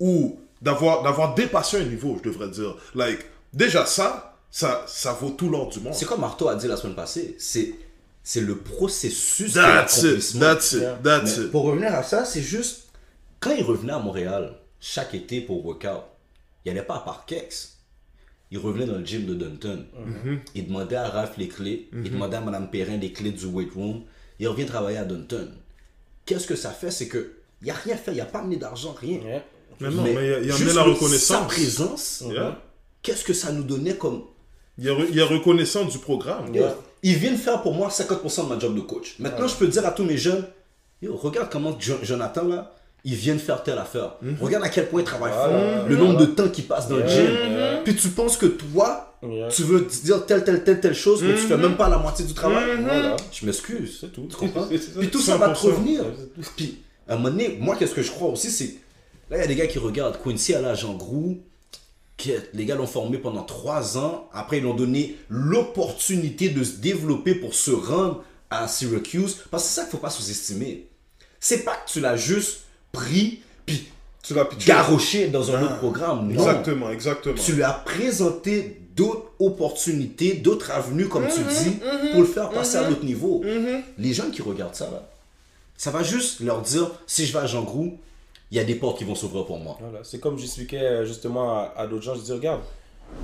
ou 0.00 0.40
d'avoir, 0.62 1.02
d'avoir 1.02 1.34
dépassé 1.34 1.78
un 1.78 1.84
niveau, 1.84 2.18
je 2.22 2.28
devrais 2.30 2.48
dire. 2.50 2.76
Like, 2.94 3.20
déjà 3.52 3.86
ça, 3.86 4.36
ça, 4.50 4.84
ça 4.86 5.12
vaut 5.12 5.30
tout 5.30 5.48
l'or 5.48 5.68
du 5.68 5.80
monde. 5.80 5.94
C'est 5.94 6.06
comme 6.06 6.20
Marteau 6.20 6.48
a 6.48 6.56
dit 6.56 6.66
la 6.66 6.76
semaine 6.76 6.96
passée, 6.96 7.36
c'est, 7.38 7.74
c'est 8.22 8.40
le 8.40 8.56
processus 8.56 9.54
de 9.54 9.60
That's 9.60 9.98
it, 9.98 10.04
l'accomplissement. 10.04 10.40
that's 10.40 10.72
it, 10.72 11.02
that's 11.02 11.36
it. 11.38 11.50
pour 11.50 11.64
revenir 11.64 11.94
à 11.94 12.02
ça, 12.02 12.24
c'est 12.24 12.42
juste, 12.42 12.88
quand 13.40 13.52
il 13.52 13.62
revenait 13.64 13.92
à 13.92 13.98
Montréal, 13.98 14.54
chaque 14.80 15.14
été 15.14 15.40
pour 15.40 15.64
workout, 15.64 16.02
il 16.64 16.72
n'allait 16.72 16.86
pas 16.86 16.96
à 16.96 17.00
Parkex. 17.00 17.76
Il 18.50 18.58
revenait 18.58 18.86
dans 18.86 18.96
le 18.96 19.04
gym 19.04 19.26
de 19.26 19.34
Dunton. 19.34 19.84
Il 20.54 20.66
demandait 20.68 20.96
à 20.96 21.08
Ralph 21.08 21.36
les 21.36 21.48
clés. 21.48 21.88
Il 21.92 22.10
demandait 22.10 22.38
à 22.38 22.40
Mme 22.40 22.70
Perrin 22.70 22.96
les 22.96 23.12
clés 23.12 23.30
du 23.30 23.44
weight 23.44 23.72
room. 23.74 24.02
Il 24.38 24.48
revient 24.48 24.66
travailler 24.66 24.98
à 24.98 25.04
Dunton. 25.04 25.50
Qu'est-ce 26.26 26.46
que 26.46 26.56
ça 26.56 26.70
fait? 26.70 26.90
C'est 26.90 27.08
que 27.08 27.32
il 27.62 27.70
a 27.70 27.74
rien 27.74 27.96
fait. 27.96 28.12
Il 28.12 28.20
a 28.20 28.24
pas 28.24 28.38
amené 28.40 28.56
d'argent, 28.56 28.94
rien. 28.98 29.18
Yeah. 29.20 29.44
Mais 29.80 29.90
non, 29.90 30.02
mais 30.02 30.10
il 30.12 30.14
y 30.14 30.34
a, 30.34 30.38
il 30.40 30.50
a 30.50 30.54
amené 30.54 30.72
la 30.72 30.82
reconnaissance. 30.82 31.38
Sa 31.38 31.44
présence, 31.44 32.24
Yeah. 32.30 32.60
qu'est-ce 33.02 33.24
que 33.24 33.32
ça 33.32 33.52
nous 33.52 33.62
donnait 33.64 33.96
comme... 33.96 34.24
Il 34.78 34.84
y 34.84 34.88
a, 34.88 34.92
re- 34.92 35.06
il 35.08 35.16
y 35.16 35.20
a 35.20 35.26
reconnaissance 35.26 35.90
du 35.90 35.98
programme. 35.98 36.54
Yo, 36.54 36.64
Ils 37.02 37.16
viennent 37.16 37.36
faire 37.36 37.62
pour 37.62 37.74
moi 37.74 37.88
50% 37.88 38.44
de 38.44 38.48
ma 38.48 38.58
job 38.60 38.74
de 38.76 38.80
coach. 38.80 39.16
Maintenant, 39.18 39.48
je 39.48 39.56
peux 39.56 39.66
dire 39.66 39.84
à 39.86 39.90
tous 39.90 40.04
mes 40.04 40.16
jeunes, 40.16 40.46
yo, 41.02 41.16
regarde 41.16 41.48
comment 41.50 41.78
Jo- 41.80 41.98
Jonathan, 42.02 42.44
là, 42.44 42.74
ils 43.04 43.14
viennent 43.14 43.38
faire 43.38 43.62
telle 43.62 43.78
affaire. 43.78 44.16
Regarde 44.40 44.64
à 44.64 44.68
quel 44.68 44.88
point 44.88 45.00
il 45.00 45.04
travaille 45.04 45.32
Voilà. 45.32 45.78
fort, 45.78 45.88
le 45.88 45.96
nombre 45.96 46.18
de 46.20 46.26
temps 46.26 46.48
qu'il 46.48 46.64
passe 46.64 46.88
dans 46.88 46.96
le 46.96 47.06
gym. 47.08 47.24
Yeah. 47.24 47.76
Puis 47.84 47.94
tu 47.96 48.08
penses 48.08 48.36
que 48.36 48.46
toi, 48.46 49.04
Yeah. 49.20 49.48
tu 49.48 49.62
veux 49.64 49.80
dire 50.04 50.24
telle, 50.26 50.44
telle, 50.44 50.62
telle, 50.62 50.80
telle 50.80 50.94
chose, 50.94 51.22
mais 51.24 51.34
tu 51.34 51.40
fais 51.40 51.56
même 51.56 51.76
pas 51.76 51.88
la 51.88 51.98
moitié 51.98 52.24
du 52.24 52.34
travail. 52.34 52.80
Voilà. 52.80 53.16
Je 53.32 53.46
m'excuse. 53.46 53.98
C'est 54.00 54.12
tout. 54.12 54.26
Tu 54.30 54.36
comprends? 54.36 54.66
Puis 55.00 55.10
tout 55.10 55.20
ça 55.20 55.36
va 55.36 55.48
te 55.48 55.58
100%. 55.58 55.62
revenir. 55.66 56.04
Puis, 56.56 56.78
à 57.08 57.14
un 57.14 57.16
moment 57.16 57.30
donné, 57.30 57.56
moi, 57.60 57.74
qu'est-ce 57.76 57.94
que 57.94 58.02
je 58.02 58.10
crois 58.12 58.28
aussi, 58.28 58.50
c'est. 58.50 58.76
Là, 59.30 59.38
il 59.38 59.40
y 59.40 59.42
a 59.42 59.46
des 59.48 59.56
gars 59.56 59.66
qui 59.66 59.78
regardent 59.78 60.18
Quincy 60.22 60.54
à 60.54 60.60
l'âge 60.60 60.84
en 60.84 60.96
qui- 62.16 62.32
Les 62.54 62.64
gars 62.64 62.74
l'ont 62.76 62.86
formé 62.86 63.18
pendant 63.18 63.42
trois 63.42 63.98
ans. 63.98 64.28
Après, 64.32 64.58
ils 64.58 64.60
lui 64.62 64.68
ont 64.68 64.74
donné 64.74 65.16
l'opportunité 65.28 66.48
de 66.48 66.62
se 66.64 66.76
développer 66.76 67.34
pour 67.34 67.54
se 67.54 67.70
rendre 67.70 68.24
à 68.50 68.66
Syracuse. 68.68 69.38
Parce 69.50 69.64
que 69.64 69.68
c'est 69.68 69.74
ça 69.76 69.82
qu'il 69.82 69.92
faut 69.92 69.98
pas 69.98 70.10
sous-estimer. 70.10 70.88
C'est 71.40 71.64
pas 71.64 71.74
que 71.76 71.90
tu 71.90 72.00
l'as 72.00 72.16
juste 72.16 72.60
pris 72.92 73.40
puis 73.66 73.88
Tu 74.22 74.34
l'as 74.34 74.46
garoché 74.66 75.28
dans 75.28 75.50
un 75.54 75.62
autre 75.62 75.78
programme. 75.78 76.28
Non. 76.28 76.34
Exactement, 76.34 76.90
exactement. 76.90 77.34
Tu 77.34 77.52
lui 77.52 77.62
as 77.62 77.72
présenté 77.72 78.80
d'autres 78.96 79.30
opportunités, 79.38 80.34
d'autres 80.34 80.70
avenues, 80.72 81.08
comme 81.08 81.26
tu 81.28 81.40
Mhm, 81.40 81.46
dis, 81.46 81.78
pour 82.12 82.20
le 82.22 82.26
faire 82.26 82.50
passer 82.50 82.76
à 82.78 82.88
l'autre 82.88 83.04
niveau. 83.04 83.42
Les 83.96 84.12
jeunes 84.12 84.30
qui 84.30 84.42
regardent 84.42 84.74
ça, 84.74 84.90
là, 84.90 85.08
ça 85.76 85.90
va 85.90 86.02
juste 86.02 86.40
leur 86.40 86.60
dire, 86.62 86.90
si 87.06 87.24
je 87.26 87.32
vais 87.32 87.38
à 87.38 87.46
Jean 87.46 87.62
Groux, 87.62 87.96
il 88.50 88.56
y 88.56 88.60
a 88.60 88.64
des 88.64 88.74
portes 88.74 88.98
qui 88.98 89.04
vont 89.04 89.14
s'ouvrir 89.14 89.44
pour 89.46 89.58
moi. 89.58 89.76
Voilà, 89.80 90.00
c'est 90.02 90.18
comme 90.18 90.38
j'expliquais 90.38 90.80
euh, 90.82 91.04
justement 91.06 91.52
à, 91.58 91.74
à 91.76 91.86
d'autres 91.86 92.02
gens, 92.02 92.14
je 92.14 92.20
dis 92.22 92.32
regarde, 92.32 92.60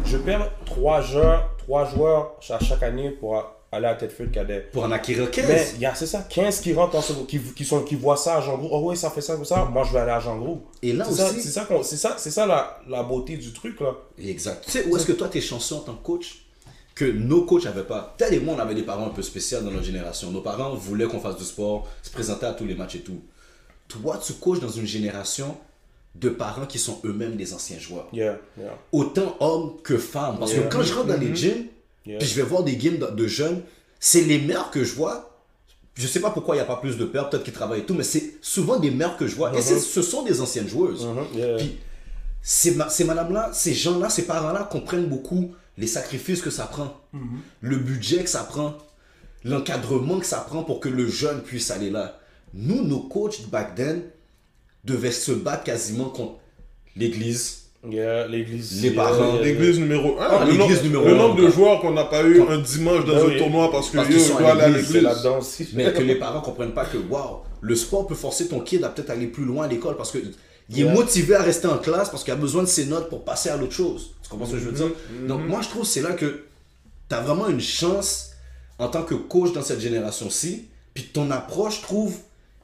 je 0.05 0.17
perds 0.19 0.51
trois 0.67 1.01
joueurs, 1.01 1.51
trois 1.59 1.85
joueurs 1.91 2.35
à 2.51 2.59
chaque 2.62 2.83
année 2.83 3.11
pour 3.11 3.37
a- 3.37 3.59
aller 3.75 3.87
à 3.87 3.95
Tedford 3.95 4.31
Cadet. 4.33 4.68
Pour 4.72 4.85
en 4.85 4.91
acquérir 4.93 5.31
15. 5.31 5.47
Mais 5.49 5.66
il 5.77 5.81
y 5.81 5.87
a 5.87 5.95
c'est 5.95 6.07
ça, 6.07 6.27
15 6.29 6.61
qui 6.61 6.72
rentrent 6.72 6.97
en 6.97 7.25
qui, 7.25 7.39
qui 7.41 7.64
sont 7.64 7.83
qui 7.83 7.95
voient 7.95 8.16
ça 8.16 8.37
à 8.37 8.41
Jean 8.41 8.57
Gros. 8.59 8.68
Oh 8.72 8.81
ouais, 8.89 8.97
ça 8.97 9.11
fait 9.11 9.20
ça 9.20 9.35
comme 9.35 9.45
ça, 9.45 9.64
moi 9.64 9.85
je 9.85 9.93
vais 9.93 10.01
aller 10.01 10.11
à 10.12 10.20
Jean 10.20 10.39
Gros. 10.39 10.62
Et 10.83 10.93
là 10.93 11.05
C'est 11.09 11.14
ça, 11.14 11.31
aussi- 11.31 11.43
c'est 11.43 11.51
ça, 11.51 11.64
qu'on- 11.64 11.83
c'est 11.83 11.97
ça, 11.97 12.14
c'est 12.18 12.31
ça 12.31 12.47
la, 12.47 12.81
la 12.89 13.03
beauté 13.03 13.37
du 13.37 13.53
truc 13.53 13.81
là. 13.81 13.93
Exact. 14.18 14.64
Tu 14.64 14.70
sais, 14.70 14.87
où 14.87 14.97
est-ce 14.97 15.07
que 15.07 15.12
toi, 15.12 15.29
t'es 15.29 15.41
chanceux 15.41 15.75
en 15.77 15.81
tant 15.81 15.95
que 15.95 16.03
coach? 16.03 16.41
Que 16.95 17.05
nos 17.07 17.43
coachs 17.45 17.64
n'avaient 17.64 17.83
pas 17.83 18.14
Tel 18.16 18.35
et 18.35 18.39
moi, 18.41 18.55
on 18.57 18.61
avait 18.61 18.75
des 18.77 18.85
parents 18.85 19.07
un 19.07 19.11
peu 19.11 19.22
spéciaux 19.22 19.61
dans 19.61 19.70
notre 19.72 19.85
génération. 19.85 20.31
Nos 20.31 20.43
parents 20.43 20.75
voulaient 20.75 21.07
qu'on 21.07 21.18
fasse 21.18 21.37
du 21.37 21.43
sport, 21.45 21.89
se 22.03 22.11
présenter 22.11 22.47
à 22.47 22.53
tous 22.53 22.66
les 22.66 22.77
matchs 22.77 22.95
et 22.95 23.01
tout. 23.01 23.20
Toi, 23.89 24.20
tu 24.25 24.33
coaches 24.35 24.61
dans 24.61 24.68
une 24.70 24.87
génération 24.87 25.57
de 26.14 26.29
parents 26.29 26.66
qui 26.66 26.79
sont 26.79 27.01
eux-mêmes 27.05 27.35
des 27.37 27.53
anciens 27.53 27.79
joueurs. 27.81 28.07
Yeah, 28.12 28.39
yeah. 28.57 28.79
autant 28.93 29.35
hommes 29.41 29.72
que 29.83 29.99
femmes. 29.99 30.37
Parce 30.39 30.53
Yeah. 30.53 30.62
que 30.68 30.72
quand 30.77 30.83
je 30.85 30.95
rentre 30.95 31.09
dans 31.09 31.18
les 31.18 31.35
gyms, 31.35 31.66
Yeah. 32.07 32.18
puis 32.18 32.28
je 32.28 32.34
vais 32.34 32.42
voir 32.42 32.62
des 32.64 32.76
games 32.76 32.98
de, 32.98 33.07
de 33.07 33.26
jeunes, 33.26 33.62
c'est 33.98 34.22
les 34.22 34.38
mères 34.38 34.70
que 34.70 34.84
je 34.84 34.94
vois. 34.94 35.30
Je 35.94 36.07
sais 36.07 36.20
pas 36.20 36.30
pourquoi 36.30 36.55
il 36.57 36.59
n'y 36.59 36.62
a 36.62 36.66
pas 36.66 36.76
plus 36.76 36.96
de 36.98 37.05
pères, 37.05 37.30
peut-être 37.30 37.44
qu'ils 37.44 37.52
travaillent 37.55 37.80
et 37.80 37.86
tout, 37.86 37.94
mais 37.94 38.02
c'est 38.05 38.34
souvent 38.42 38.78
des 38.78 38.90
mères 38.90 39.16
que 39.16 39.26
je 39.26 39.34
vois. 39.36 39.50
Et 39.57 39.62
c'est- 39.62 39.80
ce 39.80 40.02
sont 40.02 40.22
des 40.24 40.40
anciennes 40.40 40.68
joueuses. 40.68 41.07
Yeah. 41.34 41.57
Puis 41.57 41.78
ces, 42.42 42.76
ces 42.90 43.05
madames-là, 43.05 43.50
ces 43.55 43.72
gens-là, 43.74 44.11
ces 44.11 44.24
parents-là 44.26 44.64
comprennent 44.64 45.07
beaucoup 45.09 45.55
les 45.78 45.86
sacrifices 45.86 46.40
que 46.42 46.50
ça 46.50 46.64
prend, 46.66 47.00
le 47.61 47.76
budget 47.76 48.22
que 48.24 48.28
ça 48.30 48.44
prend, 48.44 48.74
l'encadrement 49.44 50.18
que 50.20 50.26
ça 50.26 50.38
prend 50.38 50.62
pour 50.62 50.80
que 50.80 50.88
le 50.88 51.09
jeune 51.09 51.40
puisse 51.42 51.70
aller 51.70 51.90
là. 51.90 52.20
Nous, 52.52 52.82
nos 52.84 53.00
coachs 53.00 53.46
back 53.50 53.74
then 53.74 54.02
devaient 54.84 55.11
se 55.11 55.32
battre 55.32 55.64
quasiment 55.64 56.09
contre 56.11 56.38
l'église, 56.96 57.64
Yeah, 57.91 58.26
l'église. 58.28 58.82
Les 58.82 58.93
parents, 58.93 59.37
L'église 59.43 59.78
numéro 59.78 60.18
1. 60.18 60.26
Ah, 60.26 60.45
le, 60.47 60.53
l'église 60.53 60.78
nom- 60.78 60.82
numéro 60.85 61.05
le 61.05 61.14
nombre 61.16 61.37
de 61.37 61.51
joueurs 61.51 61.80
qu'on 61.80 61.93
n'a 61.93 62.05
pas 62.05 62.22
eu 62.22 62.41
un 62.41 62.59
dimanche 62.59 63.05
dans 63.05 63.14
Ben 63.14 63.22
un 63.22 63.26
oui. 63.26 63.39
tournoi 63.39 63.70
parce 63.70 63.91
que 63.91 63.97
Parce 63.97 64.09
yo, 64.09 64.39
doit 64.39 64.49
à 64.49 64.53
aller 64.53 64.62
à 64.62 64.68
l'église. 64.68 65.72
Mais 65.74 65.93
que 65.93 66.01
les 66.03 66.14
parents 66.16 66.41
comprennent 66.41 66.72
pas 66.72 66.87
que, 66.87 66.97
waouh, 66.97 67.41
le 67.61 67.74
sport 67.76 68.07
peut 68.07 68.14
forcer 68.14 68.49
ton 68.49 68.61
kid 68.61 68.82
à 68.85 68.89
peut-être 68.89 69.11
aller 69.11 69.26
plus 69.26 69.45
loin 69.45 69.66
à 69.66 69.68
l'école 69.68 69.97
parce 69.97 70.11
qu'il 70.12 70.32
il 70.70 70.78
est 70.78 70.82
Yeah. 70.85 70.95
motivé 70.95 71.35
à 71.35 71.43
rester 71.43 71.66
en 71.68 71.76
classe 71.76 72.09
parce 72.09 72.24
qu'il 72.24 72.32
a 72.32 72.37
besoin 72.37 72.62
de 72.62 72.68
ses 72.68 72.87
notes 72.87 73.11
pour 73.11 73.22
passer 73.22 73.51
à 73.51 73.57
l'autre 73.59 73.74
chose. 73.74 74.14
Tu 74.22 74.30
comprends 74.30 74.47
ce 74.47 74.53
que 74.53 74.59
je 74.59 74.64
veux 74.64 74.72
dire? 74.72 74.89
Donc, 75.28 75.43
moi, 75.47 75.61
je 75.61 75.68
trouve 75.68 75.82
que 75.82 75.89
c'est 75.89 76.01
là 76.01 76.12
que 76.12 76.45
tu 77.11 77.14
as 77.14 77.20
vraiment 77.20 77.49
une 77.51 77.61
chance 77.61 78.30
en 78.78 78.89
tant 78.89 79.03
que 79.03 79.14
coach 79.14 79.53
dans 79.53 79.61
cette 79.61 79.80
génération-ci. 79.80 80.68
Puis 80.95 81.05
ton 81.12 81.30
approche, 81.30 81.76
je 81.78 81.82
trouve, 81.82 82.16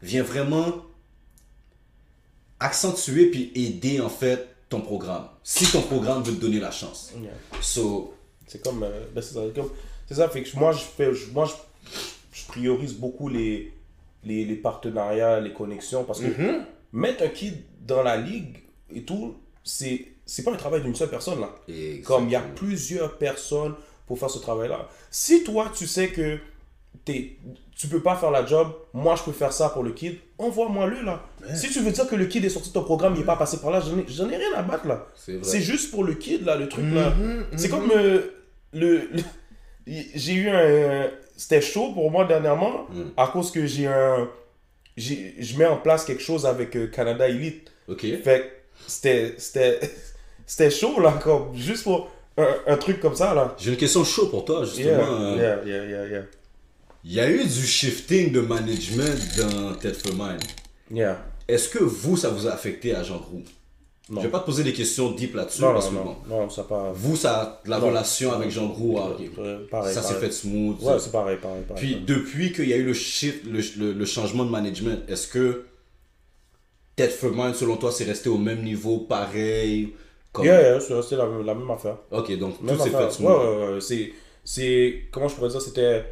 vient 0.03 0.23
vraiment 0.23 0.77
accentuer 2.59 3.27
puis 3.27 3.53
aider, 3.55 4.01
en 4.01 4.09
fait, 4.09 4.49
ton 4.71 4.81
programme. 4.81 5.27
Si 5.43 5.71
ton 5.71 5.83
programme 5.83 6.23
veut 6.23 6.35
te 6.35 6.41
donner 6.41 6.61
la 6.61 6.71
chance. 6.71 7.13
Yeah. 7.21 7.33
So, 7.61 8.15
C'est 8.47 8.63
comme, 8.65 8.83
euh, 8.83 9.05
ben, 9.15 9.21
c'est 9.23 9.35
ça, 9.35 9.41
comme- 9.55 9.71
c'est 10.09 10.15
ça, 10.15 10.29
fait 10.29 10.43
que 10.43 10.57
moi, 10.57 10.73
je, 10.73 10.79
fais, 10.81 11.13
je- 11.15 11.31
moi, 11.31 11.45
je, 11.47 11.53
je 12.33 12.47
priorise 12.47 12.95
beaucoup 12.95 13.29
les, 13.29 13.73
les, 14.25 14.45
les 14.45 14.57
partenariats, 14.57 15.39
les 15.41 15.53
connexions, 15.53 16.03
parce 16.05 16.21
que 16.21 16.27
mettre 16.93 17.23
un 17.23 17.29
kid 17.29 17.55
dans 17.87 18.03
la 18.03 18.17
ligue 18.17 18.57
et 18.93 19.03
tout, 19.03 19.37
c'est, 19.63 20.07
c'est 20.27 20.43
pas 20.43 20.53
un 20.53 20.57
travail 20.57 20.83
d'une 20.83 20.95
seule 20.97 21.11
personne, 21.11 21.41
là. 21.41 21.51
Comme 22.03 22.25
il 22.27 22.33
y 22.33 22.37
a 22.37 22.41
plusieurs 22.41 23.19
personnes 23.19 23.75
pour 24.07 24.19
faire 24.19 24.31
ce 24.31 24.39
travail-là. 24.41 24.89
Si 25.11 25.45
toi, 25.45 25.71
tu 25.77 25.87
sais 25.87 26.09
que 26.09 26.39
t'es, 27.05 27.37
tu 27.81 27.89
peux 27.89 28.01
pas 28.03 28.15
faire 28.17 28.31
la 28.31 28.45
job, 28.45 28.69
moi, 28.93 29.15
je 29.17 29.23
peux 29.23 29.33
faire 29.33 29.53
ça 29.53 29.69
pour 29.71 29.83
le 29.83 29.93
kid, 29.93 30.17
envoie-moi 30.39 30.87
le, 30.87 31.03
là. 31.03 31.23
Si 31.55 31.71
tu 31.71 31.81
veux 31.81 31.91
dire 31.91 32.07
que 32.07 32.15
le 32.17 32.27
kid 32.27 32.45
est 32.45 32.49
sorti 32.51 32.69
de 32.69 32.75
ton 32.75 32.85
programme, 32.85 33.15
il 33.17 33.23
est 33.23 33.25
pas 33.25 33.37
passé 33.37 33.59
par 33.59 33.71
là, 33.71 33.81
j'en 33.81 33.97
ai, 34.29 34.33
ai 34.33 34.37
rien 34.37 34.53
à 34.57 34.63
battre, 34.63 34.87
là. 34.87 35.07
C'est 35.43 35.61
juste 35.61 35.91
pour 35.91 36.05
le 36.05 36.15
kid, 36.15 36.45
là, 36.45 36.57
le 36.57 36.69
truc, 36.69 36.85
là. 36.93 37.13
C'est 37.57 37.69
comme 37.69 37.91
euh, 37.95 38.21
le, 38.73 39.09
le- 39.13 39.23
J'ai 40.15 40.35
eu 40.35 40.49
un. 40.51 41.09
C'était 41.37 41.63
chaud 41.63 41.93
pour 41.95 42.11
moi 42.11 42.25
dernièrement, 42.27 42.87
à 43.17 43.27
cause 43.29 43.51
que 43.51 43.65
j'ai 43.67 43.87
un. 43.87 44.29
Je 44.97 45.59
mets 45.59 45.67
en 45.67 45.79
place 45.79 46.05
quelque 46.05 46.23
chose 46.23 46.45
avec 46.47 46.77
euh, 46.77 46.87
Canada 46.89 47.27
Elite. 47.29 47.73
Ok. 47.89 48.05
Fait 48.23 48.65
c'était. 48.87 49.35
C'était 49.39 49.81
c'était 50.47 50.71
chaud, 50.71 51.01
là, 51.01 51.19
comme. 51.23 51.55
Juste 51.57 51.85
pour 51.85 52.11
un, 52.37 52.47
un 52.67 52.77
truc 52.77 53.01
comme 53.01 53.15
ça, 53.17 53.35
là. 53.35 53.55
J'ai 53.59 53.71
une 53.71 53.77
question 53.79 54.05
chaude 54.05 54.31
pour 54.31 54.45
toi, 54.45 54.65
justement. 54.65 55.35
Yeah, 55.37 55.65
yeah, 55.65 55.65
yeah, 55.65 55.85
yeah, 55.87 56.07
yeah. 56.09 56.23
Il 57.05 57.13
y 57.13 57.21
a 57.21 57.31
eu 57.31 57.43
du 57.43 57.67
shifting 57.67 58.31
de 58.33 58.41
management 58.41 59.19
dans 59.39 59.75
Ted 59.75 59.97
Mine. 60.13 60.39
Yeah. 60.91 61.25
Est-ce 61.49 61.69
que 61.69 61.83
vous, 61.83 62.17
ça 62.17 62.29
vous 62.31 62.47
a 62.47 62.51
affecté 62.53 62.95
à 62.95 63.03
Jean 63.03 63.19
Groux 63.19 63.43
Je 64.11 64.21
vais 64.21 64.29
pas 64.29 64.41
te 64.41 64.47
poser 64.47 64.65
des 64.65 64.73
questions 64.73 65.11
deep 65.13 65.35
là-dessus. 65.35 65.63
Non, 65.63 65.73
parce 65.73 65.89
que 65.89 65.95
non, 65.95 66.05
bon, 66.05 66.17
non, 66.29 66.41
non, 66.43 66.51
ça 66.51 66.65
pas. 66.65 66.93
Vous, 66.95 67.17
ça, 67.17 67.63
la 67.65 67.79
Non. 67.79 67.87
relation 67.89 68.33
avec 68.33 68.51
Jean 68.51 68.67
Gros, 68.69 68.99
ah, 68.99 69.11
ok. 69.11 69.69
Pareil, 69.71 69.95
ça 69.95 70.03
s'est 70.03 70.15
fait 70.15 70.31
smooth. 70.31 70.83
Ouais, 70.83 70.99
c'est 70.99 71.11
pareil, 71.13 71.39
pareil, 71.41 71.63
pareil. 71.67 71.83
Puis 71.85 72.05
depuis 72.05 72.53
qu'il 72.53 72.69
y 72.69 72.73
a 72.73 72.77
eu 72.77 72.85
le, 72.85 72.93
shift, 72.95 73.45
le, 73.47 73.61
le- 73.79 73.93
le 73.95 74.05
changement 74.05 74.45
de 74.45 74.51
management, 74.51 74.99
est-ce 75.09 75.27
que 75.29 75.65
Ted 76.97 77.11
Furman, 77.13 77.55
selon 77.55 77.77
toi, 77.77 77.91
c'est 77.93 78.05
resté 78.05 78.29
au 78.29 78.37
même 78.39 78.63
niveau, 78.63 78.99
pareil 78.99 79.95
comme... 80.33 80.45
Yeah, 80.45 80.61
yeah, 80.61 80.81
c'est 80.81 81.01
c'est 81.03 81.17
la, 81.17 81.27
la 81.45 81.55
même 81.55 81.71
affaire. 81.71 81.97
Ok, 82.11 82.37
donc 82.39 82.59
tout 82.59 82.65
Même 82.65 82.77
s'est 82.79 82.95
affaire. 82.95 83.09
fait 83.11 83.17
smooth. 83.17 83.31
Ouais, 83.31 83.67
ouais, 83.67 83.75
ouais. 83.75 84.13
C'est, 84.45 85.03
comment 85.11 85.29
je 85.29 85.35
pourrais 85.35 85.49
dire, 85.51 85.61
c'était, 85.63 86.05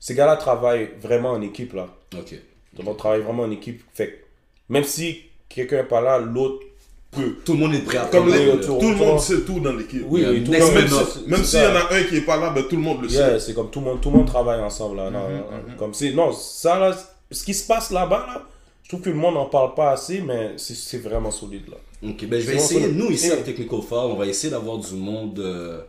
ces 0.00 0.14
gars-là 0.14 0.36
travaillent 0.36 0.90
vraiment 1.00 1.30
en 1.32 1.42
équipe, 1.42 1.72
là. 1.74 1.88
Ok. 2.16 2.34
Donc, 2.76 2.88
on 2.88 2.94
travaille 2.94 3.20
vraiment 3.22 3.42
en 3.44 3.50
équipe. 3.50 3.82
Fait 3.92 4.24
même 4.68 4.84
si 4.84 5.22
quelqu'un 5.48 5.78
n'est 5.78 5.88
pas 5.88 6.00
là, 6.00 6.18
l'autre 6.18 6.64
peut. 7.10 7.36
Tout 7.44 7.54
le 7.54 7.58
monde 7.60 7.74
est 7.74 7.78
prêt 7.84 7.96
à 7.98 8.04
Comme 8.06 8.26
prendre 8.26 8.36
les, 8.36 8.44
le- 8.46 8.52
retours. 8.52 8.78
tout 8.80 8.90
le 8.90 8.96
monde 8.96 9.18
sait 9.20 9.40
tout 9.42 9.60
dans 9.60 9.72
l'équipe. 9.72 10.04
Oui, 10.06 10.20
Yeah, 10.20 10.30
oui, 10.30 10.44
tout 10.44 10.52
c'est- 10.52 11.26
Même 11.26 11.38
c'est 11.40 11.44
s'il 11.44 11.60
y 11.60 11.66
en 11.66 11.74
a 11.76 11.92
un 11.94 12.02
qui 12.04 12.16
est 12.16 12.20
pas 12.20 12.36
là, 12.36 12.50
ben, 12.50 12.62
tout 12.64 12.76
le 12.76 12.82
monde 12.82 13.02
le 13.02 13.08
Yeah, 13.08 13.30
sait. 13.38 13.46
c'est 13.46 13.54
comme 13.54 13.70
tout 13.70 13.80
le 13.80 13.86
monde, 13.86 14.00
tout 14.00 14.10
le 14.10 14.16
monde 14.18 14.26
travaille 14.26 14.60
ensemble 14.60 14.96
là. 14.98 15.10
non, 15.10 15.28
non, 15.28 15.44
Comme 15.78 15.94
c'est 15.94 16.12
non, 16.12 16.32
ça 16.32 16.78
là, 16.78 16.96
ce 17.30 17.44
qui 17.44 17.54
se 17.54 17.66
passe 17.66 17.90
là-bas 17.90 18.24
là, 18.26 18.42
je 18.82 18.88
trouve 18.90 19.00
que 19.00 19.10
le 19.10 19.16
monde 19.16 19.34
n'en 19.34 19.46
parle 19.46 19.74
pas 19.74 19.90
assez, 19.92 20.20
mais 20.20 20.52
c'est- 20.58 20.98
vraiment 20.98 21.30
solide 21.30 21.68
là. 21.70 21.76
Ok, 22.10 22.26
ben 22.26 22.40
je 22.40 22.46
vais 22.46 22.56
essayer, 22.56 22.88
nous 22.92 23.10
ici 23.10 23.30
à 23.32 23.36
Technical 23.38 23.80
Farm, 23.82 24.12
on 24.12 24.14
va 24.16 24.26
essayer 24.26 24.50
d'avoir 24.50 24.78
du 24.78 24.94
monde 24.94 25.38
euh, 25.40 25.80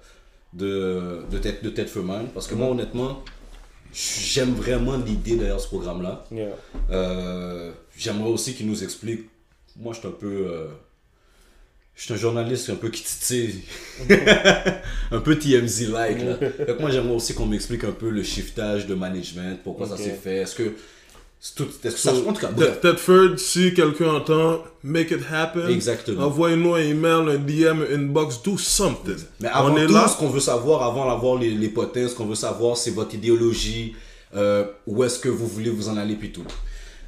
de, 0.53 1.21
de, 1.29 1.37
tête, 1.37 1.63
de 1.63 1.69
tête 1.69 1.89
Furman. 1.89 2.27
Parce 2.33 2.47
que 2.47 2.55
Mm-hmm. 2.55 2.57
moi, 2.57 2.67
honnêtement, 2.69 3.19
j'aime 3.93 4.53
vraiment 4.53 4.97
l'idée 4.97 5.35
derrière 5.35 5.59
ce 5.59 5.67
programme-là. 5.67 6.25
Yeah. 6.31 6.49
Euh, 6.91 7.71
J'aimerais 7.97 8.29
aussi 8.29 8.53
qu'il 8.53 8.67
nous 8.67 8.83
explique. 8.83 9.29
Moi, 9.77 9.93
je 9.93 9.99
suis 9.99 10.07
un 10.07 10.11
peu. 10.11 10.27
euh, 10.51 10.67
je 11.95 12.03
suis 12.05 12.13
un 12.13 12.17
journaliste 12.17 12.69
un 12.69 12.75
peu 12.75 12.89
qui 12.89 13.03
titille. 13.03 13.61
un 15.11 15.19
peu 15.19 15.37
TMZ-like. 15.37 16.19
Fait 16.39 16.65
que 16.75 16.81
moi, 16.81 16.91
j'aimerais 16.91 17.13
aussi 17.15 17.33
qu'on 17.33 17.45
m'explique 17.45 17.83
un 17.83 17.91
peu 17.91 18.09
le 18.09 18.23
shiftage 18.23 18.87
de 18.87 18.95
management, 18.95 19.59
pourquoi 19.63 19.87
ça 19.87 19.97
s'est 19.97 20.13
fait. 20.13 20.37
Est-ce 20.37 20.55
que. 20.55 20.75
C'est 21.39 21.55
tout- 21.55 21.67
Est-ce 21.83 21.95
que 21.95 21.99
ça. 22.01 22.13
So, 22.13 22.27
En 22.27 22.33
tout 22.33 22.41
cas. 22.41 22.49
Tedford, 22.81 23.37
si 23.39 23.73
quelqu'un 23.73 24.15
entend, 24.15 24.59
make 24.83 25.11
it 25.11 25.21
happen. 25.31 25.67
Exactement. 25.69 26.25
Envoyez-nous 26.25 26.73
un 26.75 26.79
email, 26.81 27.29
un 27.35 27.37
DM, 27.37 27.81
un 27.91 27.95
inbox, 27.95 28.41
do 28.43 28.57
something. 28.57 29.15
Mais 29.39 29.47
avant 29.47 29.73
On 29.73 29.77
est 29.77 29.87
tout, 29.87 29.93
là. 29.93 30.07
ce 30.07 30.17
qu'on 30.17 30.29
veut 30.29 30.39
savoir, 30.39 30.83
avant 30.83 31.07
d'avoir 31.09 31.35
les, 31.37 31.51
les 31.51 31.69
potins, 31.69 32.07
ce 32.07 32.15
qu'on 32.15 32.25
veut 32.25 32.35
savoir, 32.35 32.75
c'est 32.77 32.91
votre 32.91 33.15
idéologie, 33.15 33.95
euh, 34.35 34.65
où 34.85 35.03
est-ce 35.03 35.17
que 35.19 35.29
vous 35.29 35.47
voulez 35.47 35.69
vous 35.69 35.87
en 35.89 35.97
aller, 35.97 36.15
puis 36.15 36.31
tout. 36.31 36.43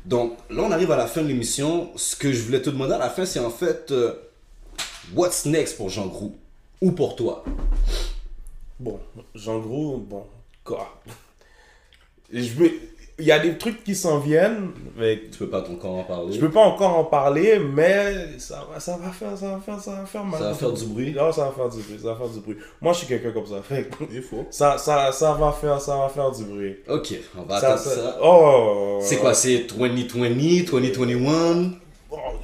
Donc, 0.05 0.37
là, 0.49 0.63
on 0.63 0.71
arrive 0.71 0.91
à 0.91 0.97
la 0.97 1.07
fin 1.07 1.21
de 1.21 1.27
l'émission. 1.27 1.91
Ce 1.95 2.15
que 2.15 2.31
je 2.31 2.41
voulais 2.41 2.61
te 2.61 2.69
demander 2.69 2.93
à 2.93 2.97
la 2.99 3.09
fin, 3.09 3.25
c'est 3.25 3.39
en 3.39 3.51
fait, 3.51 3.91
euh, 3.91 4.13
what's 5.13 5.45
next 5.45 5.77
pour 5.77 5.89
Jean 5.89 6.07
Grou 6.07 6.35
Ou 6.81 6.91
pour 6.93 7.15
toi? 7.15 7.43
Bon, 8.79 8.99
Jean 9.35 9.59
Gros, 9.59 9.97
bon, 9.97 10.25
quoi? 10.63 10.99
Je 12.33 12.49
veux, 12.53 12.71
il 13.21 13.27
y 13.27 13.31
a 13.31 13.39
des 13.39 13.57
trucs 13.57 13.83
qui 13.83 13.95
s'en 13.95 14.19
viennent, 14.19 14.71
mais 14.97 15.21
Tu 15.31 15.37
peux 15.39 15.47
pas 15.49 15.59
encore 15.61 15.95
en 15.95 16.03
parler 16.03 16.33
je 16.33 16.39
peux 16.39 16.51
pas 16.51 16.61
encore 16.65 16.97
en 16.97 17.03
parler, 17.05 17.59
mais 17.59 18.37
ça 18.37 18.65
va, 18.71 18.79
ça 18.79 18.97
va 18.97 19.09
faire, 19.11 19.37
ça 19.37 19.51
va 19.51 19.59
faire, 19.59 19.79
ça 19.79 19.91
va 19.91 20.05
faire 20.05 20.23
mal. 20.25 20.39
Ça 20.39 20.47
va 20.49 20.53
faire 20.53 20.71
du 20.73 20.85
bruit 20.85 21.13
Non, 21.13 21.31
ça 21.31 21.45
va 21.45 21.51
faire 21.51 21.69
du 21.69 21.81
bruit, 21.81 21.99
ça 22.01 22.09
va 22.09 22.15
faire 22.15 22.27
du 22.29 22.39
bruit. 22.39 22.57
Moi, 22.81 22.93
je 22.93 22.97
suis 22.99 23.07
quelqu'un 23.07 23.31
comme 23.31 23.45
ça, 23.45 23.61
fait 23.63 23.89
Il 24.11 24.21
faut. 24.21 24.45
ça, 24.49 24.77
ça, 24.77 25.11
ça 25.11 25.33
va 25.33 25.51
faire, 25.51 25.79
ça 25.79 25.95
va 25.97 26.09
faire 26.09 26.31
du 26.31 26.43
bruit. 26.43 26.75
Ok, 26.89 27.13
on 27.37 27.43
va 27.43 27.59
Ça- 27.59 27.67
attendre 27.73 27.81
ça. 27.89 27.95
ça- 27.95 28.17
oh, 28.23 28.99
C'est 29.01 29.17
quoi 29.17 29.33
C'est 29.33 29.65
2020, 29.77 30.65
2021 30.71 31.13
Bon, 31.13 31.71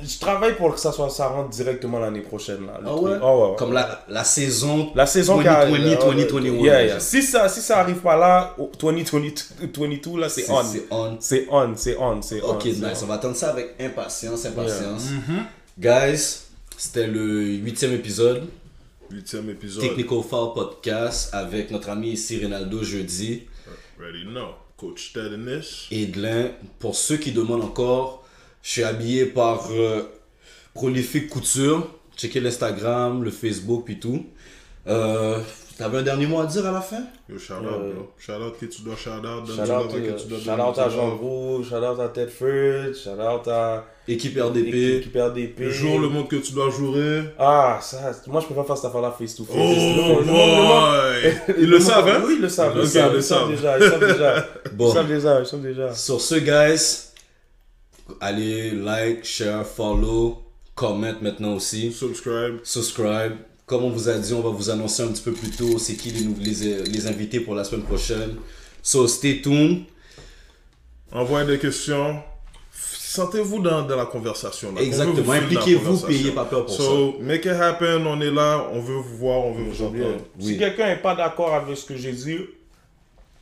je 0.03 0.19
travaille 0.19 0.55
pour 0.55 0.73
que 0.73 0.79
ça 0.79 0.91
soit, 0.91 1.09
ça 1.09 1.27
rentre 1.27 1.49
directement 1.49 1.99
l'année 1.99 2.21
prochaine 2.21 2.65
là. 2.65 2.79
Ah 2.79 2.85
truc. 2.85 3.01
ouais? 3.03 3.17
Oh. 3.21 3.55
Comme 3.57 3.73
la, 3.73 4.03
la 4.07 4.23
saison 4.23 4.91
La 4.95 5.05
saison 5.05 5.39
qui 5.41 5.47
arrive. 5.47 5.75
2020, 5.75 5.89
là, 5.89 6.25
2021. 6.25 6.63
yeah, 6.63 6.85
yeah. 6.85 6.99
Si 6.99 7.21
ça, 7.23 7.47
si 7.49 7.61
ça 7.61 7.79
arrive 7.79 7.97
pas 7.97 8.15
là, 8.15 8.55
au 8.57 8.71
2022, 8.79 9.33
22 9.73 10.19
là, 10.19 10.29
c'est 10.29 10.49
on. 10.49 10.63
c'est 10.63 10.85
on. 10.91 11.17
C'est 11.19 11.47
on, 11.49 11.75
c'est 11.75 11.97
on, 11.97 12.21
c'est 12.21 12.41
on. 12.43 12.49
Ok, 12.51 12.65
nice. 12.65 12.81
on. 13.01 13.03
On 13.03 13.07
va 13.07 13.13
attendre 13.15 13.35
ça 13.35 13.49
avec 13.49 13.75
impatience, 13.79 14.45
impatience. 14.45 15.09
Guys, 15.79 16.41
c'était 16.77 17.07
le 17.07 17.43
huitième 17.43 17.93
épisode. 17.93 18.47
Huitième 19.09 19.49
épisode. 19.49 19.81
Technical 19.83 20.19
Foul 20.21 20.53
Podcast 20.53 21.29
avec 21.33 21.71
notre 21.71 21.89
ami 21.89 22.09
ici 22.11 22.39
Ronaldo 22.43 22.83
jeudi. 22.83 23.47
Ready 23.99 24.25
now. 24.27 24.55
Coach 24.77 25.11
Ted 25.13 25.33
and 25.33 25.45
this. 25.45 25.87
Edlin, 25.91 26.51
pour 26.77 26.95
ceux 26.95 27.17
qui 27.17 27.31
demandent 27.31 27.63
encore, 27.63 28.23
je 28.67 28.71
suis 28.73 28.83
habillé 28.83 29.25
par 29.27 29.69
euh, 29.71 30.01
Prolific 30.73 31.29
Couture. 31.29 31.87
Checkez 32.17 32.41
l'Instagram, 32.41 33.23
le 33.23 33.31
Facebook 33.31 33.83
puis 33.85 33.97
tout. 33.97 34.25
Euh, 34.87 35.39
T'avais 35.77 35.99
un 35.99 36.01
dernier 36.01 36.25
mot 36.25 36.39
à 36.41 36.45
dire 36.47 36.65
à 36.65 36.71
la 36.71 36.81
fin? 36.81 37.03
Yo, 37.29 37.37
shout 37.37 37.53
out, 37.53 37.59
Euh, 37.71 37.93
bro. 37.93 38.07
Shout 38.17 38.31
out 38.33 38.57
que 38.59 38.65
tu 38.65 38.81
dois 38.81 38.95
shout 38.95 39.09
out. 39.11 39.45
Donne 39.45 39.55
Shout 39.55 39.71
out, 39.71 39.93
euh, 39.93 40.11
que 40.15 40.19
tu 40.21 40.27
dois 40.27 40.39
shout 40.39 40.45
donner 40.45 40.63
out 40.63 40.77
à. 40.79 40.89
Jean 40.89 41.15
Gros, 41.15 41.63
shout 41.63 41.75
out 41.75 41.99
à 41.99 42.07
Ted 42.09 42.31
Ford, 42.31 42.93
shout 42.95 43.21
out 43.21 43.47
à 43.47 43.85
Équipe 44.07 44.37
RDP. 44.41 44.71
l'équipe 44.73 45.15
RDP. 45.15 45.59
Le 45.59 45.69
jour, 45.69 45.99
le 45.99 46.09
monde 46.09 46.27
que 46.27 46.35
tu 46.37 46.51
dois 46.51 46.69
jouer. 46.71 47.21
Ah, 47.39 47.77
ça, 47.81 48.11
moi 48.25 48.41
je 48.41 48.47
peux 48.47 48.55
pas 48.55 48.63
faire 48.65 48.75
cette 48.75 48.85
affaire-là 48.87 49.15
face 49.17 49.35
to 49.35 49.45
face. 49.45 49.55
Oh 49.55 49.59
Le 49.59 49.65
monde- 49.67 49.95
le 49.97 50.01
monde- 50.01 50.25
le 50.25 50.31
monde- 50.33 51.45
boy! 51.47 51.55
Ils 51.59 51.69
le 51.69 51.79
savent, 51.79 52.07
hein? 52.07 52.23
Oui, 52.25 52.33
ils 52.37 52.41
le 52.41 52.49
savent. 52.49 52.73
Ils 52.75 52.79
le 52.81 52.85
savent, 52.87 53.09
ils 53.11 53.13
le 53.13 53.19
ils 53.19 53.23
savent 53.23 53.39
savent. 53.39 53.49
déjà. 53.55 53.77
Ils 53.77 53.89
savent 53.89 53.99
déjà. 54.13 54.45
Bon. 54.73 54.89
Ils 54.89 54.93
savent 54.93 55.07
déjà. 55.07 55.39
Ils 55.41 55.45
savent 55.45 55.61
déjà. 55.61 55.93
Sur 55.93 56.19
ce, 56.21 56.35
guys, 56.35 57.06
allez 58.21 58.71
like, 58.71 59.23
share, 59.23 59.65
follow, 59.65 60.43
comment 60.75 61.13
maintenant 61.21 61.55
aussi. 61.55 61.91
Subscribe. 61.91 62.59
subscribe. 62.63 63.33
Comme 63.65 63.83
on 63.83 63.89
vous 63.89 64.07
a 64.07 64.17
dit, 64.17 64.33
on 64.33 64.41
va 64.41 64.49
vous 64.49 64.69
annoncer 64.69 65.03
un 65.03 65.07
petit 65.07 65.23
peu 65.23 65.33
plus 65.33 65.49
tôt 65.51 65.77
c'est 65.77 65.95
qui 65.95 66.09
les, 66.11 66.25
les, 66.53 66.83
les 66.83 67.07
invités 67.07 67.41
pour 67.41 67.53
la 67.53 67.63
semaine 67.65 67.83
prochaine. 67.83 68.35
So 68.81 69.07
stay 69.07 69.41
tuned. 69.41 69.83
Envoyez 71.11 71.47
des 71.47 71.59
questions. 71.59 72.21
Sentez-vous 72.71 73.61
dans, 73.61 73.81
dans 73.83 73.95
la 73.95 74.05
conversation. 74.05 74.73
là. 74.73 74.81
Exactement. 74.81 75.31
Impliquez-vous, 75.33 76.05
payez 76.05 76.31
pas 76.31 76.45
peur 76.45 76.65
pour 76.65 76.75
so, 76.75 77.17
make 77.19 77.45
it 77.45 77.51
happen. 77.51 78.05
On 78.05 78.21
est 78.21 78.31
là. 78.31 78.69
On 78.71 78.79
veut 78.79 78.97
vous 78.97 79.17
voir. 79.17 79.39
On 79.39 79.53
veut 79.53 79.63
vous 79.63 79.81
entendre. 79.81 80.17
Oui. 80.39 80.45
Si 80.45 80.57
quelqu'un 80.57 80.87
n'est 80.87 81.01
pas 81.01 81.15
d'accord 81.15 81.53
avec 81.55 81.75
ce 81.75 81.85
que 81.85 81.97
j'ai 81.97 82.11
dit, 82.11 82.39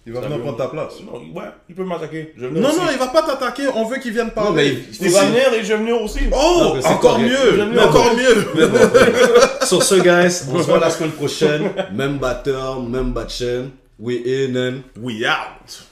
Il 0.08 0.14
va 0.14 0.22
venir 0.22 0.40
prendre 0.40 0.58
ta 0.58 0.68
place. 0.68 0.94
non, 1.04 1.14
ouais, 1.34 1.48
il 1.68 1.74
peut 1.74 1.84
m'attaquer. 1.84 2.34
Non, 2.38 2.70
aussi. 2.70 2.78
non, 2.78 2.84
il 2.92 2.98
va 3.00 3.08
pas 3.08 3.24
t'attaquer. 3.24 3.64
On 3.74 3.86
veut 3.86 3.98
qu'il 3.98 4.14
vienne 4.14 4.30
parler. 4.30 4.78
mais 5.02 5.08
Il 5.08 5.12
va 5.12 5.26
venir 5.26 5.54
et 5.54 5.64
je 5.64 5.74
vais 5.74 5.78
venir 5.78 6.00
aussi. 6.02 6.20
Oh, 6.32 6.36
Non, 6.76 6.80
encore 6.86 7.00
correct. 7.16 7.24
mieux. 7.28 7.56
J'aime 7.56 7.72
mieux. 7.72 7.82
Encore 7.82 8.16
mieux. 8.16 8.66
Sur 9.66 9.82
ce, 9.82 9.96
guys, 9.96 10.44
on 10.54 10.60
se 10.60 10.68
voit 10.68 10.80
la 10.80 10.92
semaine 10.92 11.12
prochaine. 11.12 11.72
Même 11.94 12.20
batteur, 12.20 12.82
même 12.84 13.14
bat 13.14 13.28
chaîne. 13.28 13.72
We 13.98 14.18
in 14.28 14.56
and 14.56 14.82
We 15.02 15.24
out. 15.26 15.86